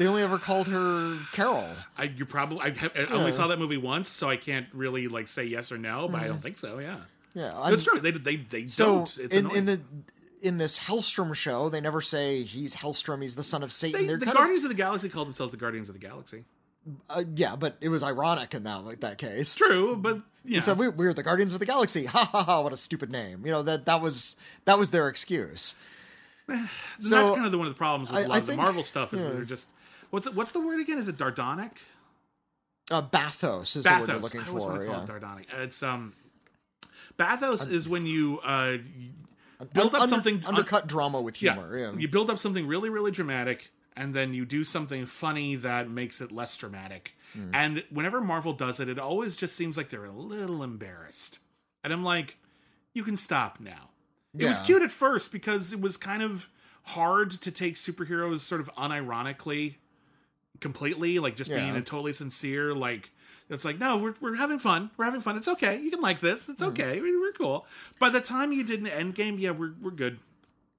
They 0.00 0.06
only 0.06 0.22
ever 0.22 0.38
called 0.38 0.66
her 0.68 1.18
Carol. 1.32 1.68
I 1.98 2.04
you 2.04 2.24
probably 2.24 2.60
I, 2.60 2.70
have, 2.70 2.92
I 2.96 3.04
only 3.12 3.32
saw 3.32 3.48
that 3.48 3.58
movie 3.58 3.76
once, 3.76 4.08
so 4.08 4.30
I 4.30 4.38
can't 4.38 4.66
really 4.72 5.08
like 5.08 5.28
say 5.28 5.44
yes 5.44 5.70
or 5.70 5.76
no, 5.76 6.08
but 6.08 6.22
I 6.22 6.26
don't 6.26 6.40
think 6.42 6.56
so. 6.56 6.78
Yeah, 6.78 6.96
Yeah, 7.34 7.52
I'm- 7.58 7.70
that's 7.70 7.84
true. 7.84 8.00
They 8.00 8.10
they 8.12 8.36
they 8.36 8.66
So 8.66 8.84
don't. 8.86 9.18
It's 9.18 9.34
in, 9.36 9.44
annoying. 9.44 9.56
in 9.58 9.64
the 9.66 9.80
in 10.40 10.56
this 10.56 10.78
Hellstrom 10.78 11.34
show, 11.34 11.68
they 11.68 11.82
never 11.82 12.00
say 12.00 12.44
he's 12.44 12.74
Hellstrom. 12.76 13.20
He's 13.20 13.36
the 13.36 13.42
son 13.42 13.62
of 13.62 13.72
Satan. 13.72 14.00
They- 14.00 14.06
They're 14.06 14.16
the 14.16 14.24
kind 14.24 14.38
Guardians 14.38 14.64
of 14.64 14.70
the 14.70 14.74
Galaxy 14.74 15.10
called 15.10 15.28
themselves 15.28 15.50
the 15.50 15.58
Guardians 15.58 15.90
of 15.90 15.94
the 15.94 16.00
Galaxy. 16.00 16.44
of 17.10 17.18
uh, 17.18 17.24
yeah, 17.36 17.56
but 17.56 17.76
it 17.82 17.90
was 17.90 18.02
ironic 18.02 18.54
in 18.54 18.62
that 18.64 18.86
like 18.86 19.00
that 19.00 19.18
case. 19.18 19.54
True, 19.54 19.96
but 19.96 20.22
yeah, 20.46 20.60
said 20.60 20.78
we, 20.78 20.88
we're 20.88 21.12
the 21.12 21.22
Guardians 21.22 21.52
of 21.52 21.60
the 21.60 21.66
Galaxy. 21.66 22.06
Ha 22.06 22.24
ha 22.24 22.42
ha! 22.42 22.62
What 22.62 22.72
a 22.72 22.78
stupid 22.78 23.10
name. 23.10 23.44
You 23.44 23.52
know 23.52 23.62
that 23.64 23.84
that 23.84 24.00
was 24.00 24.36
that 24.64 24.78
was 24.78 24.92
their 24.92 25.08
excuse. 25.08 25.74
And 26.48 26.68
so, 27.00 27.14
that's 27.16 27.30
kind 27.30 27.44
of 27.46 27.52
the, 27.52 27.58
one 27.58 27.66
of 27.68 27.72
the 27.74 27.78
problems 27.78 28.10
with 28.10 28.18
I- 28.18 28.22
a 28.22 28.28
lot 28.28 28.34
I 28.34 28.38
of 28.38 28.46
the 28.46 28.52
think- 28.52 28.62
Marvel 28.62 28.82
stuff 28.82 29.12
is 29.12 29.20
that 29.20 29.32
they're 29.34 29.44
just 29.44 29.68
what's 30.10 30.26
it, 30.26 30.34
what's 30.34 30.52
the 30.52 30.60
word 30.60 30.80
again? 30.80 30.98
Is 30.98 31.08
it 31.08 31.16
Dardonic? 31.16 31.72
Uh, 32.90 33.02
Bathos 33.02 33.76
is 33.76 33.84
the 33.84 33.90
word 33.90 34.00
Bathos. 34.00 34.08
you're 34.08 34.18
looking 34.18 34.40
I 34.40 34.44
for. 34.44 34.52
want 34.58 34.80
to 34.80 34.86
call 34.86 34.96
Yeah. 34.96 35.02
it 35.02 35.06
Dardonic. 35.06 35.46
It's 35.60 35.82
um, 35.82 36.12
Bathos 37.18 37.70
is 37.70 37.88
when 37.88 38.06
you 38.06 38.40
uh 38.42 38.78
build 39.74 39.94
up 39.94 40.02
Under- 40.02 40.06
something 40.08 40.44
undercut 40.46 40.86
drama 40.86 41.20
with 41.20 41.36
humor. 41.36 41.76
Yeah, 41.78 41.92
You 41.96 42.08
build 42.08 42.30
up 42.30 42.38
something 42.38 42.66
really, 42.66 42.88
really 42.88 43.10
dramatic, 43.10 43.70
and 43.96 44.14
then 44.14 44.32
you 44.34 44.44
do 44.46 44.64
something 44.64 45.06
funny 45.06 45.54
that 45.56 45.90
makes 45.90 46.20
it 46.20 46.32
less 46.32 46.56
dramatic. 46.56 47.12
Hmm. 47.34 47.50
And 47.54 47.84
whenever 47.90 48.20
Marvel 48.20 48.52
does 48.54 48.80
it, 48.80 48.88
it 48.88 48.98
always 48.98 49.36
just 49.36 49.54
seems 49.54 49.76
like 49.76 49.90
they're 49.90 50.04
a 50.06 50.10
little 50.10 50.62
embarrassed. 50.62 51.38
And 51.84 51.92
I'm 51.92 52.02
like, 52.02 52.36
you 52.94 53.04
can 53.04 53.16
stop 53.16 53.60
now. 53.60 53.90
It 54.36 54.46
was 54.46 54.58
cute 54.60 54.82
at 54.82 54.90
first 54.92 55.30
because 55.32 55.72
it 55.72 55.80
was 55.80 55.96
kind 55.96 56.22
of 56.22 56.48
hard 56.84 57.30
to 57.32 57.50
take 57.50 57.74
superheroes 57.74 58.38
sort 58.40 58.60
of 58.60 58.72
unironically, 58.76 59.74
completely, 60.60 61.18
like 61.18 61.36
just 61.36 61.50
being 61.50 61.74
Yeah. 61.74 61.78
a 61.80 61.82
totally 61.82 62.12
sincere, 62.12 62.74
like, 62.74 63.10
it's 63.48 63.64
like, 63.64 63.78
no, 63.80 63.98
we're, 63.98 64.14
we're 64.20 64.36
having 64.36 64.58
fun. 64.58 64.90
We're 64.96 65.06
having 65.06 65.20
fun. 65.20 65.36
It's 65.36 65.48
okay. 65.48 65.80
You 65.80 65.90
can 65.90 66.00
like 66.00 66.20
this. 66.20 66.46
Hmm. 66.46 66.52
It's 66.52 66.62
okay. 66.62 67.00
We- 67.00 67.16
We're 67.18 67.32
cool. 67.32 67.66
By 67.98 68.10
the 68.10 68.20
time 68.20 68.52
you 68.52 68.62
did 68.62 68.80
an 68.80 68.86
Endgame, 68.86 69.40
yeah, 69.40 69.50
we're, 69.50 69.72
we're 69.80 69.90
good 69.90 70.18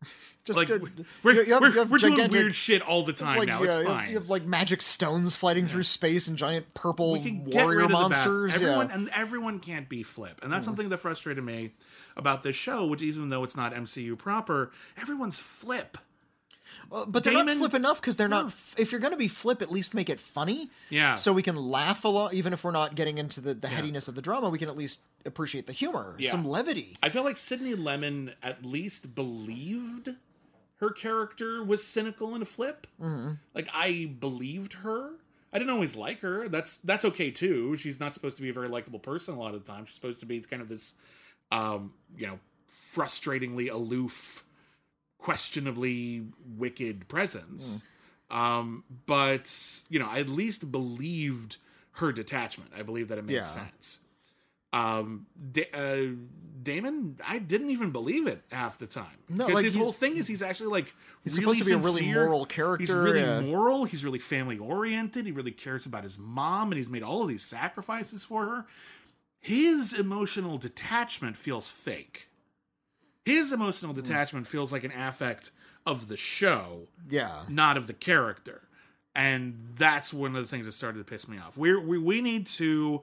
just 0.45 0.57
like 0.57 0.67
good. 0.69 1.05
we're, 1.23 1.33
You- 1.33 1.53
have- 1.53 1.61
we're, 1.61 1.69
you 1.69 1.79
have 1.79 1.91
we're 1.91 1.97
doing 1.97 2.29
weird 2.29 2.55
shit 2.55 2.81
all 2.81 3.03
the 3.03 3.13
time 3.13 3.37
like, 3.39 3.47
now. 3.47 3.61
yeah, 3.61 3.77
It's 3.79 3.87
fine. 3.87 4.09
You 4.09 4.15
have 4.15 4.29
like 4.29 4.45
magic 4.45 4.81
stones 4.81 5.35
fighting 5.35 5.67
through 5.67 5.83
space 5.83 6.27
and 6.27 6.37
giant 6.37 6.73
purple 6.73 7.11
we 7.13 7.19
can 7.19 7.43
get 7.43 7.55
warrior 7.63 7.87
monsters. 7.89 8.55
Everyone 8.55 8.87
yeah. 8.89 8.95
and 8.95 9.09
everyone 9.13 9.59
can't 9.59 9.87
be 9.89 10.01
flip, 10.03 10.39
and 10.41 10.45
Hmm. 10.45 10.51
that's 10.51 10.65
something 10.65 10.89
that 10.89 10.97
frustrated 10.99 11.43
me 11.43 11.71
about 12.15 12.41
this 12.43 12.55
show. 12.55 12.85
Which 12.85 13.01
even 13.01 13.29
though 13.29 13.43
it's 13.43 13.55
not 13.57 13.73
MCU 13.73 14.17
proper, 14.17 14.71
everyone's 14.99 15.39
flip. 15.39 15.97
But 17.07 17.23
they're 17.23 17.31
not 17.33 17.49
flip 17.57 17.73
enough 17.73 18.01
because 18.01 18.17
they're 18.17 18.27
No. 18.27 18.43
not. 18.43 18.53
If 18.77 18.91
you're 18.91 18.99
going 18.99 19.13
to 19.13 19.17
be 19.17 19.29
flip, 19.29 19.61
at 19.61 19.71
least 19.71 19.93
make 19.95 20.09
it 20.09 20.19
funny. 20.19 20.69
Yeah. 20.89 21.15
So 21.15 21.31
we 21.31 21.41
can 21.41 21.55
laugh 21.55 22.03
a 22.03 22.09
lot, 22.09 22.33
even 22.33 22.51
if 22.51 22.63
we're 22.65 22.71
not 22.71 22.95
getting 22.95 23.17
into 23.17 23.39
the, 23.39 23.53
the 23.53 23.69
headiness 23.69 24.07
of 24.09 24.15
the 24.15 24.21
drama. 24.21 24.49
We 24.49 24.59
can 24.59 24.67
at 24.67 24.75
least 24.77 25.03
appreciate 25.25 25.67
the 25.67 25.73
humor, 25.73 26.15
Yeah. 26.19 26.31
some 26.31 26.43
levity. 26.45 26.97
I 27.01 27.09
feel 27.09 27.23
like 27.23 27.37
Sydney 27.37 27.75
Lemmon 27.75 28.33
at 28.43 28.65
least 28.65 29.15
believed 29.15 30.09
her 30.81 30.89
character 30.91 31.63
was 31.63 31.81
cynical 31.85 32.35
and 32.35 32.45
flip. 32.47 32.87
Mm-hmm. 33.01 33.33
Like 33.55 33.69
I 33.73 34.13
believed 34.19 34.73
her. 34.73 35.11
I 35.53 35.59
didn't 35.59 35.69
always 35.71 35.95
like 35.95 36.21
her. 36.21 36.47
That's 36.49 36.77
that's 36.77 37.05
okay 37.05 37.29
too. 37.31 37.77
She's 37.77 37.99
not 37.99 38.13
supposed 38.13 38.35
to 38.37 38.41
be 38.41 38.49
a 38.49 38.53
very 38.53 38.67
likable 38.67 38.99
person 38.99 39.35
a 39.35 39.39
lot 39.39 39.53
of 39.53 39.63
the 39.65 39.71
time. 39.71 39.85
She's 39.85 39.95
supposed 39.95 40.19
to 40.21 40.25
be 40.25 40.39
kind 40.41 40.61
of 40.61 40.67
this, 40.69 40.95
um, 41.51 41.93
you 42.17 42.25
know, 42.27 42.39
frustratingly 42.69 43.69
aloof, 43.71 44.43
questionably 45.21 46.23
wicked 46.57 47.07
presence. 47.07 47.81
Um, 48.29 48.83
but 49.05 49.51
you 49.89 49.99
know, 49.99 50.07
I 50.09 50.19
at 50.19 50.29
least 50.29 50.71
believed 50.71 51.57
her 51.93 52.11
detachment. 52.11 52.71
I 52.75 52.81
believe 52.81 53.07
that 53.09 53.17
it 53.17 53.25
made 53.25 53.35
Yeah. 53.35 53.43
sense. 53.43 53.99
Um, 54.73 55.27
da- 55.51 55.69
uh, 55.73 56.15
Daimon, 56.63 57.17
I 57.27 57.39
didn't 57.39 57.71
even 57.71 57.91
believe 57.91 58.25
it 58.27 58.41
half 58.51 58.77
the 58.77 58.87
time. 58.87 59.17
No, 59.27 59.45
because 59.47 59.55
like, 59.55 59.65
his 59.65 59.75
whole 59.75 59.91
thing 59.91 60.15
is 60.15 60.27
he's 60.27 60.41
actually 60.41 60.69
like 60.69 60.93
He's 61.23 61.37
really 61.37 61.57
supposed 61.57 61.67
to 61.67 62.03
be 62.03 62.09
a 62.09 62.13
really 62.13 62.13
moral 62.13 62.45
character. 62.45 62.81
He's 62.81 62.93
really 62.93 63.19
yeah. 63.19 63.41
moral. 63.41 63.83
He's 63.85 64.03
really 64.05 64.19
family 64.19 64.57
oriented. 64.57 65.25
He 65.25 65.31
really 65.31 65.51
cares 65.51 65.85
about 65.85 66.03
his 66.03 66.17
mom, 66.17 66.71
and 66.71 66.77
he's 66.77 66.89
made 66.89 67.03
all 67.03 67.21
of 67.21 67.27
these 67.27 67.43
sacrifices 67.43 68.23
for 68.23 68.45
her. 68.45 68.65
His 69.39 69.91
emotional 69.93 70.57
detachment 70.57 71.35
feels 71.35 71.67
fake. 71.67 72.27
His 73.25 73.51
emotional 73.51 73.93
Hmm. 73.93 74.01
detachment 74.01 74.47
feels 74.47 74.71
like 74.71 74.83
an 74.83 74.91
affect 74.91 75.51
of 75.85 76.07
the 76.07 76.17
show, 76.17 76.87
Yeah. 77.09 77.43
not 77.49 77.77
of 77.77 77.87
the 77.87 77.93
character. 77.93 78.61
And 79.15 79.73
that's 79.75 80.13
one 80.13 80.35
of 80.35 80.41
the 80.41 80.47
things 80.47 80.65
that 80.65 80.71
started 80.71 80.99
to 80.99 81.03
piss 81.03 81.27
me 81.27 81.37
off. 81.37 81.57
We're, 81.57 81.79
we 81.79 81.97
we 81.97 82.21
need 82.21 82.47
to 82.47 83.01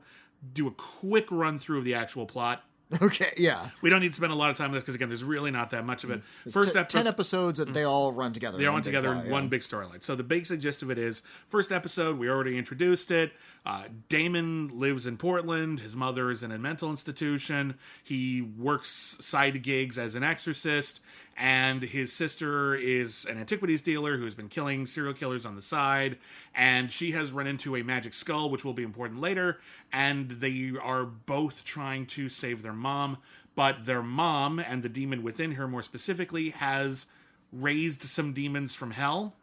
do 0.54 0.66
a 0.66 0.70
quick 0.70 1.30
run 1.30 1.58
through 1.58 1.78
of 1.78 1.84
the 1.84 1.94
actual 1.94 2.24
plot. 2.26 2.64
Okay. 3.02 3.34
Yeah. 3.36 3.68
We 3.82 3.90
don't 3.90 4.00
need 4.00 4.10
to 4.10 4.14
spend 4.14 4.32
a 4.32 4.34
lot 4.34 4.50
of 4.50 4.56
time 4.56 4.68
on 4.68 4.72
this 4.72 4.82
because 4.82 4.94
again, 4.94 5.08
there's 5.08 5.24
really 5.24 5.50
not 5.50 5.70
that 5.70 5.84
much 5.84 6.04
of 6.04 6.10
it. 6.10 6.22
It's 6.46 6.54
First 6.54 6.72
t- 6.72 6.78
episode, 6.78 6.98
ten 6.98 7.06
episodes 7.06 7.58
that 7.58 7.72
they 7.74 7.84
all 7.84 8.12
run 8.12 8.32
together. 8.32 8.56
they 8.56 8.66
all 8.66 8.74
run 8.74 8.82
together 8.82 9.12
in 9.12 9.26
yeah. 9.26 9.32
one 9.32 9.48
big 9.48 9.60
storyline. 9.60 10.02
So 10.02 10.16
the 10.16 10.22
basic 10.22 10.60
gist 10.60 10.82
of 10.82 10.90
it 10.90 10.98
is: 10.98 11.22
first 11.48 11.70
episode, 11.70 12.18
we 12.18 12.30
already 12.30 12.56
introduced 12.56 13.10
it. 13.10 13.32
Uh, 13.66 13.84
Daimon 14.08 14.70
lives 14.78 15.06
in 15.06 15.18
Portland. 15.18 15.80
His 15.80 15.94
mother 15.94 16.30
is 16.30 16.42
in 16.42 16.50
a 16.50 16.58
mental 16.58 16.88
institution. 16.88 17.74
He 18.02 18.40
works 18.40 18.88
side 19.20 19.62
gigs 19.62 19.98
as 19.98 20.14
an 20.14 20.24
exorcist, 20.24 21.00
and 21.38 21.82
his 21.82 22.12
sister 22.12 22.74
is 22.74 23.24
an 23.24 23.38
antiquities 23.38 23.80
dealer 23.80 24.16
who's 24.16 24.34
been 24.34 24.48
killing 24.48 24.86
serial 24.86 25.14
killers 25.14 25.46
on 25.46 25.54
the 25.54 25.62
side. 25.62 26.18
And 26.54 26.92
she 26.92 27.12
has 27.12 27.30
run 27.30 27.46
into 27.46 27.76
a 27.76 27.84
magic 27.84 28.12
skull, 28.12 28.50
which 28.50 28.64
will 28.64 28.74
be 28.74 28.82
important 28.82 29.20
later. 29.20 29.60
And 29.92 30.30
they 30.30 30.72
are 30.82 31.04
both 31.04 31.64
trying 31.64 32.06
to 32.06 32.28
save 32.28 32.62
their 32.62 32.72
mom. 32.72 33.18
but 33.54 33.86
their 33.86 34.02
mom 34.02 34.60
and 34.60 34.84
the 34.84 34.88
demon 34.88 35.22
within 35.22 35.52
her, 35.52 35.66
more 35.66 35.82
specifically, 35.82 36.50
has 36.50 37.06
raised 37.52 38.02
some 38.02 38.32
demons 38.32 38.74
from 38.74 38.92
hell 38.92 39.34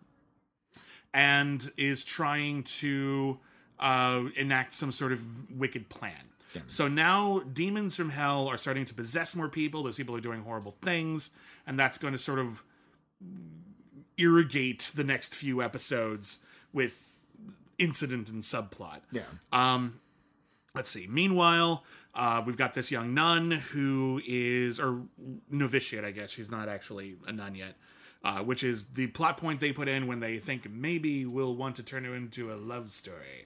and 1.14 1.72
is 1.76 2.06
trying 2.06 2.64
to 2.64 3.40
uh, 3.80 4.24
enact 4.36 4.74
some 4.74 4.92
sort 4.92 5.12
of 5.12 5.52
wicked 5.52 5.90
plan. 5.90 6.14
So 6.68 6.88
now 6.88 7.40
demons 7.40 7.96
from 7.96 8.10
hell 8.10 8.48
are 8.48 8.58
starting 8.58 8.86
to 8.86 8.94
possess 8.94 9.36
more 9.36 9.50
people. 9.50 9.84
Those 9.84 9.98
people 9.98 10.16
are 10.16 10.22
doing 10.22 10.42
horrible 10.44 10.76
things, 10.82 11.32
and 11.66 11.80
that's 11.80 11.98
going 11.98 12.14
to 12.14 12.20
sort 12.20 12.40
of 12.40 12.64
irrigate 14.18 14.92
the 14.96 15.04
next 15.04 15.36
few 15.36 15.62
episodes 15.62 16.40
with 16.74 17.20
incident 17.78 18.30
and 18.30 18.44
subplot. 18.44 19.02
Yeah. 19.12 19.24
Um, 19.52 20.00
let's 20.74 20.90
see. 20.90 21.08
Meanwhile, 21.10 21.84
uh, 22.14 22.42
we've 22.46 22.58
got 22.58 22.74
this 22.74 22.92
young 22.92 23.14
nun 23.14 23.52
who 23.52 24.22
is, 24.26 24.80
or 24.80 25.02
novitiate, 25.50 26.06
I 26.06 26.12
guess. 26.12 26.30
She's 26.30 26.50
not 26.50 26.70
actually 26.70 27.16
a 27.28 27.32
nun 27.32 27.56
yet. 27.56 27.76
Uh, 28.24 28.40
which 28.40 28.64
is 28.64 28.86
the 28.96 29.06
plot 29.06 29.38
point 29.38 29.60
they 29.60 29.72
put 29.72 29.88
in 29.88 30.08
when 30.08 30.20
they 30.20 30.40
think 30.40 30.68
maybe 30.68 31.28
we'll 31.28 31.56
want 31.56 31.76
to 31.76 31.84
turn 31.84 32.06
it 32.06 32.10
into 32.10 32.52
a 32.52 32.56
love 32.56 32.92
story, 32.92 33.46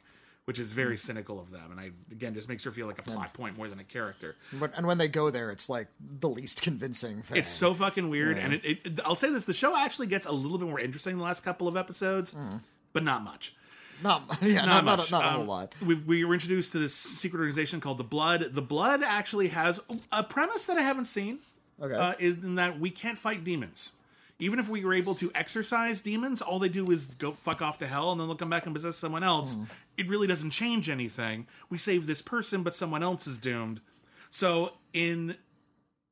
which 0.49 0.57
is 0.57 0.71
very 0.71 0.97
cynical 0.97 1.39
of 1.39 1.51
them. 1.51 1.69
And 1.69 1.79
I 1.79 1.91
again 2.11 2.33
just 2.33 2.49
makes 2.49 2.63
her 2.63 2.71
feel 2.71 2.87
like 2.87 2.97
a 2.97 3.03
plot 3.03 3.35
point 3.35 3.55
more 3.55 3.67
than 3.67 3.77
a 3.77 3.83
character. 3.83 4.35
But, 4.53 4.75
and 4.75 4.87
when 4.87 4.97
they 4.97 5.07
go 5.07 5.29
there, 5.29 5.51
it's 5.51 5.69
like 5.69 5.89
the 6.19 6.27
least 6.27 6.63
convincing 6.63 7.21
thing. 7.21 7.37
It's 7.37 7.51
so 7.51 7.75
fucking 7.75 8.09
weird, 8.09 8.39
and 8.39 8.55
it, 8.55 8.65
it. 8.65 8.99
I'll 9.05 9.13
say 9.13 9.29
this: 9.29 9.45
the 9.45 9.53
show 9.53 9.77
actually 9.77 10.07
gets 10.07 10.25
a 10.25 10.31
little 10.31 10.57
bit 10.57 10.67
more 10.67 10.79
interesting 10.79 11.17
the 11.17 11.23
last 11.23 11.43
couple 11.43 11.67
of 11.67 11.77
episodes, 11.77 12.35
but 12.93 13.03
not 13.03 13.23
much. 13.23 13.53
not 14.01 14.23
yeah, 14.41 14.65
Not, 14.65 14.65
not, 14.65 14.85
not, 14.85 14.97
much. 14.97 15.09
a, 15.09 15.11
not 15.11 15.23
a 15.23 15.27
Um, 15.27 15.33
whole 15.35 15.45
lot. 15.45 15.75
We, 15.85 15.93
we 15.93 16.25
were 16.25 16.33
introduced 16.33 16.71
to 16.71 16.79
this 16.79 16.95
secret 16.95 17.37
organization 17.37 17.79
called 17.79 17.99
the 17.99 18.03
Blood. 18.03 18.49
The 18.55 18.63
Blood 18.63 19.03
actually 19.03 19.49
has 19.49 19.79
a 20.11 20.23
premise 20.23 20.65
that 20.65 20.79
I 20.79 20.81
haven't 20.81 21.05
seen. 21.05 21.37
Okay. 21.79 21.93
Uh, 21.93 22.13
is 22.17 22.33
in 22.37 22.55
that 22.55 22.79
we 22.79 22.89
can't 22.89 23.19
fight 23.19 23.43
demons. 23.43 23.91
Even 24.41 24.57
if 24.57 24.69
we 24.69 24.85
were 24.85 24.93
able 24.93 25.15
to 25.15 25.29
exorcise 25.35 26.01
demons, 26.01 26.41
all 26.41 26.59
they 26.59 26.69
do 26.69 26.89
is 26.91 27.07
go 27.07 27.33
fuck 27.33 27.61
off 27.61 27.77
to 27.79 27.87
hell 27.87 28.11
and 28.11 28.19
then 28.19 28.27
they'll 28.27 28.37
come 28.37 28.49
back 28.49 28.65
and 28.65 28.73
possess 28.73 28.95
someone 28.95 29.23
else. 29.23 29.55
Hmm. 29.55 29.63
It 29.97 30.07
really 30.07 30.27
doesn't 30.27 30.51
change 30.51 30.89
anything. 30.89 31.45
We 31.69 31.77
save 31.77 32.07
this 32.07 32.21
person, 32.21 32.63
but 32.63 32.73
someone 32.73 33.03
else 33.03 33.27
is 33.27 33.37
doomed. 33.37 33.81
So 34.29 34.73
in 34.93 35.35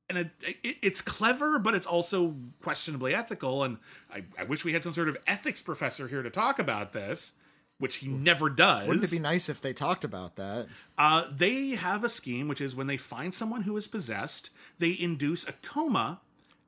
and 0.09 0.17
it, 0.17 0.29
it's 0.63 1.01
clever, 1.01 1.59
but 1.59 1.75
it's 1.75 1.85
also 1.85 2.35
questionably 2.61 3.13
ethical. 3.13 3.63
And 3.63 3.77
I, 4.13 4.23
I 4.37 4.43
wish 4.43 4.63
we 4.63 4.73
had 4.73 4.83
some 4.83 4.93
sort 4.93 5.09
of 5.09 5.17
ethics 5.27 5.61
professor 5.61 6.07
here 6.07 6.23
to 6.23 6.29
talk 6.29 6.59
about 6.59 6.93
this, 6.93 7.33
which 7.77 7.97
he 7.97 8.07
never 8.07 8.49
does. 8.49 8.87
Wouldn't 8.87 9.03
it 9.05 9.11
be 9.11 9.19
nice 9.19 9.49
if 9.49 9.59
they 9.59 9.73
talked 9.73 10.03
about 10.03 10.37
that? 10.37 10.67
Uh, 10.97 11.25
they 11.31 11.71
have 11.71 12.03
a 12.03 12.09
scheme, 12.09 12.47
which 12.47 12.61
is 12.61 12.75
when 12.75 12.87
they 12.87 12.97
find 12.97 13.33
someone 13.33 13.63
who 13.63 13.75
is 13.75 13.87
possessed, 13.87 14.49
they 14.79 14.95
induce 14.97 15.47
a 15.47 15.53
coma 15.53 16.21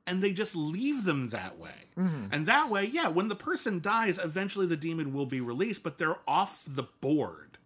and 0.09 0.21
they 0.23 0.33
just 0.33 0.55
leave 0.55 1.05
them 1.05 1.29
that 1.29 1.57
way. 1.59 1.71
And 2.31 2.45
that 2.45 2.69
way, 2.69 2.85
yeah, 2.85 3.09
when 3.09 3.27
the 3.27 3.35
person 3.35 3.81
dies, 3.81 4.17
eventually 4.17 4.65
the 4.65 4.77
demon 4.77 5.13
will 5.13 5.25
be 5.25 5.41
released, 5.41 5.83
but 5.83 5.97
they're 5.97 6.15
off 6.25 6.63
the 6.65 6.83
board. 7.01 7.57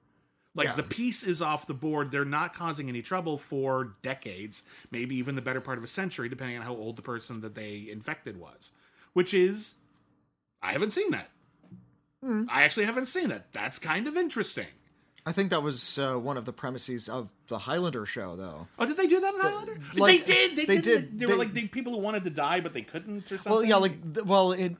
Like 0.55 0.67
Yeah. 0.69 0.75
the 0.75 0.83
piece 0.83 1.23
is 1.23 1.39
off 1.41 1.67
the 1.67 1.73
board. 1.75 2.09
They're 2.11 2.25
not 2.25 2.53
causing 2.55 2.89
any 2.89 3.01
trouble 3.03 3.37
for 3.37 3.95
decades, 4.01 4.63
maybe 4.91 5.15
even 5.17 5.35
the 5.35 5.41
better 5.43 5.61
part 5.61 5.77
of 5.77 5.83
a 5.83 5.87
century, 5.87 6.29
depending 6.29 6.57
on 6.57 6.63
how 6.63 6.73
old 6.75 6.95
the 6.95 7.01
person 7.03 7.41
that 7.41 7.53
they 7.55 7.87
infected 7.91 8.37
was. 8.37 8.71
Which 9.13 9.33
is, 9.35 9.75
I 10.63 10.71
haven't 10.71 10.91
seen 10.93 11.11
that. 11.11 11.29
I 12.49 12.63
actually 12.63 12.85
haven't 12.85 13.07
seen 13.07 13.29
it. 13.31 13.43
That's 13.51 13.77
kind 13.79 14.07
of 14.07 14.15
interesting. 14.17 14.67
I 15.25 15.31
think 15.31 15.49
that 15.51 15.61
was 15.61 15.99
uh, 15.99 16.15
one 16.15 16.37
of 16.37 16.45
the 16.45 16.53
premises 16.53 17.07
of 17.07 17.29
the 17.47 17.57
Highlander 17.57 18.05
show, 18.05 18.35
though. 18.35 18.67
Oh, 18.79 18.85
did 18.85 18.97
they 18.97 19.07
do 19.07 19.19
that 19.19 19.33
in 19.33 19.39
Highlander? 19.41 19.79
like, 19.95 20.25
they 20.25 20.33
did. 20.33 20.55
They, 20.55 20.65
they 20.65 20.81
did. 20.81 20.83
did. 20.83 21.19
They, 21.19 21.25
were 21.25 21.35
like 21.35 21.53
the 21.53 21.67
people 21.67 21.93
who 21.93 21.99
wanted 21.99 22.23
to 22.23 22.29
die, 22.29 22.59
but 22.61 22.73
they 22.73 22.81
couldn't, 22.81 23.31
or 23.31 23.37
something. 23.37 23.51
Well, 23.51 23.63
yeah, 23.63 23.75
like 23.77 23.93
well, 24.25 24.53
it, 24.53 24.75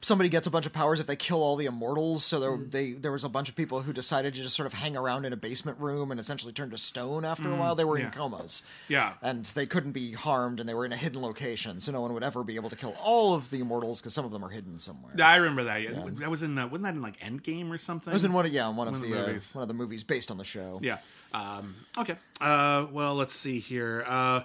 somebody 0.00 0.28
gets 0.28 0.46
a 0.46 0.50
bunch 0.50 0.66
of 0.66 0.72
powers 0.72 1.00
if 1.00 1.06
they 1.06 1.16
kill 1.16 1.42
all 1.42 1.56
the 1.56 1.66
immortals. 1.66 2.24
So 2.24 2.40
there, 2.40 2.56
Hmm. 2.56 2.70
they 2.70 2.92
there 2.92 3.12
was 3.12 3.24
a 3.24 3.28
bunch 3.28 3.48
of 3.48 3.56
people 3.56 3.82
who 3.82 3.92
decided 3.92 4.34
to 4.34 4.42
just 4.42 4.54
sort 4.54 4.66
of 4.66 4.74
hang 4.74 4.96
around 4.96 5.24
in 5.24 5.32
a 5.32 5.36
basement 5.36 5.78
room 5.78 6.10
and 6.10 6.20
essentially 6.20 6.52
turn 6.52 6.70
to 6.70 6.78
stone 6.78 7.24
after 7.24 7.50
a 7.50 7.56
while. 7.56 7.74
They 7.74 7.84
were 7.84 7.98
yeah. 7.98 8.06
in 8.06 8.10
comas. 8.10 8.62
Yeah. 8.88 9.14
and 9.22 9.44
they 9.46 9.66
couldn't 9.66 9.92
be 9.92 10.12
harmed, 10.12 10.60
and 10.60 10.68
they 10.68 10.74
were 10.74 10.86
in 10.86 10.92
a 10.92 10.96
hidden 10.96 11.20
location, 11.20 11.80
so 11.80 11.92
no 11.92 12.00
one 12.00 12.12
would 12.14 12.22
ever 12.22 12.44
be 12.44 12.56
able 12.56 12.70
to 12.70 12.76
kill 12.76 12.94
all 13.02 13.34
of 13.34 13.50
the 13.50 13.60
immortals 13.60 14.00
because 14.00 14.14
some 14.14 14.24
of 14.24 14.30
them 14.32 14.44
are 14.44 14.50
hidden 14.50 14.78
somewhere. 14.78 15.12
I 15.22 15.36
remember 15.36 15.64
that. 15.64 15.82
Yeah. 15.82 16.04
That 16.06 16.30
was 16.30 16.42
in. 16.42 16.56
Uh, 16.56 16.66
wasn't 16.66 16.84
that 16.84 16.94
in 16.94 17.02
like 17.02 17.18
Endgame 17.18 17.70
or 17.70 17.78
something? 17.78 18.12
It 18.12 18.14
was 18.14 18.24
in 18.24 18.32
one 18.32 18.46
of 18.46 18.52
yeah, 18.52 18.68
in 18.70 18.76
one, 18.76 18.88
of 18.88 18.94
of 18.94 19.00
the 19.00 19.08
the, 19.08 19.36
uh, 19.36 19.38
one 19.52 19.62
of 19.62 19.68
the 19.68 19.74
movies 19.74 20.04
based 20.04 20.30
on 20.30 20.38
the 20.38 20.44
show. 20.44 20.78
Yeah. 20.82 20.98
Um, 21.32 21.76
okay. 21.96 22.16
Uh, 22.40 22.86
well, 22.92 23.14
let's 23.14 23.34
see 23.34 23.60
here. 23.60 24.04
Uh, 24.06 24.42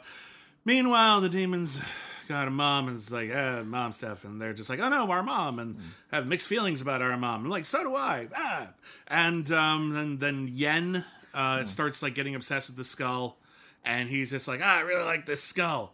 meanwhile, 0.66 1.22
the 1.22 1.30
demons 1.30 1.82
got 2.28 2.48
a 2.48 2.52
mom 2.52 2.88
and 2.88 2.98
it's 2.98 3.12
like, 3.12 3.30
eh, 3.30 3.62
mom 3.64 3.92
stuff. 3.92 4.24
And 4.24 4.42
they're 4.42 4.54
just 4.54 4.70
like, 4.70 4.80
oh 4.80 4.90
no, 4.90 5.10
our 5.12 5.24
mom. 5.24 5.60
And 5.60 5.78
have 6.12 6.28
mixed 6.28 6.48
feelings 6.48 6.82
about 6.82 7.02
our 7.02 7.16
mom. 7.18 7.42
And 7.42 7.50
like, 7.50 7.66
so 7.66 7.84
do 7.84 7.96
I. 7.96 8.28
Ah. 8.36 8.70
And 9.08 9.50
um, 9.52 9.94
then, 9.94 10.18
then 10.18 10.50
Yen 10.54 11.06
uh, 11.34 11.66
starts 11.66 12.02
like 12.02 12.16
getting 12.16 12.36
obsessed 12.36 12.68
with 12.70 12.78
the 12.78 12.84
skull. 12.84 13.38
And 13.86 14.08
he's 14.08 14.30
just 14.30 14.48
like, 14.48 14.62
ah, 14.64 14.78
I 14.78 14.82
really 14.82 15.04
like 15.04 15.26
this 15.26 15.44
skull. 15.44 15.94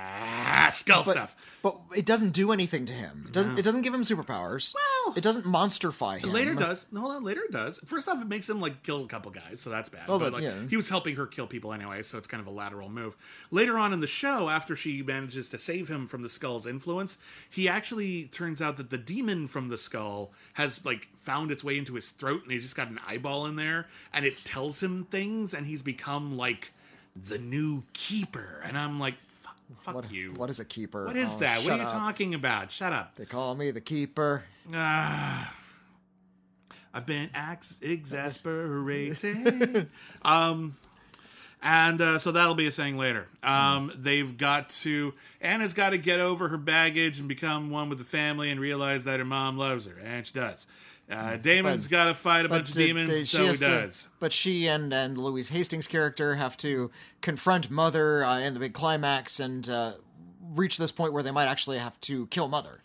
Ah, 0.00 0.68
skull 0.72 1.02
But, 1.04 1.10
stuff. 1.12 1.36
but 1.62 1.76
it 1.96 2.06
doesn't 2.06 2.30
do 2.30 2.52
anything 2.52 2.86
to 2.86 2.92
him. 2.92 3.24
It 3.26 3.32
doesn't. 3.32 3.58
It 3.58 3.62
doesn't 3.62 3.82
give 3.82 3.92
him 3.92 4.02
superpowers. 4.02 4.74
Well- 4.74 5.14
it 5.16 5.22
doesn't 5.22 5.44
monsterfy 5.46 6.18
him. 6.20 6.32
Later 6.32 6.54
does. 6.54 6.86
No, 6.92 7.00
hold 7.00 7.16
on. 7.16 7.24
Later 7.24 7.42
it 7.42 7.52
does. 7.52 7.78
First 7.86 8.08
off, 8.08 8.20
it 8.20 8.28
makes 8.28 8.48
him 8.48 8.60
like 8.60 8.82
kill 8.82 9.04
a 9.04 9.08
couple 9.08 9.30
guys, 9.30 9.60
so 9.60 9.70
that's 9.70 9.88
bad. 9.88 10.04
Oh, 10.08 10.18
but 10.18 10.32
like 10.32 10.42
yeah. 10.42 10.54
he 10.68 10.76
was 10.76 10.88
helping 10.88 11.16
her 11.16 11.26
kill 11.26 11.46
people 11.46 11.72
anyway, 11.72 12.02
so 12.02 12.18
it's 12.18 12.26
kind 12.26 12.40
of 12.40 12.46
a 12.46 12.50
lateral 12.50 12.88
move. 12.88 13.16
Later 13.50 13.78
on 13.78 13.92
in 13.92 14.00
the 14.00 14.06
show, 14.06 14.48
after 14.48 14.76
she 14.76 15.02
manages 15.02 15.48
to 15.50 15.58
save 15.58 15.88
him 15.88 16.06
from 16.06 16.22
the 16.22 16.28
skull's 16.28 16.66
influence, 16.66 17.18
he 17.48 17.68
actually 17.68 18.24
turns 18.26 18.60
out 18.60 18.76
that 18.76 18.90
the 18.90 18.98
demon 18.98 19.48
from 19.48 19.68
the 19.68 19.78
skull 19.78 20.30
has 20.54 20.84
like 20.84 21.08
found 21.16 21.50
its 21.50 21.64
way 21.64 21.76
into 21.78 21.94
his 21.94 22.10
throat, 22.10 22.42
and 22.42 22.52
he's 22.52 22.62
just 22.62 22.76
got 22.76 22.88
an 22.88 23.00
eyeball 23.06 23.46
in 23.46 23.56
there, 23.56 23.86
and 24.12 24.24
it 24.24 24.44
tells 24.44 24.82
him 24.82 25.04
things, 25.04 25.54
and 25.54 25.66
he's 25.66 25.82
become 25.82 26.36
like 26.36 26.72
the 27.16 27.38
new 27.38 27.82
keeper. 27.94 28.62
And 28.64 28.78
I'm 28.78 29.00
like, 29.00 29.14
fuck, 29.80 29.94
What, 29.94 30.12
you. 30.12 30.32
what 30.36 30.50
is 30.50 30.60
a 30.60 30.64
keeper? 30.64 31.06
what 31.06 31.16
is 31.16 31.34
Oh, 31.34 31.38
that? 31.40 31.62
What 31.62 31.72
are 31.72 31.76
you 31.76 31.82
up. 31.82 31.92
talking 31.92 32.34
about? 32.34 32.72
Shut 32.72 32.92
up. 32.92 33.16
They 33.16 33.26
call 33.26 33.54
me 33.54 33.70
the 33.70 33.80
keeper. 33.80 34.44
Ah, 34.74 35.54
I've 36.94 37.06
been 37.06 37.30
ax- 37.34 37.78
exasperated. 37.82 39.88
um, 40.22 40.76
and 41.62 42.00
uh, 42.00 42.18
so 42.18 42.32
that'll 42.32 42.54
be 42.54 42.66
a 42.66 42.70
thing 42.72 42.96
later. 42.98 43.26
Um, 43.42 43.92
They've 43.96 44.36
got 44.36 44.70
to 44.70 45.14
Anna's 45.40 45.74
got 45.74 45.90
to 45.90 45.98
get 45.98 46.20
over 46.20 46.48
her 46.48 46.56
baggage 46.58 47.18
and 47.18 47.28
become 47.28 47.70
one 47.70 47.88
with 47.88 47.98
the 47.98 48.04
family 48.04 48.50
and 48.50 48.60
realize 48.60 49.04
that 49.04 49.18
her 49.18 49.24
mom 49.24 49.58
loves 49.58 49.86
her, 49.86 49.96
and 50.02 50.26
she 50.26 50.34
does. 50.34 50.66
Uh, 51.10 51.38
Daimon's 51.38 51.86
got 51.86 52.04
to 52.04 52.14
fight 52.14 52.44
a 52.44 52.48
bunch 52.50 52.68
of 52.68 52.74
demons, 52.76 53.08
they- 53.10 53.24
so 53.24 53.46
he 53.46 53.52
to- 53.54 53.58
does. 53.64 54.08
but 54.20 54.32
she 54.32 54.66
and 54.68 54.92
and 54.92 55.16
Louise 55.16 55.48
Hastings' 55.48 55.86
character 55.86 56.34
have 56.34 56.56
to 56.58 56.90
confront 57.22 57.70
Mother 57.70 58.24
uh, 58.24 58.38
in 58.40 58.52
the 58.54 58.60
big 58.60 58.74
climax 58.74 59.40
and 59.40 59.68
uh, 59.70 59.92
reach 60.54 60.76
this 60.76 60.92
point 60.92 61.12
where 61.14 61.22
they 61.22 61.30
might 61.30 61.46
actually 61.46 61.78
have 61.78 61.98
to 62.02 62.26
kill 62.26 62.48
Mother 62.48 62.82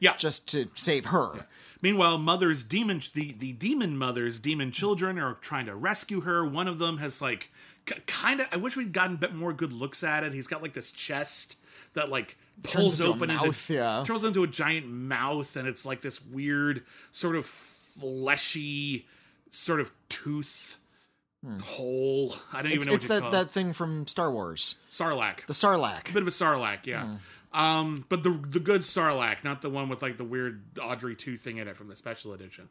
Yeah, 0.00 0.16
just 0.16 0.48
to 0.52 0.68
save 0.74 1.06
her. 1.06 1.46
Meanwhile, 1.82 2.16
mother's 2.18 2.64
demon, 2.64 3.02
the, 3.14 3.32
the 3.32 3.52
demon 3.52 3.98
mother's 3.98 4.40
demon 4.40 4.72
children 4.72 5.18
are 5.18 5.34
trying 5.34 5.66
to 5.66 5.76
rescue 5.76 6.22
her. 6.22 6.44
One 6.46 6.68
of 6.68 6.78
them 6.78 6.96
has 6.98 7.20
like 7.20 7.50
kind 8.06 8.40
of. 8.40 8.48
I 8.50 8.56
wish 8.56 8.76
we'd 8.76 8.92
gotten 8.94 9.16
a 9.16 9.18
bit 9.18 9.34
more 9.34 9.52
good 9.52 9.74
looks 9.74 10.02
at 10.02 10.24
it. 10.24 10.32
He's 10.32 10.46
got 10.46 10.62
like 10.62 10.72
this 10.72 10.90
chest 10.90 11.58
that 11.96 12.08
like 12.08 12.38
pulls 12.62 13.00
into 13.00 13.12
open 13.12 13.28
mouth, 13.28 13.46
into 13.46 13.74
yeah. 13.74 14.04
turns 14.06 14.24
into 14.24 14.42
a 14.44 14.46
giant 14.46 14.86
mouth, 14.86 15.56
and 15.56 15.66
it's 15.68 15.84
like 15.84 16.00
this 16.00 16.24
weird 16.24 16.84
sort 17.12 17.36
of 17.36 17.44
fleshy 17.44 19.06
sort 19.50 19.80
of 19.80 19.92
tooth 20.08 20.78
hole. 21.62 22.34
I 22.52 22.62
don't 22.62 22.72
even 22.72 22.78
It's, 22.78 22.86
know 22.88 22.94
it's 22.94 23.08
what 23.08 23.32
that, 23.32 23.32
that 23.32 23.50
thing 23.50 23.72
from 23.72 24.06
Star 24.06 24.30
Wars, 24.30 24.76
Sarlacc. 24.90 25.46
the 25.46 25.52
Sarlacc. 25.52 26.10
A 26.10 26.12
bit 26.12 26.22
of 26.22 26.28
a 26.28 26.32
Sarlacc, 26.32 26.86
yeah. 26.86 27.16
Um, 27.52 28.04
but 28.08 28.22
the 28.22 28.30
the 28.30 28.60
good 28.60 28.82
Sarlacc, 28.82 29.44
not 29.44 29.62
the 29.62 29.70
one 29.70 29.88
with 29.88 30.02
like 30.02 30.16
the 30.18 30.24
weird 30.24 30.62
Audrey 30.80 31.14
two 31.16 31.36
thing 31.36 31.58
in 31.58 31.68
it 31.68 31.76
from 31.76 31.88
the 31.88 31.96
special 31.96 32.32
edition. 32.32 32.68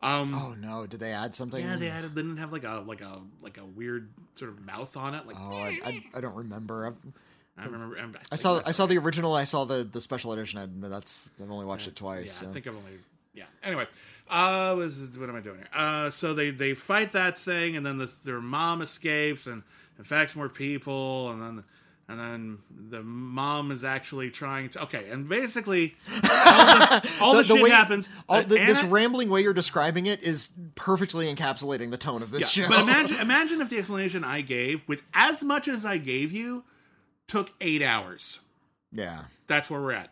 Um, 0.00 0.32
oh 0.34 0.54
no, 0.54 0.86
did 0.86 1.00
they 1.00 1.12
add 1.12 1.34
something? 1.34 1.62
Yeah, 1.64 1.76
they 1.76 1.88
added. 1.88 2.14
They 2.14 2.22
didn't 2.22 2.36
have 2.36 2.52
like 2.52 2.64
a 2.64 2.84
like 2.86 3.00
a 3.00 3.20
like 3.42 3.58
a 3.58 3.64
weird 3.64 4.10
sort 4.36 4.50
of 4.50 4.64
mouth 4.64 4.96
on 4.96 5.14
it. 5.14 5.26
Like 5.26 5.36
Oh, 5.40 5.52
I, 5.52 5.80
I, 5.84 6.04
I 6.14 6.20
don't 6.20 6.36
remember. 6.36 6.86
I've, 6.86 7.12
I 7.58 7.64
remember. 7.66 7.98
I'm- 7.98 8.16
I 8.32 8.36
saw 8.36 8.62
I 8.64 8.70
saw 8.70 8.86
the 8.86 8.98
original. 8.98 9.34
I 9.34 9.44
saw 9.44 9.64
the 9.64 9.84
the 9.84 10.00
special 10.00 10.32
edition. 10.32 10.58
And 10.58 10.82
that's 10.84 11.30
I've 11.42 11.50
only 11.50 11.66
watched 11.66 11.86
it 11.88 11.94
Yeah, 11.96 12.00
twice. 12.00 12.32
so. 12.34 12.48
I 12.48 12.52
think 12.52 12.66
I've 12.66 12.76
only. 12.76 12.92
Yeah. 13.34 13.44
Anyway, 13.62 13.86
uh, 14.30 14.74
was 14.76 15.10
what 15.18 15.28
am 15.28 15.36
I 15.36 15.40
doing 15.40 15.58
here? 15.58 15.68
Uh, 15.74 16.10
so 16.10 16.34
they 16.34 16.50
they 16.50 16.74
fight 16.74 17.12
that 17.12 17.38
thing, 17.38 17.76
and 17.76 17.84
then 17.84 17.98
the, 17.98 18.10
their 18.24 18.40
mom 18.40 18.82
escapes 18.82 19.46
and 19.46 19.62
infects 19.98 20.34
more 20.36 20.48
people, 20.48 21.30
and 21.30 21.42
then. 21.42 21.64
And 22.10 22.18
then 22.18 22.58
the 22.88 23.02
mom 23.02 23.70
is 23.70 23.84
actually 23.84 24.30
trying 24.30 24.70
to. 24.70 24.84
Okay, 24.84 25.10
and 25.10 25.28
basically, 25.28 25.94
all 26.10 26.20
the, 26.22 27.12
all 27.20 27.34
the, 27.34 27.44
shit 27.44 27.62
way- 27.62 27.68
happens. 27.68 28.08
all- 28.30 28.42
the- 28.42 28.56
this 28.56 28.82
rambling 28.84 29.28
way 29.28 29.42
you're 29.42 29.52
describing 29.52 30.06
it 30.06 30.22
is 30.22 30.48
perfectly 30.74 31.30
encapsulating 31.34 31.90
the 31.90 31.98
tone 31.98 32.22
of 32.22 32.30
this 32.30 32.56
Yeah, 32.56 32.64
show. 32.64 32.68
But 32.70 32.80
imagine, 32.84 33.18
imagine 33.20 33.60
if 33.60 33.68
the 33.68 33.76
explanation 33.76 34.24
I 34.24 34.40
gave, 34.40 34.88
with 34.88 35.02
as 35.12 35.42
much 35.44 35.68
as 35.68 35.84
I 35.84 35.98
gave 35.98 36.32
you, 36.32 36.64
took 37.28 37.52
eight 37.60 37.82
hours. 37.82 38.40
Yeah. 38.90 39.24
That's 39.46 39.70
where 39.70 39.80
we're 39.80 39.92
at. 39.92 40.10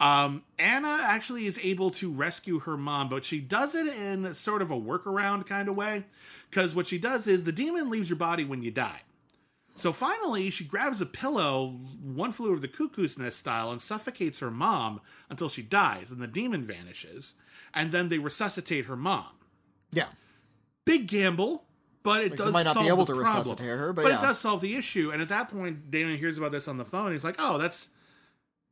Um, 0.00 0.44
Anna 0.58 0.98
actually 1.02 1.46
is 1.46 1.58
able 1.60 1.90
to 1.90 2.12
rescue 2.12 2.60
her 2.60 2.76
mom, 2.76 3.08
but 3.08 3.24
she 3.24 3.40
does 3.40 3.74
it 3.74 3.88
in 3.88 4.32
sort 4.34 4.62
of 4.62 4.70
a 4.70 4.80
workaround 4.80 5.46
kind 5.46 5.68
of 5.68 5.76
way. 5.76 6.04
Because 6.48 6.74
what 6.74 6.86
she 6.86 6.98
does 6.98 7.26
is 7.26 7.44
the 7.44 7.52
demon 7.52 7.90
leaves 7.90 8.08
your 8.08 8.18
body 8.18 8.44
when 8.44 8.62
you 8.62 8.70
die. 8.70 9.00
So 9.76 9.92
finally, 9.92 10.50
she 10.50 10.64
grabs 10.64 11.00
a 11.00 11.06
pillow, 11.06 11.78
one 12.02 12.32
flew 12.32 12.50
over 12.50 12.60
the 12.60 12.68
cuckoo's 12.68 13.18
nest 13.18 13.38
style, 13.38 13.70
and 13.70 13.80
suffocates 13.80 14.40
her 14.40 14.50
mom 14.50 15.00
until 15.30 15.48
she 15.48 15.62
dies, 15.62 16.10
and 16.10 16.20
the 16.20 16.26
demon 16.26 16.64
vanishes. 16.64 17.34
And 17.72 17.92
then 17.92 18.08
they 18.08 18.18
resuscitate 18.18 18.86
her 18.86 18.96
mom. 18.96 19.28
Yeah. 19.92 20.08
Big 20.84 21.06
gamble, 21.06 21.64
but 22.08 22.22
it 22.24 22.30
Like, 22.32 22.38
does 22.38 22.52
might 22.52 22.62
not 22.64 22.74
be 22.74 22.80
solve 22.80 22.86
able 22.86 23.04
the 23.04 23.14
to 23.14 23.20
problem. 23.20 23.36
resuscitate 23.38 23.68
her, 23.78 23.92
but 23.92 24.06
it 24.06 24.08
yeah. 24.10 24.20
does 24.20 24.38
solve 24.38 24.60
the 24.60 24.76
issue. 24.76 25.10
And 25.12 25.20
at 25.22 25.28
that 25.28 25.48
point, 25.50 25.90
Daimon 25.90 26.16
hears 26.18 26.38
about 26.38 26.52
this 26.52 26.66
on 26.68 26.76
the 26.78 26.84
phone. 26.84 27.12
He's 27.12 27.24
like, 27.24 27.36
"Oh, 27.38 27.58
that's 27.58 27.88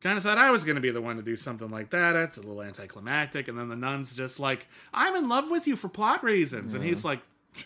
kind 0.01 0.17
of 0.19 0.25
thought 0.25 0.39
I 0.39 0.51
was 0.51 0.65
going 0.65 0.75
to 0.77 0.81
be 0.81 0.91
the 0.91 1.01
one 1.01 1.17
to 1.17 1.23
do 1.23 1.37
something 1.37 1.69
like 1.71 1.91
that. 1.91 2.13
That's 2.13 2.37
a 2.37 2.41
little 2.41 2.63
anticlimactic." 2.63 3.49
And 3.49 3.59
then 3.59 3.69
the 3.69 3.77
nun's 3.77 4.15
just 4.17 4.41
like, 4.41 4.67
"I'm 4.95 5.15
in 5.17 5.29
love 5.29 5.51
with 5.51 5.67
you 5.67 5.77
for 5.77 5.89
plot 5.89 6.23
reasons," 6.25 6.75
and 6.75 6.83
he's 6.85 7.05
like, 7.05 7.21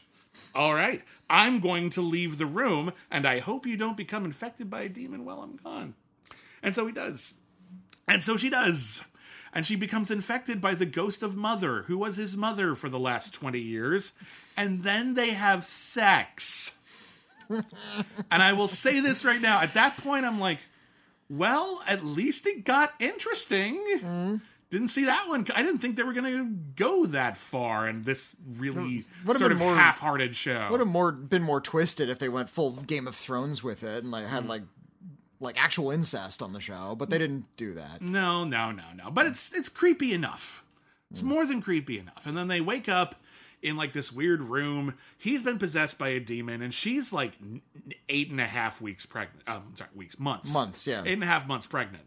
"All 0.55 0.75
right, 0.75 1.03
I'm 1.29 1.61
going 1.61 1.91
to 1.91 2.03
leave 2.03 2.39
the 2.39 2.47
room, 2.47 2.93
and 3.11 3.27
I 3.27 3.39
hope 3.39 3.67
you 3.67 3.77
don't 3.77 3.97
become 3.97 4.25
infected 4.25 4.69
by 4.71 4.83
a 4.83 4.89
demon 4.89 5.25
while 5.25 5.41
I'm 5.43 5.57
gone." 5.57 5.95
And 6.63 6.75
so 6.75 6.87
he 6.87 6.93
does. 6.93 7.35
And 8.09 8.23
so 8.23 8.37
she 8.37 8.51
does. 8.51 9.03
And 9.53 9.67
she 9.67 9.77
becomes 9.77 10.11
infected 10.11 10.61
by 10.61 10.75
the 10.75 10.87
ghost 10.87 11.23
of 11.23 11.37
mother, 11.37 11.83
who 11.83 11.99
was 11.99 12.17
his 12.17 12.37
mother 12.37 12.75
for 12.75 12.89
the 12.89 12.99
last 12.99 13.35
20 13.35 13.59
years. 13.59 14.13
And 14.57 14.83
then 14.83 15.15
they 15.15 15.31
have 15.31 15.65
sex. 15.65 16.79
and 17.49 17.65
I 18.31 18.53
will 18.53 18.69
say 18.69 19.01
this 19.01 19.25
right 19.25 19.41
now. 19.41 19.61
At 19.61 19.75
that 19.75 19.97
point, 19.97 20.25
I'm 20.25 20.39
like, 20.39 20.59
well, 21.29 21.83
at 21.87 22.05
least 22.05 22.47
it 22.47 22.65
got 22.65 22.93
interesting. 23.01 23.75
Mm-hmm. 23.77 24.37
Didn't 24.71 24.89
see 24.89 25.07
that 25.07 25.27
one. 25.27 25.45
I 25.53 25.65
didn't 25.65 25.79
think 25.79 25.97
they 25.97 26.05
were 26.05 26.13
going 26.13 26.33
to 26.33 26.45
go 26.77 27.07
that 27.07 27.37
far 27.37 27.89
in 27.89 28.03
this 28.03 28.37
really 28.57 29.05
Would've 29.25 29.41
sort 29.41 29.51
of 29.51 29.59
more- 29.59 29.75
half-hearted 29.75 30.37
show. 30.37 30.69
Would 30.71 30.79
have 30.79 30.89
more 30.89 31.11
been 31.11 31.43
more 31.43 31.61
twisted 31.61 32.09
if 32.09 32.21
they 32.21 32.29
went 32.29 32.49
full 32.49 32.73
Game 32.73 33.09
of 33.09 33.17
Thrones 33.17 33.65
with 33.65 33.83
it 33.83 34.05
and 34.05 34.13
like 34.13 34.27
had 34.27 34.45
mm. 34.45 34.49
like 34.49 34.63
like 35.41 35.63
actual 35.63 35.91
incest 35.91 36.43
on 36.43 36.53
the 36.53 36.61
show, 36.61 36.95
but 36.95 37.11
they 37.11 37.19
didn't 37.19 37.47
do 37.57 37.75
that. 37.75 38.01
No, 38.03 38.45
no, 38.45 38.71
no, 38.71 38.85
no. 38.95 39.11
But 39.11 39.27
it's 39.27 39.53
it's 39.53 39.69
creepy 39.69 40.13
enough. 40.13 40.63
It's 41.11 41.23
more 41.23 41.45
than 41.45 41.61
creepy 41.61 41.99
enough. 41.99 42.25
And 42.25 42.37
then 42.37 42.47
they 42.47 42.61
wake 42.61 42.89
up 42.89 43.17
in 43.63 43.77
like 43.77 43.93
this 43.93 44.13
weird 44.13 44.41
room. 44.43 44.95
He's 45.19 45.43
been 45.43 45.59
possessed 45.59 45.99
by 45.99 46.11
a 46.11 46.21
demon, 46.21 46.63
and 46.63 46.73
she's 46.73 47.13
like 47.13 47.33
eight 48.09 48.31
and 48.31 48.41
a 48.41 48.47
half 48.47 48.81
weeks 48.81 49.07
pregnant. 49.07 49.43
Um, 49.49 49.73
sorry, 49.75 49.91
weeks, 49.95 50.19
months, 50.21 50.53
Months, 50.53 50.87
yeah. 50.87 51.03
eight 51.05 51.15
and 51.15 51.23
a 51.25 51.27
half 51.27 51.47
months 51.49 51.67
pregnant. 51.67 52.05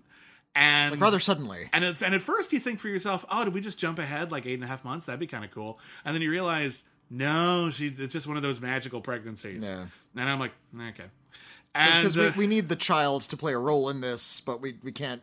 And 0.55 0.91
Like 0.91 1.01
rather 1.01 1.19
suddenly. 1.19 1.67
and 1.73 1.83
at, 1.83 2.01
and 2.03 2.13
at 2.13 2.21
first 2.21 2.53
you 2.53 2.59
think 2.59 2.79
for 2.79 2.87
yourself, 2.87 3.25
oh, 3.31 3.43
did 3.43 3.55
we 3.55 3.59
just 3.61 3.79
jump 3.79 3.97
ahead 3.97 4.31
like 4.31 4.45
eight 4.45 4.53
and 4.53 4.63
a 4.63 4.67
half 4.67 4.85
months? 4.85 5.07
That'd 5.07 5.19
be 5.19 5.25
kind 5.27 5.43
of 5.43 5.49
cool. 5.49 5.79
And 6.05 6.13
then 6.13 6.21
you 6.21 6.29
realize, 6.29 6.83
no, 7.09 7.71
she 7.73 7.87
it's 7.87 8.13
just 8.13 8.27
one 8.27 8.37
of 8.37 8.43
those 8.43 8.61
magical 8.61 9.01
pregnancies. 9.01 9.63
Yeah. 9.67 9.85
And 10.15 10.29
I'm 10.29 10.39
like, 10.39 10.51
okay. 10.79 11.05
Because 11.73 12.17
uh, 12.17 12.31
we, 12.35 12.45
we 12.45 12.47
need 12.47 12.69
the 12.69 12.75
child 12.75 13.23
to 13.23 13.37
play 13.37 13.53
a 13.53 13.57
role 13.57 13.89
in 13.89 14.01
this, 14.01 14.39
but 14.41 14.61
we, 14.61 14.75
we 14.83 14.91
can't 14.91 15.21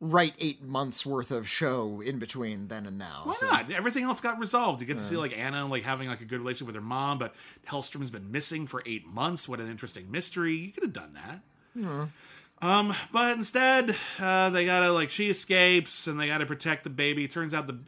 write 0.00 0.34
eight 0.40 0.62
months 0.62 1.06
worth 1.06 1.30
of 1.30 1.48
show 1.48 2.00
in 2.00 2.18
between 2.18 2.66
then 2.68 2.86
and 2.86 2.98
now. 2.98 3.20
Why 3.24 3.34
so- 3.34 3.46
not? 3.46 3.70
Everything 3.70 4.02
else 4.04 4.20
got 4.20 4.38
resolved. 4.38 4.80
You 4.80 4.86
get 4.86 4.98
to 4.98 5.04
see 5.04 5.16
like 5.16 5.36
Anna 5.38 5.66
like 5.66 5.84
having 5.84 6.08
like 6.08 6.20
a 6.20 6.24
good 6.24 6.40
relationship 6.40 6.66
with 6.66 6.74
her 6.74 6.80
mom, 6.82 7.18
but 7.18 7.34
Hellstrom's 7.68 8.10
been 8.10 8.32
missing 8.32 8.66
for 8.66 8.82
eight 8.84 9.06
months. 9.06 9.46
What 9.48 9.60
an 9.60 9.70
interesting 9.70 10.10
mystery. 10.10 10.54
You 10.54 10.72
could 10.72 10.82
have 10.82 10.92
done 10.92 11.14
that. 11.14 11.40
Um, 12.60 12.94
but 13.12 13.36
instead, 13.36 13.96
uh, 14.18 14.50
they 14.50 14.64
gotta 14.64 14.92
like 14.92 15.10
she 15.10 15.28
escapes 15.28 16.06
and 16.06 16.18
they 16.18 16.26
gotta 16.26 16.46
protect 16.46 16.84
the 16.84 16.90
baby. 16.90 17.28
Turns 17.28 17.54
out 17.54 17.66
the 17.66 17.78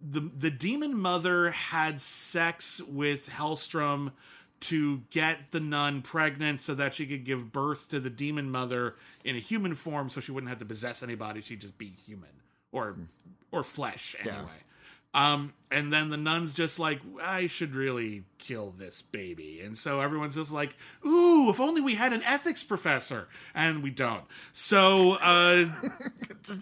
the 0.00 0.30
the 0.36 0.50
demon 0.50 0.96
mother 0.98 1.50
had 1.50 2.00
sex 2.00 2.80
with 2.80 3.28
Hellstrom 3.28 4.12
to 4.64 5.02
get 5.10 5.50
the 5.50 5.60
nun 5.60 6.02
pregnant 6.02 6.60
so 6.60 6.74
that 6.74 6.94
she 6.94 7.06
could 7.06 7.24
give 7.24 7.52
birth 7.52 7.88
to 7.90 8.00
the 8.00 8.10
demon 8.10 8.50
mother 8.50 8.96
in 9.24 9.36
a 9.36 9.40
human 9.40 9.74
form 9.74 10.08
so 10.08 10.20
she 10.20 10.32
wouldn't 10.32 10.48
have 10.48 10.58
to 10.58 10.64
possess 10.64 11.02
anybody. 11.02 11.40
She'd 11.40 11.60
just 11.60 11.78
be 11.78 11.94
human 12.06 12.30
or 12.72 12.96
or 13.52 13.62
flesh 13.62 14.16
anyway 14.20 14.63
um 15.14 15.52
and 15.70 15.92
then 15.92 16.10
the 16.10 16.16
nun's 16.16 16.52
just 16.52 16.78
like 16.78 17.00
i 17.22 17.46
should 17.46 17.74
really 17.74 18.24
kill 18.38 18.74
this 18.76 19.00
baby 19.00 19.60
and 19.62 19.78
so 19.78 20.00
everyone's 20.00 20.34
just 20.34 20.52
like 20.52 20.76
ooh 21.06 21.48
if 21.48 21.58
only 21.60 21.80
we 21.80 21.94
had 21.94 22.12
an 22.12 22.22
ethics 22.24 22.62
professor 22.62 23.28
and 23.54 23.82
we 23.82 23.90
don't 23.90 24.24
so 24.52 25.12
uh 25.14 25.64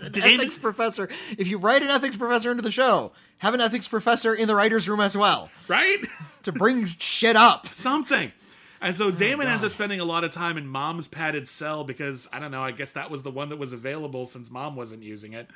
An 0.00 0.12
ethics 0.14 0.58
professor. 0.58 1.08
If 1.36 1.48
you 1.48 1.58
write 1.58 1.82
an 1.82 1.88
ethics 1.88 2.16
professor 2.16 2.52
into 2.52 2.62
the 2.62 2.70
show, 2.70 3.10
have 3.38 3.52
an 3.52 3.60
ethics 3.60 3.88
professor 3.88 4.32
in 4.32 4.46
the 4.46 4.54
writer's 4.54 4.88
room 4.88 5.00
as 5.00 5.16
well 5.16 5.50
right 5.66 5.98
to 6.44 6.52
bring 6.52 6.84
shit 6.84 7.36
up. 7.36 7.66
something. 7.74 8.32
And 8.80 8.96
so 8.96 9.12
Daimon 9.12 9.46
ends 9.46 9.64
up 9.64 9.70
spending 9.70 10.00
a 10.00 10.04
lot 10.04 10.24
of 10.24 10.32
time 10.32 10.58
in 10.58 10.66
mom's 10.66 11.06
padded 11.06 11.48
cell 11.48 11.84
because 11.84 12.28
I 12.32 12.40
don't 12.40 12.50
know, 12.50 12.62
I 12.62 12.72
guess 12.72 12.92
that 12.92 13.10
was 13.10 13.22
the 13.22 13.30
one 13.30 13.48
that 13.50 13.56
was 13.58 13.72
available 13.72 14.26
since 14.26 14.50
mom 14.50 14.74
wasn't 14.74 15.02
using 15.04 15.32
it. 15.34 15.48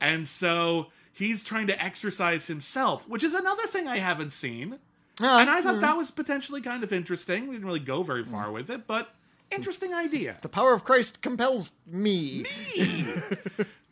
And 0.00 0.26
so 0.26 0.88
he's 1.14 1.42
trying 1.42 1.66
to 1.68 1.82
exorcise 1.82 2.46
himself, 2.46 3.08
which 3.08 3.24
is 3.24 3.34
another 3.34 3.66
thing 3.66 3.88
I 3.88 3.98
haven't 3.98 4.30
seen. 4.30 4.78
Ah, 5.22 5.40
and 5.40 5.48
I 5.48 5.62
thought 5.62 5.80
that 5.80 5.96
was 5.96 6.10
potentially 6.10 6.60
kind 6.60 6.82
of 6.82 6.92
interesting. 6.92 7.46
We 7.46 7.54
didn't 7.54 7.66
really 7.66 7.80
go 7.80 8.02
very 8.02 8.24
far 8.24 8.50
with 8.50 8.68
it, 8.68 8.86
but 8.86 9.14
interesting 9.50 9.94
idea. 9.94 10.36
The 10.42 10.48
power 10.48 10.74
of 10.74 10.84
Christ 10.84 11.22
compels 11.22 11.76
me. 11.86 12.44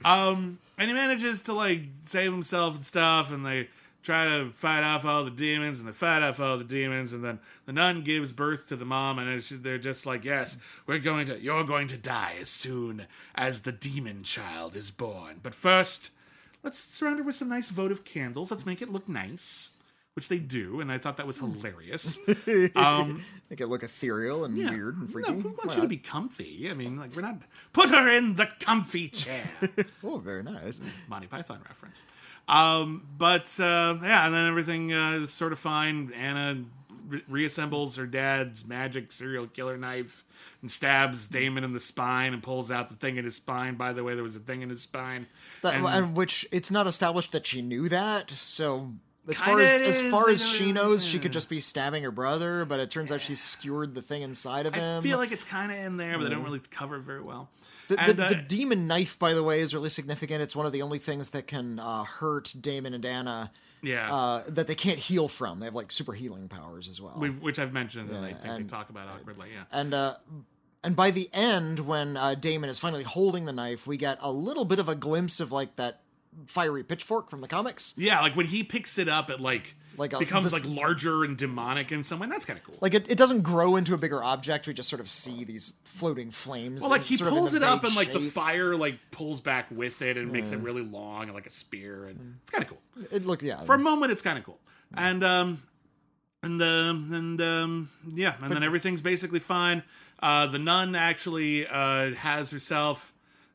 Um, 0.05 0.59
and 0.79 0.89
he 0.91 0.95
manages 0.95 1.43
to 1.43 1.53
like 1.53 1.83
save 2.07 2.33
himself 2.33 2.75
and 2.75 2.85
stuff, 2.85 3.31
and 3.31 3.47
they 3.47 3.69
try 4.03 4.25
to 4.25 4.51
fight 4.51 4.83
off 4.83 5.05
all 5.05 5.25
the 5.25 5.31
demons, 5.31 5.79
and 5.79 5.89
they 5.89 5.93
fight 5.93 6.23
off 6.23 6.41
all 6.41 6.59
the 6.59 6.65
demons, 6.65 7.13
and 7.13 7.23
then 7.25 7.39
the 7.67 7.73
nun 7.73 8.03
gives 8.03 8.33
birth 8.33 8.67
to 8.69 8.77
the 8.77 8.85
mom, 8.85 9.19
and 9.19 9.29
it's, 9.29 9.51
they're 9.51 9.79
just 9.79 10.05
like, 10.07 10.25
"Yes, 10.25 10.57
we're 10.87 10.99
going 10.99 11.27
to, 11.27 11.39
you're 11.41 11.65
going 11.65 11.87
to 11.89 11.97
die 11.97 12.37
as 12.41 12.49
soon 12.49 13.07
as 13.35 13.61
the 13.63 13.73
demon 13.73 14.25
child 14.25 14.75
is 14.75 14.91
born, 14.91 15.39
but 15.43 15.55
first, 15.55 16.11
let's 16.63 16.79
surround 16.79 17.19
her 17.19 17.25
with 17.25 17.37
some 17.37 17.49
nice 17.49 17.69
votive 17.69 18.05
candles. 18.05 18.51
Let's 18.51 18.67
make 18.67 18.83
it 18.83 18.91
look 18.91 19.09
nice." 19.09 19.71
Which 20.15 20.29
they 20.29 20.37
do, 20.37 20.83
and 20.83 20.93
I 20.93 20.99
thought 20.99 21.17
that 21.17 21.27
was 21.27 21.39
hilarious. 21.39 22.19
um, 22.77 23.25
Make 23.49 23.63
it 23.63 23.69
look 23.69 23.83
ethereal 23.83 24.45
and 24.45 24.59
yeah. 24.59 24.69
weird 24.71 24.99
and 24.99 25.11
freaky. 25.11 25.33
No, 25.33 25.39
we 25.39 25.51
want 25.51 25.75
you 25.75 25.81
to 25.81 25.89
be 25.89 25.97
comfy. 25.97 26.69
I 26.71 26.75
mean, 26.75 26.99
like 26.99 27.17
we're 27.17 27.23
not. 27.23 27.37
Put 27.73 27.89
her 27.89 28.11
in 28.15 28.35
the 28.35 28.47
comfy 28.61 29.09
chair. 29.09 29.49
Oh, 30.05 30.19
very 30.19 30.43
nice. 30.43 30.83
Monty 31.09 31.29
Python 31.29 31.61
reference. 31.67 32.03
Um, 32.47 33.07
but 33.17 33.59
uh, 33.59 33.97
yeah, 34.03 34.27
and 34.27 34.35
then 34.35 34.49
everything 34.49 34.93
uh, 34.93 35.13
is 35.13 35.33
sort 35.33 35.53
of 35.53 35.59
fine. 35.59 36.13
Anna 36.15 36.63
re- 37.07 37.23
reassembles 37.31 37.97
her 37.97 38.07
dad's 38.07 38.67
magic 38.67 39.13
serial 39.13 39.47
killer 39.47 39.77
knife 39.77 40.25
and 40.61 40.71
stabs 40.71 41.29
Daimon 41.29 41.65
in 41.65 41.73
the 41.73 41.81
spine 41.81 42.33
and 42.33 42.43
pulls 42.43 42.71
out 42.71 42.89
the 42.89 42.95
thing 42.95 43.17
in 43.17 43.25
his 43.25 43.37
spine. 43.37 43.75
By 43.77 43.93
the 43.93 44.05
way, 44.05 44.15
there 44.15 44.23
was 44.25 44.37
a 44.37 44.41
thing 44.41 44.63
in 44.63 44.69
his 44.71 44.83
spine. 44.83 45.27
That, 45.63 45.75
And- 45.75 45.87
and, 45.87 46.17
which 46.17 46.47
it's 46.53 46.71
not 46.71 46.87
established 46.87 47.33
that 47.33 47.47
she 47.47 47.63
knew 47.63 47.89
that. 47.89 48.31
So 48.31 48.93
as 49.29 49.39
far 49.39 49.61
as 49.61 49.83
as 49.83 50.01
is, 50.01 50.11
far 50.11 50.31
as 50.31 50.47
she 50.47 50.73
knows, 50.73 51.05
she 51.05 51.19
could 51.19 51.33
just 51.33 51.49
be 51.49 51.61
stabbing 51.61 52.03
her 52.03 52.11
brother. 52.11 52.65
But 52.65 52.81
it 52.81 52.91
turns 52.91 53.13
out 53.13 53.21
she 53.21 53.35
skewered 53.35 53.95
the 53.95 54.03
thing 54.03 54.23
inside 54.23 54.67
of 54.67 54.75
him. 54.75 54.99
I 54.99 55.03
feel 55.03 55.19
like 55.19 55.33
it's 55.33 55.45
kind 55.45 55.71
of 55.71 55.79
in 55.79 55.97
there, 55.97 56.19
but 56.19 56.25
they 56.25 56.31
don't 56.31 56.45
really 56.45 56.61
cover 56.71 56.97
it 56.97 57.03
very 57.03 57.23
well. 57.23 57.49
the, 57.89 58.01
and, 58.01 58.17
the, 58.17 58.25
uh, 58.25 58.29
the 58.31 58.35
demon 58.37 58.87
knife, 58.87 59.19
by 59.19 59.35
the 59.35 59.43
way, 59.43 59.61
is 59.61 59.75
really 59.75 59.91
significant. 59.91 60.43
It's 60.43 60.57
one 60.57 60.67
of 60.67 60.73
the 60.73 60.83
only 60.83 60.99
things 60.99 61.31
that 61.31 61.47
can 61.47 61.79
uh, 61.79 62.05
hurt 62.05 62.53
Daimon 62.61 62.95
and 62.95 63.05
Anna. 63.05 63.53
Yeah. 63.83 64.15
Uh, 64.15 64.43
that 64.49 64.69
they 64.69 64.77
can't 64.77 64.99
heal 64.99 65.27
from. 65.29 65.59
They 65.61 65.67
have 65.67 65.75
like 65.75 65.91
super 65.91 66.13
healing 66.13 66.49
powers 66.49 66.89
as 66.89 67.01
well. 67.01 67.15
we, 67.19 67.31
which 67.31 67.59
I've 67.59 67.73
mentioned 67.73 68.11
that 68.11 68.23
I 68.23 68.33
think 68.33 68.45
we 68.45 68.51
and- 68.51 68.71
talk 68.71 68.91
about 68.91 69.09
awkwardly. 69.09 69.49
Yeah. 69.53 69.65
and 69.73 69.93
uh 69.93 70.15
and 70.85 70.97
by 70.97 71.11
the 71.11 71.29
end 71.33 71.81
when 71.81 72.17
uh, 72.17 72.35
daimon 72.39 72.69
is 72.69 72.79
finally 72.79 73.03
holding 73.05 73.45
the 73.45 73.53
knife 73.53 73.87
we 73.87 73.97
get 73.97 74.19
a 74.21 74.33
little 74.33 74.65
bit 74.65 74.79
of 74.79 74.89
a 74.89 74.95
glimpse 74.95 75.39
of 75.41 75.53
like 75.53 75.77
that 75.77 76.01
fiery 76.47 76.83
pitchfork 76.85 77.29
from 77.31 77.41
the 77.41 77.49
comics 77.49 77.95
Yeah, 77.97 78.21
like 78.21 78.35
when 78.37 78.47
he 78.47 78.63
picks 78.63 78.99
it 78.99 79.09
up, 79.09 79.29
it 79.31 79.39
like 79.41 79.75
Like 79.97 80.13
a- 80.15 80.19
becomes 80.19 80.51
this- 80.51 80.65
like 80.65 80.65
larger 80.67 81.25
and 81.25 81.37
demonic 81.37 81.93
in 81.93 82.03
some 82.05 82.19
way. 82.19 82.27
That's 82.29 82.45
kind 82.45 82.59
of 82.59 82.65
cool. 82.65 82.77
like 82.81 82.95
it, 82.95 83.11
it 83.11 83.19
doesn't 83.19 83.43
grow 83.43 83.77
into 83.77 83.93
a 83.95 83.99
bigger 83.99 84.23
object 84.23 84.67
we 84.67 84.75
just 84.75 84.89
sort 84.89 85.01
of 85.01 85.09
see 85.11 85.45
these 85.45 85.75
floating 85.85 86.31
flames 86.31 86.81
Well, 86.81 86.91
like 86.91 87.03
he 87.03 87.17
pulls 87.19 87.55
it 87.55 87.63
up 87.63 87.85
and 87.85 87.95
like 87.95 88.13
the 88.13 88.21
fire 88.21 88.75
like 88.77 88.99
pulls 89.11 89.41
back 89.41 89.67
with 89.71 90.01
it 90.03 90.17
and 90.17 90.33
makes 90.33 90.53
it 90.53 90.61
really 90.61 90.83
long 90.83 91.25
and 91.25 91.35
like 91.35 91.47
a 91.47 91.51
spear 91.51 92.07
and 92.07 92.39
it's 92.43 92.51
kind 92.51 92.65
of 92.65 92.71
cool. 92.71 92.81
it 93.11 93.25
look 93.25 93.43
yeah 93.43 93.59
For 93.63 93.75
a 93.75 93.79
moment, 93.79 94.11
it's 94.13 94.23
kind 94.23 94.39
of 94.39 94.45
cool. 94.45 94.59
And 94.95 95.23
um, 95.23 95.63
and 96.43 96.61
um, 96.61 97.11
and 97.13 97.41
um, 97.41 97.91
yeah, 98.15 98.35
and 98.43 98.51
then 98.53 98.63
everything's 98.63 99.01
basically 99.01 99.39
fine. 99.39 99.83
Uh, 100.21 100.47
the 100.47 100.59
nun 100.59 100.95
actually 100.97 101.67
uh 101.67 102.13
has 102.15 102.51
herself 102.51 103.12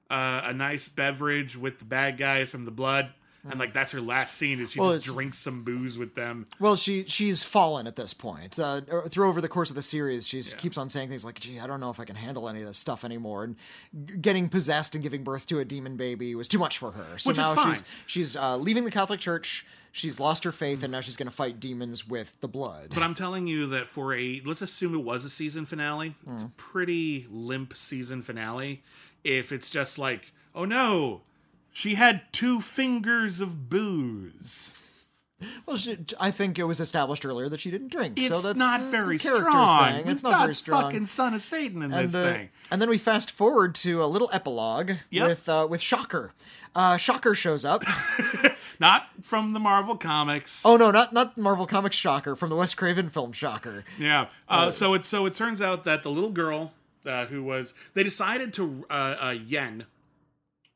uh, 0.10 0.41
a 0.45 0.53
nice 0.53 0.88
beverage 0.88 1.58
with 1.58 1.80
the 1.80 1.86
bad 1.86 2.18
guys 2.18 2.49
from 2.49 2.66
the 2.66 2.72
blood. 2.72 3.10
and 3.49 3.60
like 3.60 3.74
that's 3.74 3.93
her 3.93 4.01
last 4.01 4.34
scene 4.36 4.60
is 4.60 4.72
she 4.72 4.80
Well, 4.80 4.93
just 4.93 5.05
drinks 5.05 5.38
some 5.38 5.64
booze 5.64 5.97
with 5.97 6.16
them. 6.16 6.45
Well, 6.60 6.76
she 6.76 7.05
she's 7.05 7.43
fallen 7.43 7.88
at 7.88 7.95
this 7.95 8.14
point. 8.14 8.60
Uh, 8.60 8.82
through 9.10 9.30
over 9.30 9.39
the 9.39 9.47
course 9.47 9.70
of 9.70 9.76
the 9.78 9.82
series, 9.82 10.28
she 10.28 10.41
keeps 10.43 10.78
on 10.78 10.89
saying 10.89 11.08
things 11.08 11.24
like, 11.24 11.39
"Gee, 11.39 11.58
I 11.60 11.66
don't 11.68 11.80
know 11.80 11.89
if 11.89 11.99
I 11.99 12.03
can 12.05 12.18
handle 12.18 12.49
any 12.49 12.60
of 12.62 12.68
this 12.68 12.78
stuff 12.78 13.05
anymore." 13.05 13.43
And 13.45 14.22
getting 14.22 14.49
possessed 14.49 14.95
and 14.95 15.03
giving 15.03 15.24
birth 15.24 15.45
to 15.47 15.60
a 15.60 15.66
demon 15.66 15.95
baby 15.95 16.36
was 16.36 16.47
too 16.49 16.60
much 16.60 16.78
for 16.78 16.91
her. 16.91 17.18
So 17.20 17.30
Which 17.30 17.38
now 17.38 17.55
she's 17.70 17.84
she's 18.05 18.36
uh, 18.36 18.58
leaving 18.58 18.84
the 18.84 18.91
Catholic 18.91 19.20
Church. 19.22 19.66
She's 19.93 20.20
lost 20.20 20.43
her 20.43 20.51
faith, 20.51 20.84
and 20.84 20.91
now 20.91 21.01
she's 21.01 21.16
going 21.16 21.30
to 21.30 21.34
fight 21.36 21.60
demons 21.60 22.08
with 22.08 22.39
the 22.41 22.47
blood. 22.47 22.89
But 22.93 23.01
I'm 23.01 23.16
telling 23.16 23.47
you 23.47 23.66
that 23.68 23.88
for 23.88 24.14
a 24.14 24.41
let's 24.45 24.62
assume 24.62 24.93
it 24.93 25.03
was 25.03 25.24
a 25.26 25.30
season 25.30 25.66
finale, 25.66 26.16
it's 26.34 26.43
Hmm. 26.43 26.47
a 26.47 26.51
pretty 26.58 27.26
limp 27.32 27.76
season 27.78 28.22
finale. 28.22 28.84
If 29.28 29.51
it's 29.51 29.69
just 29.69 29.99
like, 29.99 30.32
oh 30.55 30.63
no, 30.65 31.21
she 31.73 31.95
had 31.95 32.21
two 32.32 32.61
fingers 32.61 33.39
of 33.41 33.69
booze. 33.69 34.73
Well, 35.67 35.78
she, 35.78 35.97
I 36.19 36.32
think 36.32 36.57
it 36.57 36.63
was 36.63 36.80
established 36.80 37.23
earlier 37.25 37.47
that 37.49 37.59
she 37.59 37.69
didn't 37.69 37.91
drink. 37.91 38.17
It's 38.17 38.30
so 38.30 38.39
that's 38.41 38.57
not 38.57 38.82
very 38.89 39.19
strong. 39.19 39.86
Thing. 39.91 39.97
We've 40.05 40.13
It's 40.13 40.23
not 40.23 40.32
got 40.32 40.41
very 40.43 40.55
strong. 40.55 40.82
fucking 40.84 41.05
son 41.05 41.34
of 41.36 41.43
Satan 41.43 41.84
in 41.84 41.93
and, 41.93 42.07
this 42.07 42.15
uh, 42.15 42.23
thing. 42.23 42.49
and 42.71 42.82
then 42.82 42.89
we 42.89 42.97
fast 42.97 43.30
forward 43.30 43.75
to 43.75 44.01
a 44.03 44.07
little 44.07 44.30
epilogue 44.34 44.93
Yep. 45.11 45.28
with 45.28 45.49
uh, 45.49 45.67
with 45.69 45.82
Shocker. 45.82 46.34
Uh, 46.73 46.97
Shocker 46.97 47.36
shows 47.36 47.65
up. 47.65 47.84
Not 48.80 49.09
from 49.23 49.53
the 49.53 49.59
Marvel 49.59 49.95
comics. 49.95 50.63
oh 50.65 50.78
no, 50.78 50.89
not 50.91 51.11
not 51.13 51.38
Marvel 51.38 51.65
Comics 51.65 51.95
Shocker 51.95 52.36
from 52.36 52.49
the 52.49 52.55
Wes 52.55 52.73
Craven 52.75 53.09
film 53.09 53.32
Shocker. 53.32 53.84
Yeah. 53.99 54.28
Uh, 54.47 54.69
so 54.71 54.93
it 54.93 55.05
so 55.05 55.25
it 55.25 55.34
turns 55.36 55.61
out 55.61 55.84
that 55.86 56.03
the 56.03 56.11
little 56.11 56.30
girl 56.32 56.73
uh, 57.08 57.26
who 57.26 57.43
was 57.43 57.74
they 57.93 58.03
decided 58.03 58.53
to 58.55 58.86
uh, 58.89 59.16
uh, 59.20 59.36
Yen 59.45 59.86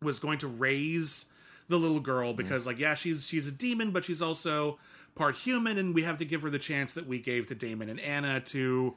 was 0.02 0.20
going 0.20 0.40
to 0.40 0.48
raise 0.48 1.26
the 1.68 1.78
little 1.78 2.00
girl 2.00 2.34
because 2.34 2.66
like 2.66 2.80
yeah 2.80 2.96
she's 2.96 3.28
she's 3.28 3.48
a 3.48 3.52
demon 3.52 3.92
but 3.92 4.04
she's 4.04 4.22
also 4.22 4.78
part 5.16 5.36
human 5.36 5.78
and 5.78 5.94
we 5.94 6.04
have 6.04 6.18
to 6.18 6.26
give 6.26 6.42
her 6.42 6.50
the 6.50 6.60
chance 6.60 6.94
that 6.94 7.08
we 7.08 7.20
gave 7.20 7.48
to 7.48 7.56
Daimon 7.56 7.90
and 7.90 8.00
Anna 8.00 8.40
to 8.42 8.96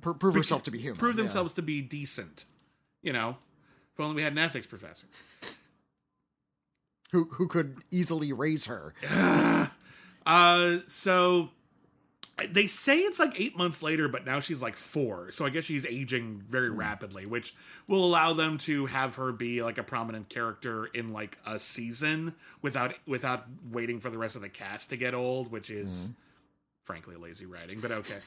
Pr- 0.00 0.12
prove 0.12 0.34
herself 0.34 0.62
to 0.64 0.70
be 0.70 0.78
human. 0.78 0.98
prove 0.98 1.16
yeah. 1.16 1.22
themselves 1.22 1.54
to 1.54 1.62
be 1.62 1.80
decent. 1.80 2.44
You 3.02 3.12
know, 3.12 3.36
if 3.92 4.00
only 4.00 4.14
we 4.16 4.22
had 4.22 4.32
an 4.32 4.38
ethics 4.38 4.66
professor. 4.66 5.06
Who 7.12 7.24
who 7.24 7.48
could 7.48 7.78
easily 7.90 8.32
raise 8.32 8.66
her? 8.66 8.94
Uh, 10.26 10.78
so 10.88 11.50
they 12.50 12.66
say 12.66 12.98
it's 12.98 13.18
like 13.18 13.40
eight 13.40 13.56
months 13.56 13.82
later, 13.82 14.08
but 14.08 14.26
now 14.26 14.40
she's 14.40 14.60
like 14.60 14.76
four. 14.76 15.30
So 15.30 15.46
I 15.46 15.50
guess 15.50 15.64
she's 15.64 15.86
aging 15.86 16.42
very 16.48 16.70
rapidly, 16.70 17.26
which 17.26 17.54
will 17.86 18.04
allow 18.04 18.32
them 18.32 18.58
to 18.58 18.86
have 18.86 19.14
her 19.16 19.30
be 19.32 19.62
like 19.62 19.78
a 19.78 19.84
prominent 19.84 20.28
character 20.28 20.86
in 20.86 21.12
like 21.12 21.38
a 21.46 21.60
season 21.60 22.34
without 22.60 22.94
without 23.06 23.46
waiting 23.70 24.00
for 24.00 24.10
the 24.10 24.18
rest 24.18 24.34
of 24.34 24.42
the 24.42 24.48
cast 24.48 24.90
to 24.90 24.96
get 24.96 25.14
old, 25.14 25.52
which 25.52 25.70
is 25.70 26.10
frankly 26.84 27.16
lazy 27.16 27.46
writing, 27.46 27.80
but 27.80 27.92
okay. 27.92 28.18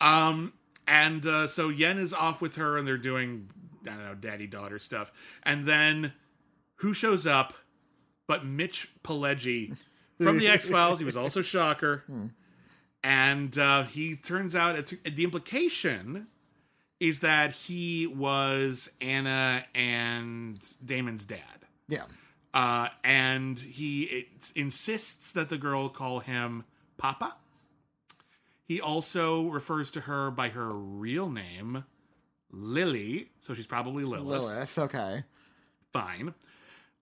Um, 0.00 0.52
and 0.86 1.26
uh, 1.26 1.46
so 1.46 1.68
Yen 1.68 1.98
is 1.98 2.12
off 2.12 2.42
with 2.42 2.56
her, 2.56 2.76
and 2.76 2.86
they're 2.86 2.98
doing 2.98 3.48
I 3.86 3.90
don't 3.90 4.04
know 4.04 4.14
daddy 4.14 4.46
daughter 4.46 4.78
stuff, 4.78 5.10
and 5.42 5.66
then 5.66 6.12
who 6.76 6.92
shows 6.94 7.26
up? 7.26 7.54
But 8.26 8.44
Mitch 8.44 8.90
Pileggi 9.02 9.76
from 10.22 10.38
the 10.38 10.48
X 10.48 10.68
Files. 10.68 10.98
He 10.98 11.04
was 11.04 11.16
also 11.16 11.42
Shocker, 11.42 12.04
and 13.04 13.56
uh, 13.58 13.84
he 13.84 14.16
turns 14.16 14.56
out 14.56 14.92
the 15.04 15.24
implication 15.24 16.26
is 16.98 17.20
that 17.20 17.52
he 17.52 18.06
was 18.06 18.90
Anna 19.00 19.64
and 19.74 20.58
Daimon's 20.84 21.26
dad. 21.26 21.40
Yeah. 21.86 22.04
Uh, 22.54 22.88
and 23.04 23.58
he 23.58 24.04
it, 24.04 24.28
insists 24.56 25.32
that 25.32 25.50
the 25.50 25.58
girl 25.58 25.90
call 25.90 26.20
him 26.20 26.64
Papa. 26.96 27.36
He 28.64 28.80
also 28.80 29.48
refers 29.48 29.90
to 29.90 30.00
her 30.00 30.30
by 30.30 30.48
her 30.48 30.70
real 30.70 31.28
name, 31.28 31.84
Lily. 32.50 33.28
So 33.40 33.52
she's 33.52 33.66
probably 33.66 34.04
Lilith. 34.04 34.42
Lilith. 34.42 34.78
Okay. 34.78 35.24
Fine. 35.92 36.32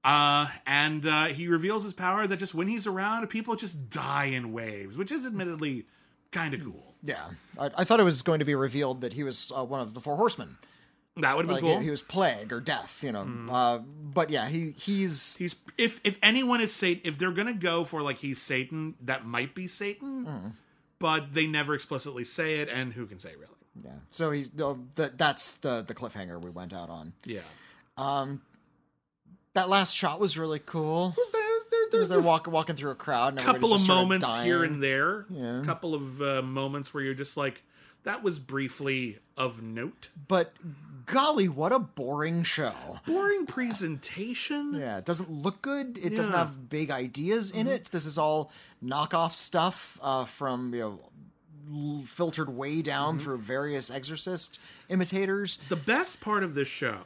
Uh, 0.05 0.49
and 0.67 1.07
uh, 1.07 1.27
he 1.27 1.47
reveals 1.49 1.85
his 1.85 1.93
power 1.93 2.27
that 2.27 2.39
just 2.39 2.55
when 2.55 2.67
he's 2.69 2.87
around, 2.87 3.27
people 3.29 3.55
just 3.55 3.89
die 3.91 4.25
in 4.27 4.53
waves, 4.53 4.97
which 4.99 5.13
is 5.13 5.25
admittedly 5.25 5.87
kind 6.33 6.55
of 6.55 6.65
cool. 6.65 6.95
Yeah. 7.05 7.21
I, 7.59 7.71
I 7.79 7.85
thought 7.85 8.01
it 8.01 8.05
was 8.05 8.23
going 8.23 8.41
to 8.41 8.45
be 8.45 8.55
revealed 8.55 9.01
that 9.03 9.13
he 9.13 9.23
was 9.23 9.53
uh, 9.57 9.65
one 9.65 9.81
of 9.81 9.95
the 9.95 10.01
four 10.01 10.17
horsemen. 10.17 10.57
That 11.19 11.37
would 11.37 11.45
have 11.45 11.53
Like 11.53 11.63
been 11.63 11.71
cool. 11.73 11.79
he, 11.81 11.85
he 11.85 11.91
was 11.91 12.01
plague 12.03 12.53
or 12.53 12.61
death, 12.61 13.05
you 13.05 13.13
know. 13.13 13.29
Uh, 13.51 13.79
but 13.79 14.31
yeah, 14.31 14.49
he 14.49 14.71
he's 14.79 15.37
He's 15.37 15.55
if 15.77 16.01
if 16.05 16.19
anyone 16.23 16.63
is 16.63 16.73
Satan, 16.73 17.03
if 17.05 17.19
they're 17.19 17.33
gonna 17.33 17.53
go 17.53 17.85
for 17.85 18.01
like 18.01 18.17
he's 18.17 18.41
Satan, 18.41 18.95
that 19.03 19.27
might 19.27 19.55
be 19.55 19.67
Satan, 19.67 20.55
but 20.99 21.35
they 21.35 21.47
never 21.47 21.75
explicitly 21.75 22.25
say 22.25 22.61
it, 22.61 22.71
and 22.71 22.95
who 22.95 23.05
can 23.05 23.19
say 23.19 23.33
really? 23.35 23.53
yeah. 23.85 23.91
So 24.11 24.31
he's 24.31 24.51
uh, 24.59 24.73
that 24.97 25.19
that's 25.19 25.57
the 25.57 25.83
the 25.83 25.95
cliffhanger 25.95 26.41
we 26.41 26.49
went 26.49 26.73
out 26.73 26.89
on. 26.89 27.13
Yeah. 27.27 27.41
That 29.55 29.69
last 29.69 29.95
shot 29.95 30.19
was 30.21 30.39
really 30.39 30.61
cool. 30.61 31.15
There, 31.71 31.81
there's 31.91 32.09
They're 32.09 32.19
a 32.19 32.23
walk, 32.23 32.47
walking 32.47 32.77
through 32.77 32.91
a 32.93 32.95
crowd. 32.95 33.39
A 33.39 33.43
couple 33.43 33.73
of 33.75 33.87
moments 33.87 34.27
dying. 34.27 34.45
here 34.47 34.65
and 34.65 34.83
there, 34.83 35.27
Yeah. 35.31 35.61
a 35.61 35.65
couple 35.65 35.95
of 35.95 36.21
uh, 36.23 36.43
moments 36.43 36.93
where 36.95 37.03
you're 37.03 37.15
just 37.15 37.37
like, 37.37 37.63
that 38.05 38.23
was 38.23 38.39
briefly 38.39 39.19
of 39.37 39.63
note. 39.63 40.09
But 40.29 40.55
golly, 41.07 41.49
what 41.49 41.73
a 41.73 41.79
boring 41.79 42.43
show. 42.45 42.75
Boring 43.07 43.47
presentation. 43.47 44.75
Yeah, 44.75 44.99
it 44.99 45.05
doesn't 45.05 45.31
look 45.31 45.63
good. 45.63 45.99
It 45.99 46.11
doesn't 46.17 46.33
Mm-hmm. 46.33 46.39
have 46.39 46.69
big 46.71 46.91
ideas 46.91 47.51
in 47.51 47.67
it. 47.69 47.87
This 47.93 48.07
is 48.07 48.19
all 48.19 48.51
knockoff 48.85 49.33
stuff 49.33 49.99
uh, 50.03 50.25
from 50.25 50.75
you 50.75 50.81
know 50.81 52.03
filtered 52.05 52.49
way 52.49 52.83
down 52.83 53.15
Mm-hmm. 53.17 53.25
through 53.25 53.39
various 53.39 53.91
Exorcist 53.91 54.61
imitators. 54.89 55.59
The 55.69 55.77
best 55.77 56.21
part 56.21 56.43
of 56.43 56.55
this 56.55 56.69
show, 56.69 56.99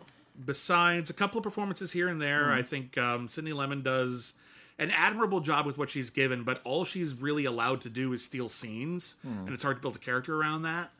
besides 0.45 1.11
a 1.11 1.14
couple 1.14 1.39
of 1.39 1.45
performances 1.45 1.93
here 1.93 2.09
and 2.09 2.20
there, 2.20 2.51
I 2.51 2.62
think 2.62 2.97
um, 2.99 3.28
Sydney 3.28 3.53
Lemmon 3.53 3.82
does 3.82 4.34
an 4.78 4.91
admirable 4.91 5.41
job 5.41 5.64
with 5.66 5.78
what 5.78 5.89
she's 5.91 6.11
given, 6.11 6.43
but 6.45 6.61
all 6.64 6.84
she's 6.84 7.14
really 7.14 7.45
allowed 7.47 7.80
to 7.82 7.89
do 7.91 8.12
is 8.12 8.24
steal 8.24 8.49
scenes, 8.49 9.16
Hmm. 9.22 9.47
and 9.47 9.51
it's 9.51 9.62
hard 9.62 9.76
to 9.76 9.82
build 9.82 9.97
a 9.97 9.99
character 10.01 10.37
around 10.39 10.62
that. 10.62 10.91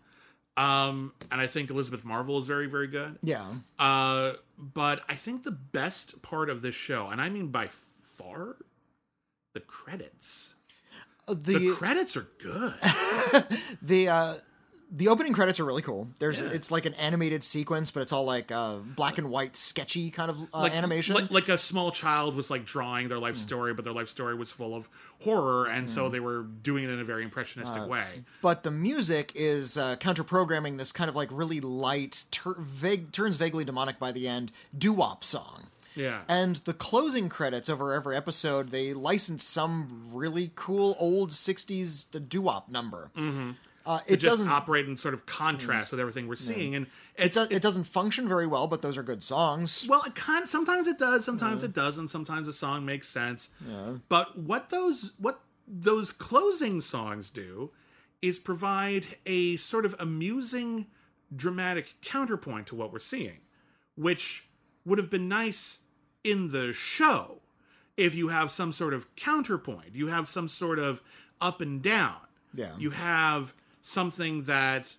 Um, 0.57 1.13
and 1.31 1.39
I 1.41 1.47
think 1.47 1.69
Elizabeth 1.69 2.03
Marvel 2.03 2.39
is 2.39 2.47
very, 2.47 2.67
very 2.67 2.87
good. 2.87 3.19
Yeah, 3.23 3.47
Uh, 3.79 4.33
but 4.59 5.03
I 5.09 5.15
think 5.15 5.43
the 5.45 5.51
best 5.51 6.23
part 6.23 6.49
of 6.49 6.63
this 6.63 6.75
show, 6.75 7.09
and 7.09 7.21
I 7.21 7.29
mean 7.29 7.49
by 7.49 7.69
far, 7.69 8.57
the 9.53 9.61
credits. 9.61 10.55
Uh, 11.29 11.35
The, 11.35 11.59
the 11.59 11.71
credits 11.75 12.17
are 12.17 12.27
good. 12.39 12.75
the 13.83 14.09
uh, 14.09 14.35
the 14.97 15.09
opening 15.09 15.35
credits 15.35 15.61
are 15.61 15.65
really 15.67 15.83
cool. 15.83 16.09
There's 16.21 16.41
Yeah. 16.41 16.49
it's 16.49 16.71
like 16.71 16.87
an 16.87 16.95
animated 16.95 17.43
sequence, 17.43 17.91
but 17.91 18.01
it's 18.01 18.13
all 18.13 18.25
like 18.25 18.51
uh, 18.51 18.77
black 18.77 19.19
and 19.19 19.29
white, 19.29 19.55
sketchy 19.55 20.11
kind 20.11 20.31
of 20.31 20.39
uh, 20.55 20.71
animation. 20.73 21.15
Like, 21.15 21.31
like 21.31 21.49
a 21.51 21.59
small 21.59 21.93
child 21.93 22.35
was 22.35 22.51
like 22.51 22.65
drawing 22.65 23.09
their 23.09 23.19
life 23.19 23.35
Hmm. 23.35 23.41
story, 23.43 23.75
but 23.75 23.85
their 23.85 23.93
life 23.93 24.09
story 24.09 24.35
was 24.35 24.51
full 24.51 24.75
of 24.75 24.89
horror, 25.23 25.67
and 25.67 25.91
so 25.91 26.09
they 26.09 26.21
were 26.21 26.43
doing 26.45 26.85
it 26.85 26.91
in 26.91 26.99
a 26.99 27.05
very 27.05 27.23
impressionistic 27.25 27.83
Uh, 27.83 27.87
way. 27.87 28.25
but 28.41 28.63
the 28.63 28.71
music 28.71 29.33
is 29.35 29.77
uh, 29.77 29.97
counter 29.97 30.25
programming 30.25 30.79
this 30.79 30.93
kind 30.93 31.11
of 31.11 31.17
like 31.17 31.29
really 31.31 31.61
light, 31.61 32.25
tur- 32.31 32.57
vague, 32.59 33.13
turns 33.13 33.37
vaguely 33.37 33.65
demonic 33.65 33.99
by 33.99 34.13
the 34.13 34.27
end 34.27 34.51
doo 34.77 34.93
wop 34.95 35.25
song. 35.25 35.67
Yeah. 35.95 36.23
And 36.29 36.57
the 36.65 36.75
closing 36.75 37.29
credits 37.29 37.69
over 37.71 37.93
every 37.95 38.17
episode, 38.17 38.71
they 38.71 38.93
license 38.93 39.45
some 39.45 40.07
really 40.13 40.53
cool 40.55 40.97
old 40.99 41.31
'60s 41.33 42.05
doo 42.29 42.43
wop 42.43 42.69
number. 42.71 43.11
Mm-hmm. 43.17 43.51
Uh, 43.87 44.01
it 44.07 44.17
just 44.17 44.39
doesn't. 44.39 44.49
operate 44.49 44.87
in 44.89 44.97
sort 44.97 45.15
of 45.15 45.27
contrast 45.27 45.93
with 45.93 46.01
everything 46.01 46.27
we're 46.27 46.35
seeing, 46.35 46.75
and 46.75 46.87
it, 47.17 47.33
does, 47.33 47.51
it 47.53 47.63
doesn't 47.63 47.85
function 47.85 48.29
very 48.29 48.47
well, 48.47 48.67
but 48.67 48.83
those 48.83 48.99
are 48.99 49.03
good 49.05 49.23
songs. 49.23 49.87
Well, 49.89 50.03
it 50.05 50.17
kind 50.17 50.43
of, 50.43 50.49
sometimes 50.49 50.89
it 50.89 50.99
does, 50.99 51.25
sometimes 51.25 51.63
it 51.63 51.73
doesn't. 51.73 52.09
Sometimes 52.09 52.49
a 52.49 52.53
song 52.53 52.85
makes 52.85 53.09
sense. 53.09 53.51
But 54.09 54.37
what 54.37 54.71
those 54.71 55.13
what 55.19 55.41
those 55.69 56.11
closing 56.13 56.81
songs 56.81 57.31
do 57.31 57.71
is 58.23 58.39
provide 58.39 59.07
a 59.25 59.57
sort 59.57 59.85
of 59.85 59.95
amusing, 59.99 60.87
dramatic 61.35 61.95
counterpoint 62.03 62.67
to 62.69 62.75
what 62.75 62.93
we're 62.93 62.99
seeing, 62.99 63.39
which 63.95 64.49
would 64.85 64.99
have 64.99 65.11
been 65.11 65.29
nice 65.29 65.81
in 66.25 66.51
the 66.51 66.73
show 66.73 67.41
if 67.97 68.15
you 68.15 68.29
have 68.29 68.51
some 68.51 68.73
sort 68.73 68.95
of 68.95 69.15
counterpoint. 69.17 69.95
You 69.95 70.09
have 70.09 70.29
some 70.29 70.49
sort 70.49 70.79
of 70.79 71.01
up 71.41 71.61
and 71.61 71.81
down. 71.83 72.17
Yeah. 72.55 72.73
You 72.79 72.91
have 72.91 73.53
something 73.87 74.43
that 74.45 74.97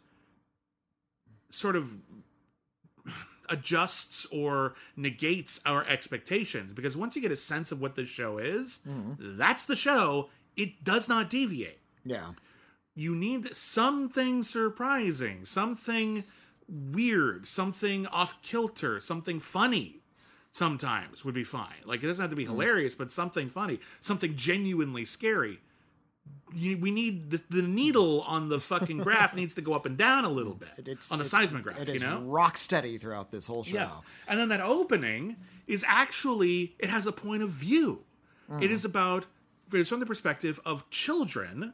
sort 1.49 1.75
of 1.75 1.91
adjusts 3.49 4.25
or 4.27 4.75
negates 4.95 5.59
our 5.65 5.85
expectations 5.87 6.73
because 6.73 6.97
once 6.97 7.15
you 7.15 7.21
get 7.21 7.31
a 7.31 7.35
sense 7.37 7.71
of 7.71 7.79
what 7.81 7.95
this 7.95 8.09
show 8.09 8.37
is, 8.37 8.79
that's 9.19 9.65
the 9.65 9.75
show. 9.75 10.29
It 10.55 10.83
does 10.83 11.07
not 11.07 11.29
deviate. 11.29 11.79
Yeah. 12.05 12.31
You 12.95 13.15
need 13.15 13.55
something 13.55 14.43
surprising, 14.43 15.45
something 15.45 16.23
weird, 16.67 17.47
something 17.47 18.07
off 18.07 18.41
kilter, 18.41 18.99
something 18.99 19.39
funny, 19.39 20.01
sometimes 20.51 21.23
would 21.23 21.35
be 21.35 21.43
fine. 21.43 21.75
Like 21.85 22.03
it 22.03 22.07
doesn't 22.07 22.23
have 22.23 22.29
to 22.31 22.35
be 22.35 22.43
Mm-hmm. 22.43 22.53
hilarious, 22.53 22.95
but 22.95 23.11
something 23.11 23.49
funny, 23.49 23.79
something 24.01 24.35
genuinely 24.35 25.05
scary. 25.05 25.59
You, 26.53 26.77
we 26.77 26.91
need 26.91 27.29
the, 27.31 27.41
the 27.49 27.61
needle 27.61 28.21
on 28.21 28.49
the 28.49 28.59
fucking 28.59 28.99
graph 28.99 29.35
needs 29.35 29.55
to 29.55 29.61
go 29.61 29.73
up 29.73 29.85
and 29.85 29.97
down 29.97 30.23
a 30.25 30.29
little 30.29 30.53
bit 30.53 30.87
It's 30.87 31.11
on 31.11 31.19
the 31.19 31.25
it's- 31.25 31.31
seismograph. 31.31 31.79
It 31.81 31.87
you 31.89 31.93
is 31.95 32.01
know, 32.03 32.21
rock 32.21 32.57
steady 32.57 32.97
throughout 32.97 33.31
this 33.31 33.47
whole 33.47 33.63
show. 33.63 33.75
yeah. 33.75 33.89
And 34.27 34.39
then 34.39 34.49
that 34.49 34.61
opening 34.61 35.35
is 35.67 35.83
actually 35.87 36.75
it 36.79 36.89
has 36.89 37.05
a 37.05 37.11
point 37.11 37.43
of 37.43 37.49
view. 37.49 38.03
Mm. 38.49 38.63
It 38.63 38.71
is 38.71 38.85
about 38.85 39.25
it's 39.73 39.89
from 39.89 39.99
the 39.99 40.05
perspective 40.05 40.59
of 40.65 40.89
children 40.89 41.73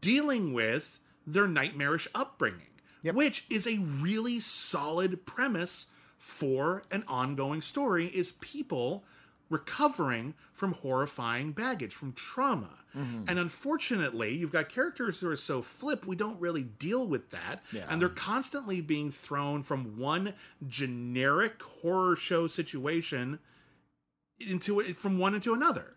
dealing 0.00 0.52
with 0.52 0.98
their 1.26 1.46
nightmarish 1.46 2.08
upbringing, 2.14 2.68
Yep. 3.02 3.14
which 3.14 3.46
is 3.50 3.66
a 3.66 3.78
really 3.78 4.40
solid 4.40 5.26
premise 5.26 5.86
for 6.18 6.84
an 6.90 7.04
ongoing 7.06 7.60
story 7.60 8.06
is 8.06 8.32
people 8.32 9.04
recovering 9.50 10.34
from 10.52 10.72
horrifying 10.72 11.52
baggage, 11.52 11.94
from 11.94 12.12
trauma. 12.12 12.70
Mm-hmm. 12.96 13.24
And 13.28 13.38
unfortunately, 13.38 14.34
you've 14.34 14.52
got 14.52 14.68
characters 14.68 15.20
who 15.20 15.28
are 15.28 15.36
so 15.36 15.62
flip, 15.62 16.06
we 16.06 16.16
don't 16.16 16.40
really 16.40 16.62
deal 16.62 17.06
with 17.06 17.30
that. 17.30 17.62
Yeah. 17.72 17.86
And 17.88 18.00
they're 18.00 18.08
constantly 18.08 18.80
being 18.80 19.10
thrown 19.10 19.62
from 19.62 19.98
one 19.98 20.34
generic 20.66 21.60
horror 21.62 22.16
show 22.16 22.46
situation 22.46 23.38
into 24.40 24.80
it 24.80 24.96
from 24.96 25.18
one 25.18 25.34
into 25.34 25.54
another. 25.54 25.94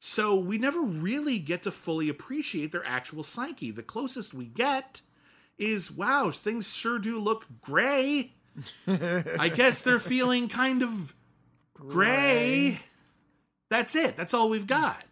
So 0.00 0.36
we 0.36 0.58
never 0.58 0.80
really 0.82 1.38
get 1.38 1.62
to 1.62 1.70
fully 1.70 2.08
appreciate 2.08 2.72
their 2.72 2.84
actual 2.84 3.22
psyche. 3.22 3.70
The 3.70 3.82
closest 3.82 4.34
we 4.34 4.46
get 4.46 5.00
is 5.58 5.90
wow, 5.90 6.30
things 6.30 6.74
sure 6.74 6.98
do 6.98 7.18
look 7.18 7.46
gray. 7.60 8.32
I 8.86 9.50
guess 9.54 9.80
they're 9.80 9.98
feeling 10.00 10.48
kind 10.48 10.82
of 10.82 11.14
gray. 11.88 12.78
That's 13.70 13.94
it. 13.96 14.16
That's 14.16 14.34
all 14.34 14.48
we've 14.48 14.66
got. 14.66 15.02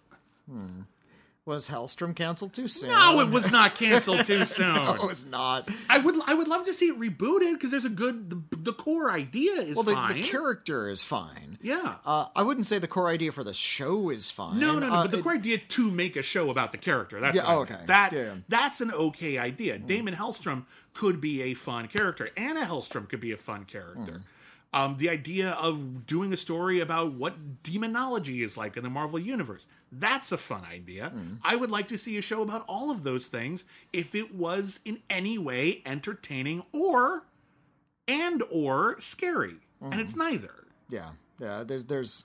Was 1.45 1.69
Hellstrom 1.69 2.15
canceled 2.15 2.53
too 2.53 2.69
soon? 2.69 2.91
No, 2.91 3.19
it 3.21 3.29
was 3.31 3.51
not 3.51 3.75
canceled 3.75 4.25
too 4.27 4.45
soon. 4.47 4.75
No, 4.77 4.95
it 4.95 5.03
was 5.03 5.27
not. 5.27 5.69
I 5.91 5.99
would 5.99 6.15
I 6.27 6.35
would 6.35 6.47
love 6.47 6.67
to 6.67 6.73
see 6.75 6.87
it 6.87 7.01
rebooted 7.01 7.55
because 7.55 7.73
there's 7.73 7.85
a 7.85 7.89
good 7.89 8.31
the, 8.31 8.57
the 8.57 8.73
core 8.73 9.11
idea 9.11 9.55
is 9.55 9.75
Well, 9.75 9.83
the, 9.83 9.93
fine. 9.95 10.21
the 10.21 10.23
character 10.23 10.89
is 10.89 11.03
fine. 11.03 11.59
yeah. 11.61 11.97
Uh, 12.07 12.27
I 12.37 12.45
wouldn't 12.45 12.67
say 12.67 12.79
the 12.79 12.87
core 12.87 13.09
idea 13.09 13.33
for 13.33 13.43
the 13.43 13.55
show 13.55 14.09
is 14.11 14.31
fine. 14.31 14.61
No, 14.61 14.79
no, 14.79 14.87
no. 14.89 14.95
Uh, 14.95 15.03
but 15.03 15.11
the 15.11 15.19
it- 15.19 15.23
core 15.25 15.33
idea 15.33 15.59
to 15.59 15.91
make 15.91 16.15
a 16.15 16.23
show 16.23 16.49
about 16.49 16.71
the 16.71 16.79
character. 16.79 17.19
That's 17.19 17.37
Yeah, 17.37 17.43
what 17.43 17.51
I 17.51 17.55
oh, 17.55 17.65
mean. 17.65 17.73
okay. 17.73 17.87
That 17.87 18.13
Yeah, 18.13 18.21
yeah. 18.23 18.35
that's 18.49 18.81
an 18.81 18.93
okay 18.93 19.39
idea. 19.39 19.79
Daimon 19.81 20.15
Hellstrom 20.15 20.65
could 20.95 21.21
be 21.21 21.43
a 21.43 21.55
fun 21.55 21.89
character. 21.89 22.29
Anna 22.37 22.61
Hellstrom 22.61 23.09
could 23.09 23.21
be 23.21 23.33
a 23.33 23.37
fun 23.37 23.65
character. 23.65 24.13
Mm. 24.13 24.23
Um, 24.75 24.97
the 24.97 25.11
idea 25.11 25.51
of 25.51 26.07
doing 26.07 26.33
a 26.33 26.37
story 26.37 26.81
about 26.81 27.13
what 27.13 27.63
demonology 27.63 28.43
is 28.43 28.57
like 28.57 28.79
in 28.79 28.83
the 28.83 28.89
Marvel 28.89 29.19
universe. 29.19 29.67
That's 29.93 30.33
a 30.33 30.39
fun 30.39 30.65
idea. 30.65 31.13
Mm. 31.15 31.39
I 31.45 31.57
would 31.57 31.71
like 31.71 31.89
to 31.89 31.99
see 31.99 32.17
a 32.17 32.23
show 32.23 32.41
about 32.41 32.65
all 32.67 32.91
of 32.91 33.03
those 33.03 33.27
things 33.27 33.65
if 33.93 34.15
it 34.15 34.35
was 34.35 34.81
in 34.87 35.03
any 35.11 35.37
way 35.37 35.83
entertaining 35.85 36.63
or 36.73 37.27
and 38.09 38.43
or 38.51 38.99
scary. 38.99 39.57
And 39.83 39.93
Mm. 39.95 40.01
it's 40.01 40.17
neither. 40.17 40.55
Yeah, 40.89 41.11
yeah. 41.39 41.65
There's, 41.65 41.85
there's, 41.85 42.25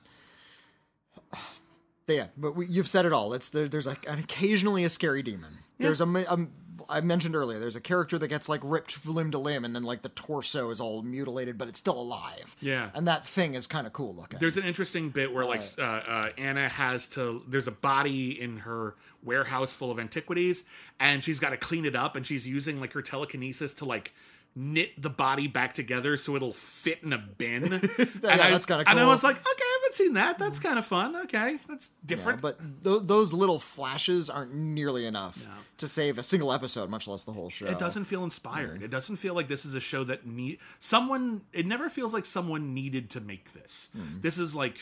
yeah. 2.08 2.28
But 2.38 2.56
we, 2.56 2.68
you've 2.68 2.88
said 2.88 3.06
it 3.06 3.14
all. 3.14 3.34
It's 3.34 3.50
there, 3.50 3.68
there's 3.68 3.88
like 3.88 4.08
an 4.10 4.20
occasionally 4.20 4.84
a 4.84 4.90
scary 4.90 5.22
demon. 5.22 5.58
There's 5.80 6.02
a, 6.02 6.06
um, 6.32 6.52
I 6.90 7.02
mentioned 7.02 7.36
earlier. 7.36 7.60
There's 7.60 7.76
a 7.76 7.82
character 7.82 8.18
that 8.20 8.28
gets 8.28 8.48
like 8.50 8.62
ripped 8.64 9.06
limb 9.08 9.32
to 9.32 9.38
limb, 9.38 9.66
and 9.66 9.76
then 9.76 9.84
like 9.84 10.02
the 10.02 10.10
torso 10.10 10.70
is 10.70 10.80
all 10.80 11.02
mutilated, 11.02 11.58
but 11.58 11.68
it's 11.68 11.80
still 11.80 12.00
alive. 12.00 12.56
Yeah. 12.62 12.90
and 12.94 13.08
that 13.08 13.26
thing 13.26 13.56
is 13.56 13.68
kind 13.68 13.86
of 13.88 13.94
cool 13.94 14.16
looking. 14.16 14.40
There's 14.40 14.58
an 14.58 14.64
interesting 14.64 15.10
bit 15.10 15.34
where 15.34 15.46
like 15.46 15.64
uh, 15.78 15.82
uh, 15.82 16.30
Anna 16.38 16.68
has 16.68 17.08
to. 17.10 17.44
There's 17.48 17.68
a 17.68 17.72
body 17.72 18.40
in 18.42 18.58
her 18.60 18.96
warehouse 19.24 19.74
full 19.74 19.92
of 19.92 20.00
antiquities, 20.00 20.64
and 21.00 21.24
she's 21.24 21.40
got 21.40 21.50
to 21.50 21.58
clean 21.58 21.86
it 21.86 21.96
up, 21.96 22.16
and 22.16 22.26
she's 22.26 22.48
using 22.48 22.80
like 22.80 22.94
her 22.94 23.02
telekinesis 23.02 23.74
to 23.76 23.86
like 23.86 24.14
knit 24.56 25.00
the 25.00 25.10
body 25.10 25.46
back 25.48 25.72
together 25.76 26.18
so 26.18 26.36
it'll 26.36 26.52
fit 26.54 27.04
in 27.04 27.14
a 27.14 27.18
bin. 27.18 27.64
And 28.24 28.26
I- 28.42 28.50
that's 28.52 28.66
kinda 28.66 28.84
And 28.88 29.00
I 29.00 29.06
was 29.06 29.24
like, 29.24 29.36
okay, 29.36 29.64
haven't 29.88 30.06
seen 30.06 30.14
that. 30.14 30.40
That's 30.40 30.60
mm. 30.60 30.64
kind 30.64 30.80
of 30.80 30.86
fun. 30.86 31.16
Okay, 31.16 31.60
that's 31.68 31.90
Yeah, 31.90 32.08
different. 32.08 32.42
but 32.42 32.60
th- 32.84 33.02
those 33.04 33.34
little 33.34 33.60
flashes 33.60 34.30
aren't 34.30 34.54
nearly 34.54 35.06
enough 35.06 35.48
to 35.78 35.88
save 35.88 36.18
a 36.18 36.24
single 36.24 36.52
episode, 36.52 36.90
much 36.90 37.08
less 37.08 37.24
the 37.24 37.34
whole 37.34 37.50
show. 37.50 37.68
It 37.68 37.80
doesn't 37.80 38.06
feel 38.06 38.24
inspired. 38.24 38.80
Mm. 38.82 38.84
It 38.84 38.92
doesn't 38.92 39.18
feel 39.18 39.34
like 39.34 39.48
this 39.48 39.66
is 39.66 39.76
a 39.76 39.80
show 39.80 40.04
that 40.06 40.26
need 40.26 40.60
someone. 40.80 41.42
It 41.54 41.66
never 41.66 41.90
feels 41.90 42.14
like 42.14 42.26
someone 42.26 42.74
needed 42.74 43.10
to 43.12 43.22
make 43.22 43.54
this. 43.54 43.90
Mm. 43.98 44.22
This 44.22 44.38
is 44.38 44.56
like. 44.56 44.78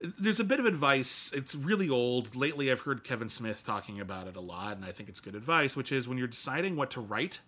There's 0.00 0.40
a 0.40 0.44
bit 0.44 0.60
of 0.60 0.66
advice. 0.66 1.32
It's 1.34 1.54
really 1.54 1.88
old. 1.88 2.36
Lately, 2.36 2.70
I've 2.70 2.82
heard 2.82 3.02
Kevin 3.02 3.30
Smith 3.30 3.64
talking 3.64 3.98
about 3.98 4.26
it 4.26 4.36
a 4.36 4.40
lot, 4.40 4.76
and 4.76 4.84
I 4.84 4.92
think 4.92 5.08
it's 5.08 5.20
good 5.20 5.34
advice. 5.34 5.74
Which 5.74 5.90
is 5.90 6.06
when 6.06 6.18
you're 6.18 6.26
deciding 6.26 6.76
what 6.76 6.90
to 6.92 7.00
write 7.00 7.40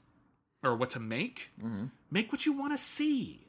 or 0.65 0.75
what 0.75 0.91
to 0.91 1.01
make, 1.01 1.51
mm-hmm. 1.63 1.87
make 2.11 2.33
what 2.33 2.47
you 2.47 2.53
want 2.53 2.73
to 2.73 2.79
see. 2.79 3.49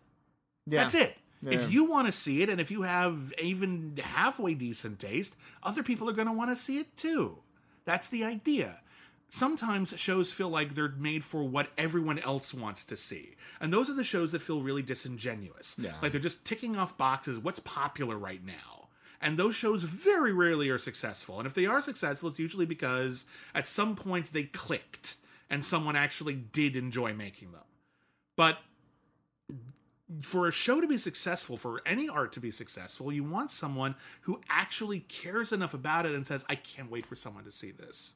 Yeah. 0.66 0.82
That's 0.82 0.96
it. 0.96 1.18
Yeah. 1.42 1.52
If 1.52 1.72
you 1.72 1.86
want 1.86 2.08
to 2.08 2.12
see 2.12 2.42
it, 2.42 2.50
and 2.50 2.60
if 2.60 2.70
you 2.70 2.82
have 2.82 3.34
even 3.42 3.98
halfway 4.02 4.54
decent 4.54 5.00
taste, 5.00 5.36
other 5.64 5.84
people 5.84 6.10
are 6.10 6.14
going 6.14 6.28
to 6.28 6.34
want 6.34 6.50
to 6.50 6.56
see 6.56 6.80
it 6.80 6.96
too. 6.98 7.40
That's 7.86 8.10
the 8.10 8.24
idea. 8.24 8.82
Sometimes 9.30 9.98
shows 9.98 10.32
feel 10.32 10.50
like 10.50 10.76
they're 10.76 10.90
made 10.98 11.24
for 11.24 11.44
what 11.44 11.70
everyone 11.78 12.20
else 12.20 12.54
wants 12.54 12.84
to 12.86 12.98
see. 12.98 13.36
And 13.62 13.72
those 13.72 13.90
are 13.90 13.94
the 13.94 14.04
shows 14.04 14.32
that 14.32 14.42
feel 14.42 14.62
really 14.62 14.82
disingenuous. 14.82 15.78
Yeah. 15.80 15.94
Like 16.02 16.12
they're 16.12 16.20
just 16.20 16.46
ticking 16.46 16.76
off 16.76 16.98
boxes, 16.98 17.40
what's 17.40 17.60
popular 17.60 18.18
right 18.18 18.44
now. 18.44 18.90
And 19.22 19.38
those 19.38 19.56
shows 19.56 19.84
very 19.84 20.34
rarely 20.34 20.70
are 20.70 20.78
successful. 20.78 21.40
And 21.40 21.46
if 21.46 21.54
they 21.54 21.66
are 21.66 21.82
successful, 21.82 22.30
it's 22.30 22.40
usually 22.40 22.66
because 22.66 23.26
at 23.54 23.68
some 23.68 23.96
point 23.96 24.34
they 24.34 24.44
clicked 24.44 25.18
and 25.50 25.64
someone 25.64 25.96
actually 25.96 26.36
did 26.36 26.76
enjoy 26.76 27.14
making 27.14 27.52
them. 27.52 27.62
But 28.36 28.60
for 30.22 30.48
a 30.48 30.52
show 30.52 30.82
to 30.82 30.88
be 30.88 30.98
successful, 30.98 31.58
for 31.58 31.82
any 31.86 32.10
art 32.10 32.34
to 32.34 32.40
be 32.40 32.52
successful, 32.52 33.12
you 33.12 33.24
want 33.24 33.52
someone 33.52 33.96
who 34.22 34.42
actually 34.50 35.02
cares 35.02 35.52
enough 35.52 35.74
about 35.74 36.06
it 36.06 36.16
and 36.16 36.26
says, 36.26 36.46
I 36.50 36.56
can't 36.56 36.90
wait 36.90 37.06
for 37.06 37.16
someone 37.16 37.44
to 37.44 37.52
see 37.52 37.72
this. 37.72 38.14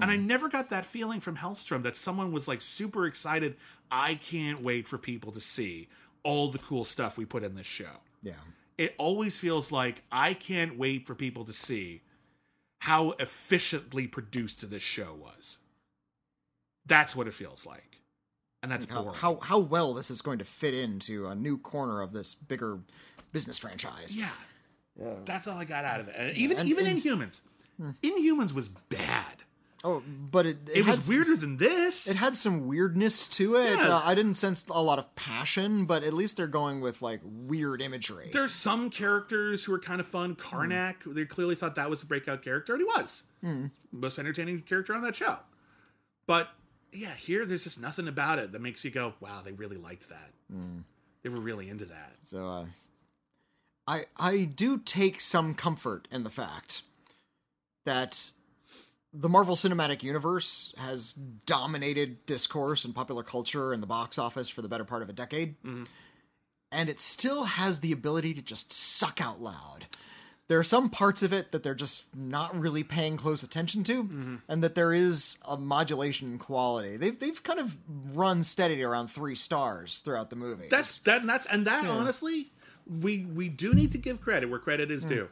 And 0.00 0.10
I 0.10 0.16
mm. 0.16 0.26
never 0.26 0.48
got 0.48 0.70
that 0.70 0.86
feeling 0.86 1.20
from 1.20 1.36
Hellstrom 1.36 1.82
that 1.82 1.96
someone 1.96 2.30
was 2.30 2.46
like 2.46 2.60
super 2.60 3.06
excited. 3.06 3.56
I 3.90 4.14
can't 4.14 4.62
wait 4.62 4.86
for 4.86 4.98
people 4.98 5.32
to 5.32 5.40
see 5.40 5.88
all 6.22 6.48
the 6.48 6.58
cool 6.58 6.84
stuff 6.84 7.18
we 7.18 7.24
put 7.24 7.42
in 7.42 7.56
this 7.56 7.66
show. 7.66 7.98
Yeah. 8.22 8.34
It 8.78 8.94
always 8.98 9.38
feels 9.38 9.72
like 9.72 10.02
I 10.12 10.34
can't 10.34 10.78
wait 10.78 11.06
for 11.06 11.14
people 11.14 11.44
to 11.44 11.52
see 11.52 12.02
how 12.78 13.10
efficiently 13.18 14.06
produced 14.06 14.70
this 14.70 14.82
show 14.82 15.14
was. 15.14 15.58
That's 16.86 17.14
what 17.14 17.26
it 17.26 17.34
feels 17.34 17.66
like. 17.66 17.89
And 18.62 18.70
that's 18.70 18.86
How, 18.88 19.02
boring. 19.02 19.16
how 19.18 19.38
how 19.40 19.58
well 19.58 19.94
this 19.94 20.10
is 20.10 20.20
going 20.20 20.38
to 20.38 20.44
fit 20.44 20.74
into 20.74 21.26
a 21.26 21.34
new 21.34 21.56
corner 21.58 22.02
of 22.02 22.12
this 22.12 22.34
bigger 22.34 22.80
business 23.32 23.58
franchise. 23.58 24.16
Yeah. 24.16 24.30
That's 25.24 25.46
all 25.46 25.56
I 25.56 25.64
got 25.64 25.84
out 25.84 26.00
of 26.00 26.08
it. 26.08 26.14
And 26.18 26.36
even 26.36 26.58
and- 26.58 26.68
even 26.68 26.86
and- 26.86 27.02
Inhumans. 27.02 27.40
Hmm. 27.78 27.90
Inhumans 28.02 28.52
was 28.52 28.68
bad. 28.68 29.24
Oh, 29.82 30.02
but 30.30 30.44
it 30.44 30.58
it, 30.68 30.80
It, 30.80 30.84
had, 30.84 30.98
was 30.98 31.08
weirder 31.08 31.36
than 31.36 31.56
this. 31.56 32.06
It 32.06 32.16
had 32.18 32.36
some 32.36 32.66
weirdness 32.66 33.26
to 33.28 33.54
it. 33.56 33.78
Yeah. 33.78 33.96
Uh, 33.96 34.02
I 34.04 34.14
didn't 34.14 34.34
sense 34.34 34.68
a 34.68 34.82
lot 34.82 34.98
of 34.98 35.14
passion, 35.14 35.86
but 35.86 36.04
at 36.04 36.12
least 36.12 36.36
they're 36.36 36.46
going 36.46 36.82
with 36.82 37.00
like 37.00 37.22
weird 37.24 37.80
imagery. 37.80 38.28
There's 38.30 38.52
some 38.52 38.90
characters 38.90 39.64
who 39.64 39.72
are 39.72 39.78
kind 39.78 39.98
of 39.98 40.06
fun. 40.06 40.36
Karnak, 40.36 41.04
hmm. 41.04 41.14
they 41.14 41.24
clearly 41.24 41.54
thought 41.54 41.76
that 41.76 41.88
was 41.88 42.02
a 42.02 42.06
breakout 42.06 42.42
character, 42.42 42.74
and 42.74 42.82
he 42.82 42.84
was. 42.84 43.22
Hmm. 43.40 43.66
Most 43.90 44.18
entertaining 44.18 44.60
character 44.60 44.94
on 44.94 45.00
that 45.00 45.16
show. 45.16 45.38
But 46.26 46.50
yeah, 46.92 47.14
here 47.14 47.44
there's 47.46 47.64
just 47.64 47.80
nothing 47.80 48.08
about 48.08 48.38
it 48.38 48.52
that 48.52 48.60
makes 48.60 48.84
you 48.84 48.90
go, 48.90 49.14
wow, 49.20 49.42
they 49.44 49.52
really 49.52 49.76
liked 49.76 50.08
that. 50.08 50.30
They 51.22 51.28
were 51.28 51.40
really 51.40 51.68
into 51.68 51.84
that. 51.86 52.12
So 52.24 52.48
uh, 52.48 52.64
I 53.86 54.04
I 54.16 54.44
do 54.44 54.78
take 54.78 55.20
some 55.20 55.54
comfort 55.54 56.08
in 56.10 56.24
the 56.24 56.30
fact 56.30 56.82
that 57.84 58.30
the 59.12 59.28
Marvel 59.28 59.56
Cinematic 59.56 60.02
Universe 60.02 60.74
has 60.78 61.12
dominated 61.12 62.24
discourse 62.26 62.84
and 62.84 62.94
popular 62.94 63.22
culture 63.22 63.72
and 63.72 63.82
the 63.82 63.86
box 63.86 64.18
office 64.18 64.48
for 64.48 64.62
the 64.62 64.68
better 64.68 64.84
part 64.84 65.02
of 65.02 65.08
a 65.08 65.12
decade. 65.12 65.56
And 66.72 66.88
it 66.88 67.00
still 67.00 67.44
has 67.44 67.80
the 67.80 67.90
ability 67.90 68.32
to 68.34 68.42
just 68.42 68.72
suck 68.72 69.20
out 69.20 69.40
loud. 69.40 69.86
There 70.50 70.58
are 70.58 70.64
some 70.64 70.90
parts 70.90 71.22
of 71.22 71.32
it 71.32 71.52
that 71.52 71.62
they're 71.62 71.76
just 71.76 72.06
not 72.12 72.58
really 72.58 72.82
paying 72.82 73.16
close 73.16 73.44
attention 73.44 73.84
to, 73.84 74.02
mm-hmm. 74.02 74.36
and 74.48 74.64
that 74.64 74.74
there 74.74 74.92
is 74.92 75.38
a 75.46 75.56
modulation 75.56 76.32
in 76.32 76.38
quality. 76.40 76.96
They've 76.96 77.16
they've 77.16 77.40
kind 77.40 77.60
of 77.60 77.76
run 78.16 78.42
steady 78.42 78.82
around 78.82 79.12
three 79.12 79.36
stars 79.36 80.00
throughout 80.00 80.28
the 80.28 80.34
movie. 80.34 80.66
That's 80.68 80.98
that, 81.02 81.20
and 81.20 81.30
that's 81.30 81.46
and 81.46 81.68
that. 81.68 81.84
Honestly, 81.84 82.50
we 82.84 83.26
we 83.26 83.48
do 83.48 83.74
need 83.74 83.92
to 83.92 83.98
give 83.98 84.20
credit 84.20 84.50
where 84.50 84.58
credit 84.58 84.90
is 84.90 85.04
due. 85.04 85.28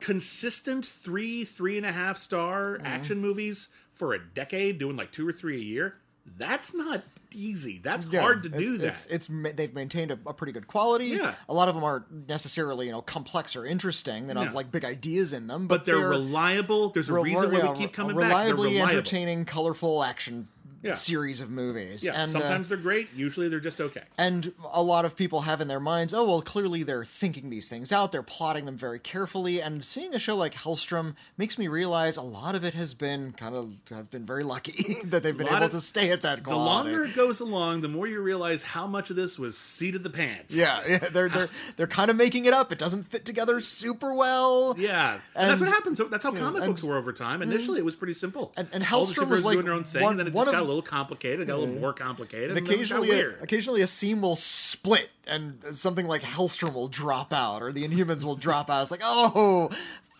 Consistent 0.00 0.86
three 0.86 1.44
three 1.44 1.76
and 1.76 1.84
a 1.84 1.92
half 1.92 2.16
star 2.16 2.78
mm-hmm. 2.78 2.86
action 2.86 3.20
movies 3.20 3.68
for 3.92 4.14
a 4.14 4.18
decade, 4.18 4.78
doing 4.78 4.96
like 4.96 5.12
two 5.12 5.28
or 5.28 5.34
three 5.34 5.58
a 5.58 5.62
year. 5.62 5.96
That's 6.38 6.74
not 6.74 7.02
easy. 7.34 7.80
That's 7.82 8.06
Yeah, 8.06 8.20
hard 8.20 8.42
to 8.44 8.48
do 8.48 8.78
that. 8.78 8.86
It's, 8.86 9.06
it's 9.06 9.30
they've 9.54 9.74
maintained 9.74 10.10
a, 10.10 10.18
a 10.26 10.34
pretty 10.34 10.52
good 10.52 10.66
quality. 10.66 11.06
Yeah. 11.06 11.34
A 11.48 11.54
lot 11.54 11.68
of 11.68 11.74
them 11.74 11.84
aren't 11.84 12.28
necessarily 12.28 12.86
you 12.86 12.92
know 12.92 13.02
complex 13.02 13.56
or 13.56 13.66
interesting. 13.66 14.26
They 14.26 14.34
don't 14.34 14.46
have 14.46 14.54
like 14.54 14.70
big 14.70 14.84
ideas 14.84 15.32
in 15.32 15.46
them, 15.46 15.66
but 15.66 15.82
but, 15.82 15.86
they're, 15.86 16.08
reliable. 16.08 16.90
There's 16.90 17.08
a 17.08 17.14
re- 17.14 17.22
reason 17.22 17.52
why 17.52 17.72
we 17.72 17.78
keep 17.78 17.92
coming 17.92 18.16
reliably 18.16 18.30
back. 18.30 18.46
They're 18.46 18.54
reliable. 18.56 18.90
entertaining, 18.90 19.44
colorful 19.44 20.04
action 20.04 20.48
Yeah. 20.82 20.92
series 20.92 21.40
of 21.40 21.50
movies. 21.50 22.04
Yeah, 22.04 22.12
and, 22.20 22.34
uh, 22.34 22.40
sometimes 22.40 22.68
they're 22.68 22.76
great. 22.76 23.08
Usually 23.14 23.48
they're 23.48 23.60
just 23.60 23.80
okay. 23.80 24.02
and 24.18 24.52
a 24.72 24.82
lot 24.82 25.04
of 25.04 25.16
people 25.16 25.42
have 25.42 25.60
in 25.60 25.68
their 25.68 25.78
minds, 25.80 26.12
oh, 26.12 26.24
well, 26.26 26.42
clearly 26.42 26.82
they're 26.82 27.04
thinking 27.04 27.50
these 27.50 27.68
things 27.68 27.92
out. 27.92 28.10
They're 28.12 28.22
plotting 28.22 28.64
them 28.64 28.76
very 28.76 28.98
carefully. 28.98 29.62
And 29.62 29.84
seeing 29.84 30.14
a 30.14 30.18
show 30.18 30.34
like 30.36 30.54
Hellstrom 30.54 31.14
makes 31.36 31.56
me 31.58 31.68
realize 31.68 32.16
a 32.16 32.22
lot 32.22 32.54
of 32.54 32.64
it 32.64 32.74
has 32.74 32.94
been 32.94 33.32
kind 33.32 33.54
of, 33.54 33.72
have 33.90 34.10
been 34.10 34.24
very 34.24 34.42
lucky 34.44 34.96
that 35.04 35.22
they've 35.22 35.36
been 35.36 35.46
able 35.48 35.62
of- 35.64 35.70
to 35.70 35.80
stay 35.80 36.10
at 36.10 36.22
that 36.22 36.42
goal. 36.42 36.58
The 36.58 36.64
longer 36.64 37.04
it 37.04 37.14
goes 37.14 37.40
along, 37.40 37.82
the 37.82 37.88
more 37.88 38.06
you 38.06 38.20
realize 38.20 38.62
how 38.64 38.86
much 38.86 39.10
of 39.10 39.16
this 39.16 39.38
was 39.38 39.56
seat 39.56 39.94
of 39.94 40.02
the 40.02 40.10
pants. 40.10 40.54
yeah, 40.54 40.80
yeah, 40.88 40.98
they're 41.12 41.28
they're 41.28 41.48
they're 41.76 41.86
kind 41.86 42.10
of 42.10 42.16
making 42.16 42.44
it 42.46 42.52
up. 42.52 42.72
It 42.72 42.78
doesn't 42.78 43.04
fit 43.04 43.24
together 43.24 43.60
super 43.60 44.14
well. 44.14 44.74
Yeah, 44.78 45.18
and, 45.36 45.50
that's 45.50 45.60
what 45.60 45.70
happens. 45.70 46.00
That's 46.10 46.24
how 46.24 46.32
comic 46.32 46.62
and- 46.62 46.72
books 46.72 46.82
were 46.82 46.96
over 46.96 47.12
time. 47.12 47.40
Initially, 47.42 47.78
it 47.78 47.84
was 47.84 47.94
pretty 47.94 48.14
simple. 48.14 48.52
And- 48.56 48.68
and 48.72 48.82
Hellstrom 48.82 49.28
was 49.28 49.44
like 49.44 49.54
doing 49.54 49.66
their 49.66 49.74
own 49.74 49.84
thing, 49.84 50.02
one- 50.02 50.12
and 50.12 50.20
then 50.20 50.26
it 50.28 50.34
just 50.34 50.50
got 50.50 50.60
a 50.60 50.71
little 50.74 50.82
complicated, 50.82 51.46
got 51.46 51.56
a 51.56 51.58
little 51.58 51.74
more 51.80 51.92
complicated, 51.92 52.50
And 52.50 52.58
and, 52.58 52.68
occasionally, 52.68 53.10
a, 53.10 53.30
occasionally 53.40 53.82
a 53.82 53.86
scene 53.86 54.20
will 54.20 54.36
split, 54.36 55.10
and 55.26 55.62
something 55.72 56.06
like 56.06 56.22
Hellstrom 56.22 56.74
will 56.74 56.88
drop 56.88 57.32
out, 57.32 57.62
or 57.62 57.72
the 57.72 57.86
Inhumans 57.86 58.24
will 58.24 58.36
drop 58.36 58.70
out. 58.70 58.82
It's 58.82 58.90
like, 58.90 59.00
oh, 59.02 59.70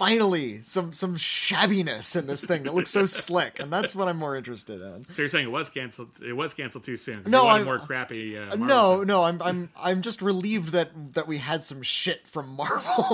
finally, 0.03 0.61
some 0.62 0.93
some 0.93 1.15
shabbiness 1.16 2.16
in 2.19 2.27
this 2.27 2.45
thing 2.45 2.65
that 2.65 2.74
looks 2.74 2.91
so 2.91 3.07
slick, 3.07 3.61
and 3.61 3.73
that's 3.73 3.95
what 3.95 4.09
I'm 4.09 4.16
more 4.16 4.37
interested 4.37 4.81
in. 4.81 5.07
So 5.12 5.23
you're 5.23 5.29
saying 5.29 5.47
it 5.47 5.51
was 5.53 5.70
canceled? 5.70 6.11
It 6.27 6.33
was 6.33 6.55
canceled 6.55 6.85
too 6.85 6.97
soon. 6.97 7.23
No, 7.27 7.43
you 7.43 7.47
wanted 7.47 7.62
I- 7.62 7.65
more 7.65 7.79
crappy. 7.79 8.37
Uh, 8.37 8.57
No, 8.57 8.97
stuff. 8.97 9.07
no, 9.07 9.23
I'm 9.23 9.41
I'm 9.43 9.70
I'm 9.77 10.03
just 10.03 10.23
relieved 10.23 10.70
that 10.70 10.91
that 11.15 11.29
we 11.29 11.39
had 11.39 11.62
some 11.65 11.83
shit 11.83 12.27
from 12.27 12.49
Marvel. 12.57 13.05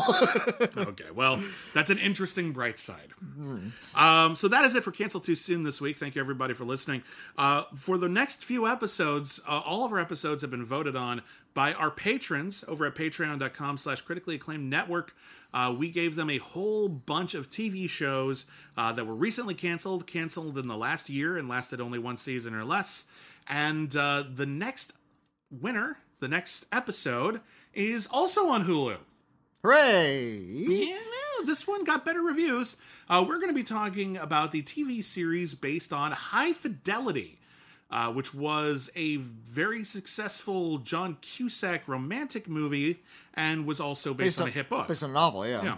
Okay, 0.88 1.10
well, 1.14 1.42
that's 1.74 1.90
an 1.90 1.98
interesting 1.98 2.52
bright 2.52 2.78
side. 2.78 3.10
Hmm. 3.20 3.68
Um, 3.94 4.36
so 4.36 4.48
that 4.48 4.64
is 4.64 4.74
it 4.74 4.84
for 4.84 4.90
Cancel 4.92 5.20
Too 5.20 5.34
Soon 5.34 5.62
this 5.62 5.80
week. 5.80 5.96
Thank 5.98 6.14
you, 6.14 6.20
everybody, 6.20 6.54
for 6.54 6.64
listening. 6.64 7.02
Uh, 7.36 7.64
for 7.74 7.98
the 7.98 8.08
next 8.08 8.44
few 8.44 8.66
episodes, 8.66 9.40
uh, 9.46 9.60
all 9.64 9.84
of 9.84 9.92
our 9.92 9.98
episodes 9.98 10.42
have 10.42 10.50
been 10.50 10.64
voted 10.64 10.96
on 10.96 11.22
by 11.58 11.72
our 11.72 11.90
patrons 11.90 12.64
over 12.68 12.86
at 12.86 12.94
patreon.com 12.94 13.76
slash 13.76 14.00
critically 14.02 14.36
acclaimed 14.36 14.70
network. 14.70 15.12
Uh, 15.52 15.74
we 15.76 15.90
gave 15.90 16.14
them 16.14 16.30
a 16.30 16.38
whole 16.38 16.88
bunch 16.88 17.34
of 17.34 17.50
TV 17.50 17.90
shows 17.90 18.46
uh, 18.76 18.92
that 18.92 19.04
were 19.04 19.14
recently 19.16 19.54
canceled, 19.54 20.06
canceled 20.06 20.56
in 20.56 20.68
the 20.68 20.76
last 20.76 21.10
year 21.10 21.36
and 21.36 21.48
lasted 21.48 21.80
only 21.80 21.98
one 21.98 22.16
season 22.16 22.54
or 22.54 22.64
less. 22.64 23.06
And 23.48 23.96
uh, 23.96 24.22
the 24.32 24.46
next 24.46 24.92
winner, 25.50 25.98
the 26.20 26.28
next 26.28 26.64
episode, 26.70 27.40
is 27.74 28.06
also 28.08 28.50
on 28.50 28.64
Hulu. 28.64 28.98
Hooray! 29.64 30.36
Yeah, 30.38 30.94
this 31.44 31.66
one 31.66 31.82
got 31.82 32.04
better 32.06 32.22
reviews. 32.22 32.76
Uh, 33.10 33.24
we're 33.26 33.38
going 33.38 33.48
to 33.48 33.52
be 33.52 33.64
talking 33.64 34.16
about 34.16 34.52
the 34.52 34.62
TV 34.62 35.02
series 35.02 35.54
based 35.54 35.92
on 35.92 36.12
High 36.12 36.52
Fidelity, 36.52 37.37
uh, 37.90 38.12
which 38.12 38.34
was 38.34 38.90
a 38.94 39.16
very 39.16 39.84
successful 39.84 40.78
John 40.78 41.16
Cusack 41.20 41.86
romantic 41.86 42.48
movie 42.48 43.00
and 43.34 43.66
was 43.66 43.80
also 43.80 44.14
based, 44.14 44.40
on, 44.40 44.48
a 44.48 44.50
hit 44.50 44.68
book. 44.68 44.88
Based 44.88 45.02
on 45.02 45.10
a 45.10 45.14
novel, 45.14 45.46
yeah. 45.46 45.62
Yeah. 45.62 45.76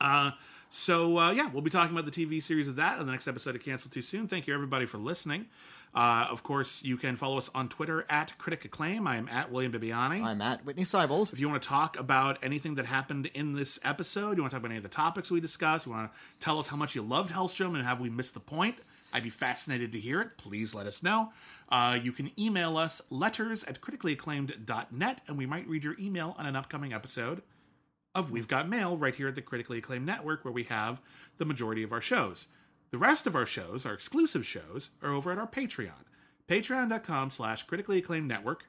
Uh, 0.00 0.30
so 0.70 1.18
uh, 1.18 1.30
yeah, 1.32 1.48
we'll 1.50 1.62
be 1.62 1.70
talking 1.70 1.96
about 1.96 2.10
the 2.10 2.26
TV 2.26 2.42
series 2.42 2.68
of 2.68 2.76
that 2.76 2.98
in 2.98 3.06
the 3.06 3.12
next 3.12 3.28
episode 3.28 3.54
of 3.54 3.62
Cancel 3.62 3.90
Too 3.90 4.02
Soon. 4.02 4.26
Thank 4.26 4.46
you 4.46 4.54
everybody 4.54 4.86
for 4.86 4.98
listening. 4.98 5.46
Uh, 5.94 6.26
of 6.30 6.42
course, 6.42 6.82
you 6.82 6.96
can 6.96 7.16
follow 7.16 7.36
us 7.36 7.50
on 7.54 7.68
Twitter 7.68 8.06
at 8.08 8.36
Critic 8.38 8.64
Acclaim. 8.64 9.06
I 9.06 9.16
am 9.16 9.28
at 9.28 9.52
William 9.52 9.72
Bibbiani. 9.72 10.24
I'm 10.24 10.40
at 10.40 10.64
Witney 10.64 10.84
Seibold. 10.84 11.32
If 11.34 11.38
you 11.38 11.48
want 11.50 11.62
to 11.62 11.68
talk 11.68 11.98
about 11.98 12.38
anything 12.42 12.76
that 12.76 12.86
happened 12.86 13.26
in 13.34 13.52
this 13.52 13.78
episode, 13.84 14.36
you 14.36 14.42
want 14.42 14.52
to 14.52 14.56
talk 14.56 14.60
about 14.60 14.70
any 14.70 14.78
of 14.78 14.82
the 14.82 14.88
topics 14.88 15.30
we 15.30 15.40
discussed, 15.40 15.84
you 15.84 15.92
want 15.92 16.10
to 16.10 16.18
tell 16.40 16.58
us 16.58 16.68
how 16.68 16.76
much 16.76 16.94
you 16.94 17.02
loved 17.02 17.30
Hellstrom 17.30 17.74
and 17.74 17.84
have 17.84 18.00
we 18.00 18.08
missed 18.08 18.32
the 18.32 18.40
point, 18.40 18.76
I'd 19.12 19.22
be 19.22 19.30
fascinated 19.30 19.92
to 19.92 20.00
hear 20.00 20.20
it. 20.20 20.38
Please 20.38 20.74
let 20.74 20.86
us 20.86 21.02
know. 21.02 21.32
Uh, 21.68 21.98
you 22.02 22.12
can 22.12 22.30
email 22.40 22.76
us 22.76 23.02
letters 23.10 23.64
at 23.64 23.80
criticallyacclaimed.net, 23.80 25.20
and 25.26 25.38
we 25.38 25.46
might 25.46 25.68
read 25.68 25.84
your 25.84 25.96
email 25.98 26.34
on 26.38 26.46
an 26.46 26.56
upcoming 26.56 26.92
episode 26.92 27.42
of 28.14 28.30
We've 28.30 28.48
Got 28.48 28.68
Mail 28.68 28.96
right 28.96 29.14
here 29.14 29.28
at 29.28 29.34
the 29.34 29.42
Critically 29.42 29.78
Acclaimed 29.78 30.06
Network, 30.06 30.44
where 30.44 30.52
we 30.52 30.64
have 30.64 31.00
the 31.38 31.44
majority 31.44 31.82
of 31.82 31.92
our 31.92 32.00
shows. 32.00 32.48
The 32.90 32.98
rest 32.98 33.26
of 33.26 33.34
our 33.34 33.46
shows, 33.46 33.86
our 33.86 33.94
exclusive 33.94 34.46
shows, 34.46 34.90
are 35.02 35.12
over 35.12 35.32
at 35.32 35.38
our 35.38 35.46
Patreon. 35.46 36.04
Patreon.com 36.46 37.30
slash 37.30 37.62
critically 37.62 37.98
acclaimed 37.98 38.28
network. 38.28 38.66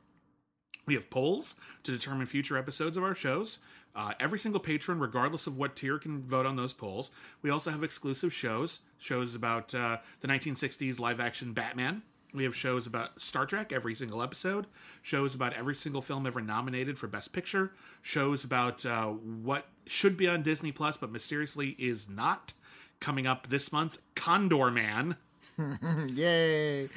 We 0.85 0.93
have 0.95 1.09
polls 1.09 1.55
to 1.83 1.91
determine 1.91 2.25
future 2.25 2.57
episodes 2.57 2.95
of 2.97 3.03
our 3.03 3.15
shows. 3.15 3.59
Uh, 3.95 4.13
every 4.19 4.39
single 4.39 4.59
patron, 4.59 4.99
regardless 4.99 5.45
of 5.45 5.57
what 5.57 5.75
tier, 5.75 5.99
can 5.99 6.23
vote 6.23 6.45
on 6.45 6.55
those 6.55 6.73
polls. 6.73 7.11
We 7.41 7.49
also 7.49 7.69
have 7.69 7.83
exclusive 7.83 8.33
shows, 8.33 8.79
shows 8.97 9.35
about 9.35 9.75
uh, 9.75 9.97
the 10.21 10.27
1960s 10.27 10.99
live 10.99 11.19
action 11.19 11.53
Batman. 11.53 12.01
We 12.33 12.43
have 12.45 12.55
shows 12.55 12.87
about 12.87 13.21
Star 13.21 13.45
Trek 13.45 13.71
every 13.71 13.93
single 13.93 14.23
episode, 14.23 14.65
shows 15.03 15.35
about 15.35 15.53
every 15.53 15.75
single 15.75 16.01
film 16.01 16.25
ever 16.25 16.41
nominated 16.41 16.97
for 16.97 17.05
Best 17.05 17.31
Picture, 17.31 17.71
shows 18.01 18.43
about 18.43 18.83
uh, 18.85 19.07
what 19.09 19.67
should 19.85 20.17
be 20.17 20.27
on 20.27 20.41
Disney 20.41 20.71
Plus 20.71 20.97
but 20.97 21.11
mysteriously 21.11 21.75
is 21.77 22.09
not. 22.09 22.53
Coming 22.99 23.27
up 23.27 23.47
this 23.47 23.71
month, 23.71 23.99
Condorman. 24.15 25.17
Yay! 26.15 26.89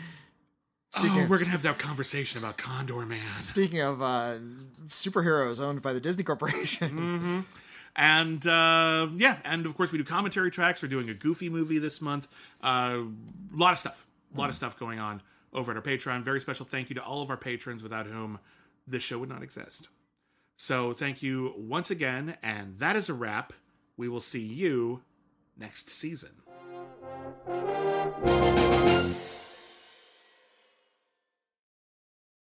Oh, 0.99 1.27
we're 1.29 1.39
gonna 1.39 1.51
have 1.51 1.63
that 1.63 1.79
conversation 1.79 2.39
about 2.39 2.57
Condorman. 2.59 3.21
Speaking 3.41 3.81
of 3.81 4.01
uh, 4.03 4.37
superheroes 4.89 5.61
owned 5.61 5.83
by 5.83 5.93
the 5.93 6.01
Disney 6.01 6.25
Corporation, 6.25 6.91
Mm-hmm. 6.97 7.41
And 7.99 8.47
uh, 8.47 9.09
yeah, 9.17 9.39
and 9.45 9.65
of 9.65 9.75
course 9.75 9.91
we 9.91 9.97
do 9.97 10.05
commentary 10.05 10.51
tracks. 10.51 10.83
We're 10.83 10.89
doing 10.89 11.09
a 11.09 11.15
Goofy 11.15 11.49
movie 11.49 11.79
this 11.79 12.03
month. 12.03 12.29
A 12.63 13.03
lot 13.53 13.73
of 13.73 13.79
stuff, 13.79 14.07
a 14.35 14.39
lot 14.39 14.51
of 14.51 14.57
stuff 14.57 14.79
going 14.79 14.99
on 14.99 15.23
over 15.55 15.71
at 15.71 15.77
our 15.79 15.83
Patreon. 15.83 16.23
Very 16.23 16.41
special 16.41 16.67
thank 16.67 16.91
you 16.91 16.95
to 16.97 17.03
all 17.03 17.23
of 17.23 17.31
our 17.31 17.39
patrons, 17.39 17.83
without 17.83 18.07
whom 18.07 18.39
this 18.87 19.03
show 19.03 19.19
would 19.19 19.31
not 19.31 19.43
exist. 19.43 19.89
So 20.57 20.93
thank 20.93 21.23
you 21.23 21.55
once 21.57 21.91
again, 21.91 22.37
and 22.43 22.79
that 22.81 22.97
is 22.97 23.09
a 23.09 23.15
wrap. 23.15 23.55
We 23.97 24.09
will 24.11 24.21
see 24.21 24.45
you 24.45 25.01
next 25.57 25.89
season. 25.89 26.33